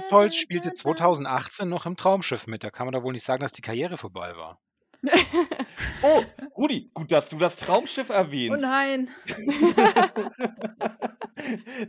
da, 0.09 0.35
spielte 0.35 0.65
da, 0.65 0.69
da. 0.69 0.73
2018 0.75 1.69
noch 1.69 1.85
im 1.85 1.95
Traumschiff 1.95 2.47
mit. 2.47 2.63
Da 2.63 2.69
kann 2.69 2.85
man 2.87 2.93
doch 2.93 3.03
wohl 3.03 3.13
nicht 3.13 3.23
sagen, 3.23 3.41
dass 3.41 3.53
die 3.53 3.61
Karriere 3.61 3.97
vorbei 3.97 4.35
war. 4.35 4.61
Oh, 6.01 6.23
Rudi, 6.57 6.89
gut, 6.93 7.11
dass 7.11 7.29
du 7.29 7.37
das 7.37 7.57
Traumschiff 7.57 8.09
Oh 8.09 8.13
erwähnst. 8.13 8.61
nein. 8.61 9.09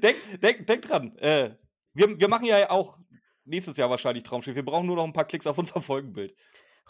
denk, 0.02 0.16
denk, 0.40 0.66
denk 0.66 0.82
dran. 0.82 1.16
Äh, 1.18 1.56
wir, 1.94 2.18
wir 2.18 2.28
machen 2.28 2.44
ja 2.44 2.70
auch 2.70 2.98
nächstes 3.46 3.76
Jahr 3.76 3.90
wahrscheinlich 3.90 4.24
Traumschiff. 4.24 4.54
Wir 4.54 4.64
brauchen 4.64 4.86
nur 4.86 4.96
noch 4.96 5.04
ein 5.04 5.12
paar 5.12 5.24
Klicks 5.24 5.46
auf 5.46 5.58
unser 5.58 5.80
Folgenbild. 5.80 6.34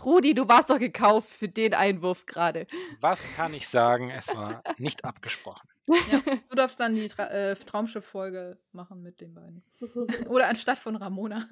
Rudi, 0.05 0.35
du 0.35 0.47
warst 0.47 0.69
doch 0.69 0.79
gekauft 0.79 1.29
für 1.29 1.49
den 1.49 1.73
Einwurf 1.73 2.27
gerade. 2.27 2.67
Was 3.01 3.33
kann 3.35 3.55
ich 3.55 3.69
sagen? 3.69 4.11
Es 4.11 4.35
war 4.35 4.63
nicht 4.77 5.05
abgesprochen. 5.05 5.69
Ja, 5.87 6.21
du 6.51 6.57
darfst 6.57 6.79
dann 6.81 6.95
die 6.95 7.09
Tra 7.09 7.29
äh, 7.29 7.57
Traumschiff-Folge 7.57 8.59
machen 8.73 9.03
mit 9.03 9.21
den 9.21 9.33
beiden. 9.33 9.63
Oder 10.29 10.49
anstatt 10.49 10.79
von 10.79 10.97
Ramona. 10.97 11.49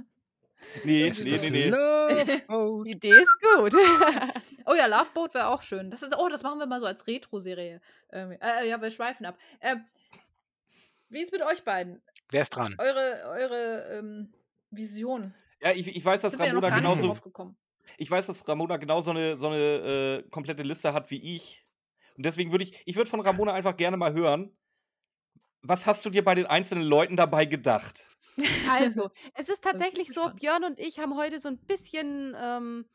Nee, 0.85 1.11
nee, 1.11 1.37
nee, 1.37 1.51
nee. 1.51 1.69
Love 1.69 2.43
Boat. 2.47 2.87
Die 2.87 2.93
Idee 2.93 3.13
ist 3.13 3.37
gut. 3.57 3.75
Oh 4.67 4.75
ja, 4.75 4.87
Loveboat 4.87 5.35
wäre 5.35 5.49
auch 5.49 5.61
schön. 5.61 5.91
Das 5.91 6.03
ist, 6.03 6.17
oh, 6.17 6.27
das 6.31 6.43
machen 6.43 6.59
wir 6.59 6.65
mal 6.65 6.81
so 6.81 6.87
als 6.87 7.07
Retro-Serie. 7.07 7.83
Ähm, 8.11 8.39
äh, 8.41 8.67
ja, 8.67 8.81
wir 8.81 8.91
schweifen 8.91 9.27
ab. 9.27 9.37
Ähm, 9.61 9.85
wie 11.11 11.21
ist 11.21 11.33
mit 11.33 11.43
euch 11.43 11.65
beiden? 11.65 12.01
Wer 12.31 12.41
ist 12.41 12.49
dran? 12.49 12.75
Eure, 12.79 13.25
eure 13.27 13.99
ähm, 13.99 14.33
Vision. 14.77 15.35
Ja, 15.61 15.72
ich, 15.72 15.89
ich 15.89 16.05
weiß, 16.05 16.20
dass 16.20 16.33
Sind 16.33 16.41
ja 16.41 16.49
Ramona 16.49 16.70
nicht 16.70 16.79
genauso. 16.79 17.16
Ich 17.97 18.11
weiß, 18.11 18.27
dass 18.27 18.47
Ramona 18.49 18.77
genau 18.77 19.01
so 19.01 19.11
eine, 19.11 19.39
so 19.39 19.49
eine 19.49 20.25
äh, 20.25 20.31
komplette 20.31 20.62
Liste 20.62 20.93
hat 20.93 21.11
wie 21.11 21.35
ich. 21.35 21.66
Und 22.16 22.25
deswegen 22.25 22.51
würde 22.51 22.64
ich, 22.64 22.81
ich 22.87 22.97
würde 22.97 23.11
von 23.11 23.20
Ramona 23.20 23.53
einfach 23.53 23.77
gerne 23.77 23.97
mal 23.97 24.12
hören. 24.12 24.57
Was 25.62 25.87
hast 25.87 26.05
du 26.05 26.11
dir 26.11 26.25
bei 26.25 26.35
den 26.35 26.47
einzelnen 26.47 26.85
Leuten 26.85 27.16
dabei 27.16 27.47
gedacht? 27.47 28.11
Also, 28.70 29.11
es 29.35 29.49
ist 29.49 29.61
tatsächlich 29.64 30.12
so. 30.12 30.31
Björn 30.35 30.64
und 30.64 30.79
ich 30.79 30.99
haben 30.99 31.16
heute 31.16 31.41
so 31.41 31.49
ein 31.49 31.59
bisschen, 31.59 32.37
ähm, 32.39 32.87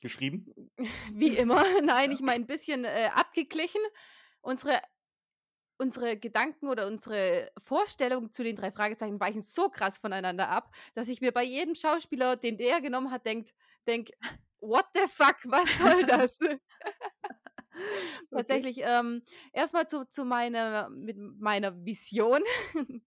Geschrieben? 0.00 0.52
wie 1.12 1.36
immer, 1.36 1.64
nein, 1.82 2.12
ich 2.12 2.20
meine 2.20 2.44
ein 2.44 2.46
bisschen 2.46 2.84
äh, 2.84 3.10
abgeglichen. 3.14 3.80
Unsere, 4.40 4.80
unsere 5.78 6.16
Gedanken 6.16 6.68
oder 6.68 6.86
unsere 6.86 7.50
Vorstellungen 7.58 8.30
zu 8.30 8.42
den 8.42 8.56
drei 8.56 8.70
Fragezeichen 8.70 9.20
weichen 9.20 9.42
so 9.42 9.68
krass 9.68 9.98
voneinander 9.98 10.48
ab, 10.48 10.74
dass 10.94 11.08
ich 11.08 11.20
mir 11.20 11.32
bei 11.32 11.44
jedem 11.44 11.74
Schauspieler, 11.74 12.36
den 12.36 12.56
der 12.56 12.80
genommen 12.80 13.10
hat, 13.10 13.26
denkt, 13.26 13.54
denk, 13.86 14.10
what 14.60 14.86
the 14.94 15.06
fuck, 15.08 15.36
was 15.44 15.68
soll 15.78 16.04
das? 16.06 16.38
Tatsächlich, 18.30 18.80
ähm, 18.82 19.22
erstmal 19.52 19.86
zu, 19.86 20.06
zu 20.08 20.24
meiner, 20.24 20.88
mit 20.90 21.16
meiner 21.18 21.84
Vision. 21.84 22.42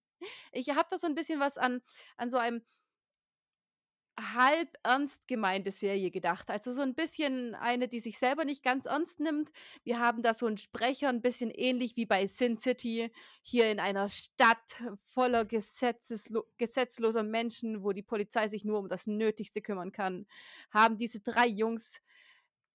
Ich 0.51 0.69
habe 0.71 0.85
da 0.89 0.97
so 0.97 1.07
ein 1.07 1.15
bisschen 1.15 1.39
was 1.39 1.57
an, 1.57 1.81
an 2.17 2.29
so 2.29 2.37
einem 2.37 2.61
halb 4.19 4.77
ernst 4.83 5.27
gemeinte 5.27 5.71
Serie 5.71 6.11
gedacht. 6.11 6.49
Also 6.49 6.71
so 6.71 6.81
ein 6.81 6.95
bisschen 6.95 7.55
eine, 7.55 7.87
die 7.87 7.99
sich 7.99 8.19
selber 8.19 8.45
nicht 8.45 8.63
ganz 8.63 8.85
ernst 8.85 9.19
nimmt. 9.19 9.51
Wir 9.83 9.99
haben 9.99 10.21
da 10.21 10.33
so 10.33 10.45
einen 10.45 10.57
Sprecher, 10.57 11.09
ein 11.09 11.21
bisschen 11.21 11.51
ähnlich 11.51 11.95
wie 11.95 12.05
bei 12.05 12.27
Sin 12.27 12.57
City, 12.57 13.11
hier 13.41 13.71
in 13.71 13.79
einer 13.79 14.09
Stadt 14.09 14.83
voller 15.05 15.45
gesetzeslo 15.45 16.43
gesetzloser 16.57 17.23
Menschen, 17.23 17.83
wo 17.83 17.91
die 17.91 18.03
Polizei 18.03 18.47
sich 18.47 18.65
nur 18.65 18.79
um 18.79 18.89
das 18.89 19.07
Nötigste 19.07 19.61
kümmern 19.61 19.91
kann, 19.91 20.25
haben 20.71 20.97
diese 20.97 21.19
drei 21.19 21.47
Jungs 21.47 22.01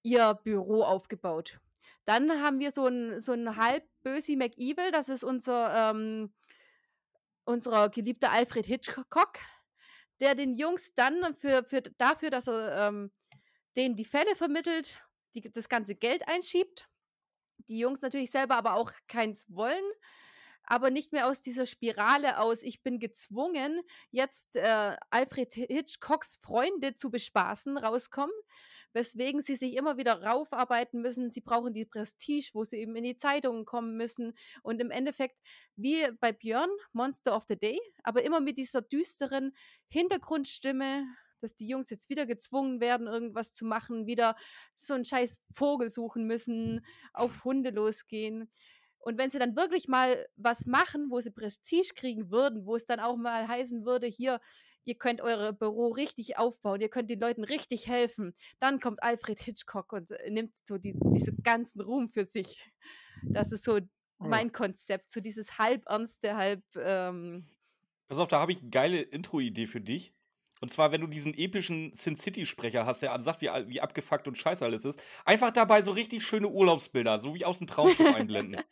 ihr 0.02 0.34
Büro 0.44 0.82
aufgebaut. 0.82 1.58
Dann 2.04 2.42
haben 2.42 2.58
wir 2.60 2.70
so 2.70 2.86
ein, 2.86 3.20
so 3.20 3.32
ein 3.32 3.56
halb 3.56 3.84
Bösi 4.02 4.36
McEvil, 4.36 4.90
das 4.92 5.08
ist 5.08 5.24
unser, 5.24 5.90
ähm, 5.90 6.32
unser 7.44 7.88
geliebter 7.88 8.30
Alfred 8.30 8.66
Hitchcock, 8.66 9.38
der 10.20 10.34
den 10.34 10.54
Jungs 10.54 10.94
dann 10.94 11.34
für, 11.34 11.64
für, 11.64 11.82
dafür, 11.82 12.30
dass 12.30 12.46
er 12.48 12.88
ähm, 12.88 13.12
denen 13.76 13.96
die 13.96 14.04
Fälle 14.04 14.34
vermittelt, 14.36 15.00
die, 15.34 15.40
das 15.40 15.68
ganze 15.68 15.94
Geld 15.94 16.26
einschiebt. 16.28 16.88
Die 17.68 17.78
Jungs 17.78 18.00
natürlich 18.02 18.30
selber 18.30 18.56
aber 18.56 18.74
auch 18.74 18.92
keins 19.08 19.46
wollen, 19.48 19.84
aber 20.66 20.90
nicht 20.90 21.12
mehr 21.12 21.26
aus 21.26 21.42
dieser 21.42 21.66
Spirale 21.66 22.38
aus, 22.38 22.62
ich 22.62 22.82
bin 22.82 22.98
gezwungen, 22.98 23.80
jetzt 24.10 24.56
äh, 24.56 24.96
Alfred 25.10 25.54
Hitchcocks 25.54 26.38
Freunde 26.42 26.94
zu 26.94 27.10
bespaßen, 27.10 27.76
rauskommen, 27.76 28.34
weswegen 28.92 29.42
sie 29.42 29.56
sich 29.56 29.74
immer 29.74 29.96
wieder 29.96 30.22
raufarbeiten 30.22 31.02
müssen. 31.02 31.30
Sie 31.30 31.40
brauchen 31.40 31.74
die 31.74 31.84
Prestige, 31.84 32.50
wo 32.54 32.64
sie 32.64 32.78
eben 32.78 32.96
in 32.96 33.04
die 33.04 33.16
Zeitungen 33.16 33.64
kommen 33.64 33.96
müssen. 33.96 34.34
Und 34.62 34.80
im 34.80 34.90
Endeffekt, 34.90 35.36
wie 35.76 36.08
bei 36.20 36.32
Björn, 36.32 36.70
Monster 36.92 37.36
of 37.36 37.44
the 37.48 37.58
Day, 37.58 37.80
aber 38.02 38.24
immer 38.24 38.40
mit 38.40 38.58
dieser 38.58 38.82
düsteren 38.82 39.52
Hintergrundstimme, 39.88 41.04
dass 41.44 41.54
die 41.54 41.68
Jungs 41.68 41.90
jetzt 41.90 42.08
wieder 42.08 42.24
gezwungen 42.24 42.80
werden, 42.80 43.06
irgendwas 43.06 43.52
zu 43.52 43.66
machen, 43.66 44.06
wieder 44.06 44.34
so 44.76 44.94
einen 44.94 45.04
scheiß 45.04 45.42
Vogel 45.52 45.90
suchen 45.90 46.26
müssen, 46.26 46.84
auf 47.12 47.44
Hunde 47.44 47.70
losgehen. 47.70 48.50
Und 49.04 49.18
wenn 49.18 49.30
sie 49.30 49.38
dann 49.38 49.54
wirklich 49.54 49.86
mal 49.86 50.26
was 50.36 50.66
machen, 50.66 51.10
wo 51.10 51.20
sie 51.20 51.30
Prestige 51.30 51.92
kriegen 51.94 52.30
würden, 52.30 52.64
wo 52.64 52.74
es 52.74 52.86
dann 52.86 53.00
auch 53.00 53.16
mal 53.16 53.46
heißen 53.46 53.84
würde, 53.84 54.06
hier, 54.06 54.40
ihr 54.84 54.94
könnt 54.94 55.20
eure 55.20 55.52
Büro 55.52 55.88
richtig 55.88 56.38
aufbauen, 56.38 56.80
ihr 56.80 56.88
könnt 56.88 57.10
den 57.10 57.20
Leuten 57.20 57.44
richtig 57.44 57.86
helfen. 57.86 58.34
Dann 58.60 58.80
kommt 58.80 59.02
Alfred 59.02 59.38
Hitchcock 59.40 59.92
und 59.92 60.10
äh, 60.10 60.30
nimmt 60.30 60.56
so 60.66 60.78
die, 60.78 60.94
diese 61.12 61.34
ganzen 61.34 61.82
Ruhm 61.82 62.08
für 62.08 62.24
sich. 62.24 62.72
Das 63.22 63.52
ist 63.52 63.64
so 63.64 63.78
mein 64.18 64.52
Konzept, 64.52 65.10
so 65.10 65.20
dieses 65.20 65.58
halb 65.58 65.82
ernste, 65.86 66.36
halb 66.36 66.62
ähm, 66.76 67.46
Pass 68.08 68.18
auf, 68.18 68.28
da 68.28 68.40
habe 68.40 68.52
ich 68.52 68.60
eine 68.60 68.70
geile 68.70 69.00
Intro-Idee 69.00 69.66
für 69.66 69.80
dich. 69.80 70.14
Und 70.60 70.70
zwar, 70.70 70.92
wenn 70.92 71.00
du 71.00 71.06
diesen 71.06 71.34
epischen 71.34 71.92
Sin 71.94 72.16
City-Sprecher 72.16 72.86
hast, 72.86 73.02
der 73.02 73.12
an- 73.12 73.22
sagt, 73.22 73.42
wie, 73.42 73.50
wie 73.66 73.80
abgefuckt 73.80 74.26
und 74.28 74.38
scheiße 74.38 74.64
alles 74.64 74.84
ist, 74.84 75.02
einfach 75.24 75.50
dabei 75.50 75.82
so 75.82 75.90
richtig 75.90 76.24
schöne 76.26 76.48
Urlaubsbilder, 76.48 77.20
so 77.20 77.34
wie 77.34 77.44
aus 77.44 77.58
dem 77.58 77.66
Traumschiff 77.66 78.14
einblenden. 78.14 78.62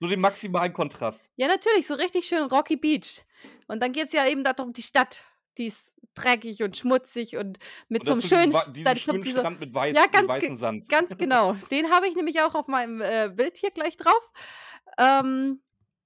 So 0.00 0.06
den 0.08 0.20
maximalen 0.20 0.72
Kontrast. 0.72 1.30
Ja, 1.36 1.48
natürlich, 1.48 1.86
so 1.86 1.94
richtig 1.94 2.26
schön 2.26 2.44
Rocky 2.44 2.76
Beach. 2.76 3.24
Und 3.66 3.82
dann 3.82 3.92
geht 3.92 4.04
es 4.04 4.12
ja 4.12 4.26
eben 4.26 4.44
darum, 4.44 4.72
die 4.72 4.82
Stadt, 4.82 5.24
die 5.56 5.66
ist 5.66 5.96
dreckig 6.14 6.62
und 6.62 6.76
schmutzig 6.76 7.36
und 7.36 7.58
mit 7.88 8.02
Und 8.02 8.06
so 8.06 8.12
einem 8.12 8.22
schönen, 8.52 8.74
diesen 8.74 8.96
schönen 8.96 9.20
dieser, 9.22 9.40
Strand 9.40 9.60
mit, 9.60 9.74
weiß, 9.74 9.96
Ja, 9.96 10.06
ganz 10.06 10.28
weißem 10.28 10.56
Sand. 10.56 10.88
ganz 10.88 11.16
genau. 11.16 11.54
Den 11.70 11.90
habe 11.90 12.06
ich 12.08 12.14
nämlich 12.14 12.40
auch 12.42 12.54
auf 12.54 12.66
meinem 12.68 13.00
äh, 13.00 13.30
Bild 13.34 13.56
hier 13.56 13.70
gleich 13.70 13.96
drauf. 13.96 14.30
Ähm, 14.98 15.60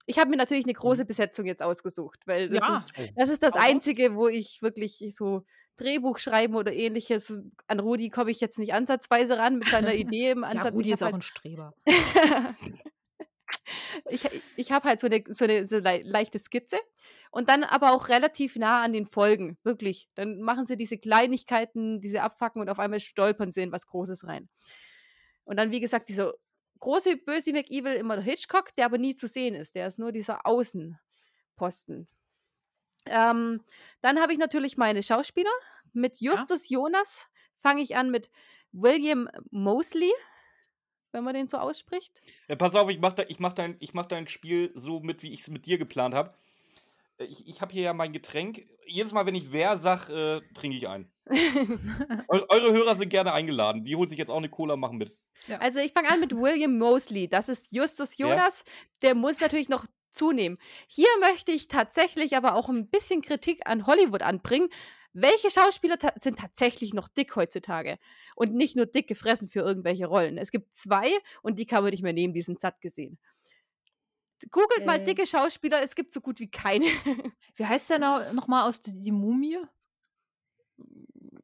ich 0.07 0.19
habe 0.19 0.31
mir 0.31 0.37
natürlich 0.37 0.65
eine 0.65 0.73
Mhm. 0.73 0.77
große 0.79 1.05
Besetzung 1.05 1.47
jetzt 1.47 1.63
ausgesucht, 1.63 2.21
weil 2.27 2.49
das, 2.49 2.67
Ja. 2.67 2.79
ist, 2.97 3.13
das 3.17 3.31
ist 3.31 3.43
das 3.43 3.55
Einzige, 3.55 4.15
wo 4.15 4.29
ich 4.29 4.61
wirklich 4.63 5.03
so 5.15 5.45
Drehbuch 5.77 6.19
schreiben 6.19 6.55
oder 6.55 6.73
ähnliches. 6.73 7.39
An 7.67 7.81
Rudi 7.81 8.11
komme 8.11 8.31
ich 8.31 8.41
jetzt 8.41 8.59
nicht 8.59 8.75
ansatzweise 8.75 9.39
ran 9.39 9.59
mit 9.59 9.69
seiner 9.69 9.95
Idee 10.15 10.31
im 10.31 10.43
Ja, 10.43 10.49
Ansatz. 10.49 10.75
Rudi 10.75 10.89
ich 10.89 10.95
ist 10.95 11.03
auch 11.03 11.07
halt, 11.07 11.15
ein 11.17 11.23
Streber. 11.23 11.75
ich 14.11 14.29
ich 14.57 14.73
habe 14.73 14.89
halt 14.89 15.01
so 15.01 15.07
eine, 15.07 15.23
so 15.29 15.45
eine 15.45 15.67
so 15.67 15.79
lei- 15.79 16.03
leichte 16.05 16.39
Skizze 16.39 16.79
und 17.31 17.49
dann 17.49 17.65
aber 17.65 17.93
auch 17.93 18.09
relativ 18.09 18.57
nah 18.57 18.83
an 18.83 18.93
den 18.93 19.07
Folgen, 19.07 19.59
wirklich. 19.63 20.09
Dann 20.15 20.41
machen 20.41 20.67
sie 20.67 20.77
diese 20.77 20.99
Kleinigkeiten, 20.99 22.01
diese 22.01 22.23
Abfacken 22.23 22.61
und 22.61 22.69
auf 22.69 22.79
einmal 22.79 23.01
stolpern 23.01 23.53
sie 23.53 23.63
in 23.63 23.73
was 23.73 23.87
Großes 23.87 24.27
rein. 24.27 24.49
Und 25.45 25.57
dann, 25.59 25.71
wie 25.71 25.81
gesagt, 25.81 26.09
dieser 26.09 26.33
große 26.83 27.17
böse 27.17 27.53
McEvil 27.53 27.95
immer 27.95 28.17
der 28.17 28.25
Hitchcock, 28.25 28.75
der 28.77 28.87
aber 28.87 28.99
nie 28.99 29.15
zu 29.15 29.27
sehen 29.27 29.55
ist. 29.55 29.75
Der 29.75 29.87
ist 29.87 29.99
nur 29.99 30.13
dieser 30.13 30.47
Außenposten. 30.47 32.09
Ähm, 33.07 33.63
dann 34.01 34.21
habe 34.21 34.33
ich 34.33 34.39
natürlich 34.39 34.77
meine 34.77 35.03
Schauspieler. 35.03 35.51
Mit 35.93 36.21
Justus 36.21 36.69
Jonas 36.69 37.29
fange 37.61 37.83
ich 37.83 37.97
an 37.97 38.11
mit 38.11 38.31
William 38.73 39.29
Mosley, 39.51 40.13
wenn 41.13 41.25
man 41.25 41.35
den 41.35 41.49
so 41.49 41.59
ausspricht. 41.59 42.21
Ja, 42.49 42.57
pass 42.57 42.75
auf, 42.75 42.91
ich 42.91 42.99
mach, 42.99 43.15
da, 43.15 43.25
ich, 43.29 43.39
mach 43.39 43.53
dein, 43.53 43.77
ich 43.81 43.95
mach 43.95 44.07
dein 44.07 44.27
Spiel 44.27 44.73
so 44.75 45.01
mit, 45.01 45.23
wie 45.23 45.33
ich 45.33 45.41
es 45.41 45.51
mit 45.51 45.67
dir 45.67 45.79
geplant 45.79 46.15
habe. 46.15 46.35
Ich, 47.29 47.47
ich 47.47 47.61
habe 47.61 47.73
hier 47.73 47.83
ja 47.83 47.93
mein 47.93 48.13
Getränk. 48.13 48.67
Jedes 48.87 49.13
Mal, 49.13 49.27
wenn 49.27 49.35
ich 49.35 49.53
wer 49.53 49.77
sag, 49.77 50.09
äh, 50.09 50.41
trinke 50.55 50.77
ich 50.77 50.89
ein. 50.89 51.11
Eu 52.29 52.41
eure 52.49 52.73
Hörer 52.73 52.97
sind 52.97 53.09
gerne 53.09 53.33
eingeladen. 53.33 53.83
Die 53.83 53.97
holen 53.97 54.09
sich 54.09 54.19
jetzt 54.19 54.31
auch 54.31 54.39
eine 54.39 54.49
Cola, 54.49 54.77
machen 54.77 54.99
mit. 54.99 55.17
Also 55.59 55.81
ich 55.81 55.93
fange 55.93 56.11
an 56.11 56.21
mit 56.21 56.33
William 56.35 56.79
Mosley. 56.79 57.29
Das 57.29 57.49
ist 57.49 57.73
Justus 57.73 58.17
Ja. 58.19 58.29
Jonas. 58.29 58.65
Der 59.03 59.15
muss 59.15 59.41
natürlich 59.41 59.69
noch 59.69 59.87
zunehmen. 60.11 60.59
Hier 60.87 61.09
möchte 61.21 61.53
ich 61.53 61.69
tatsächlich 61.69 62.37
aber 62.37 62.55
auch 62.55 62.69
ein 62.69 62.89
bisschen 62.89 63.23
Kritik 63.23 63.63
an 63.65 63.87
Hollywood 63.87 64.23
anbringen. 64.23 64.69
Welche 65.15 65.51
Schauspieler 65.51 65.99
ta 65.99 66.13
sind 66.17 66.39
tatsächlich 66.39 66.95
noch 66.95 67.09
dick 67.09 67.37
heutzutage? 67.37 67.99
Und 68.35 68.55
nicht 68.55 68.77
nur 68.77 68.87
dick 68.87 69.09
gefressen 69.09 69.49
für 69.49 69.61
irgendwelche 69.61 70.07
Rollen. 70.07 70.39
Es 70.39 70.51
gibt 70.51 70.75
zwei 70.75 71.11
und 71.43 71.59
die 71.59 71.67
kann 71.67 71.83
man 71.83 71.91
nicht 71.91 72.03
mehr 72.03 72.15
nehmen, 72.15 72.33
die 72.33 72.43
sind 72.43 72.61
satt 72.61 72.81
gesehen. 72.81 73.19
Googelt 74.51 74.87
mal 74.87 75.01
Äh. 75.01 75.05
dicke 75.05 75.27
Schauspieler, 75.27 75.83
es 75.83 75.95
gibt 75.95 76.13
so 76.13 76.21
gut 76.21 76.41
wie 76.41 76.51
keine. 76.51 76.85
Wie 77.57 77.67
heißt 77.67 77.91
der 77.91 77.99
noch, 77.99 78.33
noch 78.33 78.49
mal 78.49 78.67
aus 78.67 78.81
die, 78.81 78.93
die 79.01 79.13
Mumie? 79.13 79.59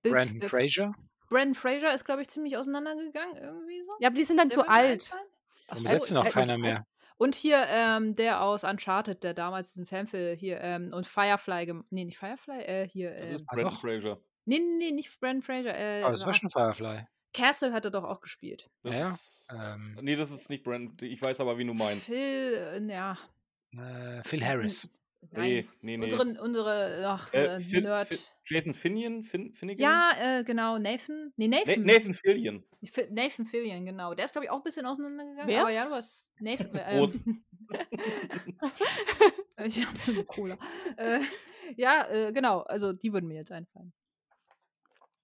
Brandon 0.02 0.40
äh, 0.42 0.48
Fraser. 0.48 0.94
Brandon 1.28 1.54
Fraser 1.54 1.94
ist, 1.94 2.04
glaube 2.04 2.22
ich, 2.22 2.28
ziemlich 2.28 2.56
auseinandergegangen, 2.56 3.36
irgendwie 3.36 3.82
so. 3.82 3.92
ja, 4.00 4.08
aber 4.08 4.16
die 4.16 4.24
sind 4.24 4.38
dann 4.38 4.48
Der 4.48 4.58
zu 4.58 4.68
alt. 4.68 5.10
Warum 5.68 5.82
so, 5.82 5.88
besetzt 5.88 6.04
ist 6.06 6.14
noch 6.14 6.24
halt 6.24 6.32
keiner 6.34 6.58
mehr? 6.58 6.86
Und 7.18 7.34
hier 7.34 7.64
ähm, 7.68 8.14
der 8.14 8.42
aus 8.42 8.62
Uncharted, 8.64 9.24
der 9.24 9.34
damals 9.34 9.72
diesen 9.72 9.86
Fanfilm 9.86 10.36
hier 10.36 10.60
ähm, 10.60 10.92
und 10.94 11.06
Firefly, 11.06 11.66
gem 11.66 11.84
nee, 11.90 12.04
nicht 12.04 12.16
Firefly, 12.18 12.60
äh, 12.62 12.88
hier, 12.88 13.10
Das 13.10 13.28
ähm, 13.28 13.34
ist 13.34 13.44
ah, 13.48 13.54
Brandon. 13.54 13.76
Fraser. 13.76 14.20
nee, 14.44 14.58
nee, 14.60 14.76
nee, 14.78 14.90
nicht 14.92 15.20
Brandon 15.20 15.42
Fraser, 15.42 15.76
äh, 15.76 16.02
Aber 16.02 16.16
das 16.16 16.26
war 16.26 16.34
schon 16.34 16.48
Firefly. 16.48 17.06
Castle 17.34 17.72
hat 17.72 17.84
er 17.84 17.90
doch 17.90 18.04
auch 18.04 18.20
gespielt. 18.20 18.68
Das 18.82 18.94
Ja, 18.96 19.08
ist, 19.10 19.46
Ähm, 19.50 19.98
nee, 20.02 20.16
das 20.16 20.30
ist 20.30 20.48
nicht 20.50 20.62
Brandon. 20.64 20.96
Ich 21.08 21.20
weiß 21.22 21.40
aber, 21.40 21.56
wie 21.58 21.64
du 21.64 21.74
meinst. 21.74 22.06
Phil, 22.06 22.16
äh, 22.16 22.80
ja, 22.92 23.16
äh, 23.72 24.22
Phil 24.24 24.44
Harris. 24.44 24.88
Nee, 25.32 25.62
nein. 25.62 25.68
nee, 25.82 25.96
nee. 25.96 26.04
Unsere, 26.04 26.40
unsere 26.42 27.04
ach, 27.08 27.32
Äh, 27.34 27.56
äh, 27.56 27.60
Fin- 27.60 27.82
Nerd. 27.82 28.06
Fin- 28.08 28.18
Jason 28.44 28.72
Finian? 28.72 29.22
Fin 29.24 29.52
Finnegan? 29.52 29.82
Ja, 29.82 30.38
äh, 30.38 30.44
genau, 30.44 30.78
Nathan. 30.78 31.32
Nee, 31.36 31.48
Na 31.48 31.58
Nathan. 31.58 31.82
Nathan 31.84 32.14
Fillion. 32.14 32.64
Fi- 32.84 33.08
Nathan 33.10 33.44
Fillion, 33.46 33.84
genau. 33.84 34.14
Der 34.14 34.24
ist, 34.26 34.32
glaube 34.32 34.44
ich, 34.46 34.50
auch 34.50 34.58
ein 34.58 34.62
bisschen 34.62 34.86
auseinandergegangen. 34.86 35.48
Wer? 35.48 35.60
Aber 35.62 35.70
ja, 35.70 35.84
du 35.86 35.90
hast 35.90 36.30
Nathan. 36.40 36.72
Äh, 36.74 36.98
ähm, 36.98 37.42
ich 39.64 39.84
habe 39.86 39.98
eine 40.06 40.24
Cola. 40.24 40.56
Äh, 40.96 41.20
ja, 41.76 42.08
äh, 42.08 42.32
genau. 42.32 42.60
Also, 42.60 42.92
die 42.92 43.12
würden 43.12 43.26
mir 43.28 43.34
jetzt 43.36 43.52
einfallen. 43.52 43.92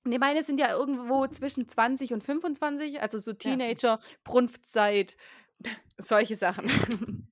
Ne, 0.05 0.19
meine 0.19 0.43
sind 0.43 0.61
ja 0.61 0.71
irgendwo 0.71 1.27
zwischen 1.29 1.67
20 1.67 2.13
und 2.13 2.23
25, 2.23 3.01
also 3.01 3.19
so 3.19 3.33
Teenager, 3.33 3.99
Brunftzeit, 4.23 5.17
solche 5.97 6.37
Sachen. 6.37 7.31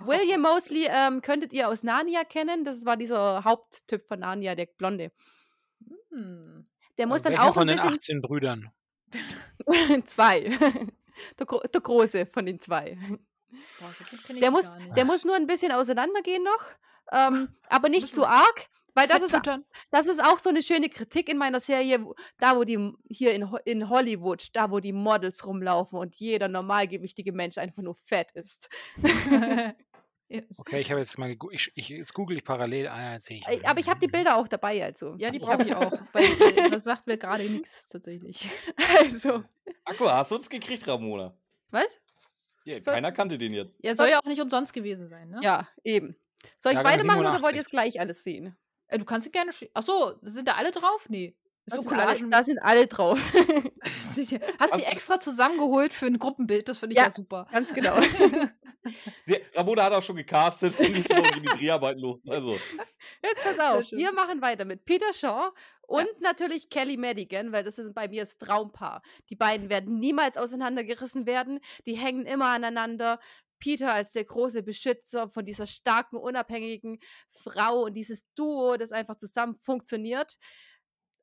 William 0.00 0.40
Mosley 0.40 0.86
ähm, 0.88 1.20
könntet 1.20 1.52
ihr 1.52 1.68
aus 1.68 1.82
Narnia 1.82 2.24
kennen. 2.24 2.64
Das 2.64 2.86
war 2.86 2.96
dieser 2.96 3.44
Haupttyp 3.44 4.02
von 4.02 4.20
Narnia, 4.20 4.54
der 4.54 4.66
Blonde. 4.66 5.12
Hm. 6.10 6.66
Der 6.98 7.06
muss 7.06 7.24
Äh, 7.24 7.30
dann 7.30 7.40
auch 7.40 7.54
von 7.54 7.68
ein 7.68 7.68
den 7.68 7.76
bisschen. 7.76 7.94
18 7.94 8.22
Brüdern. 8.22 8.70
zwei. 10.04 10.40
der, 11.38 11.46
Gro 11.46 11.60
der 11.60 11.80
Große 11.80 12.26
von 12.26 12.46
den 12.46 12.58
zwei. 12.58 12.98
Boah, 13.78 13.92
so 13.92 14.34
Der 14.34 14.50
muss, 14.50 14.74
der 14.96 15.04
muss 15.04 15.24
nur 15.24 15.36
ein 15.36 15.46
bisschen 15.46 15.72
auseinandergehen 15.72 16.42
noch, 16.42 16.64
ähm, 17.12 17.54
aber 17.68 17.88
nicht 17.88 18.12
zu 18.12 18.26
arg, 18.26 18.68
weil 18.94 19.08
das 19.08 19.22
ist, 19.22 19.36
das 19.90 20.06
ist 20.06 20.22
auch 20.22 20.38
so 20.38 20.50
eine 20.50 20.62
schöne 20.62 20.88
Kritik 20.88 21.28
in 21.28 21.38
meiner 21.38 21.60
Serie, 21.60 22.06
da 22.38 22.56
wo 22.56 22.64
die 22.64 22.92
hier 23.08 23.34
in, 23.34 23.48
in 23.64 23.88
Hollywood, 23.88 24.48
da 24.54 24.70
wo 24.70 24.80
die 24.80 24.92
Models 24.92 25.46
rumlaufen 25.46 25.98
und 25.98 26.14
jeder 26.16 26.48
normalgewichtige 26.48 27.32
Mensch 27.32 27.58
einfach 27.58 27.82
nur 27.82 27.94
fett 27.96 28.30
ist. 28.32 28.68
Ja, 30.32 30.40
Okay, 30.56 30.80
ich 30.80 30.90
habe 30.90 31.00
jetzt 31.00 31.18
mal 31.18 31.36
ich, 31.50 31.72
ich 31.74 31.88
jetzt 31.90 32.14
google 32.14 32.38
ich 32.38 32.44
parallel. 32.44 32.88
Ah, 32.88 33.14
jetzt 33.14 33.26
sehe 33.26 33.36
ich. 33.46 33.68
Aber 33.68 33.80
ich 33.80 33.88
habe 33.88 34.00
die 34.00 34.06
Bilder 34.06 34.36
auch 34.36 34.48
dabei, 34.48 34.82
also. 34.82 35.14
ja, 35.18 35.30
die 35.30 35.38
brauche 35.38 35.62
ich 35.62 35.74
auch. 35.74 35.92
Weil 36.12 36.24
äh, 36.24 36.70
das 36.70 36.84
sagt 36.84 37.06
mir 37.06 37.18
gerade 37.18 37.44
nichts 37.44 37.86
tatsächlich. 37.86 38.48
Also. 38.98 39.44
Akku, 39.84 40.08
hast 40.08 40.30
du 40.30 40.36
uns 40.36 40.48
gekriegt, 40.48 40.86
Ramona? 40.88 41.34
Was? 41.70 42.00
Ja, 42.64 42.80
Soll- 42.80 42.94
keiner 42.94 43.12
kannte 43.12 43.36
den 43.36 43.52
jetzt. 43.52 43.76
Ja, 43.82 43.94
soll 43.94 44.08
ja 44.08 44.20
auch 44.20 44.24
nicht 44.24 44.40
umsonst 44.40 44.72
gewesen 44.72 45.08
sein, 45.08 45.28
ne? 45.28 45.40
Ja, 45.42 45.68
eben. 45.84 46.14
Soll 46.60 46.72
ich 46.72 46.76
Jahrgang 46.76 46.92
beide 46.92 47.04
machen 47.04 47.20
oder 47.20 47.42
wollt 47.42 47.56
ihr 47.56 47.62
87. 47.62 47.66
es 47.66 47.68
gleich 47.68 48.00
alles 48.00 48.22
sehen? 48.22 48.56
Äh, 48.92 48.98
du 48.98 49.04
kannst 49.04 49.24
sie 49.24 49.30
gerne. 49.30 49.50
Ach 49.74 49.82
so, 49.82 50.14
sind 50.22 50.46
da 50.48 50.52
alle 50.54 50.70
drauf? 50.70 51.06
Nee. 51.08 51.34
Da 51.66 51.76
So 51.76 51.82
sind, 51.82 51.92
alle, 51.92 52.02
Collagen. 52.06 52.30
da 52.32 52.42
sind 52.42 52.58
alle 52.58 52.86
drauf. 52.88 53.18
Hast 53.84 54.16
die 54.16 54.40
Also- 54.58 54.78
extra 54.90 55.20
zusammengeholt 55.20 55.92
für 55.94 56.06
ein 56.06 56.18
Gruppenbild? 56.18 56.68
Das 56.68 56.78
finde 56.80 56.94
ich 56.94 56.98
Ja. 56.98 57.04
ja 57.04 57.10
super. 57.10 57.46
Ganz 57.52 57.72
genau. 57.72 57.96
Sie, 59.24 59.40
Ramona 59.54 59.84
hat 59.84 59.92
auch 59.92 60.02
schon 60.02 60.16
gecastet. 60.16 60.76
Und 60.78 60.96
jetzt 60.96 61.08
gehen 61.08 61.22
die 61.42 61.58
Dreharbeiten 61.58 62.00
los. 62.00 62.18
Also, 62.28 62.58
Jetzt 63.22 63.42
pass 63.44 63.58
auf, 63.60 63.92
wir 63.92 64.12
machen 64.12 64.42
weiter 64.42 64.64
mit 64.64 64.84
Peter 64.84 65.12
Shaw 65.12 65.50
und 65.82 66.08
natürlich 66.20 66.68
Kelly 66.68 66.96
Madigan, 66.96 67.52
weil 67.52 67.62
das 67.62 67.78
ist 67.78 67.94
bei 67.94 68.08
mir 68.08 68.22
das 68.22 68.38
Traumpaar. 68.38 69.00
Die 69.30 69.36
beiden 69.36 69.68
werden 69.70 70.00
niemals 70.00 70.36
auseinandergerissen 70.36 71.26
werden, 71.26 71.60
die 71.86 71.94
hängen 71.94 72.26
immer 72.26 72.48
aneinander. 72.48 73.20
Peter 73.62 73.94
als 73.94 74.10
der 74.12 74.24
große 74.24 74.64
Beschützer 74.64 75.28
von 75.28 75.44
dieser 75.46 75.66
starken, 75.66 76.16
unabhängigen 76.16 76.98
Frau 77.30 77.84
und 77.84 77.94
dieses 77.94 78.26
Duo, 78.34 78.76
das 78.76 78.90
einfach 78.90 79.14
zusammen 79.16 79.54
funktioniert. 79.54 80.36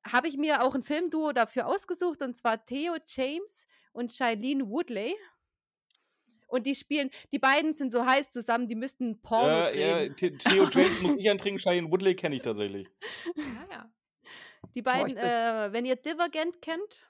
Habe 0.05 0.29
ich 0.29 0.37
mir 0.37 0.63
auch 0.63 0.73
ein 0.73 0.81
Filmduo 0.83 1.33
dafür 1.33 1.67
ausgesucht 1.67 2.21
und 2.21 2.37
zwar 2.37 2.65
Theo 2.65 2.95
James 3.05 3.67
und 3.91 4.13
Shailene 4.13 4.65
Woodley. 4.69 5.17
Und 6.47 6.65
die 6.65 6.75
spielen, 6.75 7.11
die 7.33 7.39
beiden 7.39 7.73
sind 7.73 7.91
so 7.91 8.05
heiß 8.05 8.31
zusammen, 8.31 8.69
die 8.69 8.75
müssten 8.75 9.21
Porno 9.21 9.67
äh, 9.67 9.71
drehen. 9.73 10.07
ja, 10.09 10.15
The- 10.17 10.37
Theo 10.37 10.69
James 10.69 11.01
muss 11.01 11.15
ich 11.17 11.29
antrinken, 11.29 11.59
Cheyenne 11.59 11.91
Woodley 11.91 12.15
kenne 12.15 12.37
ich 12.37 12.41
tatsächlich. 12.41 12.87
Ja, 13.35 13.67
ja. 13.69 13.91
Die 14.75 14.81
Boah, 14.81 14.93
beiden, 14.93 15.15
bin- 15.15 15.17
äh, 15.23 15.73
wenn 15.73 15.85
ihr 15.85 15.97
Divergent 15.97 16.61
kennt, 16.61 17.05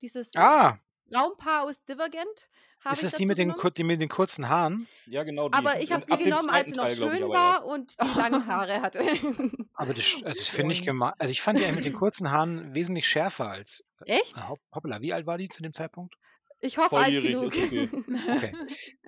dieses 0.00 0.34
Ah, 0.34 0.78
Raumpaar 1.14 1.64
aus 1.64 1.84
Divergent, 1.84 2.48
habe 2.84 2.94
ist 2.94 3.02
ich 3.04 3.10
das 3.10 3.18
die 3.18 3.26
mit, 3.26 3.38
den, 3.38 3.54
die 3.76 3.84
mit 3.84 4.00
den 4.00 4.08
kurzen 4.08 4.48
Haaren? 4.48 4.86
Ja, 5.06 5.22
genau 5.22 5.48
die. 5.48 5.54
Aber 5.58 5.80
ich 5.80 5.92
habe 5.92 6.04
die 6.06 6.24
genommen, 6.24 6.50
als 6.50 6.70
sie 6.70 6.76
noch 6.76 6.84
Teil, 6.84 6.92
ich, 6.92 6.98
schön 6.98 7.22
aber 7.24 7.32
war 7.34 7.64
und 7.66 7.96
die 8.00 8.18
langen 8.18 8.46
Haare 8.46 8.80
hatte. 8.82 9.00
Aber 9.74 9.94
das, 9.94 10.14
also 10.24 10.38
das 10.38 10.48
finde 10.48 10.74
ich 10.74 10.82
gemein. 10.82 11.12
Also 11.18 11.30
ich 11.32 11.40
fand 11.42 11.58
die 11.60 11.70
mit 11.72 11.84
den 11.84 11.92
kurzen 11.94 12.30
Haaren 12.30 12.74
wesentlich 12.74 13.08
schärfer 13.08 13.48
als. 13.48 13.82
Echt? 14.06 14.36
Ah, 14.38 14.48
hopp- 14.50 14.60
Hoppla, 14.74 15.00
wie 15.00 15.12
alt 15.12 15.26
war 15.26 15.38
die 15.38 15.48
zu 15.48 15.62
dem 15.62 15.72
Zeitpunkt? 15.72 16.14
Ich 16.60 16.78
hoffe 16.78 16.96
alt 16.96 17.10
genug. 17.22 17.52
ist 17.54 17.64
okay. 17.64 17.88
Okay, 18.36 18.52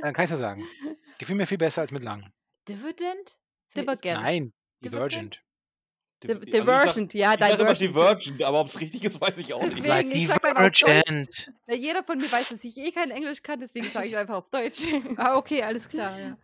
dann 0.01 0.13
kann 0.13 0.25
ich 0.25 0.31
ja 0.31 0.37
sagen. 0.37 0.65
Gefiel 1.19 1.37
mir 1.37 1.47
viel 1.47 1.59
besser 1.59 1.83
als 1.83 1.93
mit 1.93 2.03
lang. 2.03 2.33
Dividend? 2.69 3.39
Divergent. 3.77 4.21
Nein, 4.23 4.53
Divergent? 4.85 5.41
Divergent. 6.29 6.45
Di- 6.47 6.51
Div- 6.51 6.61
also 6.61 6.73
ich 6.73 6.79
sag- 6.79 6.95
Divergent, 6.95 7.15
ja, 7.15 7.35
Ich 7.35 7.41
sage 7.41 7.53
immer 7.63 7.75
Divergent. 7.75 7.81
Divergent, 8.27 8.43
aber 8.43 8.61
ob 8.61 8.67
es 8.69 8.81
richtig 8.81 9.05
ist, 9.05 9.21
weiß 9.21 9.39
ich 9.39 9.53
auch 9.55 9.63
nicht. 9.63 9.77
Deswegen, 9.77 9.89
Like 9.89 10.15
ich 10.17 10.27
sag's 10.29 10.45
einfach 10.45 10.61
auf 10.63 10.73
Deutsch. 10.73 10.81
Divergent. 10.81 11.29
Ja, 11.69 11.75
jeder 11.75 12.03
von 12.05 12.19
mir 12.19 12.31
weiß, 12.33 12.49
dass 12.51 12.65
ich 12.65 12.77
eh 12.79 12.91
kein 12.93 13.11
Englisch 13.11 13.43
kann, 13.43 13.61
deswegen 13.61 13.89
sage 13.91 14.09
ich 14.09 14.17
einfach 14.17 14.37
auf 14.37 14.51
Deutsch. 14.51 14.81
Ah, 15.19 15.37
okay, 15.37 15.63
alles 15.63 15.89
klar, 15.89 16.19
ja. 16.19 16.37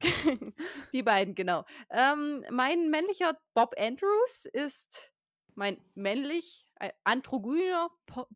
Die 0.92 1.02
beiden, 1.02 1.34
genau. 1.34 1.64
Ähm, 1.90 2.44
mein 2.50 2.90
männlicher 2.90 3.38
Bob 3.54 3.74
Andrews 3.78 4.46
ist 4.52 5.12
mein 5.54 5.78
männlich 5.94 6.66
äh, 6.80 6.90
androgyner 7.04 7.88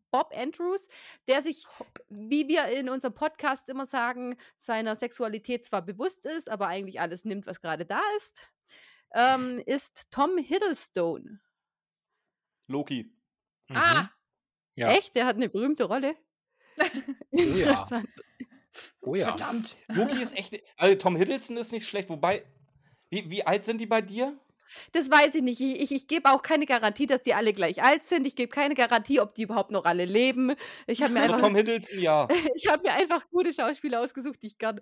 Bob 0.09 0.33
Andrews, 0.35 0.87
der 1.27 1.43
sich, 1.43 1.65
wie 2.09 2.47
wir 2.47 2.65
in 2.65 2.89
unserem 2.89 3.13
Podcast 3.13 3.69
immer 3.69 3.85
sagen, 3.85 4.37
seiner 4.57 4.95
Sexualität 4.95 5.63
zwar 5.63 5.83
bewusst 5.83 6.25
ist, 6.25 6.49
aber 6.49 6.67
eigentlich 6.67 6.99
alles 6.99 7.23
nimmt, 7.23 7.45
was 7.45 7.61
gerade 7.61 7.85
da 7.85 8.01
ist, 8.17 8.47
ähm, 9.13 9.61
ist 9.65 10.07
Tom 10.11 10.37
Hiddlestone. 10.37 11.39
Loki. 12.67 13.11
Mhm. 13.67 13.75
Ah, 13.77 14.11
Ja. 14.75 14.91
Echt? 14.91 15.15
Der 15.15 15.25
hat 15.25 15.35
eine 15.35 15.49
berühmte 15.49 15.83
Rolle. 15.85 16.15
Interessant. 17.31 18.09
Oh 19.01 19.15
ja. 19.15 19.27
verdammt. 19.27 19.75
Loki 19.89 20.21
ist 20.21 20.35
echt. 20.37 20.53
Also 20.77 20.95
Tom 20.97 21.15
Hiddleston 21.15 21.57
ist 21.57 21.71
nicht 21.71 21.87
schlecht, 21.87 22.09
wobei. 22.09 22.45
Wie, 23.09 23.29
wie 23.29 23.45
alt 23.45 23.65
sind 23.65 23.79
die 23.79 23.85
bei 23.85 24.01
dir? 24.01 24.39
Das 24.93 25.11
weiß 25.11 25.35
ich 25.35 25.41
nicht. 25.41 25.59
Ich, 25.59 25.81
ich, 25.81 25.91
ich 25.91 26.07
gebe 26.07 26.31
auch 26.31 26.41
keine 26.41 26.65
Garantie, 26.65 27.05
dass 27.05 27.21
die 27.21 27.33
alle 27.33 27.53
gleich 27.53 27.83
alt 27.83 28.05
sind. 28.05 28.25
Ich 28.25 28.37
gebe 28.37 28.49
keine 28.49 28.73
Garantie, 28.73 29.19
ob 29.19 29.35
die 29.35 29.41
überhaupt 29.43 29.71
noch 29.71 29.83
alle 29.83 30.05
leben. 30.05 30.55
Ich 30.87 31.01
habe 31.03 31.13
mir, 31.13 31.19
Also 31.21 31.33
einfach- 31.33 31.47
Tom 31.47 31.55
Hiddleston, 31.57 31.99
ja. 31.99 32.29
ich 32.55 32.67
hab 32.67 32.81
mir 32.81 32.93
einfach 32.93 33.29
gute 33.29 33.51
Schauspieler 33.51 33.99
ausgesucht, 33.99 34.41
die 34.41 34.47
ich 34.47 34.57
gern. 34.57 34.79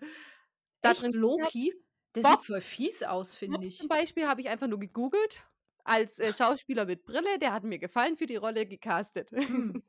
Da 0.81 0.93
drin 0.93 1.13
Loki? 1.13 1.73
Der 2.15 2.21
Bob- 2.23 2.39
sieht 2.39 2.47
voll 2.47 2.61
fies 2.61 3.03
aus, 3.03 3.35
finde 3.35 3.65
ich. 3.65 3.77
Zum 3.77 3.87
Beispiel 3.87 4.27
habe 4.27 4.41
ich 4.41 4.49
einfach 4.49 4.67
nur 4.67 4.79
gegoogelt. 4.79 5.45
Als 5.83 6.19
äh, 6.19 6.33
Schauspieler 6.33 6.85
mit 6.85 7.03
Brille, 7.05 7.39
der 7.39 7.53
hat 7.53 7.63
mir 7.63 7.79
gefallen 7.79 8.15
für 8.17 8.25
die 8.25 8.35
Rolle 8.35 8.65
gecastet. 8.65 9.31
Hm. 9.31 9.81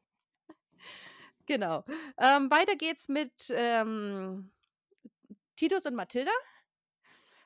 genau. 1.46 1.84
Ähm, 2.18 2.50
weiter 2.50 2.76
geht's 2.76 3.08
mit 3.08 3.32
ähm, 3.54 4.50
Titus 5.56 5.84
und 5.86 5.94
Mathilda. 5.94 6.30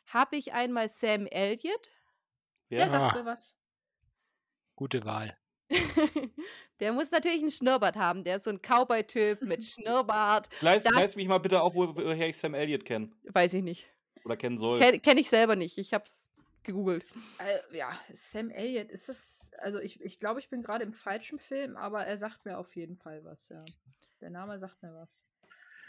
Habe 0.07 0.37
ich 0.37 0.53
einmal 0.53 0.89
Sam 0.89 1.27
Elliott. 1.27 1.91
Der 2.71 2.81
Wer? 2.81 2.91
sagt 2.91 3.17
mir 3.17 3.25
was. 3.25 3.57
Gute 4.77 5.05
Wahl. 5.05 5.37
der 6.81 6.93
muss 6.93 7.11
natürlich 7.11 7.41
einen 7.41 7.51
Schnurrbart 7.51 7.97
haben. 7.97 8.23
Der 8.25 8.37
ist 8.37 8.45
so 8.45 8.51
ein 8.51 8.61
Cowboy-Typ 8.61 9.43
mit 9.43 9.65
Schnurrbart. 9.65 10.51
Gleis, 10.61 10.83
Das- 10.83 10.93
gleis 10.93 11.17
mich 11.17 11.27
mal 11.29 11.39
bitte 11.39 11.61
auf, 11.63 11.75
wo- 11.75 11.97
woher 11.97 12.29
ich 12.29 12.37
Sam 12.37 12.55
Elliott 12.55 12.85
kenne. 12.85 13.11
Weiß 13.25 13.55
ich 13.55 13.63
nicht. 13.63 13.91
Oder 14.25 14.37
kennen 14.37 14.59
soll. 14.59 14.79
Kenne 14.79 15.01
kenn 15.01 15.19
ich 15.19 15.29
selber 15.29 15.57
nicht. 15.57 15.79
Ich 15.79 15.93
habe 15.95 16.05
es 16.05 16.33
gegoogelt. 16.63 17.05
Äh, 17.39 17.77
ja, 17.77 17.91
Sam 18.13 18.51
Elliott, 18.51 18.91
ist 18.91 19.09
das. 19.09 19.51
Also, 19.59 19.79
ich, 19.81 20.01
ich 20.01 20.19
glaube, 20.19 20.41
ich 20.41 20.49
bin 20.49 20.63
gerade 20.63 20.85
im 20.85 20.95
falschen 20.95 21.39
Film, 21.39 21.77
aber 21.77 22.07
er 22.07 22.17
sagt 22.17 22.45
mir 22.45 22.59
auf 22.59 22.75
jeden 22.77 22.97
Fall 22.97 23.23
was, 23.25 23.49
ja. 23.51 23.65
Der 24.21 24.31
Name 24.31 24.59
sagt 24.59 24.83
mir 24.83 24.95
was. 24.95 25.23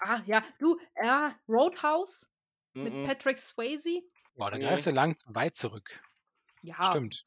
Ah, 0.02 0.22
ja, 0.26 0.44
du, 0.60 0.78
ja, 1.02 1.34
Roadhouse 1.48 2.30
mit 2.74 2.94
Mhm. 2.94 3.04
Patrick 3.06 3.38
Swayze. 3.38 4.02
Boah, 4.36 4.52
da 4.52 4.58
Nee. 4.58 4.66
greifst 4.66 4.86
du 4.86 4.92
lang 4.92 5.18
zu 5.18 5.34
weit 5.34 5.56
zurück. 5.56 6.02
Ja, 6.62 6.88
Stimmt. 6.90 7.26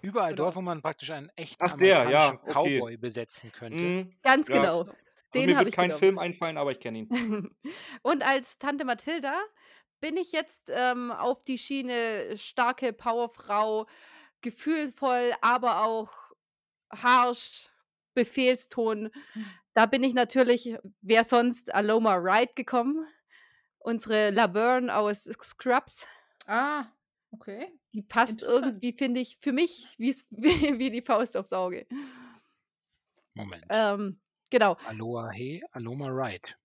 Überall 0.00 0.30
Genau. 0.30 0.44
dort, 0.44 0.56
wo 0.56 0.60
man 0.60 0.80
praktisch 0.80 1.10
einen 1.10 1.28
echten 1.36 1.64
Ach, 1.64 1.76
der, 1.76 2.08
ja, 2.08 2.28
amerikanischen 2.28 2.50
okay. 2.60 2.78
Cowboy 2.78 2.96
besetzen 2.96 3.52
könnte. 3.52 3.78
Mhm. 3.78 4.16
Ganz 4.22 4.48
Ja, 4.48 4.56
genau. 4.58 4.78
Also 4.80 4.92
Den 5.34 5.46
mir 5.46 5.56
habe 5.56 5.64
wird 5.66 5.70
ich 5.70 5.76
kein 5.76 5.88
genommen. 5.88 5.98
Film 5.98 6.18
einfallen, 6.18 6.56
aber 6.56 6.70
ich 6.70 6.78
kenne 6.80 6.98
ihn. 6.98 7.08
Und 8.02 8.22
als 8.22 8.58
Tante 8.58 8.84
Mathilda 8.84 9.34
bin 10.00 10.16
ich 10.16 10.32
jetzt 10.32 10.70
ähm, 10.74 11.10
auf 11.10 11.42
die 11.42 11.58
Schiene 11.58 12.36
starke 12.36 12.92
Powerfrau, 12.92 13.86
gefühlvoll, 14.42 15.32
aber 15.42 15.84
auch 15.84 16.12
harsch, 16.92 17.68
Befehlston. 18.14 19.10
Da 19.74 19.86
bin 19.86 20.02
ich 20.04 20.14
natürlich, 20.14 20.76
wer 21.02 21.24
sonst, 21.24 21.74
Aloma 21.74 22.22
Wright 22.22 22.56
gekommen. 22.56 23.06
Unsere 23.78 24.30
Laverne 24.30 24.94
aus 24.96 25.24
Scrubs. 25.24 26.08
Ah, 26.46 26.86
okay. 27.30 27.78
Die 27.92 28.02
passt 28.02 28.42
irgendwie, 28.42 28.92
finde 28.92 29.20
ich, 29.20 29.38
für 29.40 29.52
mich 29.52 29.94
wie, 29.98 30.14
wie 30.78 30.90
die 30.90 31.02
Faust 31.02 31.36
aufs 31.36 31.52
Auge. 31.52 31.86
Moment. 33.34 33.64
Ähm, 33.68 34.20
genau. 34.50 34.76
Aloha 34.84 35.30
He, 35.30 35.62
Aloma 35.72 36.08
Right. 36.08 36.56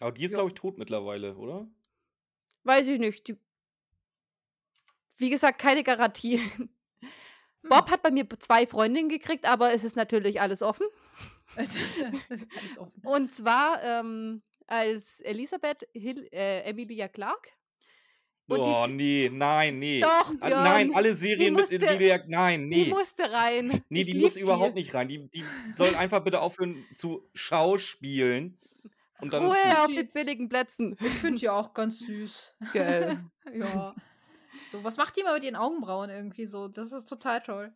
Aber 0.00 0.10
die 0.12 0.24
ist, 0.24 0.32
Ja. 0.32 0.36
glaube 0.36 0.50
ich, 0.50 0.54
tot 0.54 0.76
mittlerweile, 0.78 1.36
oder? 1.36 1.68
Weiß 2.68 2.86
ich 2.88 2.98
nicht. 2.98 3.26
Die, 3.26 3.36
wie 5.16 5.30
gesagt, 5.30 5.58
keine 5.58 5.82
Garantie. 5.82 6.38
Hm. 6.56 6.68
Bob 7.62 7.90
hat 7.90 8.02
bei 8.02 8.10
mir 8.10 8.26
zwei 8.38 8.66
Freundinnen 8.66 9.08
gekriegt, 9.08 9.46
aber 9.46 9.72
es 9.72 9.84
ist 9.84 9.96
natürlich 9.96 10.40
alles 10.42 10.62
offen. 10.62 10.86
Es 11.56 11.74
ist, 11.76 11.98
es 12.28 12.42
ist 12.42 12.46
alles 12.58 12.78
offen. 12.78 13.02
Und 13.04 13.32
zwar 13.32 13.82
ähm, 13.82 14.42
als 14.66 15.20
Elisabeth 15.22 15.88
Hill, 15.94 16.28
äh, 16.30 16.60
Emilia 16.68 17.08
Clark. 17.08 17.48
Und 18.50 18.58
die 18.58 18.62
oh, 18.64 18.86
nee, 18.86 19.30
nein, 19.32 19.78
nee. 19.78 20.00
Doch, 20.00 20.34
Ah, 20.40 20.46
Björn, 20.46 20.64
nein, 20.64 20.94
alle 20.94 21.14
Serien 21.14 21.54
mit 21.54 21.70
musste- 21.70 21.86
Emilia, 21.86 22.22
nein, 22.26 22.68
Die 22.70 22.84
nee. 22.84 22.88
musste 22.90 23.30
rein. 23.30 23.82
Nee, 23.88 24.04
die 24.04 24.14
muss 24.14 24.36
überhaupt 24.36 24.76
die. 24.76 24.80
nicht 24.80 24.94
rein. 24.94 25.08
Die, 25.08 25.26
die 25.28 25.44
sollen 25.74 25.94
einfach 25.94 26.22
bitte 26.22 26.40
aufhören 26.40 26.86
zu 26.94 27.28
schauspielen. 27.34 28.58
Und 29.20 29.32
dann 29.32 29.44
gut. 29.44 29.56
auf 29.78 29.86
Die- 29.88 29.94
den 29.96 30.08
billigen 30.12 30.48
Plätzen. 30.48 30.96
Ich 31.00 31.12
finde 31.12 31.40
die 31.40 31.48
auch 31.48 31.74
ganz 31.74 31.98
süß. 32.06 32.54
Gell. 32.72 33.18
ja. 33.54 33.94
So, 34.70 34.84
was 34.84 34.96
macht 34.96 35.16
die 35.16 35.22
mal 35.22 35.34
mit 35.34 35.44
ihren 35.44 35.56
Augenbrauen 35.56 36.10
irgendwie 36.10 36.46
so? 36.46 36.68
Das 36.68 36.92
ist 36.92 37.06
total 37.06 37.40
toll. 37.40 37.72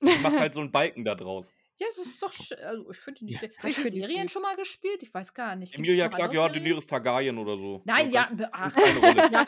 Die 0.00 0.16
macht 0.22 0.38
halt 0.38 0.54
so 0.54 0.60
einen 0.60 0.70
Balken 0.70 1.04
da 1.04 1.14
draus. 1.14 1.52
Ja, 1.80 1.86
es 1.88 1.98
ist 1.98 2.20
doch. 2.22 2.32
Also, 2.64 2.90
ich 2.90 2.96
finde 2.98 3.18
die 3.20 3.24
nicht 3.26 3.34
Ja, 3.42 3.48
schlecht. 3.48 3.78
ich 3.78 3.84
Hat 3.84 3.92
die 3.94 4.00
Serien 4.00 4.22
süß. 4.22 4.32
schon 4.32 4.42
mal 4.42 4.56
gespielt? 4.56 5.02
Ich 5.02 5.14
weiß 5.14 5.32
gar 5.32 5.54
nicht. 5.54 5.72
Gibt's 5.72 5.86
Emilia 5.88 6.06
noch 6.08 6.16
Clark, 6.16 6.30
andere 6.30 6.46
ja? 6.46 6.52
Daenerys 6.52 6.86
Targaryen 6.88 7.38
oder 7.38 7.56
so. 7.56 7.82
Nein, 7.84 8.06
So 8.08 8.14
ja, 8.14 8.22
ganz- 8.24 8.36
be- 8.36 8.50
ganz 8.52 8.76
ach. 8.76 9.30
Ja, 9.30 9.46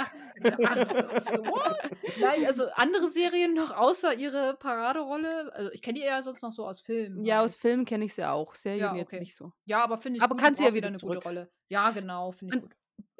ach, 0.65 1.21
so, 1.23 1.33
what? 1.45 1.77
Nein, 2.21 2.47
also 2.47 2.67
andere 2.75 3.09
Serien 3.09 3.55
noch 3.55 3.73
außer 3.77 4.15
ihre 4.15 4.55
Paraderolle. 4.59 5.53
Also 5.55 5.73
ich 5.73 5.83
kenne 5.83 5.99
die 5.99 6.05
eher 6.05 6.23
sonst 6.23 6.43
noch 6.43 6.53
so 6.53 6.67
aus 6.67 6.81
Filmen. 6.81 7.25
Ja, 7.25 7.37
halt. 7.39 7.47
aus 7.47 7.57
Filmen 7.57 7.85
kenne 7.85 8.05
ich 8.05 8.15
sie 8.15 8.25
auch. 8.29 8.55
Serien 8.55 8.81
Ja, 8.81 8.95
jetzt 8.97 9.13
okay. 9.13 9.21
nicht 9.21 9.35
so. 9.35 9.53
Ja, 9.65 9.83
aber 9.83 9.99
finde 9.99 10.19
ich 10.19 10.23
Aber 10.23 10.35
gut. 10.37 10.43
kann 10.45 10.55
sie 10.55 10.65
ja 10.65 10.73
wieder 10.75 10.89
eine 10.89 10.99
zurück. 10.99 11.17
gute 11.17 11.27
Rolle. 11.29 11.51
Ja, 11.69 11.91
genau, 11.91 12.33
finde 12.33 12.57
ich 12.57 12.63
Und- 12.63 12.71
gut. 12.71 12.77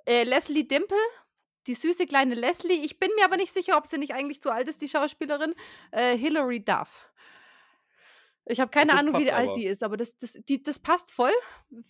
Äh, 0.07 0.25
Leslie 0.25 0.67
Dimple, 0.67 0.97
die 1.67 1.75
süße 1.75 2.07
kleine 2.07 2.35
Leslie. 2.35 2.81
Ich 2.85 2.99
bin 2.99 3.11
mir 3.17 3.25
aber 3.25 3.37
nicht 3.37 3.53
sicher, 3.53 3.77
ob 3.77 3.87
sie 3.87 3.99
nicht 3.99 4.15
eigentlich 4.15 4.41
zu 4.41 4.51
alt 4.51 4.67
ist, 4.69 4.81
die 4.81 4.89
Schauspielerin. 4.89 5.55
Äh, 5.91 6.17
Hilary 6.17 6.65
Duff. 6.65 7.10
Ich 8.51 8.61
habe 8.61 8.71
keine 8.71 8.93
das 8.93 9.01
Ahnung, 9.01 9.19
wie 9.21 9.31
alt 9.31 9.49
aber. 9.51 9.59
die 9.59 9.67
ist, 9.67 9.83
aber 9.83 9.97
das, 9.97 10.17
das, 10.17 10.33
die, 10.33 10.63
das 10.63 10.79
passt 10.79 11.13
voll 11.13 11.33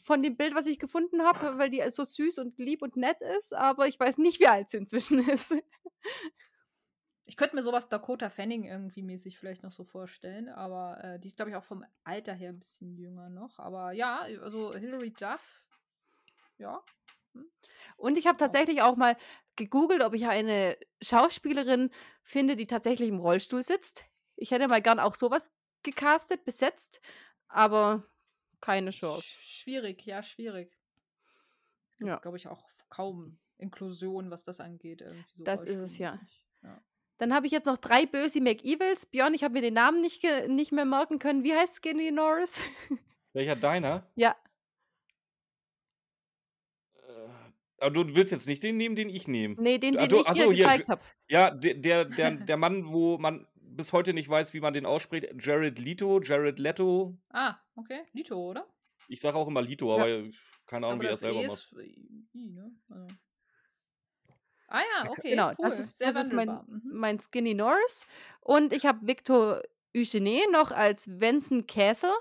von 0.03 0.23
dem 0.23 0.37
Bild, 0.37 0.55
was 0.55 0.67
ich 0.67 0.79
gefunden 0.79 1.23
habe, 1.23 1.59
weil 1.59 1.71
die 1.71 1.83
so 1.91 2.05
süß 2.05 2.39
und 2.39 2.59
lieb 2.59 2.83
und 2.83 2.97
nett 2.97 3.21
ist, 3.39 3.55
aber 3.55 3.87
ich 3.87 3.99
weiß 3.99 4.19
nicht, 4.19 4.41
wie 4.41 4.47
alt 4.47 4.69
sie 4.69 4.77
inzwischen 4.77 5.19
ist. 5.29 5.55
Ich 7.25 7.37
könnte 7.37 7.55
mir 7.57 7.63
sowas 7.63 7.89
Dakota 7.89 8.29
Fanning 8.29 8.65
irgendwie 8.65 9.03
mäßig 9.03 9.39
vielleicht 9.39 9.63
noch 9.63 9.73
so 9.73 9.85
vorstellen, 9.85 10.49
aber 10.49 11.03
äh, 11.03 11.21
die 11.21 11.29
ist, 11.29 11.37
glaube 11.37 11.51
ich, 11.51 11.57
auch 11.57 11.65
vom 11.65 11.85
Alter 12.05 12.35
her 12.35 12.51
ein 12.51 12.59
bisschen 12.59 12.97
jünger 12.97 13.31
noch. 13.31 13.59
Aber 13.59 13.93
ja, 13.93 14.21
also 14.43 14.75
Hilary 14.75 15.13
Duff, 15.13 15.65
ja. 16.59 16.83
Und 17.97 18.19
ich 18.19 18.27
habe 18.27 18.37
tatsächlich 18.37 18.83
auch 18.83 18.97
mal 18.97 19.17
gegoogelt, 19.57 20.03
ob 20.03 20.15
ich 20.15 20.27
eine 20.27 20.77
Schauspielerin 21.01 21.91
finde, 22.23 22.57
die 22.57 22.67
tatsächlich 22.67 23.09
im 23.09 23.21
Rollstuhl 23.21 23.63
sitzt. 23.63 24.07
Ich 24.37 24.51
hätte 24.51 24.69
mal 24.69 24.83
gern 24.83 24.99
auch 24.99 25.15
sowas 25.15 25.53
gecastet, 25.83 26.45
besetzt, 26.45 27.01
aber 27.49 28.05
keine 28.61 28.91
Chance. 28.91 29.23
Sch- 29.23 29.61
Schwierig, 29.63 30.05
ja, 30.07 30.23
schwierig. 30.23 30.77
Ja. 31.99 32.17
Glaube 32.19 32.37
ich 32.37 32.49
auch 32.49 32.69
kaum 32.89 33.39
Inklusion, 33.59 34.31
was 34.31 34.43
das 34.45 34.61
angeht. 34.61 35.05
So 35.35 35.45
Das 35.45 35.65
ist 35.65 35.77
es, 35.79 35.99
ja. 35.99 36.19
ja. 36.63 36.81
Dann 37.19 37.35
habe 37.35 37.47
ich 37.47 37.53
jetzt 37.53 37.67
noch 37.67 37.77
drei 37.77 38.07
böse 38.07 38.41
McEvils. 38.41 39.05
Björn, 39.07 39.35
ich 39.35 39.45
habe 39.45 39.53
mir 39.53 39.61
den 39.61 39.75
Namen 39.75 40.01
nicht, 40.01 40.23
nicht 40.49 40.73
mehr 40.73 40.87
merken 40.87 41.19
können. 41.19 41.45
Wie 41.45 41.55
heißt 41.55 41.77
Skinny 41.77 42.11
Norris? 42.11 42.61
Welcher 43.35 43.57
deiner? 43.57 44.11
ja, 44.17 44.35
Äh, 47.07 47.29
Aber 47.79 47.91
du 47.91 48.15
willst 48.15 48.33
jetzt 48.33 48.47
nicht 48.49 48.63
den 48.63 48.77
nehmen, 48.77 48.97
den 48.97 49.09
ich 49.09 49.29
nehme. 49.29 49.57
nee, 49.59 49.79
den, 49.79 49.97
Ah, 49.97 50.07
den 50.07 50.09
du- 50.09 50.21
ich 50.21 50.27
dir 50.33 50.49
gezeigt 50.49 50.89
habe. 50.89 51.03
Ja, 51.29 51.51
der, 51.51 51.75
der, 51.75 52.05
der, 52.07 52.31
der 52.33 52.57
Mann, 52.57 52.87
wo 52.93 53.19
man 53.19 53.47
bis 53.77 53.93
heute 53.93 54.13
nicht 54.15 54.29
weiß, 54.29 54.55
wie 54.55 54.61
man 54.61 54.75
den 54.75 54.87
ausspricht. 54.87 55.29
Jared 55.41 55.79
Leto, 55.79 56.21
Jared 56.21 56.59
Leto. 56.59 57.17
Ah, 57.31 57.57
okay. 57.77 58.01
Lito, 58.13 58.37
oder? 58.37 58.67
Ich 59.09 59.21
sage 59.21 59.37
auch 59.37 59.49
immer 59.49 59.63
Lito, 59.63 59.97
Ja. 59.97 60.03
aber 60.05 60.31
keine 60.67 60.87
Ahnung, 60.87 61.01
Aber 61.01 61.03
wie 61.03 61.07
er 61.07 61.11
das 61.11 61.21
das 61.21 61.33
selber 61.33 61.41
E 61.43 61.47
macht. 61.49 61.73
I, 62.35 62.51
ne? 62.51 62.73
Also. 62.89 63.07
Ah 64.69 64.83
ja, 64.83 65.11
okay. 65.11 65.31
Genau, 65.31 65.49
cool. 65.49 65.55
das 65.59 65.79
ist, 65.81 65.99
Sehr 65.99 66.13
das 66.13 66.27
ist 66.27 66.33
mein. 66.33 66.49
Mhm. 66.49 66.83
mein 66.93 67.19
Skinny 67.19 67.55
Norris. 67.55 68.07
Und 68.41 68.73
ich 68.73 68.87
habe 68.87 69.05
Victor 69.07 69.63
Eugene 69.97 70.43
noch 70.53 70.71
als 70.71 71.09
Vincent 71.09 71.67
Castle. 71.67 72.13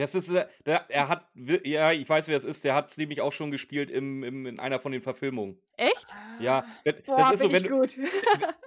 Das 0.00 0.14
ist, 0.14 0.30
äh, 0.30 0.46
der, 0.66 0.86
er 0.88 1.08
hat, 1.08 1.28
ja, 1.34 1.92
ich 1.92 2.08
weiß, 2.08 2.28
wer 2.28 2.36
es 2.36 2.44
ist, 2.44 2.64
der 2.64 2.74
hat 2.74 2.88
es 2.90 2.96
nämlich 2.96 3.20
auch 3.20 3.32
schon 3.32 3.50
gespielt 3.50 3.90
im, 3.90 4.22
im, 4.24 4.46
in 4.46 4.58
einer 4.58 4.80
von 4.80 4.92
den 4.92 5.00
Verfilmungen. 5.00 5.60
Echt? 5.76 6.14
Ja, 6.40 6.64
wenn- 6.84 7.02
Boah, 7.04 7.16
das 7.18 7.32
ist 7.34 7.40
so, 7.40 7.52
wenn, 7.52 7.62
ich 7.64 7.68
du- 7.70 7.78
gut. 7.80 7.96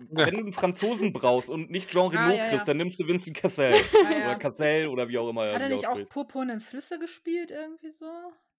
wenn 0.09 0.33
du 0.35 0.39
einen 0.41 0.53
Franzosen 0.53 1.13
brauchst 1.13 1.49
und 1.49 1.69
nicht 1.71 1.89
Jean 1.89 2.15
Ah, 2.15 2.25
Reno 2.25 2.35
ja, 2.37 2.43
ja. 2.45 2.49
kriegst, 2.49 2.67
dann 2.67 2.77
nimmst 2.77 2.99
du 2.99 3.07
Vincent 3.07 3.35
Cassel. 3.37 3.73
Ah, 4.05 4.11
ja. 4.11 4.25
Oder 4.25 4.35
Cassel 4.35 4.87
oder 4.87 5.07
wie 5.09 5.17
auch 5.17 5.29
immer 5.29 5.45
er 5.45 5.55
Hat 5.55 5.61
er 5.61 5.69
nicht 5.69 5.87
auch. 5.87 5.99
Purpurnen 6.09 6.59
Flüsse 6.59 6.99
gespielt, 6.99 7.51
irgendwie 7.51 7.89
so? 7.91 8.05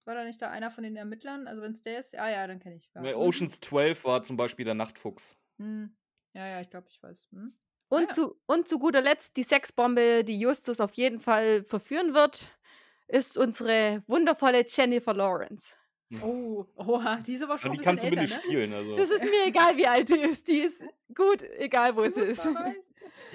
War 0.07 0.15
da 0.15 0.25
nicht 0.25 0.41
da 0.43 0.51
einer 0.51 0.71
von 0.71 0.85
den 0.85 0.97
Ermittlern? 0.97 1.47
Also 1.47 1.63
wenn 1.63 1.71
es 1.73 1.83
der 1.83 1.99
ist, 1.99 2.13
ja, 2.13 2.29
ja, 2.29 2.47
dann 2.47 2.59
kenne 2.61 2.77
ich. 2.77 2.91
Ja. 2.95 3.01
Mhm. 3.03 3.15
Oceans 3.15 3.61
12 3.61 4.05
war 4.05 4.23
zum 4.23 4.37
Beispiel 4.37 4.65
der 4.65 4.75
Nachtfuchs. 4.75 5.37
Hm. 5.59 5.97
Ja, 6.35 6.47
ja, 6.47 6.61
ich 6.61 6.69
glaube, 6.69 6.89
ich 6.91 7.03
weiß. 7.03 7.29
Hm. 7.33 7.55
Und, 7.95 8.03
Ja. 8.05 8.09
zu, 8.11 8.37
und 8.47 8.69
zu 8.69 8.79
guter 8.79 9.01
Letzt 9.01 9.37
die 9.37 9.43
Sexbombe, 9.43 10.25
die 10.25 10.39
Justus 10.39 10.81
auf 10.81 10.93
jeden 10.95 11.21
Fall 11.21 11.65
verführen 11.65 12.15
wird, 12.15 12.49
ist 13.09 13.37
unsere 13.39 14.03
wundervolle 14.07 14.65
Jennifer 14.69 15.15
Lawrence. 15.15 15.75
Oh, 16.23 16.65
oha, 16.77 17.17
die 17.17 17.33
ist 17.35 17.43
aber 17.43 17.59
schon 17.59 17.73
Aber 17.73 17.81
ein 17.81 17.83
die 17.83 17.99
bisschen 17.99 17.99
kannst 17.99 18.05
du 18.05 18.07
älter, 18.07 18.21
ne? 18.23 18.29
spielen. 18.29 18.73
Also. 18.73 18.97
Das 18.97 19.11
ist 19.11 19.25
mir 19.25 19.47
egal, 19.47 19.77
wie 19.77 19.87
alt 19.87 20.09
die 20.09 20.15
ist. 20.21 20.47
Die 20.47 20.59
ist 20.59 20.83
gut, 21.15 21.43
egal 21.59 21.97
wo 21.97 22.03
Du 22.05 22.11
sie 22.11 22.21
ist. 22.21 22.45
dabei. 22.45 22.77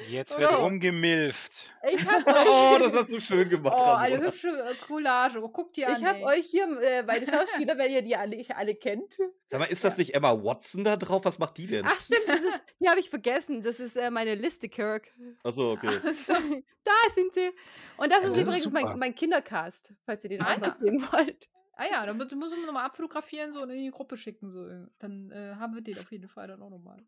Jetzt 0.10 0.40
wird 0.40 0.58
rumgemilft. 0.58 1.76
Ich 1.92 2.06
habe 2.06 2.24
oh, 2.50 2.78
das 2.80 2.96
hast 2.96 3.12
du 3.12 3.20
schön 3.20 3.50
gemacht. 3.50 3.78
Oh, 3.80 3.94
eine 3.94 4.22
hübsche 4.22 4.48
äh, 4.48 4.74
Collage. 4.86 5.42
Oh, 5.44 5.50
guck 5.50 5.74
dir 5.74 5.90
an. 5.90 5.98
ich 5.98 6.04
hab 6.04 6.16
ey. 6.16 6.24
euch 6.24 6.46
hier 6.46 6.66
äh, 6.82 7.04
meine 7.04 7.26
Schauspieler, 7.32 7.78
wenn 7.78 7.92
ihr 7.92 8.02
die 8.02 8.16
alle, 8.16 8.44
alle 8.56 8.76
kennt. 8.76 9.18
Sag 9.46 9.60
mal, 9.60 9.66
ist 9.66 9.84
das 9.84 9.98
nicht 9.98 10.16
Emma 10.16 10.32
Watson 10.32 10.84
da 10.84 10.96
drauf? 10.96 11.26
Was 11.26 11.40
macht 11.40 11.58
die 11.58 11.68
denn? 11.68 11.86
Ach 11.86 12.00
stimmt, 12.00 12.28
das 12.28 12.42
ist, 12.42 12.64
die 12.80 12.88
habe 12.88 13.00
ich 13.00 13.10
vergessen. 13.10 13.62
Das 13.62 13.80
ist 13.80 13.98
äh, 13.98 14.10
meine 14.10 14.36
Liste, 14.36 14.70
Kirk. 14.70 15.14
Achso, 15.44 15.74
okay. 15.74 16.14
So. 16.14 16.34
Da 16.86 17.14
sind 17.14 17.34
sie. 17.34 17.52
Und 17.98 18.12
das 18.12 18.24
Ja, 18.24 18.28
ist 18.30 18.36
das 18.36 18.42
übrigens 18.42 18.72
mein, 18.72 18.98
mein 18.98 19.14
Kindercast, 19.14 19.94
falls 20.06 20.24
ihr 20.24 20.32
den 20.32 20.42
Ah, 20.42 20.58
mal 20.58 20.74
sehen 20.74 21.00
wollt. 21.12 21.50
Ah 21.74 21.86
ja, 21.86 22.06
dann 22.06 22.18
muss 22.18 22.34
muss 22.34 22.52
man 22.52 22.66
nochmal 22.66 22.86
abfotografieren 22.86 23.54
so 23.54 23.62
und 23.62 23.70
in 23.70 23.78
die 23.78 23.92
Gruppe 23.92 24.18
schicken. 24.18 24.52
So. 24.52 24.68
Dann 24.98 25.30
äh, 25.32 25.56
haben 25.56 25.76
wir 25.76 25.82
den 25.82 26.00
auf 26.00 26.12
jeden 26.12 26.28
Fall 26.28 26.48
dann 26.48 26.62
auch 26.62 26.70
nochmal. 26.70 27.06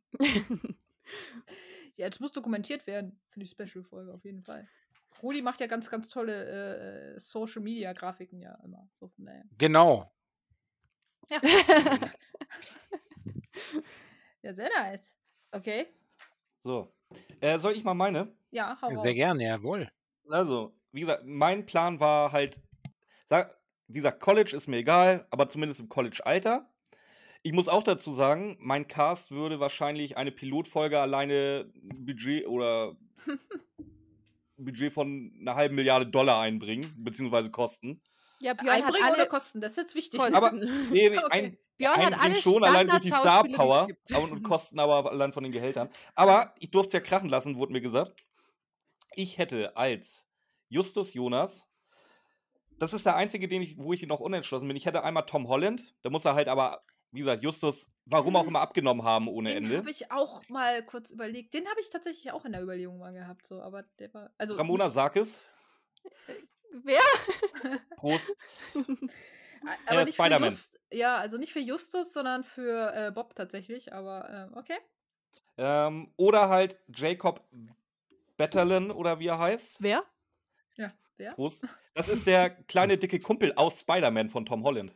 Ja, 1.97 2.05
jetzt 2.05 2.19
muss 2.19 2.31
dokumentiert 2.31 2.87
werden 2.87 3.19
für 3.29 3.39
die 3.39 3.47
Special-Folge 3.47 4.13
auf 4.13 4.23
jeden 4.23 4.43
Fall. 4.43 4.67
Rudi 5.21 5.41
macht 5.41 5.59
ja 5.59 5.67
ganz, 5.67 5.89
ganz 5.89 6.09
tolle 6.09 7.13
äh, 7.15 7.19
Social-Media-Grafiken 7.19 8.39
ja 8.39 8.57
immer. 8.63 8.87
So 8.99 9.07
von 9.09 9.25
daher. 9.25 9.43
Genau. 9.57 10.11
Ja. 11.29 11.39
ja, 14.41 14.53
sehr 14.53 14.69
nice. 14.77 15.15
Okay. 15.51 15.87
So. 16.63 16.91
Äh, 17.39 17.59
soll 17.59 17.73
ich 17.73 17.83
mal 17.83 17.93
meine? 17.93 18.33
Ja, 18.51 18.77
hau 18.81 18.87
raus. 18.87 19.03
Sehr 19.03 19.13
gerne, 19.13 19.43
jawohl. 19.45 19.91
Also, 20.29 20.73
wie 20.91 21.01
gesagt, 21.01 21.23
mein 21.25 21.65
Plan 21.65 21.99
war 21.99 22.31
halt, 22.31 22.61
sag, 23.25 23.57
wie 23.87 23.99
gesagt, 23.99 24.21
College 24.21 24.55
ist 24.55 24.67
mir 24.67 24.77
egal, 24.77 25.27
aber 25.29 25.49
zumindest 25.49 25.81
im 25.81 25.89
College-Alter. 25.89 26.70
Ich 27.43 27.53
muss 27.53 27.67
auch 27.67 27.83
dazu 27.83 28.13
sagen, 28.13 28.57
mein 28.59 28.87
Cast 28.87 29.31
würde 29.31 29.59
wahrscheinlich 29.59 30.15
eine 30.17 30.31
Pilotfolge 30.31 30.99
alleine 30.99 31.71
Budget 31.75 32.45
oder 32.47 32.95
Budget 34.57 34.93
von 34.93 35.33
einer 35.39 35.55
halben 35.55 35.75
Milliarde 35.75 36.05
Dollar 36.07 36.41
einbringen, 36.41 36.93
beziehungsweise 37.03 37.49
Kosten. 37.49 38.01
Ja, 38.41 38.53
Björn 38.53 38.77
hat 38.77 38.85
Einbringen 38.85 39.07
oder 39.07 39.17
alle 39.17 39.27
Kosten? 39.27 39.61
Das 39.61 39.71
ist 39.73 39.77
jetzt 39.77 39.95
wichtig. 39.95 40.19
Kosten. 40.19 40.35
Aber 40.35 40.51
nee, 40.51 40.69
nee, 41.09 41.17
Okay. 41.17 41.27
ein, 41.31 41.57
Björn 41.77 41.93
hat 41.93 41.99
einbringen 42.13 42.21
alle 42.21 42.35
schon, 42.35 42.63
allein 42.63 42.87
durch 42.87 43.01
die 43.01 43.07
Star 43.09 43.43
Power 43.43 43.87
aber- 44.13 44.21
und 44.31 44.43
Kosten 44.43 44.79
aber 44.79 45.11
allein 45.11 45.33
von 45.33 45.43
den 45.43 45.51
Gehältern. 45.51 45.89
Aber 46.15 46.53
ich 46.59 46.69
durfte 46.71 46.89
es 46.89 46.93
ja 46.93 46.99
krachen 47.07 47.29
lassen, 47.29 47.57
wurde 47.57 47.73
mir 47.73 47.81
gesagt. 47.81 48.23
Ich 49.15 49.37
hätte 49.39 49.75
als 49.75 50.27
Justus 50.69 51.13
Jonas, 51.13 51.67
das 52.77 52.93
ist 52.93 53.05
der 53.05 53.15
einzige, 53.15 53.47
den 53.47 53.61
ich, 53.61 53.77
wo 53.77 53.93
ich 53.93 54.05
noch 54.07 54.19
unentschlossen 54.19 54.67
bin. 54.67 54.77
Ich 54.77 54.85
hätte 54.85 55.03
einmal 55.03 55.25
Tom 55.25 55.47
Holland, 55.47 55.95
da 56.03 56.09
muss 56.09 56.25
er 56.25 56.33
halt 56.35 56.47
aber, 56.47 56.79
wie 57.11 57.19
gesagt, 57.19 57.43
Justus, 57.43 57.91
warum 58.05 58.35
auch 58.35 58.47
immer 58.47 58.61
abgenommen 58.61 59.03
haben 59.03 59.27
ohne 59.27 59.49
den 59.49 59.65
Ende. 59.65 59.77
habe 59.77 59.91
ich 59.91 60.11
auch 60.11 60.47
mal 60.49 60.83
kurz 60.85 61.11
überlegt. 61.11 61.53
Den 61.53 61.67
habe 61.67 61.79
ich 61.79 61.89
tatsächlich 61.89 62.31
auch 62.31 62.45
in 62.45 62.53
der 62.53 62.61
Überlegung 62.61 62.97
mal 62.97 63.13
gehabt, 63.13 63.45
so, 63.45 63.61
aber 63.61 63.83
der 63.99 64.13
war. 64.13 64.31
Also 64.37 64.55
Ramona 64.55 64.89
Sarkis, 64.89 65.37
Wer? 66.71 67.01
Prost. 67.97 68.31
aber 69.85 69.99
Ja, 69.99 70.05
Spider-Man. 70.05 70.57
Ja, 70.91 71.17
also 71.17 71.37
nicht 71.37 71.53
für 71.53 71.59
Justus, 71.59 72.13
sondern 72.13 72.43
für 72.43 72.93
äh, 72.93 73.11
Bob 73.11 73.35
tatsächlich, 73.35 73.93
aber 73.93 74.49
äh, 74.53 74.57
okay. 74.57 74.77
Ähm, 75.57 76.13
oder 76.15 76.49
halt 76.49 76.77
Jacob 76.87 77.45
Betterlin 78.37 78.89
oder 78.89 79.19
wie 79.19 79.27
er 79.27 79.39
heißt. 79.39 79.81
Wer? 79.81 80.03
Ja, 80.75 80.93
wer? 81.17 81.33
Prost. 81.33 81.65
Das 81.93 82.07
ist 82.07 82.25
der 82.25 82.49
kleine 82.49 82.97
dicke 82.97 83.19
Kumpel 83.19 83.51
aus 83.57 83.81
Spider-Man 83.81 84.29
von 84.29 84.45
Tom 84.45 84.63
Holland. 84.63 84.93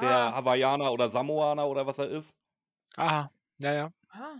Der 0.00 0.10
Ah, 0.10 0.32
Hawaiianer 0.34 0.92
oder 0.92 1.08
Samoaner 1.08 1.66
oder 1.68 1.86
was 1.86 1.98
er 1.98 2.08
ist. 2.10 2.36
Aha, 2.96 3.30
ja, 3.58 3.72
ja. 3.74 3.92
ah. 4.10 4.36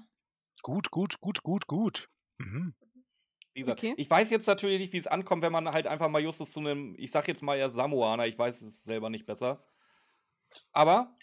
Gut, 0.62 0.90
gut, 0.90 1.20
gut, 1.20 1.43
gut, 1.43 1.66
gut. 1.66 2.09
Mhm. 2.39 2.74
Wie 3.55 3.60
gesagt, 3.60 3.78
Okay. 3.78 3.94
ich 3.97 4.10
weiß 4.10 4.31
jetzt 4.31 4.47
natürlich 4.47 4.81
nicht, 4.81 4.93
wie 4.93 4.98
es 4.98 5.06
ankommt, 5.06 5.43
wenn 5.43 5.52
man 5.52 5.68
halt 5.70 5.86
einfach 5.86 6.09
mal 6.09 6.20
Justus 6.23 6.52
zu 6.52 6.60
einem, 6.60 6.94
ich 6.98 7.10
sag 7.10 7.28
jetzt 7.28 7.43
mal 7.43 7.56
eher 7.56 7.70
Samoaner, 7.70 8.27
ich 8.27 8.39
weiß 8.39 8.60
es 8.62 8.85
selber 8.85 9.09
nicht 9.10 9.24
besser. 9.27 9.64
Aber 10.73 11.16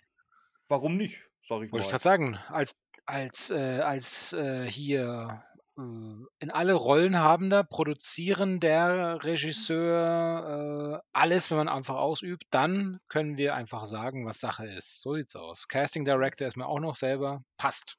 warum 0.67 0.97
nicht, 0.97 1.29
sag 1.43 1.61
ich 1.63 1.71
Wollte 1.71 1.83
ich 1.87 1.87
mal. 1.87 1.89
gerade 1.89 2.03
sagen, 2.03 2.39
als, 2.47 2.75
als, 3.05 3.49
äh, 3.51 3.81
als 3.81 4.33
äh, 4.33 4.65
hier 4.69 5.43
in 5.75 6.51
alle 6.51 6.73
Rollen 6.73 7.17
habender, 7.17 7.63
produzierender 7.63 9.23
Regisseur 9.23 11.01
äh, 11.01 11.07
alles, 11.13 11.49
wenn 11.49 11.57
man 11.57 11.67
einfach 11.67 11.95
ausübt, 11.95 12.43
dann 12.51 12.99
können 13.07 13.37
wir 13.37 13.55
einfach 13.55 13.85
sagen, 13.85 14.25
was 14.25 14.39
Sache 14.39 14.67
ist. 14.67 15.01
So 15.01 15.15
sieht's 15.15 15.35
aus. 15.35 15.67
Casting 15.67 16.05
Director 16.05 16.47
ist 16.47 16.57
mir 16.57 16.67
auch 16.67 16.79
noch 16.79 16.95
selber. 16.95 17.43
Passt. 17.57 17.97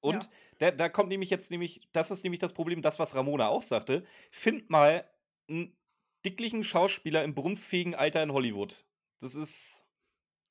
Und 0.00 0.24
Ja. 0.24 0.30
da, 0.58 0.70
da 0.70 0.88
kommt 0.88 1.10
nämlich 1.10 1.28
jetzt 1.30 1.50
nämlich, 1.50 1.86
das 1.92 2.10
ist 2.10 2.24
nämlich 2.24 2.40
das 2.40 2.54
Problem, 2.54 2.80
das, 2.80 2.98
was 2.98 3.14
Ramona 3.14 3.48
auch 3.48 3.62
sagte. 3.62 4.04
Find 4.30 4.70
mal 4.70 5.06
einen 5.48 5.76
dicklichen 6.24 6.64
Schauspieler 6.64 7.24
im 7.24 7.34
berufsfähigen 7.34 7.94
Alter 7.94 8.22
in 8.22 8.32
Hollywood. 8.32 8.86
Das 9.20 9.34
ist 9.34 9.84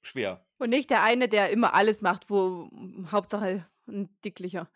schwer. 0.03 0.45
Und 0.59 0.69
nicht 0.69 0.89
der 0.91 1.01
eine, 1.01 1.27
der 1.27 1.49
immer 1.49 1.73
alles 1.73 2.01
macht, 2.01 2.29
wo 2.29 2.69
Hauptsache 3.11 3.67
ein 3.88 4.15
dicklicher. 4.23 4.69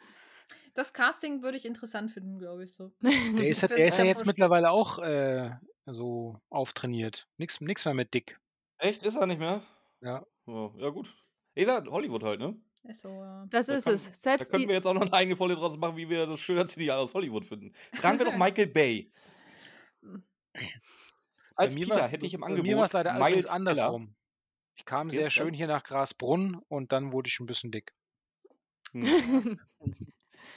Das 0.75 0.93
Casting 0.93 1.41
würde 1.41 1.57
ich 1.57 1.65
interessant 1.65 2.11
finden, 2.11 2.37
glaube 2.37 2.63
ich 2.65 2.73
so. 2.73 2.91
Der 3.01 3.11
ist, 3.49 3.61
ja- 3.61 3.67
Das 3.67 3.69
der 3.69 3.87
ist 3.87 3.97
ja 3.97 4.03
jetzt 4.03 4.25
mittlerweile 4.25 4.69
auch 4.71 4.99
äh, 4.99 5.51
so 5.85 6.39
auftrainiert. 6.49 7.27
Nix, 7.37 7.59
nix 7.61 7.85
mehr 7.85 7.93
mit 7.93 8.13
Dick. 8.13 8.39
Echt? 8.77 9.01
Ist 9.03 9.15
er 9.15 9.25
nicht 9.25 9.39
mehr? 9.39 9.63
Ja. 10.01 10.25
Ja, 10.45 10.71
ja 10.77 10.89
gut. 10.89 11.15
Ich 11.55 11.65
sag, 11.65 11.87
Hollywood 11.87 12.23
halt, 12.23 12.39
ne? 12.39 12.55
Ist 12.83 13.01
so, 13.01 13.09
äh, 13.09 13.47
Das 13.49 13.65
Da 13.67 13.75
ist 13.77 13.85
kann- 13.85 13.93
es. 13.93 14.03
Da 14.11 14.15
Selbst 14.15 14.51
können 14.51 14.61
die, 14.63 14.67
wir 14.67 14.75
jetzt 14.75 14.85
auch 14.85 14.93
noch 14.93 15.01
eine 15.01 15.13
eigene 15.13 15.35
Folge 15.35 15.55
draus 15.55 15.77
machen, 15.77 15.95
wie 15.97 16.09
wir 16.09 16.27
das 16.27 16.39
Schönheitsideal 16.41 16.99
aus 16.99 17.13
Hollywood 17.15 17.45
finden. 17.45 17.73
Fragen 17.93 18.19
wir 18.19 18.25
doch 18.25 18.35
Michael 18.37 18.67
Bay. 18.67 19.11
Als 21.55 21.73
Bei 21.73 21.79
mir 21.79 21.85
Peter 21.87 21.99
war's- 22.01 22.11
hätte 22.11 22.25
ich 22.25 22.33
im 22.33 22.41
Bei 22.41 22.47
Angebot 22.47 22.65
mir 22.67 22.77
war 22.77 22.85
es 22.85 22.93
leider 22.93 23.13
Miles 23.13 23.45
andersrum. 23.47 24.13
Ich 24.75 24.83
kam 24.83 25.09
sehr 25.09 25.29
schön 25.31 25.53
hier 25.53 25.67
nach 25.67 25.83
Grasbrunn 25.83 26.55
und 26.67 26.91
dann 26.91 27.13
wurde 27.13 27.29
ich 27.29 27.39
ein 27.39 27.45
bisschen 27.45 27.71
dick. 27.71 27.93
Hm. 28.91 29.59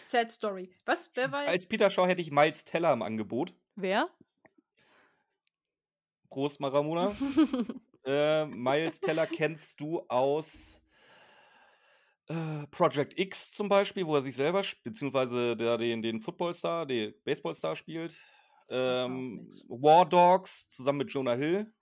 Sad 0.04 0.32
Story. 0.32 0.70
Was? 0.84 1.10
Wer 1.14 1.32
war 1.32 1.40
Als? 1.40 1.66
Peter 1.66 1.90
Shaw 1.90 2.06
hätte 2.06 2.20
ich 2.20 2.30
Miles 2.30 2.64
Teller 2.64 2.92
im 2.92 3.02
Angebot. 3.02 3.54
Wer? 3.76 4.08
Prost, 6.30 6.60
Maramona. 6.60 7.16
äh, 8.04 8.46
Miles 8.46 9.00
Teller 9.00 9.26
kennst 9.26 9.80
du 9.80 10.00
aus 10.08 10.82
äh, 12.28 12.66
Project 12.70 13.18
X 13.18 13.52
zum 13.52 13.68
Beispiel, 13.68 14.06
wo 14.06 14.16
er 14.16 14.22
sich 14.22 14.36
selber, 14.36 14.62
beziehungsweise 14.84 15.56
der 15.56 15.78
den, 15.78 16.02
den 16.02 16.20
Footballstar, 16.20 16.86
den 16.86 17.14
Baseballstar 17.24 17.74
spielt. 17.76 18.14
Ähm. 18.70 19.50
War 19.68 20.06
Dogs 20.06 20.68
zusammen 20.68 20.98
mit 20.98 21.10
Jonah 21.10 21.34
Hill. 21.34 21.72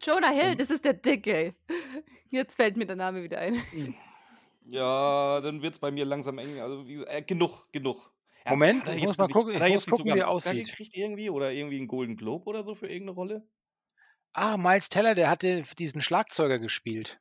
Jonah 0.00 0.30
Hill, 0.30 0.54
das 0.54 0.70
ist 0.70 0.84
der 0.84 0.94
Dicke. 0.94 1.56
Jetzt 2.30 2.56
fällt 2.56 2.76
mir 2.76 2.86
der 2.86 2.96
Name 2.96 3.22
wieder 3.22 3.38
ein. 3.38 3.60
Ja, 4.70 5.40
dann 5.40 5.62
wird 5.62 5.74
es 5.74 5.78
bei 5.78 5.90
mir 5.90 6.04
langsam 6.04 6.38
eng. 6.38 6.60
Also, 6.60 6.86
wie, 6.86 7.02
äh, 7.04 7.22
genug, 7.22 7.70
genug. 7.72 8.12
Ja, 8.44 8.50
Moment, 8.52 8.82
hat 8.82 8.88
er 8.90 8.94
ich 8.96 9.00
jetzt 9.02 9.08
muss 9.08 9.18
mal 9.18 9.26
gucken- 9.28 9.54
Hat 9.54 9.60
er 9.62 9.66
ich 9.68 9.72
jetzt 9.74 9.88
muss 9.88 9.98
nicht 9.98 10.06
gucken, 10.06 10.10
sogar 10.10 10.16
wie 10.16 10.22
einen 10.22 10.30
er 10.30 10.50
aussieht. 10.50 10.66
gekriegt 10.68 10.96
irgendwie? 10.96 11.30
Oder 11.30 11.52
irgendwie 11.52 11.76
einen 11.78 11.88
Golden 11.88 12.16
Globe 12.16 12.44
oder 12.46 12.62
so 12.64 12.74
für 12.74 12.86
irgendeine 12.86 13.12
Rolle? 13.16 13.48
Ah, 14.34 14.56
Miles 14.56 14.88
Teller, 14.88 15.14
der 15.14 15.30
hatte 15.30 15.62
diesen 15.78 16.00
Schlagzeuger 16.00 16.58
gespielt. 16.58 17.18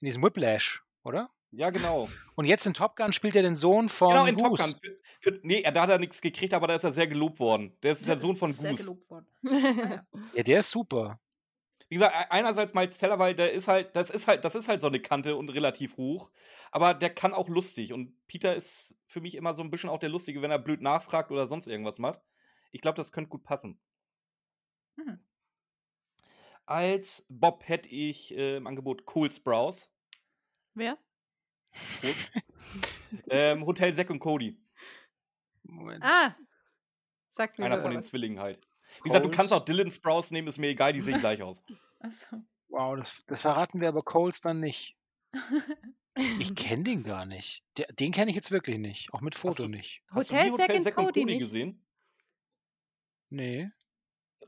In 0.00 0.06
diesem 0.06 0.22
Whiplash, 0.22 0.82
oder? 1.04 1.30
Ja, 1.52 1.70
genau. 1.70 2.08
Und 2.34 2.44
jetzt 2.46 2.66
in 2.66 2.74
Top 2.74 2.96
Gun 2.96 3.12
spielt 3.12 3.36
er 3.36 3.42
den 3.42 3.56
Sohn 3.56 3.88
von 3.88 4.08
genau, 4.10 4.26
in 4.26 4.36
Top 4.36 4.56
Goose. 4.56 4.72
Gun. 4.72 4.80
Für, 5.20 5.32
für, 5.32 5.40
nee, 5.42 5.60
er- 5.62 5.72
da 5.72 5.82
hat 5.82 5.90
er 5.90 5.98
nichts 5.98 6.20
gekriegt, 6.20 6.52
aber 6.54 6.66
da 6.66 6.74
ist 6.74 6.84
er 6.84 6.92
sehr 6.92 7.06
gelobt 7.06 7.40
worden. 7.40 7.76
Der 7.82 7.92
ist 7.92 8.06
der 8.08 8.18
Sohn 8.18 8.36
von 8.36 8.50
ist 8.50 8.60
sehr 8.60 8.70
Goose. 8.72 8.82
gelobt 8.84 9.10
worden. 9.10 9.26
Ja, 10.34 10.42
der 10.42 10.60
ist 10.60 10.70
super. 10.70 11.20
Wie 11.88 11.96
gesagt, 11.96 12.14
e- 12.14 12.30
einerseits 12.30 12.74
Miles 12.74 12.98
Teller, 12.98 13.18
weil 13.18 13.34
der 13.34 13.52
ist 13.52 13.68
halt, 13.68 13.94
das 13.94 14.10
ist 14.10 14.26
halt, 14.26 14.44
das 14.44 14.54
ist 14.54 14.68
halt 14.68 14.80
so 14.80 14.88
eine 14.88 15.00
Kante 15.00 15.36
und 15.36 15.50
relativ 15.50 15.96
hoch, 15.96 16.30
aber 16.70 16.94
der 16.94 17.10
kann 17.10 17.32
auch 17.32 17.48
lustig. 17.48 17.92
Und 17.92 18.14
Peter 18.26 18.54
ist 18.54 18.98
für 19.06 19.20
mich 19.20 19.34
immer 19.34 19.54
so 19.54 19.62
ein 19.62 19.70
bisschen 19.70 19.90
auch 19.90 19.98
der 19.98 20.08
Lustige, 20.08 20.42
wenn 20.42 20.50
er 20.50 20.58
blöd 20.58 20.80
nachfragt 20.82 21.30
oder 21.30 21.46
sonst 21.46 21.66
irgendwas 21.68 21.98
macht. 21.98 22.20
Ich 22.72 22.80
glaube, 22.80 22.96
das 22.96 23.12
könnte 23.12 23.30
gut 23.30 23.44
passen. 23.44 23.80
Mhm. 24.96 25.20
Als 26.64 27.24
Bob 27.28 27.68
hätte 27.68 27.88
ich 27.88 28.36
äh, 28.36 28.56
im 28.56 28.66
Angebot 28.66 29.04
Cole 29.04 29.30
Sprouse. 29.30 29.88
Wer? 30.74 30.98
Prost. 32.00 32.32
ähm, 33.30 33.64
Hotel 33.64 33.94
Zack 33.94 34.10
und 34.10 34.18
Cody. 34.18 34.58
Moment. 35.62 36.02
Ah. 36.04 36.36
Sagt 37.28 37.58
mir 37.58 37.66
Einer 37.66 37.76
so 37.76 37.82
von 37.82 37.90
den 37.92 38.00
was. 38.00 38.08
Zwillingen 38.08 38.40
halt. 38.40 38.66
Wie 39.02 39.08
gesagt, 39.08 39.24
du 39.24 39.30
kannst 39.30 39.52
auch 39.54 39.64
Dylan 39.64 39.90
Sprouse 39.90 40.30
nehmen, 40.30 40.48
ist 40.48 40.58
mir 40.58 40.68
egal, 40.68 40.92
die 40.92 41.00
sehen 41.00 41.20
gleich 41.20 41.42
aus. 41.42 41.64
Achso. 42.00 42.36
Wow, 42.68 42.96
das, 42.96 43.24
das 43.26 43.42
verraten 43.42 43.80
wir 43.80 43.88
aber 43.88 44.02
Coles 44.02 44.40
dann 44.40 44.60
nicht. 44.60 44.96
Ich 46.38 46.54
kenne 46.56 46.84
den 46.84 47.02
gar 47.02 47.26
nicht. 47.26 47.62
Der, 47.76 47.88
den 47.92 48.10
kenne 48.10 48.30
ich 48.30 48.36
jetzt 48.36 48.50
wirklich 48.50 48.78
nicht. 48.78 49.12
Auch 49.12 49.20
mit 49.20 49.34
Foto 49.34 49.64
du- 49.64 49.68
nicht. 49.68 50.00
Hast 50.08 50.30
Hotel 50.32 50.46
du 50.46 50.52
Hotel 50.52 50.80
Zack 50.80 50.96
und 50.96 51.04
Cody 51.04 51.20
Cody 51.20 51.24
nicht. 51.26 51.40
gesehen? 51.40 51.84
Nee. 53.28 53.68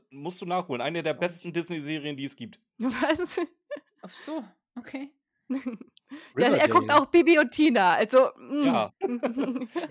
Musst 0.09 0.41
du 0.41 0.47
nachholen. 0.47 0.81
Eine 0.81 1.03
der 1.03 1.13
besten 1.13 1.53
Disney-Serien, 1.53 2.17
die 2.17 2.25
es 2.25 2.35
gibt. 2.35 2.59
Was? 2.79 3.39
Ach 4.01 4.09
so, 4.09 4.43
okay. 4.79 5.13
Ja, 6.35 6.55
er 6.55 6.67
guckt 6.69 6.89
auch 6.91 7.05
Bibi 7.05 7.37
und 7.37 7.51
Tina. 7.51 7.93
Also. 7.93 8.29
mm. 8.37 8.63
Ja. 8.65 8.93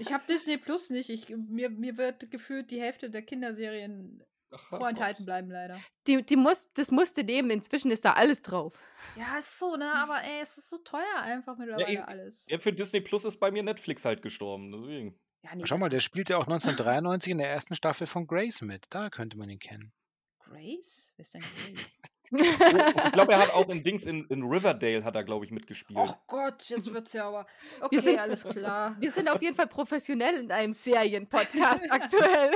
Ich 0.01 0.13
habe 0.13 0.25
Disney 0.29 0.59
Plus 0.59 0.91
nicht. 0.91 1.11
Ich, 1.11 1.29
mir, 1.29 1.71
mir 1.71 1.97
wird 1.97 2.29
gefühlt 2.31 2.73
die 2.73 2.81
Hälfte 2.81 3.09
der 3.09 3.23
Kinderserien 3.23 4.21
vorenthalten 4.69 5.25
bleiben, 5.25 5.51
leider. 5.51 5.79
die, 6.07 6.25
die 6.25 6.37
muss, 6.37 6.73
das 6.75 6.91
musste 6.91 7.25
nehmen. 7.25 7.51
Inzwischen 7.51 7.91
ist 7.91 8.05
da 8.05 8.13
alles 8.15 8.43
drauf. 8.43 8.73
Ja, 9.17 9.39
ist 9.39 9.59
so, 9.59 9.77
ne? 9.77 9.93
Aber 9.95 10.23
ey, 10.23 10.41
es 10.41 10.57
ist 10.59 10.71
so 10.71 10.79
teuer 10.79 11.21
einfach 11.21 11.57
mittlerweile 11.59 11.93
ich- 11.93 12.03
alles. 12.03 12.47
Ja, 12.49 12.59
für 12.59 12.73
Disney 12.73 13.01
Plus 13.01 13.25
ist 13.25 13.39
bei 13.39 13.51
mir 13.51 13.63
Netflix 13.63 14.05
halt 14.05 14.23
gestorben. 14.23 14.73
Deswegen. 14.73 15.19
Ja, 15.43 15.55
nee, 15.55 15.63
Schau 15.67 15.79
mal, 15.79 15.89
der 15.89 16.01
spielte 16.01 16.37
auch 16.37 16.47
1993 16.47 17.31
in 17.31 17.39
der 17.39 17.49
ersten 17.51 17.75
Staffel 17.77 18.07
von 18.07 18.27
Grace 18.27 18.61
mit. 18.63 18.87
Da 18.91 19.09
könnte 19.11 19.37
man 19.39 19.49
ihn 19.51 19.61
kennen. 19.61 19.93
Grace? 20.41 21.13
Wer 21.17 21.23
ist 21.23 21.35
denn 21.35 21.43
Grace? 21.43 21.99
Oh, 22.39 23.03
ich 23.07 23.13
glaube, 23.13 23.33
er 23.33 23.39
hat 23.41 23.55
auch 23.55 23.69
in 23.71 23.83
Dings 23.83 24.05
in, 24.07 24.25
in 24.27 24.43
Riverdale 24.43 25.03
hat 25.05 25.15
er, 25.17 25.25
glaube 25.25 25.45
ich, 25.47 25.51
mitgespielt. 25.51 25.99
Och 25.99 26.17
Gott, 26.27 26.63
jetzt 26.65 26.93
wird's 26.93 27.13
ja 27.15 27.27
aber. 27.29 27.47
Okay, 27.81 27.99
sind- 28.01 28.19
alles 28.19 28.45
klar. 28.45 28.97
Wir 29.01 29.11
sind 29.11 29.29
auf 29.29 29.41
jeden 29.41 29.57
Fall 29.57 29.67
professionell 29.69 30.35
in 30.43 30.51
einem 30.53 30.73
Serienpodcast 30.75 31.85
aktuell. 31.91 32.51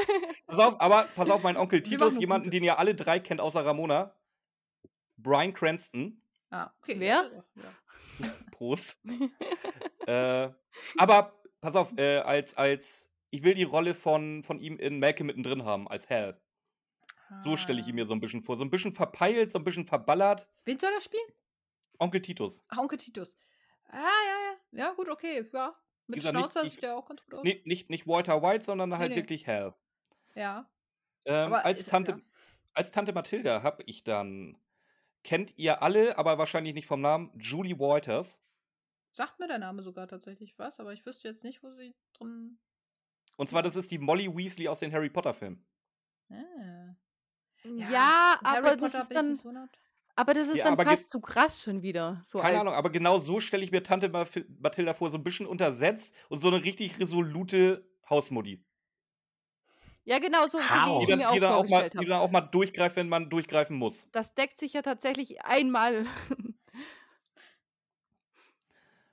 Pass 0.46 0.58
auf, 0.58 0.80
aber 0.80 1.08
pass 1.14 1.30
auf, 1.30 1.42
mein 1.42 1.56
Onkel 1.56 1.78
Wir 1.78 1.84
Titus, 1.84 2.18
jemanden, 2.18 2.44
gute. 2.46 2.56
den 2.58 2.64
ihr 2.64 2.78
alle 2.78 2.94
drei 2.94 3.18
kennt, 3.20 3.40
außer 3.40 3.64
Ramona. 3.64 4.14
Brian 5.16 5.54
Cranston. 5.54 6.22
Ah, 6.50 6.70
okay. 6.82 6.96
Wer? 6.98 7.30
Ja. 7.54 8.28
Prost. 8.50 9.00
äh, 10.06 10.50
aber 10.98 11.40
pass 11.60 11.76
auf, 11.76 11.96
äh, 11.96 12.18
als, 12.18 12.56
als 12.56 13.10
ich 13.30 13.42
will 13.44 13.54
die 13.54 13.62
Rolle 13.62 13.94
von, 13.94 14.42
von 14.42 14.60
ihm 14.60 14.76
in 14.78 14.98
Malcolm 14.98 15.28
mittendrin 15.28 15.64
haben, 15.64 15.88
als 15.88 16.10
Hal. 16.10 16.38
So 17.38 17.56
stelle 17.56 17.80
ich 17.80 17.88
ihn 17.88 17.94
mir 17.94 18.04
so 18.04 18.14
ein 18.14 18.20
bisschen 18.20 18.42
vor. 18.42 18.56
So 18.56 18.64
ein 18.64 18.70
bisschen 18.70 18.92
verpeilt, 18.92 19.50
so 19.50 19.58
ein 19.58 19.64
bisschen 19.64 19.86
verballert. 19.86 20.48
Wen 20.64 20.78
soll 20.78 20.92
er 20.92 21.00
spielen? 21.00 21.24
Onkel 21.98 22.20
Titus. 22.20 22.62
Ach, 22.68 22.78
Onkel 22.78 22.98
Titus. 22.98 23.36
Ah, 23.88 23.96
ja, 23.96 24.02
ja. 24.02 24.86
Ja, 24.86 24.92
gut, 24.92 25.08
okay. 25.08 25.48
Ja. 25.52 25.74
Mit 26.06 26.16
nicht- 26.18 26.28
Schnauzer 26.28 26.62
ich- 26.64 26.72
sieht 26.72 26.82
der 26.82 26.96
auch 26.96 27.06
ganz 27.06 27.22
gut 27.24 27.34
aus. 27.34 27.44
Nee, 27.44 27.62
nicht, 27.64 27.88
nicht 27.90 28.06
Walter 28.06 28.42
White, 28.42 28.64
sondern 28.64 28.96
halt 28.98 29.10
nee. 29.10 29.16
wirklich 29.16 29.46
Hal. 29.46 29.74
Ja. 30.34 30.68
Ähm, 31.24 31.52
als, 31.54 31.80
ist- 31.80 31.90
Tante, 31.90 32.12
ja. 32.12 32.18
als 32.74 32.90
Tante 32.90 33.12
Mathilda 33.12 33.62
habe 33.62 33.82
ich 33.84 34.02
dann, 34.04 34.58
kennt 35.22 35.56
ihr 35.58 35.82
alle, 35.82 36.18
aber 36.18 36.38
wahrscheinlich 36.38 36.74
nicht 36.74 36.86
vom 36.86 37.00
Namen, 37.00 37.30
Julie 37.38 37.78
Walters. 37.78 38.42
Sagt 39.10 39.38
mir 39.38 39.46
der 39.48 39.58
Name 39.58 39.82
sogar 39.82 40.08
tatsächlich 40.08 40.58
was, 40.58 40.80
aber 40.80 40.92
ich 40.92 41.06
wüsste 41.06 41.28
jetzt 41.28 41.44
nicht, 41.44 41.62
wo 41.62 41.70
sie 41.70 41.94
drin. 42.14 42.58
Und 43.36 43.48
zwar, 43.48 43.62
das 43.62 43.76
ist 43.76 43.90
die 43.90 43.98
Molly 43.98 44.34
Weasley 44.34 44.68
aus 44.68 44.80
den 44.80 44.92
Harry 44.92 45.10
Potter-Filmen. 45.10 45.64
Ah. 46.30 46.94
Ja, 47.64 48.38
Harry 48.42 48.58
aber 48.58 48.76
das 48.76 48.94
ist 48.94 49.14
dann, 49.14 49.40
aber 50.16 50.34
das 50.34 50.48
ist 50.48 50.58
Ja, 50.58 50.64
dann 50.64 50.74
aber 50.74 50.84
fast 50.84 51.10
zu 51.10 51.20
krass 51.20 51.62
schon 51.62 51.82
wieder. 51.82 52.20
So 52.24 52.38
Keine 52.38 52.60
Ahnung, 52.60 52.74
aber 52.74 52.90
genau 52.90 53.18
so 53.18 53.40
stelle 53.40 53.62
ich 53.64 53.70
mir 53.70 53.82
Tante 53.82 54.08
Mathilda 54.08 54.94
vor, 54.94 55.10
so 55.10 55.18
ein 55.18 55.24
bisschen 55.24 55.46
untersetzt 55.46 56.14
und 56.28 56.38
so 56.38 56.48
eine 56.48 56.64
richtig 56.64 56.98
resolute 56.98 57.86
Hausmutti. 58.08 58.64
Ja, 60.04 60.18
genau, 60.18 60.46
so, 60.48 60.58
so 60.58 60.58
wie 60.58 61.02
ich 61.02 61.06
Die 61.06 61.14
mir 61.14 61.28
auch 61.28 61.34
die, 61.34 61.40
dann 61.40 61.52
auch 61.52 61.68
mal, 61.68 61.88
die 61.88 62.04
dann 62.06 62.20
auch 62.20 62.30
mal 62.30 62.40
durchgreift, 62.40 62.96
wenn 62.96 63.08
man 63.08 63.30
durchgreifen 63.30 63.76
muss. 63.76 64.08
Das 64.12 64.34
deckt 64.34 64.58
sich 64.58 64.72
ja 64.72 64.82
tatsächlich 64.82 65.44
einmal. 65.44 66.04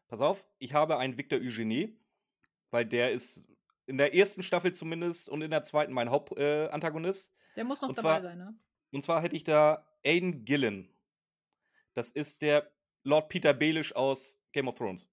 Pass 0.08 0.22
auf, 0.22 0.48
ich 0.58 0.74
habe 0.74 0.98
einen 0.98 1.18
Victor 1.18 1.38
Eugenie, 1.40 1.96
weil 2.72 2.86
der 2.86 3.12
ist 3.12 3.46
in 3.90 3.98
der 3.98 4.14
ersten 4.16 4.44
Staffel 4.44 4.74
zumindest 4.74 5.28
und 5.30 5.41
in 5.41 5.52
der 5.52 5.64
zweiten 5.64 5.91
mein 5.94 6.10
Hauptantagonist. 6.10 7.32
Äh. 7.32 7.56
Der 7.57 7.64
muss 7.66 7.82
noch 7.82 7.90
Und 7.90 7.98
dabei 7.98 8.20
zwar- 8.20 8.22
sein, 8.22 8.38
ne? 8.38 8.56
Und 8.91 9.03
zwar 9.03 9.22
hätte 9.22 9.36
ich 9.36 9.44
da 9.44 9.86
Aiden 10.06 10.45
Gillen. 10.45 10.90
Das 11.94 12.11
ist 12.11 12.41
der 12.41 12.72
Lord 13.03 13.30
Peter 13.30 13.53
Baelish 13.53 13.94
aus 13.94 14.40
Game 14.53 14.68
of 14.68 14.76
Thrones. 14.76 15.07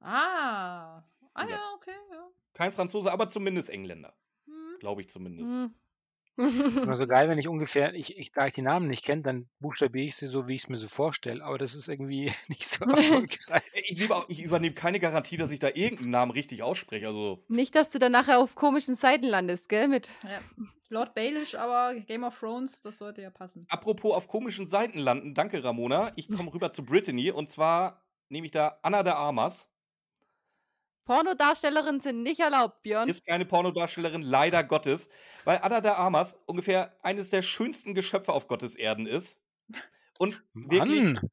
Ah. 0.00 1.02
Ah 1.32 1.42
Ja. 1.44 1.48
ja, 1.48 1.72
okay, 1.74 1.94
ja. 2.10 2.28
Kein 2.52 2.72
Franzose, 2.72 3.10
aber 3.10 3.28
zumindest 3.28 3.70
Engländer. 3.70 4.14
Hm. 4.46 4.76
Glaube 4.78 5.00
ich 5.00 5.08
zumindest. 5.08 5.52
Hm. 5.52 5.74
Ist 6.36 6.84
immer 6.84 6.96
so 6.98 7.06
geil, 7.06 7.28
wenn 7.28 7.38
ich 7.38 7.48
ungefähr, 7.48 7.94
ich, 7.94 8.16
ich, 8.16 8.32
da 8.32 8.46
ich 8.46 8.52
die 8.54 8.62
Namen 8.62 8.88
nicht 8.88 9.04
kenne, 9.04 9.22
dann 9.22 9.48
buchstabiere 9.60 10.06
ich 10.06 10.16
sie 10.16 10.26
so, 10.26 10.48
wie 10.48 10.54
ich 10.54 10.64
es 10.64 10.68
mir 10.68 10.76
so 10.76 10.88
vorstelle. 10.88 11.44
Aber 11.44 11.58
das 11.58 11.74
ist 11.74 11.88
irgendwie 11.88 12.32
nicht 12.48 12.68
so 12.68 12.84
erfolgreich. 12.88 13.62
Ich, 13.74 14.10
auch, 14.10 14.28
ich 14.28 14.42
übernehme 14.42 14.74
keine 14.74 15.00
Garantie, 15.00 15.36
dass 15.36 15.50
ich 15.50 15.60
da 15.60 15.68
irgendeinen 15.68 16.10
Namen 16.10 16.30
richtig 16.32 16.62
ausspreche. 16.62 17.06
Also, 17.06 17.44
Nicht, 17.48 17.74
dass 17.74 17.90
du 17.90 17.98
dann 17.98 18.12
nachher 18.12 18.38
auf 18.38 18.54
komischen 18.54 18.94
Seiten 18.96 19.26
landest, 19.26 19.68
gell? 19.68 19.88
Mit 19.88 20.08
Ja. 20.22 20.40
Lord 20.90 21.14
Baelish, 21.14 21.54
aber 21.54 21.94
Game 22.00 22.24
of 22.24 22.38
Thrones, 22.38 22.80
das 22.82 22.98
sollte 22.98 23.22
ja 23.22 23.30
passen. 23.30 23.66
apropos 23.68 24.14
auf 24.14 24.28
komischen 24.28 24.66
Seiten 24.66 24.98
landen, 24.98 25.34
danke 25.34 25.64
Ramona. 25.64 26.12
Ich 26.14 26.28
komme 26.30 26.52
rüber 26.52 26.70
zu 26.70 26.84
Brittany 26.84 27.30
und 27.32 27.48
zwar 27.50 28.02
nehme 28.28 28.46
ich 28.46 28.52
da 28.52 28.78
Anna 28.82 29.02
de 29.02 29.12
Armas. 29.14 29.70
Pornodarstellerinnen 31.04 32.00
sind 32.00 32.22
nicht 32.22 32.40
erlaubt, 32.40 32.82
Björn. 32.82 33.08
Ist 33.08 33.26
keine 33.26 33.44
Pornodarstellerin, 33.44 34.22
leider 34.22 34.64
Gottes. 34.64 35.08
Weil 35.44 35.58
Anna 35.62 35.80
de 35.80 35.92
Armas 35.92 36.40
ungefähr 36.46 36.96
eines 37.02 37.30
der 37.30 37.42
schönsten 37.42 37.94
Geschöpfe 37.94 38.32
auf 38.32 38.46
Gottes 38.48 38.74
Erden 38.74 39.06
ist. 39.06 39.40
Und 40.18 40.42
wirklich. 40.54 41.04
Mann. 41.04 41.30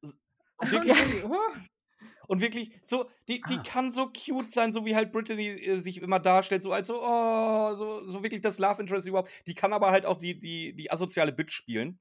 Und 0.58 0.72
wirklich, 0.72 1.24
Oh, 1.24 1.36
und 2.28 2.40
wirklich 2.40 2.72
so, 2.84 3.08
die, 3.28 3.40
die 3.48 3.58
Ah. 3.58 3.62
kann 3.62 3.90
so 3.90 4.06
cute 4.12 4.50
sein, 4.50 4.72
so 4.72 4.84
wie 4.84 4.94
halt 4.94 5.12
Brittany 5.12 5.48
äh, 5.48 5.80
sich 5.80 6.00
immer 6.00 6.20
darstellt, 6.20 6.62
so 6.62 6.72
als 6.72 6.86
so, 6.86 7.00
oh, 7.02 7.74
so, 7.74 8.06
so 8.06 8.22
wirklich 8.22 8.40
das 8.42 8.58
Love 8.58 8.80
Interest 8.80 9.06
überhaupt. 9.06 9.30
Die 9.46 9.54
kann 9.54 9.72
aber 9.72 9.90
halt 9.90 10.06
auch 10.06 10.18
die, 10.18 10.38
die, 10.38 10.74
die 10.74 10.90
asoziale 10.90 11.32
Bitch 11.32 11.52
spielen. 11.52 11.98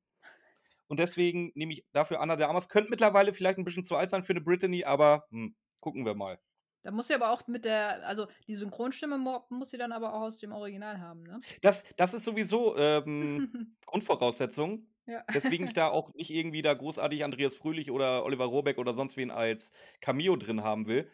Und 0.88 0.99
deswegen 0.99 1.52
nehme 1.56 1.72
ich 1.73 1.85
dafür 1.93 2.19
Anna 2.19 2.35
de 2.35 2.45
Armas. 2.45 2.68
Könnte 2.68 2.89
mittlerweile 2.89 3.34
vielleicht 3.34 3.57
ein 3.57 3.64
bisschen 3.64 3.85
zu 3.85 3.95
alt 3.95 4.10
sein 4.10 4.23
für 4.23 4.34
eine 4.34 4.41
Brittany, 4.41 4.84
aber 4.84 5.26
hm, 5.30 5.56
gucken 5.80 6.06
wir 6.06 6.15
mal. 6.15 6.38
Da 6.84 6.91
muss 6.91 7.08
sie 7.08 7.14
aber 7.14 7.30
auch 7.30 7.45
mit 7.48 7.64
der, 7.66 8.06
also 8.08 8.28
die 8.48 8.56
Synchronstimme 8.56 9.18
muss 9.49 9.70
sie 9.70 9.78
dann 9.78 9.91
aber 9.91 10.14
auch 10.14 10.22
aus 10.22 10.40
dem 10.40 10.52
Original 10.52 10.99
haben, 10.99 11.24
ne? 11.24 11.40
Das, 11.62 11.84
das 11.95 12.14
ist 12.16 12.26
sowieso 12.26 12.76
ähm, 12.78 13.76
Grundvoraussetzung. 13.86 14.88
ja. 15.06 15.24
Deswegen 15.34 15.68
ich 15.68 15.74
da 15.74 15.88
auch 15.91 16.14
nicht 16.16 16.32
irgendwie 16.32 16.62
da 16.64 16.74
großartig 16.74 17.24
Andreas 17.24 17.56
Fröhlich 17.56 17.91
oder 17.91 18.26
Oliver 18.26 18.45
Rohrbeck 18.45 18.78
oder 18.80 18.95
sonst 18.95 19.16
wen 19.18 19.30
als 19.30 19.72
Cameo 19.99 20.36
drin 20.38 20.64
haben 20.64 20.88
will. 20.88 21.08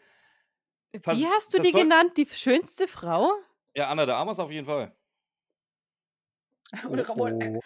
vers- 1.02 1.18
Wie 1.18 1.26
hast 1.26 1.52
du 1.52 1.60
die 1.60 1.70
soll- 1.70 1.82
genannt? 1.82 2.12
Die 2.16 2.26
schönste 2.26 2.88
Frau? 2.88 3.30
Ja, 3.74 3.88
Anna 3.88 4.06
de 4.06 4.14
Armas 4.14 4.38
auf 4.38 4.50
jeden 4.50 4.66
Fall. 4.66 4.92
Oh, 6.84 6.94
oh, 7.16 7.60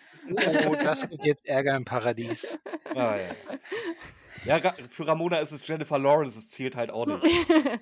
oh, 0.68 0.76
das 0.84 1.08
gibt 1.10 1.24
jetzt 1.24 1.44
Ärger 1.44 1.74
im 1.74 1.84
Paradies. 1.84 2.60
Ah, 2.94 3.16
ja. 3.16 3.30
Ja, 4.44 4.58
für 4.90 5.06
Ramona 5.06 5.38
ist 5.38 5.52
es 5.52 5.66
Jennifer 5.66 5.98
Lawrence, 5.98 6.38
es 6.38 6.50
zählt 6.50 6.76
halt 6.76 6.90
auch 6.90 7.06
nicht. 7.06 7.22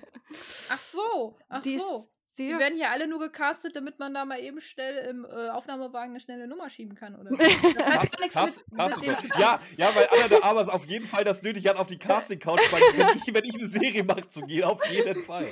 Ach 0.69 0.77
so, 0.79 1.37
ach 1.49 1.61
die 1.61 1.77
so. 1.77 1.97
Ist, 1.99 2.09
Die 2.37 2.47
die 2.47 2.57
werden 2.57 2.77
ja 2.79 2.91
alle 2.91 3.07
nur 3.07 3.19
gecastet, 3.19 3.75
damit 3.75 3.99
man 3.99 4.13
da 4.13 4.23
mal 4.23 4.39
eben 4.39 4.61
schnell 4.61 5.09
im 5.09 5.25
äh, 5.25 5.49
Aufnahmewagen 5.49 6.11
eine 6.11 6.19
schnelle 6.21 6.47
Nummer 6.47 6.69
schieben 6.69 6.95
kann, 6.95 7.15
oder? 7.19 7.29
Das 7.75 7.85
hat 7.89 7.99
Cast- 7.99 8.13
gar 8.13 8.21
nichts 8.21 8.35
Cast- 8.35 8.71
mit, 8.71 8.79
Cast- 8.79 9.01
mit 9.01 9.17
tun. 9.19 9.31
ja, 9.37 9.59
ja, 9.75 9.89
weil 9.93 10.07
Anna 10.11 10.27
de 10.29 10.41
Armas 10.41 10.69
auf 10.69 10.85
jeden 10.85 11.05
Fall 11.07 11.25
das 11.25 11.43
nötig 11.43 11.67
hat, 11.67 11.75
auf 11.75 11.87
die 11.87 11.99
Casting-Couch, 11.99 12.61
weil 12.71 12.81
wenn 12.95 13.17
ich, 13.17 13.33
wenn 13.33 13.43
ich 13.43 13.55
eine 13.55 13.67
Serie 13.67 14.03
mache, 14.05 14.27
zu 14.29 14.41
gehen, 14.43 14.63
auf 14.63 14.83
jeden 14.89 15.21
Fall. 15.21 15.45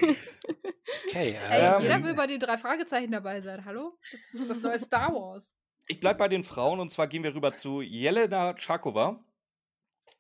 Okay, 1.08 1.38
Ey, 1.50 1.76
ähm, 1.76 1.82
jeder 1.82 2.02
will 2.04 2.14
bei 2.16 2.28
den 2.28 2.40
drei 2.40 2.58
Fragezeichen 2.58 3.12
dabei 3.12 3.42
sein, 3.42 3.66
hallo? 3.66 3.98
Das 4.12 4.34
ist 4.34 4.50
das 4.50 4.62
neue 4.62 4.80
Star 4.80 5.14
Wars. 5.14 5.54
Ich 5.88 6.00
bleib 6.00 6.18
bei 6.18 6.28
den 6.30 6.44
Frauen 6.46 6.80
und 6.80 6.90
zwar 6.90 7.08
gehen 7.08 7.24
wir 7.24 7.36
rüber 7.36 7.54
zu 7.54 7.82
Jelena 7.82 8.54
Tschakova. 8.54 9.20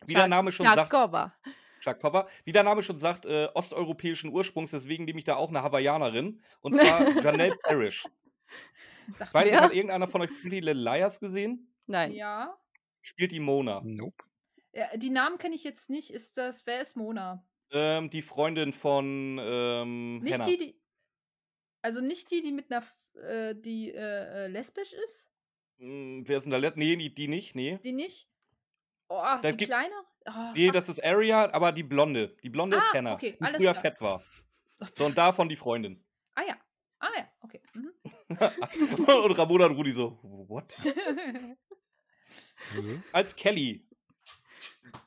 Wie 0.06 0.14
der 0.14 0.28
Name 0.28 0.52
schon 0.52 0.66
sagt, 0.66 0.92
Jakova. 0.92 1.34
Tschakova, 1.80 2.28
wie 2.44 2.52
der 2.52 2.64
Name 2.64 2.84
schon 2.84 2.98
sagt, 2.98 3.26
äh, 3.26 3.48
osteuropäischen 3.54 4.32
Ursprungs, 4.32 4.72
deswegen 4.72 5.06
nehme 5.06 5.20
ich 5.20 5.26
da 5.26 5.36
auch 5.36 5.50
eine 5.50 5.64
Hawaiianerin. 5.64 6.42
Und 6.62 6.76
zwar 6.76 7.02
Janelle 7.24 7.56
Parrish. 7.64 8.06
Sagt 9.16 9.34
Weiß 9.34 9.50
nicht, 9.50 9.60
hat 9.60 9.74
irgendeiner 9.74 10.08
von 10.08 10.22
euch 10.22 10.30
Pretty 10.42 10.60
Little 10.60 10.82
Liars 10.82 11.20
gesehen? 11.20 11.74
Nein. 11.88 12.12
Ja. 12.12 12.58
Spielt 13.02 13.32
die 13.32 13.40
Mona. 13.40 13.82
nope. 13.84 14.24
ja. 14.74 14.96
Die 14.98 15.10
Namen 15.10 15.38
kenne 15.38 15.56
ich 15.56 15.64
jetzt 15.64 15.90
nicht. 15.90 16.12
Ist 16.12 16.38
das, 16.38 16.66
wer 16.66 16.82
ist 16.82 16.96
Mona? 16.96 17.46
Ähm, 17.72 18.10
die 18.10 18.22
Freundin 18.22 18.74
von 18.74 19.40
ähm, 19.42 20.20
Nicht 20.20 20.34
Hannah. 20.34 20.46
die, 20.46 20.58
die. 20.58 20.82
Also 21.82 22.02
nicht 22.02 22.30
die, 22.32 22.42
die 22.42 22.52
mit 22.52 22.72
einer. 22.72 22.84
Äh, 23.16 23.56
die 23.56 23.92
äh, 23.92 24.46
äh, 24.46 24.48
lesbisch 24.48 24.94
ist? 24.94 25.30
Hm, 25.80 26.24
wer 26.28 26.38
ist 26.38 26.44
denn 26.44 26.52
da? 26.52 26.72
Nee, 26.76 26.96
die, 26.96 27.14
die 27.14 27.28
nicht, 27.28 27.56
nee. 27.56 27.80
Die 27.84 27.92
nicht? 27.92 28.29
Oh, 29.10 29.24
Da 29.42 29.52
die 29.52 29.58
gibt- 29.58 29.72
kleine? 29.72 29.94
Oh, 30.28 30.52
Nee, 30.54 30.70
das 30.72 30.90
ist 30.90 31.04
Aria, 31.04 31.52
aber 31.54 31.72
die 31.72 31.84
Blonde. 31.84 32.36
Die 32.44 32.50
Blonde 32.50 32.78
ist 32.78 32.84
Ah, 32.92 32.94
Hannah, 32.94 33.14
okay, 33.14 33.32
die 33.40 33.46
früher 33.48 33.72
klar. 33.72 33.76
fett 33.76 34.02
war. 34.02 34.24
So, 34.96 35.06
und 35.06 35.18
davon 35.18 35.50
die 35.50 35.56
Freundin. 35.58 36.02
Ah 36.36 36.44
ja. 36.48 36.56
Ah 37.00 37.10
ja, 37.16 37.28
okay. 37.42 37.62
Mhm. 37.74 37.92
und 39.26 39.38
Ramona 39.38 39.66
und 39.66 39.76
Rudi 39.76 39.92
so, 39.92 40.20
what? 40.22 40.78
Als 43.12 43.36
Kelly. 43.36 43.86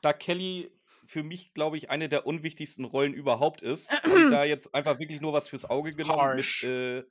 Da 0.01 0.13
Kelly 0.13 0.71
für 1.07 1.23
mich, 1.23 1.53
glaube 1.53 1.77
ich, 1.77 1.89
eine 1.89 2.09
der 2.09 2.25
unwichtigsten 2.25 2.85
Rollen 2.85 3.13
überhaupt 3.13 3.61
ist, 3.61 3.91
habe 3.91 4.23
ich 4.25 4.29
da 4.29 4.43
jetzt 4.43 4.73
einfach 4.75 4.99
wirklich 4.99 5.21
nur 5.21 5.33
was 5.33 5.49
fürs 5.49 5.65
Auge 5.69 5.93
genommen 5.93 6.19
Harsh. 6.21 6.63
mit 6.63 6.71
äh, 6.71 7.03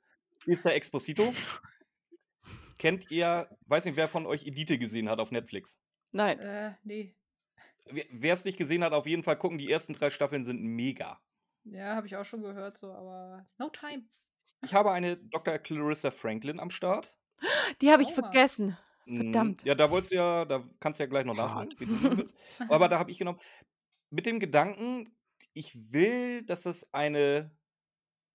Mr. 0.45 0.73
Exposito. 0.73 1.33
Kennt 2.77 3.09
ihr, 3.11 3.47
weiß 3.67 3.85
nicht, 3.85 3.95
wer 3.95 4.09
von 4.09 4.25
euch 4.25 4.45
Edite 4.45 4.77
gesehen 4.77 5.09
hat 5.09 5.19
auf 5.19 5.31
Netflix? 5.31 5.79
Nein. 6.13 6.39
äh, 6.39 6.73
nee. 6.83 7.13
Wer 7.91 8.33
es 8.33 8.45
nicht 8.45 8.57
gesehen 8.57 8.83
hat, 8.83 8.93
auf 8.93 9.05
jeden 9.07 9.23
Fall 9.23 9.37
gucken. 9.37 9.57
Die 9.57 9.69
ersten 9.69 9.93
drei 9.93 10.09
Staffeln 10.09 10.45
sind 10.45 10.61
mega. 10.61 11.19
Ja, 11.65 11.95
habe 11.95 12.07
ich 12.07 12.15
auch 12.15 12.23
schon 12.25 12.41
gehört, 12.41 12.77
so, 12.77 12.91
aber 12.93 13.45
no 13.57 13.69
time. 13.69 14.03
Ich 14.61 14.73
habe 14.73 14.91
eine 14.91 15.17
Dr. 15.17 15.57
Clarissa 15.57 16.11
Franklin 16.11 16.59
am 16.59 16.69
Start. 16.69 17.17
Die 17.81 17.91
habe 17.91 18.03
ich 18.03 18.09
Aua. 18.09 18.15
vergessen. 18.15 18.77
Mm, 19.05 19.17
Verdammt. 19.17 19.63
Ja, 19.65 19.75
da 19.75 19.91
wolltest 19.91 20.11
du 20.13 20.15
ja, 20.15 20.45
da 20.45 20.63
kannst 20.79 20.99
du 20.99 21.03
ja 21.03 21.09
gleich 21.09 21.25
noch 21.25 21.33
nachholen. 21.35 21.73
wie 21.77 21.85
du 21.85 21.95
sehen 21.97 22.17
willst. 22.17 22.35
Aber 22.69 22.87
da 22.87 22.99
habe 22.99 23.11
ich 23.11 23.17
genommen, 23.17 23.41
mit 24.09 24.25
dem 24.25 24.39
Gedanken, 24.39 25.13
ich 25.53 25.91
will, 25.91 26.43
dass 26.45 26.65
es 26.65 26.93
eine 26.93 27.51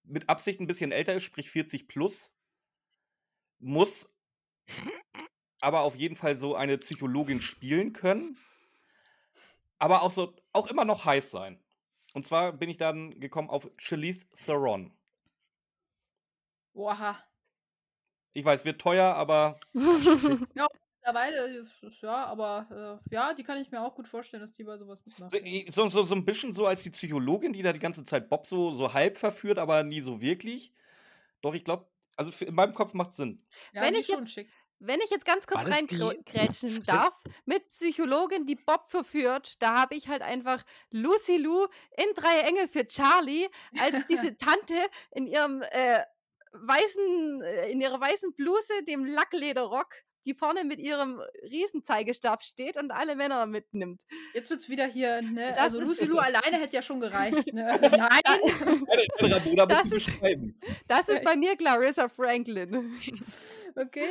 mit 0.05 0.29
Absicht 0.29 0.61
ein 0.61 0.67
bisschen 0.67 0.93
älter 0.93 1.15
ist, 1.15 1.25
sprich 1.25 1.51
40 1.51 1.89
plus, 1.89 2.35
muss 3.59 4.15
aber 5.61 5.81
auf 5.81 5.95
jeden 5.97 6.17
Fall 6.17 6.37
so 6.37 6.55
eine 6.55 6.79
Psychologin 6.79 7.41
spielen 7.41 7.93
können, 7.93 8.39
aber 9.79 10.03
auch 10.03 10.11
so, 10.11 10.35
auch 10.53 10.67
immer 10.69 10.85
noch 10.85 11.05
heiß 11.05 11.31
sein. 11.31 11.63
Und 12.15 12.25
zwar 12.27 12.53
bin 12.53 12.71
ich 12.71 12.79
dann 12.79 13.19
gekommen 13.21 13.51
auf 13.51 13.71
Charlize 13.77 14.27
Theron. 14.35 14.93
Oha. 16.75 17.19
Ich 18.33 18.45
weiß, 18.45 18.65
wird 18.65 18.81
teuer, 18.81 19.15
aber 19.15 19.59
Mittlerweile, 19.73 21.67
äh, 21.83 21.89
ja, 22.03 22.27
aber 22.27 23.01
äh, 23.11 23.15
ja, 23.15 23.35
die 23.35 23.43
kann 23.43 23.59
ich 23.59 23.71
mir 23.71 23.81
auch 23.81 23.95
gut 23.95 24.09
vorstellen, 24.09 24.41
dass 24.43 24.53
die 24.53 24.65
bei 24.65 24.77
sowas 24.77 25.05
mitmacht. 25.07 25.31
So, 25.33 25.39
ja. 25.39 25.73
so, 25.73 25.89
so, 25.89 26.03
so 26.05 26.15
ein 26.15 26.25
bisschen 26.25 26.53
so 26.53 26.67
als 26.67 26.83
die 26.83 26.91
Psychologin, 26.91 27.53
die 27.53 27.63
da 27.63 27.73
die 27.73 27.79
ganze 27.79 28.05
Zeit 28.05 28.29
Bob 28.29 28.47
so, 28.47 28.73
so 28.73 28.93
halb 28.93 29.17
verführt, 29.17 29.59
aber 29.59 29.83
nie 29.85 30.01
so 30.01 30.21
wirklich. 30.21 30.73
Doch, 31.41 31.55
ich 31.55 31.65
glaube, 31.65 31.89
also 32.17 32.31
für, 32.31 32.45
in 32.45 32.55
meinem 32.55 32.75
Kopf 32.75 32.95
macht 32.95 33.15
Sinn. 33.15 33.43
Ja, 33.73 33.83
Wenn 33.83 33.95
ich 33.95 34.01
ist 34.01 34.07
schon 34.11 34.21
jetzt- 34.21 34.33
schick. 34.33 34.51
Wenn 34.81 35.01
ich 35.01 35.11
jetzt 35.11 35.25
ganz 35.25 35.47
kurz 35.47 35.67
reingrätschen 35.67 36.83
darf, 36.87 37.15
mit 37.45 37.67
Psychologin, 37.69 38.47
die 38.47 38.55
Bob 38.55 38.89
verführt, 38.89 39.61
da 39.61 39.77
habe 39.81 39.97
ich 39.97 40.09
halt 40.09 40.23
einfach 40.23 40.63
Lucy 40.91 41.37
Lou 41.37 41.67
in 41.97 42.15
Drei 42.15 42.41
Engel 42.41 42.69
für 42.69 42.87
Charlie 42.87 43.49
als 43.79 44.07
diese 44.11 44.37
Tante 44.37 44.75
in 45.11 45.27
ihrem 45.27 45.63
äh, 45.63 46.01
weißen, 46.53 47.43
äh, 47.43 47.71
in 47.71 47.81
ihrer 47.81 48.01
weißen 48.01 48.35
Bluse, 48.35 48.85
dem 48.87 49.05
Lacklederrock, 49.05 49.95
die 50.25 50.35
vorne 50.35 50.65
mit 50.65 50.79
ihrem 50.79 51.21
Riesenzeigestab 51.43 52.43
steht 52.43 52.77
und 52.77 52.91
alle 52.91 53.17
Männer 53.17 53.47
mitnimmt. 53.47 54.03
Jetzt 54.35 54.51
wird's 54.51 54.69
wieder 54.69 54.87
hier, 54.87 55.23
ne? 55.23 55.49
Das 55.51 55.59
also 55.59 55.81
ist- 55.81 55.89
Lucy 55.89 56.05
Lou 56.05 56.19
alleine 56.19 56.59
hätte 56.59 56.77
ja 56.77 56.83
schon 56.83 57.01
gereicht, 57.01 57.53
ne? 57.53 57.67
Also 57.67 57.89
nein. 57.97 59.67
Das 59.69 59.85
ist- 59.87 59.91
beschreiben. 59.91 60.61
Das 60.87 61.09
ist 61.09 61.25
bei 61.25 61.35
mir 61.35 61.57
Clarissa 61.57 62.09
Franklin. 62.09 62.97
Okay. 63.75 64.09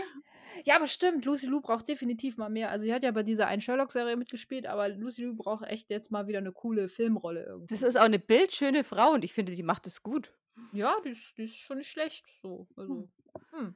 Ja, 0.65 0.75
aber 0.75 0.87
stimmt, 0.87 1.25
Lucy 1.25 1.47
Lou 1.47 1.61
braucht 1.61 1.87
definitiv 1.87 2.37
mal 2.37 2.49
mehr. 2.49 2.69
Also, 2.69 2.85
sie 2.85 2.93
hat 2.93 3.03
ja 3.03 3.11
bei 3.11 3.23
dieser 3.23 3.47
einen 3.47 3.61
Sherlock-Serie 3.61 4.15
mitgespielt, 4.17 4.65
aber 4.65 4.89
Lucy 4.89 5.23
Lou 5.23 5.35
braucht 5.35 5.65
echt 5.65 5.89
jetzt 5.89 6.11
mal 6.11 6.27
wieder 6.27 6.39
eine 6.39 6.51
coole 6.51 6.89
Filmrolle 6.89 7.43
irgendwie. 7.45 7.73
Das 7.73 7.83
ist 7.83 7.95
auch 7.97 8.03
eine 8.03 8.19
bildschöne 8.19 8.83
Frau 8.83 9.11
und 9.11 9.23
ich 9.23 9.33
finde, 9.33 9.55
die 9.55 9.63
macht 9.63 9.87
es 9.87 10.03
gut. 10.03 10.33
ja, 10.73 10.95
die 11.05 11.09
ist, 11.09 11.37
die 11.37 11.43
ist 11.43 11.55
schon 11.57 11.77
nicht 11.77 11.89
schlecht. 11.89 12.25
So, 12.41 12.67
also. 12.75 13.07
Hm. 13.51 13.75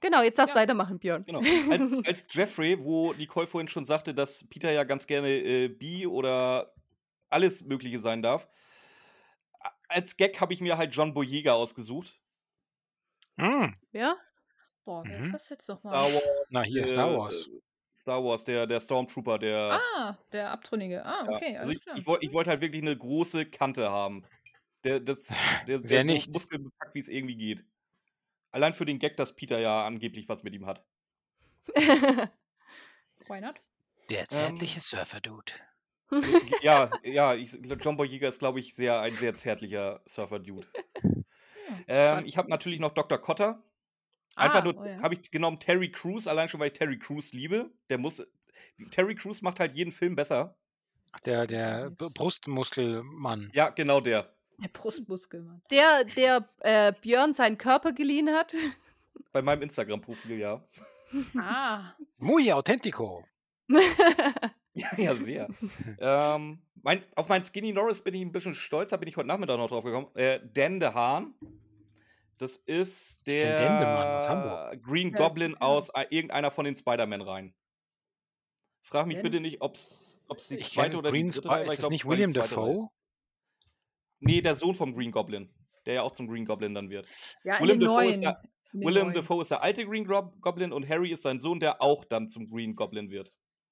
Genau, 0.00 0.22
jetzt 0.22 0.38
darfst 0.38 0.54
du 0.54 0.58
Ja. 0.58 0.62
weitermachen, 0.62 0.98
Björn. 0.98 1.24
Genau. 1.24 1.40
Als, 1.70 1.92
als 2.06 2.26
Jeffrey, 2.30 2.82
wo 2.84 3.12
Nicole 3.14 3.46
vorhin 3.46 3.68
schon 3.68 3.84
sagte, 3.86 4.12
dass 4.14 4.44
Peter 4.48 4.70
ja 4.70 4.84
ganz 4.84 5.06
gerne 5.06 5.30
äh, 5.30 5.68
bi 5.68 6.06
oder 6.06 6.74
alles 7.30 7.64
Mögliche 7.64 7.98
sein 8.00 8.20
darf. 8.22 8.46
Als 9.88 10.16
Gag 10.16 10.40
habe 10.40 10.52
ich 10.52 10.60
mir 10.60 10.76
halt 10.76 10.94
John 10.94 11.14
Boyega 11.14 11.54
ausgesucht. 11.54 12.20
Hm. 13.38 13.74
Ja? 13.92 14.16
Boah, 14.84 15.02
wer 15.06 15.18
Mhm. 15.18 15.24
ist 15.26 15.32
das 15.34 15.48
jetzt 15.48 15.64
Star 15.64 15.76
nochmal? 15.76 16.12
Wars. 16.12 16.22
Na, 16.50 16.62
hier, 16.62 16.84
äh, 16.84 16.88
Star 16.88 17.16
Wars. 17.16 17.46
äh, 17.48 17.60
Star 17.96 18.22
Wars, 18.24 18.44
der, 18.44 18.66
der 18.66 18.80
Stormtrooper, 18.80 19.38
der. 19.38 19.80
Ah, 19.96 20.18
der 20.32 20.50
Abtrünnige. 20.50 21.04
Ah, 21.04 21.24
Ja, 21.26 21.30
okay, 21.36 21.56
also 21.56 21.70
alles 21.70 21.82
ich, 21.94 22.00
ich, 22.00 22.06
wollt, 22.06 22.32
wollte 22.32 22.50
halt 22.50 22.60
wirklich 22.60 22.82
eine 22.82 22.96
große 22.96 23.46
Kante 23.46 23.90
haben. 23.90 24.24
Der, 24.84 25.00
das, 25.00 25.28
der, 25.68 25.78
der 25.78 26.04
so 26.04 26.12
nicht? 26.12 26.32
muskelbepackt, 26.32 26.94
wie 26.94 26.98
es 27.00 27.08
irgendwie 27.08 27.36
geht. 27.36 27.64
Allein 28.50 28.72
für 28.74 28.84
den 28.84 28.98
Gag, 28.98 29.16
dass 29.16 29.34
Peter 29.34 29.58
ja 29.58 29.84
angeblich 29.86 30.28
was 30.28 30.42
mit 30.42 30.54
ihm 30.54 30.66
hat. 30.66 30.84
Why 31.74 33.40
not? 33.40 33.56
Der 34.10 34.28
zärtliche 34.28 34.80
Surfer-Dude. 34.80 35.52
ja, 36.60 36.90
ja, 37.02 37.34
ich, 37.34 37.52
John 37.80 37.96
Boyega 37.96 38.28
ist, 38.28 38.38
glaube 38.38 38.60
ich, 38.60 38.74
sehr, 38.74 39.00
ein 39.00 39.14
sehr 39.14 39.34
zärtlicher 39.34 40.02
Surfer-Dude. 40.06 40.66
Ähm, 41.88 42.26
ich 42.26 42.36
habe 42.36 42.50
natürlich 42.50 42.78
noch 42.80 42.92
Dr. 42.92 43.18
Cotter. 43.18 43.62
Einfach 44.36 44.60
Ah, 44.60 44.64
nur, 44.64 44.76
oh 44.78 44.84
ja. 44.84 45.00
habe 45.02 45.14
ich 45.14 45.30
genommen 45.30 45.60
Terry 45.60 45.90
Crews, 45.90 46.26
allein 46.26 46.48
schon, 46.48 46.60
weil 46.60 46.68
ich 46.68 46.72
Terry 46.74 46.98
Crews 46.98 47.32
liebe. 47.32 47.70
Der 47.90 47.98
muss. 47.98 48.22
Terry 48.90 49.14
Crews 49.14 49.42
macht 49.42 49.60
halt 49.60 49.72
jeden 49.72 49.92
Film 49.92 50.14
besser. 50.16 50.56
Der, 51.24 51.46
der 51.46 51.90
Brustmuskelmann. 51.90 53.50
Ja, 53.54 53.70
genau 53.70 54.00
der. 54.00 54.32
Der 54.58 54.68
Brustmuskel, 54.68 55.42
Mann. 55.42 55.62
Der, 55.70 56.04
der 56.04 56.48
äh, 56.60 56.92
Björn 57.00 57.32
seinen 57.32 57.58
Körper 57.58 57.92
geliehen 57.92 58.30
hat. 58.30 58.54
Bei 59.32 59.42
meinem 59.42 59.62
Instagram-Profil, 59.62 60.38
ja. 60.38 60.64
Ah, 61.36 61.92
Muy 62.18 62.50
authentico. 62.52 63.24
Ja, 64.76 64.88
ja, 64.96 65.14
sehr. 65.14 65.48
ähm, 66.00 66.58
mein, 66.82 67.00
auf 67.14 67.28
meinen 67.28 67.44
Skinny 67.44 67.72
Norris 67.72 68.00
bin 68.02 68.12
ich 68.12 68.22
ein 68.22 68.32
bisschen 68.32 68.54
stolz, 68.54 68.90
da 68.90 68.96
bin 68.96 69.08
ich 69.08 69.16
heute 69.16 69.28
Nachmittag 69.28 69.56
noch 69.56 69.68
drauf 69.68 69.84
gekommen. 69.84 70.08
Äh, 70.16 70.40
Dan 70.52 70.80
DeHaan. 70.80 71.32
Das 72.38 72.56
ist 72.56 73.26
Der 73.26 74.20
der 74.20 74.76
Green 74.82 75.12
Goblin 75.12 75.56
aus 75.56 75.90
irgendeiner 76.10 76.50
von 76.50 76.64
den 76.64 76.74
Spider-Man-Reihen. 76.74 77.54
Frag 78.82 79.06
mich 79.06 79.22
bitte 79.22 79.40
nicht, 79.40 79.60
ob 79.62 79.76
es 79.76 80.20
die 80.50 80.58
zweite 80.60 80.98
oder 80.98 81.10
Green 81.10 81.26
die 81.28 81.32
dritte 81.32 81.48
Spy-. 81.48 81.64
Ist 81.72 81.78
glaub, 81.78 81.90
nicht 81.90 82.04
William. 82.06 82.32
Dafoe? 82.32 82.88
Nee, 84.20 84.40
der 84.40 84.54
Sohn 84.54 84.74
vom 84.74 84.94
Green 84.94 85.10
Goblin. 85.10 85.52
Der 85.86 85.94
ja 85.94 86.02
auch 86.02 86.12
zum 86.12 86.28
Green 86.28 86.44
Goblin 86.46 86.74
dann 86.74 86.90
wird. 86.90 87.06
ja, 87.44 87.58
den 87.58 87.80
Dafoe 87.80 88.06
ist 88.06 88.22
Willem 88.72 89.04
neuen. 89.06 89.14
Dafoe 89.14 89.42
ist 89.42 89.50
der 89.50 89.62
alte 89.62 89.86
Green 89.86 90.04
Gob- 90.06 90.40
Goblin 90.40 90.72
und 90.72 90.88
Harry 90.88 91.12
ist 91.12 91.22
sein 91.22 91.38
Sohn, 91.40 91.60
der 91.60 91.80
auch 91.80 92.04
dann 92.04 92.28
zum 92.28 92.48
Green 92.50 92.74
Goblin 92.74 93.10
wird. 93.10 93.30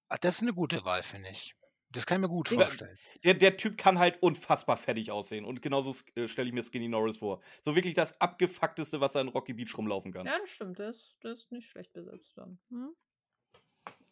Ah, 0.09 0.16
Das 0.20 0.36
ist 0.36 0.43
eine 0.43 0.52
gute 0.52 0.84
Wahl, 0.84 1.02
finde 1.02 1.30
ich. 1.30 1.55
Das 1.93 2.06
kann 2.06 2.16
ich 2.19 2.23
mir 2.23 2.28
gut 2.28 2.51
Den- 2.51 2.60
vorstellen. 2.60 2.98
Der, 3.24 3.35
der 3.35 3.56
Typ 3.56 3.77
kann 3.77 3.98
halt 3.98 4.23
unfassbar 4.23 4.77
fertig 4.77 5.10
aussehen. 5.10 5.44
Und 5.44 5.60
genauso 5.62 5.94
äh, 6.14 6.27
stelle 6.27 6.48
ich 6.48 6.55
mir 6.55 6.62
Skinny 6.62 6.89
Norris 6.89 7.19
vor. 7.19 7.40
So 7.62 7.77
wirklich 7.77 7.94
das 7.94 8.20
abgefuckteste, 8.20 9.01
was 9.01 9.14
er 9.14 9.20
in 9.20 9.28
Rocky 9.28 9.52
Beach 9.52 9.77
rumlaufen 9.77 10.12
kann. 10.12 10.27
Ja, 10.27 10.39
das 10.40 10.51
stimmt. 10.51 10.78
Das, 10.78 11.16
das 11.20 11.40
ist 11.40 11.52
nicht 11.52 11.69
schlecht 11.69 11.93
besetzt 11.93 12.32
dann. 12.36 12.59
Hm? 12.70 12.94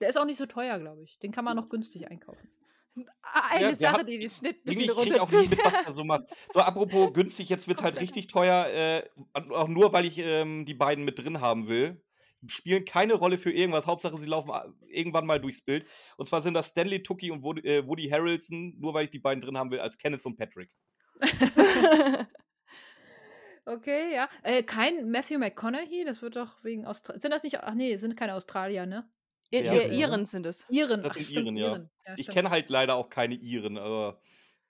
Der 0.00 0.08
ist 0.08 0.18
auch 0.18 0.24
nicht 0.24 0.36
so 0.38 0.46
teuer, 0.46 0.78
glaube 0.78 1.02
ich. 1.02 1.18
Den 1.18 1.32
kann 1.32 1.44
man 1.44 1.56
noch 1.56 1.68
günstig 1.68 2.08
einkaufen. 2.10 2.48
Eine 2.94 3.06
Ja, 3.62 3.68
der 3.68 3.76
Sache, 3.76 3.98
hat- 4.00 4.08
die 4.08 4.18
den 4.18 4.30
Schnitt 4.30 4.56
ein 4.58 4.74
bisschen 4.74 4.94
kriege 4.96 5.14
ich 5.14 5.20
auch 5.20 5.30
nicht 5.30 5.50
mit, 5.50 5.58
runterzieht. 5.60 5.64
was 5.80 5.86
er 5.86 5.92
so 5.94 6.04
macht. 6.04 6.24
So, 6.52 6.60
apropos 6.60 7.12
günstig, 7.14 7.48
jetzt 7.48 7.68
wird 7.68 7.78
es 7.78 7.84
halt 7.84 8.00
richtig 8.00 8.26
teuer. 8.26 8.66
Äh, 8.66 9.08
auch 9.32 9.68
nur, 9.68 9.92
weil 9.92 10.04
ich 10.04 10.18
ähm, 10.18 10.64
die 10.66 10.74
beiden 10.74 11.04
mit 11.04 11.18
drin 11.18 11.40
haben 11.40 11.68
will. 11.68 12.02
Spielen 12.46 12.84
keine 12.84 13.14
Rolle 13.14 13.36
für 13.38 13.52
irgendwas. 13.52 13.86
Hauptsache, 13.86 14.16
sie 14.18 14.26
laufen 14.26 14.50
a- 14.50 14.72
irgendwann 14.88 15.26
mal 15.26 15.40
durchs 15.40 15.60
Bild. 15.62 15.86
Und 16.16 16.26
zwar 16.26 16.40
sind 16.40 16.54
das 16.54 16.68
Stanley 16.68 17.02
Tucci 17.02 17.30
und 17.30 17.42
Woody, 17.42 17.60
äh, 17.68 17.86
Woody 17.86 18.08
Harrelson, 18.08 18.74
nur 18.78 18.94
weil 18.94 19.04
ich 19.04 19.10
die 19.10 19.18
beiden 19.18 19.40
drin 19.42 19.58
haben 19.58 19.70
will, 19.70 19.80
als 19.80 19.98
Kenneth 19.98 20.24
und 20.24 20.36
Patrick. 20.36 20.70
Okay, 23.66 24.14
ja. 24.14 24.28
Äh, 24.42 24.62
kein 24.62 25.10
Matthew 25.10 25.38
McConaughey, 25.38 26.04
das 26.04 26.22
wird 26.22 26.34
doch 26.36 26.64
wegen 26.64 26.86
Australien. 26.86 27.20
Sind 27.20 27.30
das 27.30 27.42
nicht. 27.42 27.60
Ach 27.60 27.74
nee, 27.74 27.94
sind 27.96 28.16
keine 28.16 28.34
Australier, 28.34 28.86
ne? 28.86 29.08
Ihr, 29.50 29.62
Ja, 29.64 29.74
ja. 29.74 29.82
Iren 29.92 30.24
sind 30.24 30.46
es. 30.46 30.64
Iren. 30.70 31.02
Das 31.02 31.12
Ach, 31.12 31.14
sind 31.16 31.26
stimmt, 31.26 31.46
Iren, 31.46 31.56
ja. 31.56 31.68
Iren. 31.68 31.90
Ich 32.16 32.22
stimmt. 32.24 32.34
kenne 32.36 32.50
halt 32.50 32.70
leider 32.70 32.94
auch 32.96 33.10
keine 33.10 33.34
Iren, 33.34 33.76
aber 33.78 34.20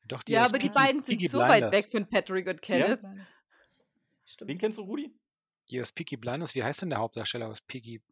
Doch, 0.08 0.22
die 0.22 0.32
Ja, 0.32 0.44
aber 0.44 0.58
die 0.58 0.70
beiden 0.70 1.02
sind 1.02 1.26
so 1.30 1.38
weit 1.38 1.70
weg 1.72 1.88
von 1.90 2.08
Patrick 2.08 2.48
und 2.48 2.60
Kenneth. 2.60 3.00
wen 3.02 3.26
Stimmt. 4.26 4.58
kennst 4.60 4.78
du, 4.78 4.82
Rudi? 4.82 5.14
Die 5.70 5.80
aus 5.80 5.92
Peaky 5.92 6.16
Blinders. 6.16 6.54
Wie 6.54 6.62
heißt 6.64 6.82
denn 6.82 6.90
der 6.90 6.98
Hauptdarsteller 6.98 7.48
aus 7.48 7.60
Peaky? 7.60 8.02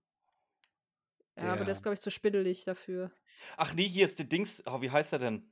Ja, 1.39 1.44
aber 1.48 1.56
der 1.56 1.64
Der- 1.66 1.72
ist, 1.72 1.82
glaube 1.82 1.94
ich, 1.94 2.01
zu 2.01 2.10
spiddelig 2.10 2.64
dafür. 2.64 3.10
Ach 3.56 3.74
nee, 3.74 3.86
hier 3.86 4.05
ist 4.05 4.18
der 4.18 4.26
Dings. 4.26 4.62
Oh, 4.66 4.80
wie 4.82 4.90
heißt 4.90 5.12
er 5.12 5.18
denn? 5.20 5.51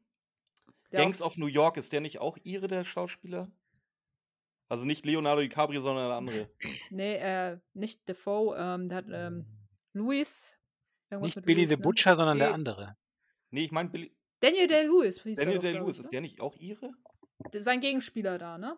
Der 0.92 1.00
Gangs 1.00 1.20
of 1.22 1.36
New 1.36 1.46
York, 1.46 1.76
ist 1.76 1.92
der 1.92 2.00
nicht 2.00 2.18
auch 2.20 2.38
Ire, 2.44 2.68
der 2.68 2.84
Schauspieler? 2.84 3.50
Also 4.68 4.84
nicht 4.84 5.04
Leonardo 5.06 5.42
DiCaprio, 5.42 5.80
sondern 5.80 6.08
der 6.08 6.16
andere. 6.16 6.50
Nee, 6.90 7.16
äh, 7.16 7.58
nicht 7.74 8.08
Defoe. 8.08 8.56
Ähm, 8.58 8.88
der 8.88 8.98
hat 8.98 9.06
ähm, 9.10 9.46
Louis. 9.92 10.56
Nicht 11.10 11.40
Billy 11.44 11.60
Louis, 11.62 11.68
the 11.70 11.76
ne? 11.76 11.82
Butcher, 11.82 12.16
sondern 12.16 12.38
der 12.38 12.48
Nee. 12.48 12.54
andere. 12.54 12.96
Nee, 13.50 13.64
ich 13.64 13.70
meine 13.72 13.88
Billy. 13.90 14.12
Daniel 14.40 14.66
Day-Lewis 14.66 15.22
Daniel 15.22 15.60
Day-Lewis, 15.60 15.98
ist 15.98 16.06
ne? 16.06 16.10
der 16.10 16.20
nicht 16.20 16.40
auch 16.40 16.56
ihre? 16.56 16.90
Der- 17.52 17.62
Sein 17.62 17.80
Gegenspieler 17.80 18.38
da, 18.38 18.58
ne? 18.58 18.76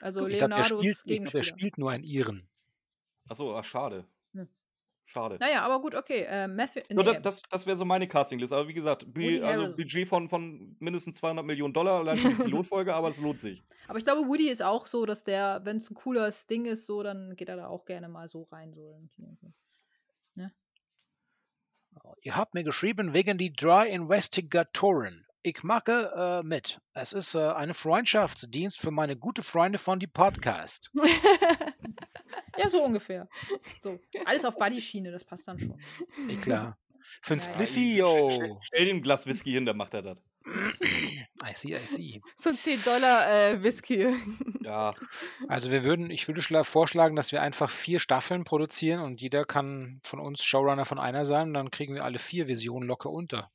Also 0.00 0.26
Ich 0.26 0.34
Leonardos 0.36 0.80
spielt- 0.80 0.96
ich 0.96 1.02
glaub, 1.02 1.04
der 1.06 1.14
Gegenspieler. 1.16 1.48
spielt 1.48 1.78
nur 1.78 1.90
einen 1.90 2.04
Iren. 2.04 2.48
Achso, 3.28 3.56
ach, 3.56 3.64
schade. 3.64 4.04
Hm. 4.32 4.48
Schade. 5.04 5.36
Naja, 5.40 5.62
aber 5.62 5.80
gut, 5.80 5.94
okay. 5.94 6.22
Äh, 6.28 6.48
Matthew, 6.48 6.80
nee, 6.90 7.02
da, 7.02 7.14
das 7.20 7.42
das 7.42 7.66
wäre 7.66 7.76
so 7.76 7.84
meine 7.84 8.06
Castingliste. 8.08 8.54
Aber 8.56 8.68
wie 8.68 8.74
gesagt, 8.74 9.06
Woody 9.08 9.40
also. 9.42 9.76
Budget 9.76 10.06
von, 10.06 10.28
von 10.28 10.76
mindestens 10.78 11.16
200 11.16 11.44
Millionen 11.44 11.72
Dollar 11.74 11.98
allein 12.00 12.16
für 12.16 12.28
die 12.28 12.34
Pilotfolge, 12.50 12.94
aber 12.94 13.08
es 13.08 13.18
lohnt 13.20 13.40
sich. 13.40 13.62
aber 13.86 13.98
ich 13.98 14.04
glaube, 14.04 14.28
Woody 14.28 14.48
ist 14.48 14.62
auch 14.62 14.86
so, 14.86 15.06
dass 15.06 15.24
der, 15.24 15.60
wenn 15.64 15.78
es 15.78 15.90
ein 15.90 15.94
cooles 15.94 16.46
Ding 16.46 16.66
ist, 16.66 16.86
so, 16.86 17.02
dann 17.02 17.36
geht 17.36 17.48
er 17.48 17.56
da 17.56 17.68
auch 17.68 17.84
gerne 17.84 18.08
mal 18.08 18.28
so 18.28 18.42
rein. 18.52 18.72
So 18.72 19.00
so. 19.34 19.52
Ihr 22.22 22.36
habt 22.36 22.54
mir 22.54 22.64
geschrieben 22.64 23.12
wegen 23.12 23.38
die 23.38 23.52
drei 23.52 23.88
Investigatoren. 23.88 25.26
Ich 25.42 25.62
mache 25.62 26.40
äh, 26.42 26.46
mit. 26.46 26.80
Es 26.94 27.12
ist 27.12 27.34
äh, 27.34 27.38
eine 27.38 27.72
Freundschaftsdienst 27.74 28.78
für 28.78 28.90
meine 28.90 29.16
gute 29.16 29.42
Freunde 29.42 29.78
von 29.78 29.98
die 30.00 30.06
Podcast. 30.06 30.90
Ja, 32.58 32.68
so 32.68 32.82
ungefähr. 32.82 33.28
So. 33.82 34.00
Alles 34.24 34.44
auf 34.44 34.56
Buddy-Schiene, 34.56 35.12
das 35.12 35.22
passt 35.24 35.46
dann 35.46 35.60
schon. 35.60 35.80
Eh 36.28 36.34
klar. 36.36 36.76
Ja, 37.28 37.34
ja. 37.36 37.40
Spliffy, 37.40 37.94
stell, 37.94 38.48
yo. 38.48 38.58
stell 38.60 38.88
ihm 38.88 38.96
ein 38.96 39.02
Glas 39.02 39.26
Whisky 39.28 39.52
hin, 39.52 39.64
dann 39.64 39.76
macht 39.76 39.94
er 39.94 40.02
das. 40.02 40.18
I 40.46 41.52
see, 41.54 41.74
I 41.76 41.86
see. 41.86 42.20
so 42.36 42.50
ein 42.50 42.58
10 42.58 42.80
Dollar 42.82 43.30
äh, 43.30 43.62
Whisky. 43.62 44.08
Ja, 44.64 44.92
Also 45.46 45.70
wir 45.70 45.84
würden, 45.84 46.10
ich 46.10 46.26
würde 46.28 46.40
schla- 46.42 46.64
vorschlagen, 46.64 47.14
dass 47.16 47.30
wir 47.32 47.40
einfach 47.40 47.70
vier 47.70 48.00
Staffeln 48.00 48.42
produzieren 48.44 49.00
und 49.02 49.20
jeder 49.20 49.44
kann 49.44 50.00
von 50.04 50.18
uns 50.18 50.42
Showrunner 50.44 50.84
von 50.84 50.98
einer 50.98 51.24
sein 51.24 51.48
und 51.48 51.54
dann 51.54 51.70
kriegen 51.70 51.94
wir 51.94 52.04
alle 52.04 52.18
vier 52.18 52.48
Visionen 52.48 52.86
locker 52.88 53.10
unter. 53.10 53.50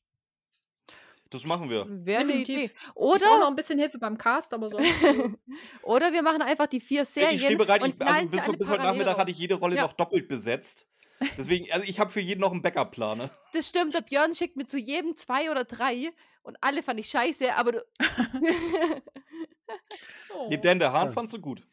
Das 1.34 1.46
machen 1.46 1.70
wir. 1.70 1.86
Wäre. 1.90 2.32
Idee. 2.32 2.66
Ich 2.66 2.74
brauche 2.94 3.20
noch 3.20 3.38
Oder, 3.38 3.48
ein 3.48 3.56
bisschen 3.56 3.80
Hilfe 3.80 3.98
beim 3.98 4.18
Cast, 4.18 4.54
aber 4.54 4.70
so. 4.70 4.78
oder 5.84 6.12
wir 6.14 6.22
machen 6.22 6.42
einfach 6.42 6.68
die 6.68 6.80
vier 6.80 7.06
Serien. 7.06 7.36
ich 7.36 7.44
stehe 7.44 7.58
bereit, 7.58 7.82
ich, 7.86 8.00
also 8.02 8.28
bis, 8.28 8.58
bis 8.58 8.70
heute 8.70 8.84
Nachmittag 8.84 9.18
hatte 9.18 9.32
ich 9.32 9.38
jede 9.38 9.56
Rolle 9.56 9.76
Ja. 9.76 9.82
noch 9.84 9.94
doppelt 9.94 10.28
besetzt. 10.28 10.88
Deswegen, 11.38 11.72
also 11.72 11.88
ich 11.88 12.00
habe 12.00 12.10
für 12.10 12.20
jeden 12.20 12.42
noch 12.42 12.52
einen 12.52 12.62
Backup-Plan. 12.62 13.18
Ne? 13.18 13.30
Das 13.54 13.70
stimmt, 13.70 13.96
der 13.96 14.02
Björn 14.02 14.36
schickt 14.36 14.56
mir 14.58 14.66
zu 14.66 14.78
jedem 14.78 15.16
zwei 15.16 15.50
oder 15.52 15.64
drei 15.64 16.12
und 16.44 16.58
alle 16.62 16.84
fand 16.84 17.00
ich 17.00 17.08
scheiße, 17.10 17.54
aber 17.56 17.72
du. 17.74 17.86
Oh. 20.34 20.48
Nee, 20.50 20.58
Dan, 20.58 20.80
der 20.80 20.92
Hahn 20.92 21.08
Ja. 21.08 21.14
fandst 21.14 21.34
du 21.34 21.40
gut. 21.40 21.66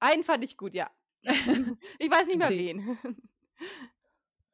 Einen 0.00 0.24
fand 0.24 0.44
ich 0.44 0.56
gut, 0.56 0.74
ja. 0.74 0.90
ich 1.22 2.10
weiß 2.10 2.26
nicht 2.26 2.38
mehr 2.38 2.50
wen. 2.50 2.98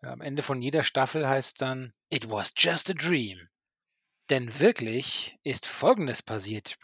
Am 0.03 0.21
Ende 0.21 0.43
von 0.43 0.61
jeder 0.61 0.83
Staffel 0.83 1.29
heißt 1.29 1.61
dann 1.61 1.93
It 2.11 2.29
was 2.29 2.53
just 2.57 2.91
a 2.91 2.95
dream. 2.95 3.49
Denn 4.31 4.59
wirklich 4.59 5.39
ist 5.45 5.67
Folgendes 5.67 6.23
passiert. 6.23 6.79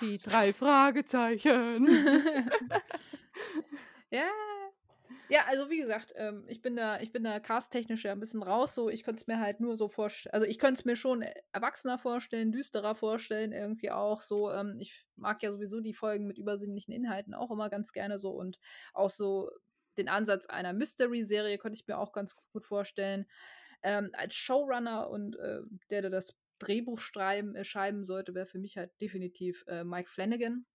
Die 0.00 0.18
drei 0.22 0.52
Fragezeichen. 0.52 1.88
ja. 4.10 4.28
Ja, 5.28 5.44
also 5.46 5.70
wie 5.70 5.78
gesagt, 5.78 6.12
ähm, 6.16 6.44
ich 6.46 6.62
bin 6.62 6.76
da, 6.76 7.00
ich 7.00 7.10
bin 7.10 7.24
da 7.24 7.40
casttechnisch 7.40 8.04
ja 8.04 8.12
ein 8.12 8.20
bisschen 8.20 8.42
raus. 8.42 8.74
So, 8.74 8.88
ich 8.88 9.02
könnte 9.02 9.20
es 9.20 9.26
mir 9.26 9.40
halt 9.40 9.60
nur 9.60 9.76
so 9.76 9.88
vorstellen. 9.88 10.34
Also 10.34 10.46
ich 10.46 10.58
könnte 10.58 10.80
es 10.80 10.84
mir 10.84 10.94
schon 10.94 11.24
erwachsener 11.52 11.98
vorstellen, 11.98 12.52
düsterer 12.52 12.94
vorstellen, 12.94 13.52
irgendwie 13.52 13.90
auch 13.90 14.20
so. 14.20 14.52
Ähm, 14.52 14.76
ich 14.78 15.04
mag 15.16 15.42
ja 15.42 15.50
sowieso 15.50 15.80
die 15.80 15.94
Folgen 15.94 16.26
mit 16.26 16.38
übersinnlichen 16.38 16.92
Inhalten 16.92 17.34
auch 17.34 17.50
immer 17.50 17.70
ganz 17.70 17.92
gerne 17.92 18.18
so 18.18 18.30
und 18.30 18.60
auch 18.92 19.10
so 19.10 19.50
den 19.98 20.08
Ansatz 20.08 20.46
einer 20.46 20.72
Mystery-Serie 20.72 21.58
könnte 21.58 21.78
ich 21.80 21.86
mir 21.86 21.98
auch 21.98 22.12
ganz 22.12 22.36
gut 22.52 22.66
vorstellen. 22.66 23.26
Ähm, 23.82 24.10
als 24.14 24.34
Showrunner 24.34 25.10
und 25.10 25.36
äh, 25.36 25.60
der, 25.90 26.02
der 26.02 26.10
das 26.10 26.36
Drehbuch 26.58 26.98
schreiben, 26.98 27.54
äh, 27.54 27.64
schreiben 27.64 28.04
sollte, 28.04 28.34
wäre 28.34 28.46
für 28.46 28.58
mich 28.58 28.76
halt 28.78 28.92
definitiv 29.00 29.64
äh, 29.68 29.84
Mike 29.84 30.10
Flanagan 30.10 30.66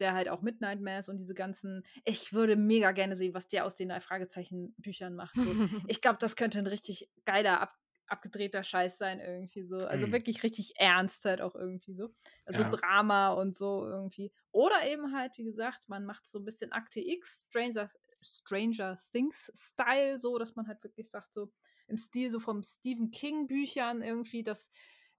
der 0.00 0.12
halt 0.14 0.28
auch 0.28 0.42
Midnight 0.42 0.80
Mass 0.80 1.08
und 1.08 1.18
diese 1.18 1.34
ganzen. 1.34 1.84
Ich 2.04 2.32
würde 2.32 2.56
mega 2.56 2.92
gerne 2.92 3.16
sehen, 3.16 3.34
was 3.34 3.48
der 3.48 3.64
aus 3.64 3.76
den 3.76 3.88
drei 3.88 4.00
Fragezeichen-Büchern 4.00 5.14
macht. 5.14 5.40
So. 5.40 5.56
Ich 5.86 6.00
glaube, 6.00 6.18
das 6.20 6.36
könnte 6.36 6.58
ein 6.58 6.66
richtig 6.66 7.10
geiler, 7.24 7.60
ab, 7.60 7.74
abgedrehter 8.06 8.64
Scheiß 8.64 8.98
sein, 8.98 9.20
irgendwie 9.20 9.62
so. 9.62 9.78
Also 9.78 10.10
Mhm. 10.10 10.12
wirklich 10.12 10.42
richtig 10.42 10.74
ernst 10.78 11.24
halt 11.24 11.40
auch 11.40 11.54
irgendwie 11.54 11.94
so. 11.94 12.10
Also 12.44 12.64
Ja. 12.64 12.68
Drama 12.68 13.28
und 13.34 13.56
so 13.56 13.86
irgendwie. 13.86 14.32
Oder 14.50 14.84
eben 14.90 15.14
halt, 15.16 15.38
wie 15.38 15.44
gesagt, 15.44 15.88
man 15.88 16.04
macht 16.04 16.26
so 16.26 16.40
ein 16.40 16.44
bisschen 16.44 16.72
Akte 16.72 17.00
X, 17.00 17.46
Stranger, 17.48 17.88
Stranger 18.24 18.98
Things-Style, 19.12 20.18
so, 20.18 20.38
dass 20.38 20.56
man 20.56 20.66
halt 20.66 20.82
wirklich 20.82 21.10
sagt, 21.10 21.32
so 21.32 21.52
im 21.86 21.96
Stil 21.96 22.30
so 22.30 22.40
vom 22.40 22.62
Stephen 22.62 23.10
King-Büchern 23.10 24.02
irgendwie, 24.02 24.42
dass 24.42 24.70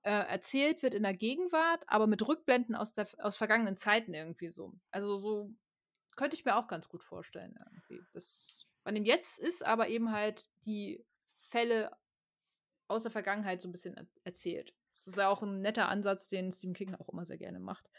äh, 0.02 0.12
erzählt 0.12 0.84
wird 0.84 0.94
in 0.94 1.04
der 1.04 1.16
Gegenwart, 1.16 1.84
aber 1.88 2.08
mit 2.08 2.28
Rückblenden 2.28 2.76
aus, 2.76 2.94
der, 2.94 3.08
aus 3.20 3.38
vergangenen 3.38 3.76
Zeiten 3.76 4.14
irgendwie 4.14 4.50
so. 4.50 4.74
Also 4.92 5.18
so 5.18 5.54
könnte 6.16 6.36
ich 6.36 6.46
mir 6.46 6.56
auch 6.56 6.68
ganz 6.68 6.88
gut 6.90 7.04
vorstellen. 7.04 7.58
Irgendwie. 7.60 8.06
Das 8.14 8.66
man 8.86 8.96
dem 8.96 9.06
jetzt 9.06 9.40
ist, 9.40 9.66
aber 9.66 9.90
eben 9.90 10.12
halt 10.12 10.48
die 10.66 11.04
Fälle 11.38 11.92
aus 12.88 13.02
der 13.02 13.12
Vergangenheit 13.12 13.62
so 13.62 13.68
ein 13.68 13.72
bisschen 13.72 13.98
er 13.98 14.06
erzählt. 14.24 14.76
Das 14.94 15.08
ist 15.08 15.18
ja 15.18 15.28
auch 15.28 15.42
ein 15.42 15.62
netter 15.62 15.90
Ansatz, 15.90 16.30
den 16.30 16.52
Stephen 16.52 16.76
King 16.76 16.96
auch 16.96 17.10
immer 17.10 17.26
sehr 17.26 17.38
gerne 17.38 17.60
macht. 17.60 17.90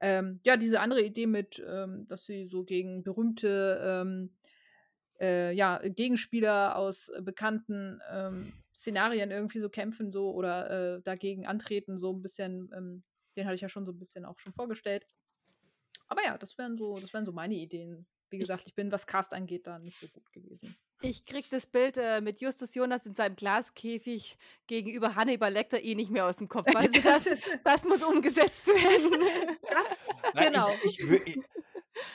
Ähm, 0.00 0.40
ja, 0.42 0.56
diese 0.56 0.80
andere 0.80 1.02
Idee 1.02 1.26
mit, 1.26 1.62
ähm, 1.66 2.04
dass 2.06 2.26
sie 2.26 2.46
so 2.46 2.64
gegen 2.64 3.04
berühmte 3.04 3.80
ähm, 3.80 4.36
äh, 5.20 5.52
ja, 5.52 5.80
Gegenspieler 5.84 6.76
aus 6.76 7.08
äh, 7.08 7.22
bekannten 7.22 8.00
ähm, 8.10 8.52
Szenarien 8.74 9.30
irgendwie 9.30 9.60
so 9.60 9.68
kämpfen 9.68 10.12
so 10.12 10.32
oder 10.32 10.96
äh, 10.96 11.02
dagegen 11.02 11.46
antreten, 11.46 11.98
so 11.98 12.12
ein 12.12 12.22
bisschen, 12.22 12.70
ähm, 12.76 13.04
den 13.36 13.46
hatte 13.46 13.54
ich 13.54 13.60
ja 13.60 13.68
schon 13.68 13.86
so 13.86 13.92
ein 13.92 13.98
bisschen 13.98 14.24
auch 14.24 14.38
schon 14.38 14.52
vorgestellt. 14.52 15.06
Aber 16.08 16.22
ja, 16.22 16.36
das 16.36 16.58
wären 16.58 16.76
so, 16.76 16.94
das 16.94 17.12
wären 17.12 17.24
so 17.24 17.32
meine 17.32 17.54
Ideen. 17.54 18.06
Wie 18.30 18.38
gesagt, 18.38 18.64
ich 18.66 18.74
bin, 18.74 18.90
was 18.90 19.06
Cast 19.06 19.32
angeht, 19.32 19.66
da 19.66 19.78
nicht 19.78 19.98
so 19.98 20.08
gut 20.08 20.32
gewesen. 20.32 20.74
Ich 21.02 21.24
krieg 21.24 21.48
das 21.50 21.66
Bild 21.66 21.96
äh, 21.96 22.20
mit 22.20 22.40
Justus 22.40 22.74
Jonas 22.74 23.06
in 23.06 23.14
seinem 23.14 23.36
Glaskäfig 23.36 24.36
gegenüber 24.66 25.14
Hannibal 25.14 25.52
Lecter 25.52 25.80
eh 25.80 25.94
nicht 25.94 26.10
mehr 26.10 26.26
aus 26.26 26.38
dem 26.38 26.48
Kopf. 26.48 26.66
Also 26.74 27.00
das, 27.00 27.28
das 27.62 27.84
muss 27.84 28.02
umgesetzt 28.02 28.66
werden. 28.68 29.56
Das, 29.62 30.34
Nein, 30.34 30.52
genau. 30.52 30.68
Ich, 30.84 31.00
ich, 31.00 31.26
ich, 31.26 31.38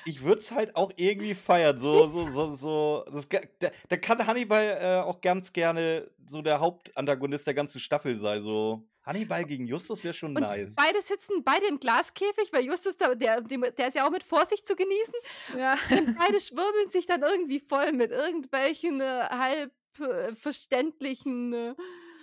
ich 0.06 0.22
würde 0.24 0.42
es 0.42 0.52
halt 0.52 0.76
auch 0.76 0.92
irgendwie 0.96 1.34
feiern. 1.36 1.78
So, 1.78 2.08
so, 2.08 2.28
so, 2.30 2.56
so. 2.56 3.06
Das, 3.12 3.28
da, 3.30 3.70
da 3.88 3.98
kann 3.98 4.26
Hannibal 4.26 4.78
äh, 4.82 5.02
auch 5.08 5.22
ganz 5.22 5.54
gerne 5.54 6.10
so 6.28 6.42
der 6.42 6.60
Hauptantagonist 6.60 7.48
der 7.48 7.54
ganzen 7.54 7.80
Staffel 7.80 8.16
sein. 8.16 8.42
So 8.42 8.84
Hannibal 9.04 9.44
gegen 9.46 9.66
Justus 9.68 10.04
wäre 10.04 10.14
schon 10.14 10.36
Und 10.36 10.42
nice. 10.42 10.76
beide 10.76 11.02
sitzen 11.02 11.44
beide 11.44 11.68
im 11.68 11.80
Glaskäfig, 11.80 12.52
weil 12.52 12.64
Justus, 12.66 12.98
da, 12.98 13.16
der, 13.16 13.42
der 13.42 13.88
ist 13.88 13.96
ja 13.96 14.06
auch 14.06 14.12
mit 14.12 14.24
Vorsicht 14.24 14.68
zu 14.68 14.76
genießen. 14.76 15.14
ja. 15.58 15.76
Beide 15.90 16.40
schwirbeln 16.40 16.90
sich 16.90 17.06
dann 17.06 17.24
irgendwie 17.24 17.60
voll 17.60 17.92
mit 17.94 18.12
irgendwelchen 18.12 19.02
äh, 19.02 19.24
halb 19.30 19.72
äh, 20.00 20.36
verständlichen. 20.36 21.54
Äh, 21.54 21.74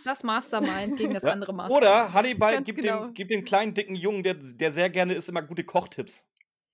Das 0.05 0.23
Mastermind 0.23 0.97
gegen 0.97 1.15
das 1.15 1.25
Ja, 1.25 1.33
andere 1.33 1.53
Mastermind. 1.53 1.83
Oder 1.85 2.13
Hannibal 2.13 2.55
Ganz 2.55 2.67
gibt, 2.67 2.81
genau. 2.81 3.07
dem, 3.07 3.15
gibt 3.15 3.31
dem 3.33 3.45
kleinen, 3.45 3.75
dicken 3.75 3.97
Jungen, 3.97 4.23
der, 4.23 4.35
der 4.35 4.71
sehr 4.71 4.89
gerne 4.91 5.15
isst, 5.15 5.29
immer 5.29 5.43
gute 5.43 5.65
Kochtipps. 5.65 6.25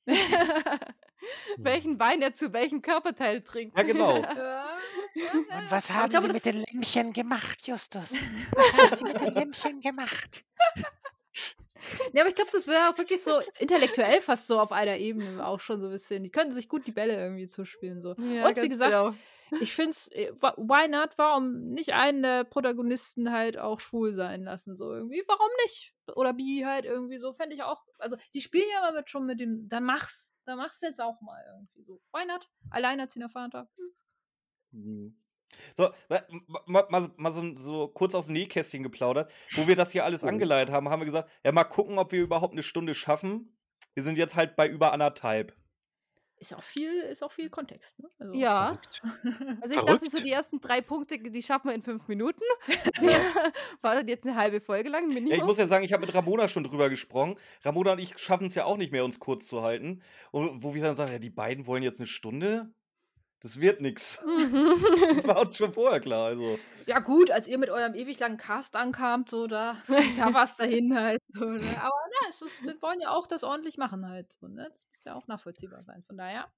welchen 1.57 1.99
Wein 1.99 2.23
er 2.23 2.33
zu 2.33 2.53
welchem 2.53 2.83
Körperteil 2.83 3.43
trinkt. 3.43 3.77
Ja, 3.79 3.85
genau. 3.85 4.23
Ja, 5.15 5.31
Und 5.33 5.71
was 5.71 5.91
haben 5.91 6.09
glaube, 6.09 6.29
Sie 6.29 6.33
mit 6.33 6.45
den 6.47 6.65
Lämmchen 6.65 7.13
gemacht, 7.13 7.69
Justus? 7.69 8.15
Was 8.53 8.73
haben 8.73 8.97
Sie 8.97 9.05
mit 9.05 9.21
den 9.21 9.35
Lämmchen 9.35 9.81
gemacht? 9.81 10.45
Ja, 12.13 12.23
aber 12.23 12.29
ich 12.29 12.37
glaube, 12.37 12.51
das 12.53 12.69
wäre 12.69 12.89
auch 12.89 12.97
wirklich 12.97 13.23
so 13.23 13.41
intellektuell 13.59 14.21
fast 14.21 14.47
so 14.47 14.61
auf 14.61 14.71
einer 14.71 14.99
Ebene 14.99 15.45
auch 15.45 15.59
schon 15.59 15.81
so 15.81 15.89
ein 15.89 15.93
bisschen. 15.93 16.23
Die 16.23 16.31
könnten 16.31 16.53
sich 16.53 16.69
gut 16.69 16.87
die 16.87 16.93
Bälle 16.93 17.17
irgendwie 17.17 17.49
zuspielen. 17.49 18.01
So. 18.03 18.15
Ja, 18.19 18.47
Und 18.47 18.57
wie 18.57 18.69
gesagt, 18.69 18.93
genau. 18.93 19.15
Ich 19.61 19.75
finde 19.75 19.91
es, 19.91 20.09
why 20.11 20.89
not? 20.89 21.11
Warum 21.17 21.69
nicht 21.71 21.93
einen 21.95 22.23
der 22.23 22.45
Protagonisten 22.45 23.33
halt 23.33 23.59
auch 23.59 23.81
schwul 23.81 24.13
sein 24.13 24.45
lassen? 24.45 24.77
So 24.77 24.93
irgendwie, 24.93 25.23
warum 25.27 25.49
nicht? 25.65 25.95
Oder 26.15 26.33
bi 26.33 26.63
halt 26.65 26.85
irgendwie 26.85 27.19
so, 27.19 27.33
fände 27.33 27.55
ich 27.55 27.63
auch. 27.63 27.85
Also, 27.99 28.17
die 28.35 28.41
spielen 28.41 28.65
ja 28.73 28.83
aber 28.83 28.97
mit, 28.99 29.11
schon 29.11 29.27
mit 29.27 29.41
dem, 29.41 29.69
dann 29.69 29.85
mach's. 29.85 30.35
Dann 30.45 30.59
mach's 30.59 30.81
jetzt 30.81 31.01
auch 31.01 31.21
mal 31.21 31.41
irgendwie 31.55 31.83
so. 31.85 32.01
Why 32.13 32.27
not? 32.27 32.49
Alleinerziehender 32.71 33.29
Vater. 33.29 33.69
Hm. 33.77 34.81
Mhm. 34.81 35.19
So, 35.77 35.91
ma- 36.09 36.63
ma- 36.67 36.87
mal, 36.89 37.11
mal 37.17 37.31
so, 37.31 37.57
so 37.57 37.89
kurz 37.89 38.15
aus 38.15 38.27
dem 38.27 38.33
Nähkästchen 38.33 38.83
geplaudert. 38.83 39.31
Wo 39.53 39.67
wir 39.69 39.77
das 39.77 39.93
hier 39.93 40.05
alles 40.05 40.25
Oh. 40.25 40.29
angeleitet 40.29 40.75
haben, 40.75 40.89
haben 40.89 41.01
wir 41.01 41.07
gesagt, 41.07 41.31
ja, 41.45 41.53
mal 41.53 41.65
gucken, 41.65 41.99
ob 41.99 42.11
wir 42.11 42.23
überhaupt 42.23 42.53
eine 42.53 42.63
Stunde 42.63 42.95
schaffen. 42.95 43.57
Wir 43.95 44.03
sind 44.03 44.17
jetzt 44.17 44.35
halt 44.35 44.57
bei 44.57 44.67
über 44.67 44.93
anderthalb. 44.93 45.55
Ist 46.43 46.53
auch 46.55 46.63
viel, 46.65 46.91
ist 47.03 47.23
auch 47.23 47.31
viel 47.31 47.49
Kontext, 47.51 48.01
ne? 48.01 48.09
Also, 48.19 48.35
Ja, 48.35 48.81
also 49.61 49.77
ich 49.77 49.77
dachte 49.77 49.87
Verrückt. 49.87 50.11
so, 50.11 50.19
die 50.19 50.33
ersten 50.33 50.61
drei 50.61 50.81
Punkte, 50.81 51.17
die 51.17 51.41
schaffen 51.41 51.69
wir 51.69 51.75
in 51.77 51.83
fünf 51.83 52.09
Minuten. 52.09 52.43
War 53.81 53.95
dann 53.95 54.09
jetzt 54.09 54.27
eine 54.27 54.35
halbe 54.35 54.61
Folge 54.61 54.89
lang, 54.89 55.07
Minimum. 55.07 55.31
Ja, 55.31 55.37
ich 55.37 55.45
muss 55.45 55.59
ja 55.59 55.69
sagen, 55.69 55.85
ich 55.85 55.93
habe 55.93 56.05
mit 56.05 56.13
Ramona 56.13 56.49
schon 56.49 56.65
drüber 56.65 56.91
gesprochen. 56.91 57.37
Ramona 57.63 57.93
und 57.93 58.01
ich 58.01 58.19
schaffen 58.19 58.49
es 58.49 58.57
ja 58.57 58.65
auch 58.65 58.77
nicht 58.77 58.91
mehr, 58.91 59.05
uns 59.05 59.21
kurz 59.21 59.47
zu 59.47 59.63
halten. 59.63 60.03
Und 60.33 60.65
wo 60.65 60.75
wir 60.75 60.83
dann 60.83 60.97
sagen, 60.97 61.13
ja, 61.13 61.21
die 61.21 61.31
beiden 61.31 61.69
wollen 61.69 61.85
jetzt 61.85 62.01
eine 62.01 62.09
Stunde. 62.09 62.75
Das 63.43 63.61
wird 63.61 63.81
nix. 63.81 64.23
Mhm. 64.25 64.77
Das 65.17 65.27
war 65.27 65.41
uns 65.41 65.57
schon 65.57 65.73
vorher 65.73 66.01
klar. 66.01 66.29
Also. 66.29 66.59
Ja, 66.87 67.01
gut, 67.01 67.31
als 67.31 67.49
ihr 67.49 67.59
mit 67.59 67.71
eurem 67.71 67.95
ewig 67.95 68.19
langen 68.21 68.37
Cast 68.37 68.77
ankamt, 68.77 69.31
so, 69.31 69.49
da, 69.49 69.83
da 70.17 70.33
war 70.33 70.45
es 70.45 70.57
dahin 70.57 70.95
halt. 70.95 71.21
So, 71.29 71.45
ne? 71.45 71.61
Aber 71.81 72.07
ne, 72.09 72.29
es 72.29 72.41
ist, 72.41 72.63
wir 72.63 72.81
wollen 72.81 73.01
ja 73.01 73.11
auch 73.11 73.27
das 73.27 73.43
ordentlich 73.43 73.79
machen 73.79 74.09
halt. 74.09 74.33
So, 74.33 74.47
ne? 74.47 74.67
Das 74.69 74.87
muss 74.89 75.05
ja 75.05 75.15
auch 75.15 75.27
nachvollziehbar 75.27 75.83
sein. 75.83 76.05
Von 76.07 76.17
daher, 76.17 76.53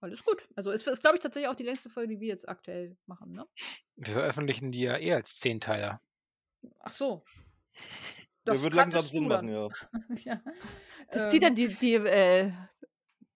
alles 0.00 0.22
gut. 0.22 0.46
Also, 0.56 0.70
es 0.72 0.86
ist, 0.86 1.00
glaube 1.00 1.16
ich, 1.16 1.22
tatsächlich 1.22 1.48
auch 1.48 1.56
die 1.56 1.64
längste 1.64 1.88
Folge, 1.88 2.14
die 2.14 2.20
wir 2.20 2.28
jetzt 2.28 2.48
aktuell 2.48 2.98
machen, 3.06 3.32
ne? 3.32 3.46
Wir 3.96 4.12
veröffentlichen 4.12 4.72
die 4.72 4.82
ja 4.82 4.98
eh 4.98 5.14
als 5.14 5.38
Zehnteiler. 5.38 6.02
Ach 6.80 6.90
so. 6.90 7.24
Der 8.46 8.54
Das 8.54 8.62
wird 8.62 8.74
langsam 8.74 9.04
Sinn 9.04 9.28
machen, 9.28 9.48
ja. 9.48 9.68
ja. 10.24 10.42
Das 11.10 11.30
zieht 11.30 11.42
Ähm, 11.42 11.48
dann 11.48 11.54
die, 11.54 11.68
die, 11.68 11.94
äh, 11.94 12.52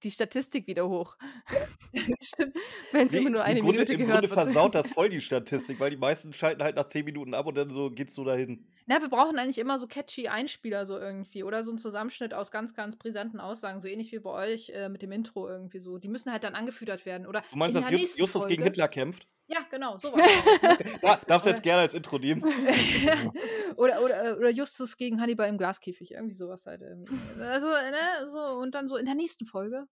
die 0.05 0.11
Statistik 0.11 0.67
wieder 0.67 0.89
hoch. 0.89 1.17
Wenn 2.93 3.07
es 3.09 3.13
Nee, 3.13 3.19
immer 3.19 3.31
nur 3.31 3.45
eine 3.45 3.61
Im 3.61 3.65
Grunde, 3.65 3.81
Minute 3.81 3.95
im 3.95 3.99
gehört 3.99 4.29
Grunde 4.29 4.31
wird. 4.31 4.41
versaut 4.41 4.75
das 4.75 4.91
voll 4.93 5.09
die 5.11 5.21
Statistik, 5.21 5.81
weil 5.81 5.91
die 5.91 5.97
meisten 5.97 6.33
schalten 6.33 6.63
halt 6.63 6.77
nach 6.77 6.89
10 6.89 7.05
Minuten 7.05 7.35
ab 7.35 7.47
und 7.47 7.57
dann 7.57 7.71
so 7.71 7.91
geht's 7.91 8.15
so 8.15 8.25
dahin. 8.25 8.67
Na, 8.87 9.01
wir 9.01 9.09
brauchen 9.09 9.39
eigentlich 9.39 9.59
immer 9.59 9.79
so 9.79 9.87
catchy 9.87 10.29
Einspieler 10.29 10.85
so 10.85 10.99
irgendwie 10.99 11.43
oder 11.43 11.65
so 11.65 11.71
einen 11.71 11.79
Zusammenschnitt 11.79 12.35
aus 12.35 12.51
ganz, 12.51 12.75
ganz 12.75 12.97
brisanten 12.97 13.41
Aussagen, 13.41 13.81
so 13.81 13.89
ähnlich 13.89 14.13
wie 14.13 14.19
bei 14.19 14.31
euch 14.31 14.69
äh, 14.71 14.91
mit 14.91 15.01
dem 15.01 15.11
Intro 15.11 15.49
irgendwie 15.49 15.79
so. 15.79 15.97
Die 15.99 16.09
müssen 16.09 16.31
halt 16.31 16.45
dann 16.45 16.55
angefüttert 16.55 17.07
werden. 17.07 17.27
Oder 17.27 17.43
Du 17.51 17.57
meinst, 17.57 17.75
in 17.75 17.81
dass 17.81 17.89
der 17.91 17.99
Ju- 17.99 18.01
nächsten 18.03 18.21
Justus 18.21 18.43
gegen 18.47 18.63
Folge- 18.63 18.65
Hitler 18.71 18.89
kämpft? 18.89 19.27
Ja, 19.47 19.59
genau, 19.71 19.97
sowas. 19.99 20.21
Da, 21.03 21.17
darfst 21.27 21.47
du 21.47 21.51
jetzt 21.51 21.63
gerne 21.63 21.81
als 21.83 21.95
Intro 21.95 22.19
nehmen. 22.19 22.43
oder, 23.77 24.03
oder, 24.03 24.25
äh, 24.25 24.33
oder 24.35 24.51
Justus 24.51 24.97
gegen 24.97 25.21
Hannibal 25.21 25.49
im 25.49 25.57
Glaskäfig, 25.59 26.13
irgendwie 26.13 26.35
sowas 26.35 26.67
halt. 26.67 26.81
irgendwie. 26.83 27.17
Also, 27.43 27.69
ne, 27.69 28.29
so, 28.29 28.43
und 28.59 28.75
dann 28.75 28.87
so 28.89 28.97
in 28.97 29.05
der 29.07 29.15
nächsten 29.15 29.45
Folge. 29.47 29.87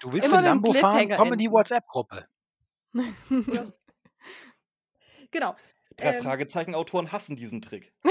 Du 0.00 0.12
willst 0.12 0.28
Immer 0.28 0.38
in 0.38 0.44
Lambo 0.46 0.72
fahren? 0.74 1.08
Komm 1.16 1.32
in 1.34 1.38
die. 1.38 1.50
WhatsApp-Gruppe. 1.50 2.26
Genau. 5.32 5.54
Drei 6.00 6.16
Ähm, 6.16 6.22
Fragezeichen-Autoren 6.22 7.12
hassen 7.12 7.36
diesen 7.36 7.62
Trick. 7.62 7.92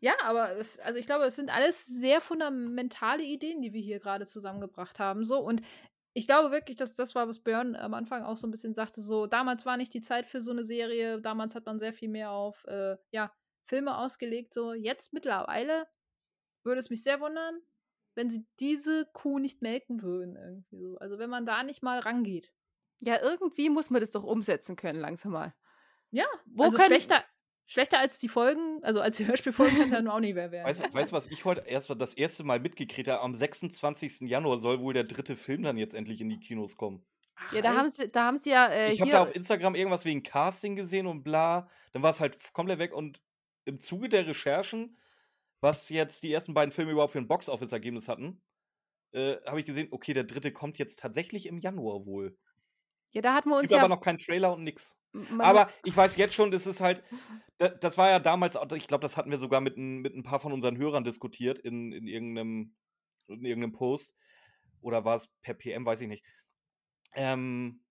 Ja, 0.00 0.14
aber 0.22 0.56
äh, 0.56 0.64
also 0.82 0.98
ich 0.98 1.06
glaube, 1.06 1.24
es 1.26 1.36
sind 1.36 1.50
alles 1.50 1.86
sehr 1.86 2.20
fundamentale 2.20 3.22
Ideen, 3.22 3.60
die 3.62 3.72
wir 3.72 3.82
hier 3.82 4.00
gerade 4.00 4.26
zusammengebracht 4.26 4.98
haben. 4.98 5.24
So 5.24 5.38
und 5.40 5.60
ich 6.14 6.26
glaube 6.26 6.50
wirklich, 6.50 6.76
dass 6.76 6.94
das 6.94 7.14
war, 7.14 7.28
was 7.28 7.40
Björn 7.40 7.76
am 7.76 7.94
Anfang 7.94 8.24
auch 8.24 8.36
so 8.36 8.46
ein 8.46 8.50
bisschen 8.50 8.74
sagte. 8.74 9.02
So 9.02 9.26
damals 9.26 9.64
war 9.66 9.76
nicht 9.76 9.94
die 9.94 10.00
Zeit 10.00 10.26
für 10.26 10.42
so 10.42 10.50
eine 10.50 10.64
Serie. 10.64 11.20
Damals 11.20 11.54
hat 11.54 11.66
man 11.66 11.78
sehr 11.78 11.92
viel 11.92 12.08
mehr 12.08 12.32
auf 12.32 12.64
äh, 12.66 12.96
ja 13.12 13.32
Filme 13.66 13.96
ausgelegt. 13.96 14.54
So 14.54 14.72
jetzt 14.72 15.12
mittlerweile 15.12 15.86
würde 16.64 16.80
es 16.80 16.90
mich 16.90 17.02
sehr 17.02 17.20
wundern, 17.20 17.60
wenn 18.16 18.30
sie 18.30 18.46
diese 18.58 19.06
Kuh 19.12 19.38
nicht 19.38 19.62
melken 19.62 20.02
würden 20.02 20.36
irgendwie 20.36 20.78
so. 20.78 20.96
Also 20.98 21.18
wenn 21.18 21.30
man 21.30 21.46
da 21.46 21.62
nicht 21.62 21.82
mal 21.82 22.00
rangeht. 22.00 22.52
Ja, 23.00 23.20
irgendwie 23.22 23.70
muss 23.70 23.90
man 23.90 24.00
das 24.00 24.10
doch 24.10 24.22
umsetzen 24.24 24.76
können, 24.76 25.00
langsam 25.00 25.32
mal. 25.32 25.54
Ja, 26.10 26.26
Wo 26.46 26.64
also 26.64 26.76
können- 26.76 26.88
schlechter, 26.88 27.24
schlechter 27.66 27.98
als 27.98 28.18
die 28.18 28.28
Folgen, 28.28 28.82
also 28.82 29.00
als 29.00 29.16
die 29.16 29.26
Hörspielfolgen 29.26 29.78
kann 29.78 29.90
dann 29.90 30.08
auch 30.08 30.20
nicht 30.20 30.34
mehr 30.34 30.50
werden. 30.50 30.66
Weißt 30.66 30.84
du, 30.84 30.92
weißt, 30.92 31.12
du, 31.12 31.16
was 31.16 31.26
ich 31.28 31.44
heute 31.44 31.62
erst 31.66 31.88
mal 31.88 31.94
das 31.94 32.14
erste 32.14 32.44
Mal 32.44 32.60
mitgekriegt 32.60 33.08
habe? 33.08 33.22
Am 33.22 33.34
26. 33.34 34.22
Januar 34.22 34.58
soll 34.58 34.80
wohl 34.80 34.92
der 34.94 35.04
dritte 35.04 35.36
Film 35.36 35.62
dann 35.62 35.76
jetzt 35.76 35.94
endlich 35.94 36.20
in 36.20 36.28
die 36.28 36.38
Kinos 36.40 36.76
kommen. 36.76 37.04
Ach, 37.36 37.52
Ja, 37.52 37.62
da 37.62 37.74
haben 37.74 37.88
sie, 37.88 38.08
da 38.08 38.26
haben 38.26 38.36
sie 38.36 38.50
ja 38.50 38.66
äh, 38.66 38.92
ich 38.92 39.00
habe 39.00 39.10
da 39.10 39.22
auf 39.22 39.34
Instagram 39.34 39.74
irgendwas 39.74 40.04
wegen 40.04 40.22
Casting 40.22 40.76
gesehen 40.76 41.06
und 41.06 41.22
bla. 41.22 41.70
Dann 41.92 42.02
war 42.02 42.10
es 42.10 42.20
halt 42.20 42.52
komplett 42.52 42.78
weg 42.78 42.92
und 42.92 43.22
im 43.64 43.80
Zuge 43.80 44.08
der 44.08 44.26
Recherchen, 44.26 44.98
was 45.60 45.88
jetzt 45.88 46.22
die 46.22 46.32
ersten 46.32 46.54
beiden 46.54 46.72
Filme 46.72 46.92
überhaupt 46.92 47.12
für 47.12 47.18
ein 47.18 47.28
Box-Office-Ergebnis 47.28 48.08
hatten, 48.08 48.42
äh, 49.12 49.36
habe 49.46 49.60
ich 49.60 49.66
gesehen, 49.66 49.88
okay, 49.90 50.12
der 50.12 50.24
dritte 50.24 50.52
kommt 50.52 50.78
jetzt 50.78 50.98
tatsächlich 51.00 51.46
im 51.46 51.58
Januar 51.58 52.04
wohl. 52.04 52.36
Ja, 53.12 53.22
da 53.22 53.34
hatten 53.34 53.48
wir 53.50 53.56
uns 53.56 53.62
Gibt 53.62 53.72
ja. 53.72 53.78
aber 53.78 53.88
noch 53.88 54.00
keinen 54.00 54.18
Trailer 54.18 54.52
und 54.52 54.64
nix. 54.64 54.96
man- 55.12 55.40
Aber 55.40 55.70
ich 55.84 55.96
weiß 55.96 56.16
jetzt 56.16 56.34
schon, 56.34 56.50
das 56.50 56.66
ist 56.66 56.80
halt, 56.80 57.02
da- 57.58 57.68
das 57.70 57.98
war 57.98 58.08
ja 58.10 58.18
damals, 58.18 58.56
auch- 58.56 58.70
ich 58.72 58.86
glaube, 58.86 59.02
das 59.02 59.16
hatten 59.16 59.30
wir 59.30 59.38
sogar 59.38 59.60
mit, 59.60 59.76
ein- 59.76 59.98
mit 60.00 60.14
ein 60.14 60.22
paar 60.22 60.38
von 60.40 60.52
unseren 60.52 60.76
Hörern 60.78 61.04
diskutiert 61.04 61.58
in, 61.58 61.92
in, 61.92 62.06
irgendeinem, 62.06 62.74
in 63.28 63.44
irgendeinem 63.44 63.72
Post. 63.72 64.14
Oder 64.82 65.04
war 65.04 65.16
es 65.16 65.28
per 65.42 65.54
PM, 65.54 65.84
weiß 65.84 66.00
ich 66.02 66.08
nicht. 66.08 66.24
Ähm, 67.14 67.82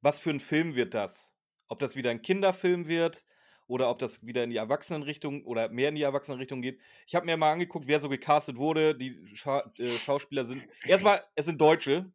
was 0.00 0.20
für 0.20 0.30
ein 0.30 0.40
Film 0.40 0.74
wird 0.74 0.94
das? 0.94 1.34
Ob 1.68 1.78
das 1.80 1.96
wieder 1.96 2.10
ein 2.10 2.22
Kinderfilm 2.22 2.86
wird 2.86 3.24
oder 3.66 3.90
ob 3.90 3.98
das 3.98 4.24
wieder 4.24 4.44
in 4.44 4.50
die 4.50 4.56
Erwachsenenrichtung 4.56 5.44
oder 5.44 5.68
mehr 5.68 5.90
in 5.90 5.96
die 5.96 6.02
Erwachsenenrichtung 6.02 6.62
geht. 6.62 6.80
Ich 7.06 7.14
habe 7.14 7.26
mir 7.26 7.36
mal 7.36 7.52
angeguckt, 7.52 7.86
wer 7.86 8.00
so 8.00 8.08
gecastet 8.08 8.56
wurde. 8.56 8.94
Die 8.96 9.26
Scha 9.36 9.70
äh, 9.76 9.90
Schauspieler 9.90 10.46
sind. 10.46 10.62
Erstmal, 10.84 11.22
es 11.34 11.44
sind 11.46 11.60
Deutsche. 11.60 12.10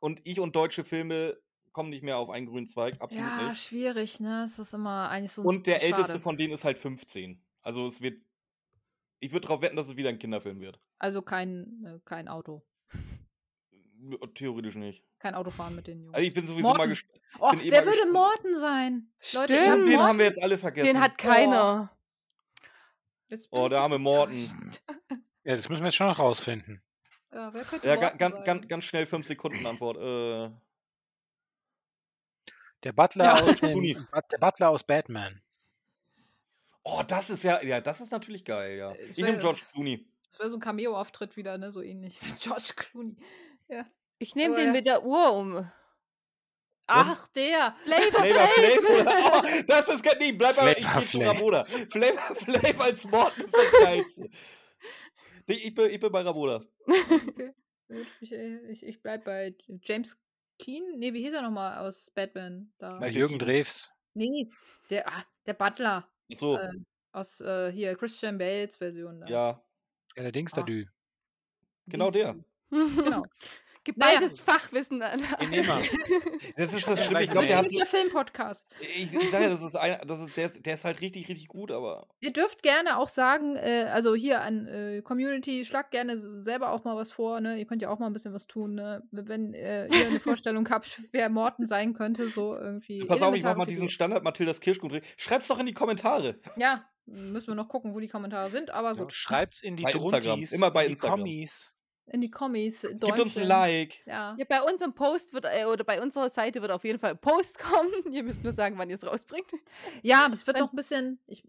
Und 0.00 0.20
ich 0.24 0.38
und 0.38 0.54
deutsche 0.54 0.84
Filme 0.84 1.36
kommen 1.74 1.90
nicht 1.90 2.02
mehr 2.02 2.16
auf 2.16 2.30
einen 2.30 2.46
grünen 2.46 2.66
Zweig. 2.66 2.94
Absolut 3.00 3.28
ja, 3.28 3.48
nicht. 3.50 3.62
schwierig, 3.62 4.20
ne? 4.20 4.44
Es 4.44 4.58
ist 4.58 4.72
immer 4.72 5.10
eigentlich 5.10 5.32
so. 5.32 5.42
Und 5.42 5.66
der 5.66 5.74
schade. 5.74 5.86
älteste 5.86 6.20
von 6.20 6.38
denen 6.38 6.54
ist 6.54 6.64
halt 6.64 6.78
15. 6.78 7.38
Also 7.60 7.86
es 7.86 8.00
wird. 8.00 8.22
Ich 9.20 9.32
würde 9.32 9.46
darauf 9.46 9.60
wetten, 9.62 9.76
dass 9.76 9.88
es 9.88 9.96
wieder 9.96 10.08
ein 10.08 10.18
Kinderfilm 10.18 10.60
wird. 10.60 10.80
Also 10.98 11.20
kein, 11.22 11.84
äh, 11.84 11.98
kein 12.04 12.28
Auto. 12.28 12.62
Theoretisch 14.34 14.74
nicht. 14.74 15.02
Kein 15.18 15.34
Autofahren 15.34 15.74
mit 15.74 15.86
den 15.86 16.02
Jungs. 16.02 16.14
Also 16.14 16.26
ich 16.26 16.34
bin 16.34 16.46
sowieso 16.46 16.68
mal 16.68 16.76
Morten. 16.76 16.90
gespannt. 16.90 17.20
oh, 17.40 17.50
eh 17.54 17.70
wer 17.70 17.84
mal 17.84 17.92
würde. 17.94 18.12
Morten 18.12 18.58
sein? 18.60 19.08
Leute, 19.34 19.54
Stimmt. 19.54 19.68
hab 19.70 19.84
Den 19.84 19.86
haben 19.86 19.94
Morten- 20.06 20.18
wir 20.18 20.24
jetzt 20.26 20.42
alle 20.42 20.58
vergessen. 20.58 20.86
den 20.94 21.00
hat 21.00 21.16
keiner. 21.16 21.90
Oh, 23.50 23.64
ich 23.64 23.70
der 23.70 23.80
arme 23.80 23.98
Morten. 23.98 24.36
Ja, 25.46 25.54
das 25.54 25.68
müssen 25.68 25.82
wir 25.82 25.88
jetzt 25.88 25.96
schon 25.96 26.06
noch 26.06 26.18
rausfinden. 26.18 26.82
Ja, 27.30 27.52
wer 27.52 27.64
könnte 27.64 27.86
Ja, 27.86 27.96
ga, 27.96 28.02
Morten 28.02 28.18
ganz, 28.18 28.34
sein? 28.36 28.44
ganz, 28.44 28.68
ganz 28.68 28.84
schnell 28.84 29.04
5 29.04 29.26
Sekunden 29.26 29.66
Antwort. 29.66 29.98
Äh, 29.98 30.50
Der 32.84 32.92
Butler, 32.92 33.24
Ja. 33.24 33.32
aus, 33.42 33.60
der 34.30 34.38
Butler 34.38 34.68
aus 34.70 34.84
Batman. 34.84 35.40
oh, 36.82 37.02
das 37.06 37.30
ist 37.30 37.42
ja, 37.44 37.62
ja, 37.62 37.80
das 37.80 38.00
ist 38.00 38.12
natürlich 38.12 38.44
geil, 38.44 38.76
ja. 38.76 38.92
Es 38.92 39.16
Ich 39.16 39.24
nehme 39.24 39.38
George 39.38 39.62
Clooney. 39.72 40.06
Das 40.28 40.38
wäre 40.38 40.50
so 40.50 40.56
ein 40.56 40.60
Cameo-Auftritt 40.60 41.36
wieder, 41.36 41.56
ne? 41.58 41.72
So 41.72 41.80
ähnlich. 41.80 42.18
George 42.40 42.72
Clooney. 42.76 43.16
Ja. 43.68 43.86
Ich 44.18 44.34
nehme 44.34 44.54
Aber 44.54 44.62
den 44.62 44.66
ja. 44.68 44.72
mit 44.72 44.86
der 44.86 45.04
Uhr 45.04 45.32
um. 45.32 45.70
Ach, 46.86 47.28
der. 47.28 47.74
Flavor 47.84 48.20
Flavor 48.20 49.02
Flav. 49.02 49.42
Oh, 49.56 49.62
das 49.66 49.88
ist 49.88 50.02
geil. 50.02 50.16
Nee, 50.20 50.32
bleib 50.32 50.56
mal, 50.56 50.70
ich 50.72 50.78
Flavor 50.78 51.00
geh 51.00 51.08
zu 51.08 51.18
Flav. 51.20 51.34
Raboda. 51.34 51.64
Flavor 51.88 52.34
Flav 52.36 52.80
als 52.80 53.04
Morten 53.06 53.40
ist 53.40 53.56
das 53.56 53.72
Geilste. 53.80 54.28
Ich, 55.46 55.74
bin, 55.74 55.90
ich 55.90 56.00
bin 56.00 56.12
bei 56.12 56.20
Raboda. 56.20 56.62
Okay. 56.86 57.54
Ich, 58.20 58.32
äh, 58.32 58.58
ich, 58.70 58.82
ich 58.82 59.00
bleib 59.02 59.24
bei 59.24 59.54
James 59.82 60.18
Keen. 60.58 60.98
Nee, 60.98 61.12
wie 61.12 61.22
hieß 61.22 61.34
er 61.34 61.42
nochmal 61.42 61.78
aus 61.78 62.10
Batman? 62.10 62.72
Da. 62.78 62.94
Michael 62.94 63.16
Jürgen. 63.16 63.38
Drews. 63.38 63.90
Nee, 64.14 64.48
der, 64.90 65.08
ah, 65.08 65.24
der 65.46 65.54
Butler. 65.54 66.08
So, 66.32 66.56
Äh, 66.56 66.70
aus 67.12 67.40
äh, 67.40 67.72
hier 67.72 67.96
Christian 67.96 68.38
Bales 68.38 68.76
Version. 68.76 69.20
Da. 69.20 69.26
ja, 69.26 69.62
Ja, 70.16 70.22
der 70.22 70.32
Dings 70.32 70.54
Ah. 70.54 70.64
genau 71.86 72.10
der. 72.10 72.36
Genau. 72.70 73.24
Geballtes 73.84 74.40
Fachwissen 74.40 75.02
an. 75.02 75.22
Den 75.40 75.50
nehmen 75.50 75.66
wir. 75.66 75.82
Das 76.56 76.72
ist 76.74 76.88
das 76.88 76.98
Ja, 77.00 77.04
Schlimme. 77.06 77.24
Ich 77.24 77.30
glaube, 77.30 77.46
der 77.46 77.58
hat. 77.58 77.70
der 77.70 77.86
Film-Podcast. 77.86 78.66
Ich, 78.80 79.14
ich 79.14 79.30
sage 79.30 79.44
ja, 79.44 79.50
das 79.50 79.62
ist 79.62 79.76
ein, 79.76 79.98
das 80.06 80.20
ist, 80.20 80.36
der, 80.36 80.46
ist- 80.46 80.64
der 80.66 80.74
ist 80.74 80.84
halt 80.84 81.00
richtig, 81.00 81.28
richtig 81.28 81.48
gut, 81.48 81.70
aber. 81.70 82.06
Ihr 82.20 82.32
dürft 82.32 82.62
gerne 82.62 82.98
auch 82.98 83.08
sagen, 83.08 83.56
äh, 83.56 83.88
also 83.92 84.14
hier 84.14 84.40
an 84.40 84.66
äh, 84.66 85.02
Community, 85.02 85.64
schlagt 85.64 85.90
gerne 85.90 86.18
selber 86.42 86.70
auch 86.70 86.84
mal 86.84 86.96
was 86.96 87.12
vor, 87.12 87.40
ne? 87.40 87.58
Ihr 87.58 87.66
könnt 87.66 87.82
ja 87.82 87.90
auch 87.90 87.98
mal 87.98 88.06
ein 88.06 88.12
bisschen 88.12 88.32
was 88.32 88.46
tun, 88.46 88.74
ne? 88.74 89.02
Wenn 89.10 89.54
äh, 89.54 89.86
ihr 89.86 90.06
eine 90.08 90.20
Vorstellung 90.20 90.68
habt, 90.70 91.02
wer 91.12 91.28
Morten 91.28 91.66
sein 91.66 91.92
könnte, 91.94 92.28
so 92.28 92.56
irgendwie. 92.56 93.04
Pass 93.04 93.22
auf, 93.22 93.34
ich 93.34 93.42
mach 93.44 93.56
mal 93.56 93.66
diesen. 93.66 93.88
Standard 93.88 94.24
Mathildas 94.24 94.60
Kirschkuchen. 94.60 95.00
Schreib's 95.16 95.48
doch 95.48 95.58
in 95.58 95.66
die 95.66 95.72
Kommentare. 95.74 96.38
Ja, 96.56 96.84
müssen 97.06 97.48
wir 97.48 97.54
noch 97.54 97.68
gucken, 97.68 97.94
wo 97.94 98.00
die 98.00 98.08
Kommentare 98.08 98.48
sind, 98.50 98.70
aber 98.70 98.92
Ja, 98.92 98.94
gut. 99.02 99.12
schreibt's 99.14 99.62
in 99.62 99.76
die 99.76 99.82
Bei 99.82 99.92
Instagram. 99.92 100.44
Immer 100.50 100.70
bei 100.70 100.86
Instagram. 100.86 101.20
Kommis. 101.20 101.73
In 102.06 102.20
die 102.20 102.30
Kommis. 102.30 102.82
Gebt 102.82 103.18
uns 103.18 103.38
ein. 103.38 103.46
Like. 103.46 104.06
Ja. 104.06 104.36
Ja, 104.38 104.44
bei 104.48 104.62
unserem 104.62 104.94
Post 104.94 105.32
wird, 105.32 105.46
äh, 105.46 105.64
oder 105.64 105.84
bei 105.84 106.02
unserer 106.02 106.28
Seite 106.28 106.60
wird 106.60 106.70
auf 106.70 106.84
jeden 106.84 106.98
Fall 106.98 107.12
ein 107.12 107.18
Post 107.18 107.58
kommen. 107.60 108.12
Ihr 108.12 108.22
müsst 108.22 108.44
nur 108.44 108.52
sagen, 108.52 108.76
wann 108.78 108.90
ihr 108.90 108.96
es 108.96 109.06
rausbringt. 109.06 109.50
ja, 110.02 110.28
das 110.28 110.46
wird 110.46 110.58
noch 110.58 110.70
ein 110.70 110.76
bisschen, 110.76 111.18
ich, 111.26 111.42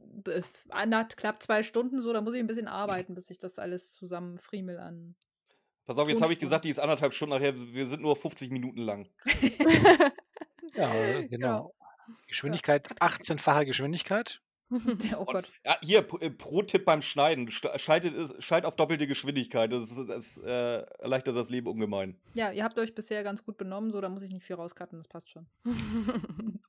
na, 0.85 1.03
knapp 1.03 1.43
zwei 1.43 1.61
Stunden 1.63 2.01
so, 2.01 2.13
da 2.13 2.21
muss 2.21 2.33
ich 2.33 2.39
ein 2.39 2.47
bisschen 2.47 2.67
arbeiten, 2.67 3.15
bis 3.15 3.29
ich 3.29 3.39
das 3.39 3.59
alles 3.59 3.93
zusammen 3.93 4.39
friemel 4.39 4.79
an. 4.79 5.15
Pass 5.85 5.97
auf, 5.97 6.09
jetzt 6.09 6.21
habe 6.21 6.33
ich 6.33 6.39
gesagt, 6.39 6.65
die 6.65 6.69
ist 6.69 6.79
anderthalb 6.79 7.13
Stunden 7.13 7.35
nachher. 7.35 7.55
Wir 7.55 7.85
sind 7.85 8.01
nur 8.01 8.15
50 8.15 8.49
Minuten 8.51 8.81
lang. 8.81 9.07
Ja, 10.75 11.21
genau. 11.21 11.73
Geschwindigkeit, 12.27 12.89
18-fache 12.99 13.65
Geschwindigkeit. 13.65 14.41
oh 15.15 15.19
Und, 15.19 15.27
Gott. 15.27 15.51
ja, 15.65 15.77
hier, 15.81 16.07
äh, 16.21 16.29
Pro-Tipp 16.29 16.85
beim 16.85 17.01
Schneiden. 17.01 17.49
Schaltet, 17.51 18.15
es- 18.15 18.33
schalt 18.43 18.65
auf 18.65 18.75
doppelte 18.75 19.07
Geschwindigkeit. 19.07 19.71
Das, 19.71 19.91
ist- 19.91 20.09
das 20.09 20.37
äh, 20.39 20.83
erleichtert 20.99 21.35
das 21.35 21.49
Leben 21.49 21.67
ungemein. 21.67 22.19
Ja, 22.33 22.51
ihr 22.51 22.63
habt 22.63 22.77
euch 22.79 22.95
bisher 22.95 23.23
ganz 23.23 23.43
gut 23.43 23.57
benommen, 23.57 23.91
so 23.91 24.01
da 24.01 24.09
muss 24.09 24.21
ich 24.23 24.31
nicht 24.31 24.43
viel 24.45 24.55
rauscutten, 24.55 24.97
das 24.97 25.07
passt 25.07 25.29
schon. 25.29 25.47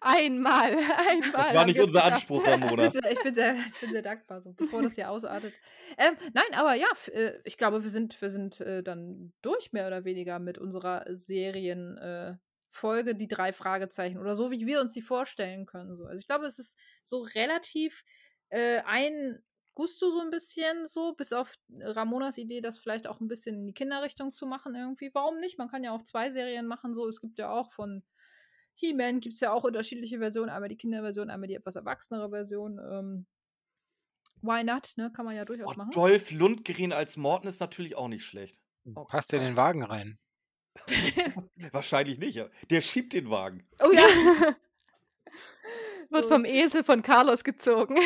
einmal, 0.00 0.70
einmal. 0.72 1.32
Das 1.32 1.54
war 1.54 1.66
nicht 1.66 1.80
unser. 1.80 2.04
Anspruch, 2.04 2.42
Ich 2.44 2.50
Ramona. 2.52 2.90
sehr, 2.90 3.10
ich, 3.12 3.22
bin 3.22 3.34
sehr, 3.34 3.54
ich 3.54 3.80
bin 3.80 3.92
sehr 3.92 4.02
dankbar, 4.02 4.40
so, 4.40 4.52
bevor 4.54 4.82
das 4.82 4.94
hier 4.94 5.10
ausartet. 5.10 5.52
Ähm, 5.96 6.16
nein, 6.34 6.44
aber 6.54 6.74
ja, 6.74 6.88
äh, 7.12 7.38
ich 7.44 7.56
glaube, 7.56 7.82
wir 7.84 7.90
sind, 7.90 8.20
wir 8.20 8.30
sind 8.30 8.60
äh, 8.60 8.82
dann 8.82 9.32
durch, 9.42 9.72
mehr 9.72 9.86
oder 9.86 10.04
weniger, 10.04 10.38
mit 10.38 10.58
unserer 10.58 11.04
Serienfolge, 11.08 12.38
äh, 12.38 12.51
Folge, 12.72 13.14
die 13.14 13.28
drei 13.28 13.52
Fragezeichen 13.52 14.18
oder 14.18 14.34
so, 14.34 14.50
wie 14.50 14.66
wir 14.66 14.80
uns 14.80 14.94
die 14.94 15.02
vorstellen 15.02 15.66
können. 15.66 15.96
So. 15.96 16.06
Also 16.06 16.18
ich 16.18 16.26
glaube, 16.26 16.46
es 16.46 16.58
ist 16.58 16.78
so 17.02 17.20
relativ 17.20 18.02
äh, 18.48 18.80
ein 18.84 19.42
Gusto 19.74 20.10
so 20.10 20.20
ein 20.20 20.30
bisschen 20.30 20.86
so, 20.86 21.14
bis 21.14 21.32
auf 21.32 21.54
Ramonas 21.80 22.36
Idee, 22.36 22.60
das 22.60 22.78
vielleicht 22.78 23.06
auch 23.06 23.20
ein 23.20 23.28
bisschen 23.28 23.56
in 23.56 23.66
die 23.66 23.74
Kinderrichtung 23.74 24.32
zu 24.32 24.46
machen 24.46 24.74
irgendwie. 24.74 25.10
Warum 25.14 25.40
nicht? 25.40 25.58
Man 25.58 25.68
kann 25.68 25.84
ja 25.84 25.92
auch 25.92 26.02
zwei 26.02 26.30
Serien 26.30 26.66
machen, 26.66 26.94
so. 26.94 27.08
Es 27.08 27.20
gibt 27.20 27.38
ja 27.38 27.50
auch 27.50 27.72
von 27.72 28.02
He-Man 28.74 29.20
gibt 29.20 29.34
es 29.34 29.40
ja 29.40 29.52
auch 29.52 29.64
unterschiedliche 29.64 30.18
Versionen. 30.18 30.50
Einmal 30.50 30.68
die 30.68 30.76
Kinderversion, 30.76 31.30
einmal 31.30 31.48
die 31.48 31.54
etwas 31.54 31.76
erwachsenere 31.76 32.30
Version. 32.30 32.78
Ähm, 32.78 33.26
why 34.40 34.64
not, 34.64 34.92
ne? 34.96 35.10
Kann 35.14 35.24
man 35.24 35.36
ja 35.36 35.44
durchaus 35.44 35.72
Oh, 35.74 35.78
machen. 35.78 35.90
Dolph 35.90 36.30
Lundgren 36.30 36.92
als 36.92 37.16
Morten 37.16 37.46
ist 37.46 37.60
natürlich 37.60 37.96
auch 37.96 38.08
nicht 38.08 38.24
schlecht. 38.24 38.60
Oh 38.94 39.04
Passt 39.04 39.32
der 39.32 39.40
in 39.40 39.46
den 39.46 39.56
Wagen 39.56 39.84
rein? 39.84 40.18
Wahrscheinlich 41.72 42.18
nicht. 42.18 42.44
Der 42.70 42.80
schiebt 42.80 43.12
den 43.12 43.30
Wagen. 43.30 43.66
Oh 43.80 43.90
ja. 43.92 44.02
Wird 46.10 46.24
So. 46.24 46.30
vom 46.30 46.44
Esel 46.44 46.84
von 46.84 47.02
Carlos 47.02 47.42
gezogen. 47.44 47.96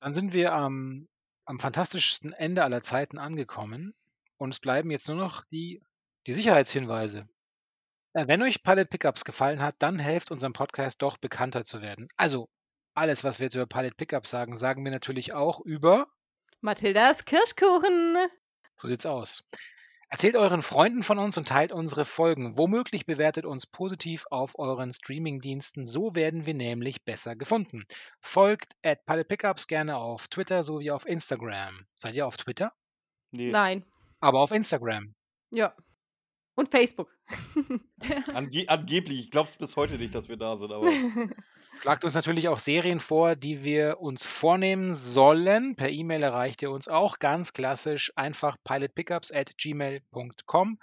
Dann 0.00 0.14
sind 0.14 0.32
wir 0.32 0.52
am, 0.52 1.08
am 1.44 1.60
fantastischsten 1.60 2.32
Ende 2.32 2.64
aller 2.64 2.80
Zeiten 2.80 3.18
angekommen 3.18 3.94
und 4.38 4.52
es 4.52 4.60
bleiben 4.60 4.90
jetzt 4.90 5.08
nur 5.08 5.16
noch 5.16 5.44
die, 5.50 5.82
die 6.26 6.32
Sicherheitshinweise. 6.32 7.28
Äh, 8.14 8.26
Wenn 8.26 8.42
euch 8.42 8.62
Pilot 8.62 8.90
Pickups 8.90 9.24
gefallen 9.24 9.60
hat, 9.60 9.76
dann 9.78 9.98
helft 9.98 10.30
unserem 10.30 10.52
Podcast 10.52 11.02
doch 11.02 11.18
bekannter 11.18 11.64
zu 11.64 11.80
werden. 11.82 12.08
Also 12.16 12.48
alles, 12.94 13.22
was 13.22 13.38
wir 13.38 13.44
jetzt 13.46 13.54
über 13.54 13.66
Pilot 13.66 13.96
Pickups 13.96 14.30
sagen, 14.30 14.56
sagen 14.56 14.84
wir 14.84 14.90
natürlich 14.90 15.32
auch 15.32 15.60
über 15.60 16.08
Mathildas 16.60 17.24
Kirschkuchen. 17.24 18.16
So 18.82 18.88
sieht's 18.88 19.06
aus. 19.06 19.44
Erzählt 20.12 20.34
euren 20.34 20.60
Freunden 20.60 21.04
von 21.04 21.18
uns 21.18 21.38
und 21.38 21.46
teilt 21.46 21.70
unsere 21.70 22.04
Folgen. 22.04 22.58
Womöglich 22.58 23.06
bewertet 23.06 23.46
uns 23.46 23.64
positiv 23.64 24.26
auf 24.30 24.58
euren 24.58 24.92
Streamingdiensten. 24.92 25.86
So 25.86 26.16
werden 26.16 26.46
wir 26.46 26.54
nämlich 26.54 27.04
besser 27.04 27.36
gefunden. 27.36 27.84
Folgt 28.20 28.74
at 28.84 29.06
Pilot 29.06 29.28
Pickups 29.28 29.68
gerne 29.68 29.96
auf 29.96 30.26
Twitter 30.26 30.64
sowie 30.64 30.90
auf 30.90 31.06
Instagram. 31.06 31.86
Seid 31.94 32.16
ihr 32.16 32.26
auf 32.26 32.36
Twitter? 32.36 32.72
Nee, 33.30 33.52
Nein. 33.52 33.84
Aber 34.18 34.40
auf 34.40 34.50
Instagram. 34.50 35.14
Ja. 35.52 35.76
Und 36.60 36.68
Facebook. 36.68 37.16
ange 38.34 38.68
angeblich. 38.68 39.18
Ich 39.18 39.30
glaube 39.30 39.48
es 39.48 39.56
bis 39.56 39.76
heute 39.76 39.94
nicht, 39.94 40.14
dass 40.14 40.28
wir 40.28 40.36
da 40.36 40.58
sind. 40.58 40.70
Aber 40.72 40.86
Schlagt 41.80 42.04
uns 42.04 42.14
natürlich 42.14 42.48
auch 42.48 42.58
Serien 42.58 43.00
vor, 43.00 43.34
die 43.34 43.64
wir 43.64 43.98
uns 44.00 44.26
vornehmen 44.26 44.92
sollen. 44.92 45.74
Per 45.74 45.88
E-Mail 45.88 46.22
erreicht 46.22 46.60
ihr 46.60 46.70
uns 46.70 46.86
auch 46.86 47.18
ganz 47.18 47.54
klassisch 47.54 48.12
einfach 48.14 48.58
pilotpickups 48.62 49.32
at 49.32 49.56
gmail.com. 49.56 50.78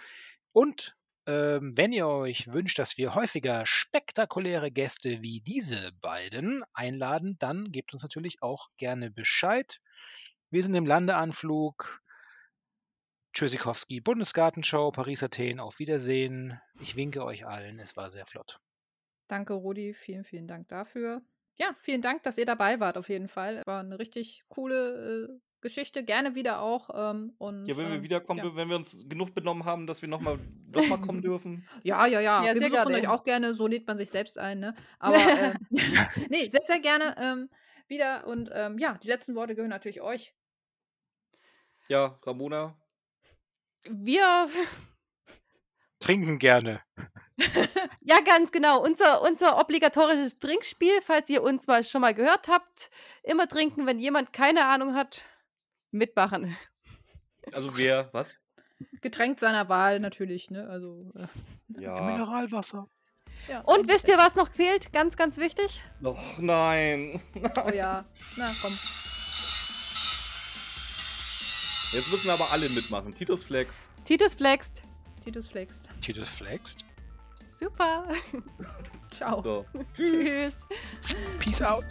Und 0.51 0.95
ähm, 1.27 1.73
wenn 1.77 1.93
ihr 1.93 2.07
euch 2.07 2.51
wünscht, 2.51 2.79
dass 2.79 2.97
wir 2.97 3.13
häufiger 3.13 3.67
spektakuläre 3.67 4.71
Gäste 4.71 5.21
wie 5.21 5.41
diese 5.41 5.91
beiden 6.01 6.63
einladen, 6.73 7.35
dann 7.37 7.71
gebt 7.71 7.93
uns 7.93 8.01
natürlich 8.01 8.41
auch 8.41 8.69
gerne 8.77 9.11
Bescheid. 9.11 9.79
Wir 10.49 10.63
sind 10.63 10.73
im 10.73 10.87
Landeanflug. 10.87 12.01
Tschüssikowski, 13.37 14.01
Bundesgartenshow, 14.01 14.89
Paris, 14.89 15.21
Athen, 15.21 15.59
auf 15.59 15.77
Wiedersehen. 15.77 16.59
Ich 16.81 16.95
winke 16.95 17.23
euch 17.23 17.45
allen, 17.45 17.77
es 17.77 17.95
war 17.95 18.09
sehr 18.09 18.25
flott. 18.25 18.59
Danke, 19.27 19.53
Rudi. 19.53 19.93
Vielen, 19.93 20.23
vielen 20.23 20.47
Dank 20.47 20.69
dafür. 20.69 21.21
Ja, 21.55 21.75
vielen 21.77 22.01
Dank, 22.01 22.23
dass 22.23 22.39
ihr 22.39 22.47
dabei 22.47 22.79
wart, 22.79 22.97
auf 22.97 23.09
jeden 23.09 23.27
Fall. 23.27 23.61
War 23.67 23.81
eine 23.81 23.99
richtig 23.99 24.43
coole 24.47 25.27
äh, 25.29 25.39
Geschichte. 25.61 26.03
Gerne 26.03 26.33
wieder 26.33 26.63
auch. 26.63 26.89
Ähm, 26.91 27.35
und, 27.37 27.67
ja, 27.67 27.77
wenn 27.77 27.89
wir 27.89 27.97
ähm, 27.97 28.01
wiederkommen, 28.01 28.43
ja. 28.43 28.55
wenn 28.55 28.69
wir 28.69 28.75
uns 28.75 29.07
genug 29.07 29.35
benommen 29.35 29.65
haben, 29.65 29.85
dass 29.85 30.01
wir 30.01 30.09
nochmal 30.09 30.39
noch 30.71 30.87
mal 30.87 30.97
kommen 30.97 31.21
dürfen. 31.21 31.67
Ja, 31.83 32.07
ja, 32.07 32.19
ja. 32.19 32.43
Ja, 32.43 32.55
wir 32.55 32.59
sehr 32.59 32.71
besuchen 32.71 32.87
gerne. 32.87 33.03
euch 33.03 33.07
auch 33.07 33.23
gerne. 33.23 33.53
So 33.53 33.67
lädt 33.67 33.85
man 33.85 33.97
sich 33.97 34.09
selbst 34.09 34.39
ein, 34.39 34.57
ne? 34.61 34.73
Aber 34.97 35.15
ähm, 35.39 35.53
nee, 36.31 36.47
sehr, 36.47 36.61
sehr 36.65 36.79
gerne 36.79 37.15
ähm, 37.19 37.49
wieder. 37.87 38.25
Und 38.25 38.49
ähm, 38.51 38.79
ja, 38.79 38.97
die 38.97 39.07
letzten 39.07 39.35
Worte 39.35 39.53
gehören 39.53 39.69
natürlich 39.69 40.01
euch. 40.01 40.33
Ja, 41.87 42.19
Ramona. 42.25 42.75
Wir, 43.83 44.47
Trinken 45.99 46.37
gerne. 46.39 46.81
ja, 48.01 48.19
ganz 48.21 48.51
genau. 48.51 48.81
Unser, 48.83 49.21
unser 49.21 49.59
obligatorisches 49.59 50.39
Trinkspiel, 50.39 51.01
falls 51.01 51.29
ihr 51.29 51.41
uns 51.43 51.67
mal 51.67 51.83
schon 51.83 52.01
mal 52.01 52.13
gehört 52.13 52.47
habt. 52.47 52.89
Immer 53.23 53.47
trinken, 53.47 53.85
wenn 53.85 53.99
jemand 53.99 54.33
keine 54.33 54.65
Ahnung 54.65 54.95
hat. 54.95 55.25
Mitmachen. 55.91 56.55
Also 57.53 57.75
wer, 57.77 58.09
was? 58.13 58.35
Getränk 59.01 59.39
seiner 59.39 59.69
Wahl 59.69 59.99
natürlich, 59.99 60.51
ne? 60.51 60.67
Also, 60.69 61.11
äh, 61.15 61.81
Ja. 61.81 62.01
Mineralwasser. 62.01 62.85
ja. 63.47 63.61
Und 63.61 63.87
wisst 63.87 64.07
ihr, 64.07 64.17
was 64.17 64.35
noch 64.35 64.51
fehlt? 64.51 64.93
Ganz, 64.93 65.15
ganz 65.17 65.37
wichtig. 65.37 65.81
Och 66.03 66.19
nein. 66.39 67.21
Oh 67.65 67.69
ja. 67.71 68.05
Na, 68.35 68.53
komm. 68.61 68.77
Jetzt 71.91 72.11
müssen 72.11 72.29
aber 72.29 72.51
alle 72.51 72.69
mitmachen. 72.69 73.13
Titus 73.13 73.43
Flex. 73.43 73.89
Titus 74.05 74.35
flext. 74.35 74.81
Titus 75.23 75.47
flext. 75.47 75.89
Titus 76.05 76.27
flext. 76.37 76.85
Super. 77.57 78.07
Ciao. 79.11 79.41
So. 79.41 79.65
Tschüss. 79.95 80.65
Peace 81.39 81.61
out. 81.61 81.85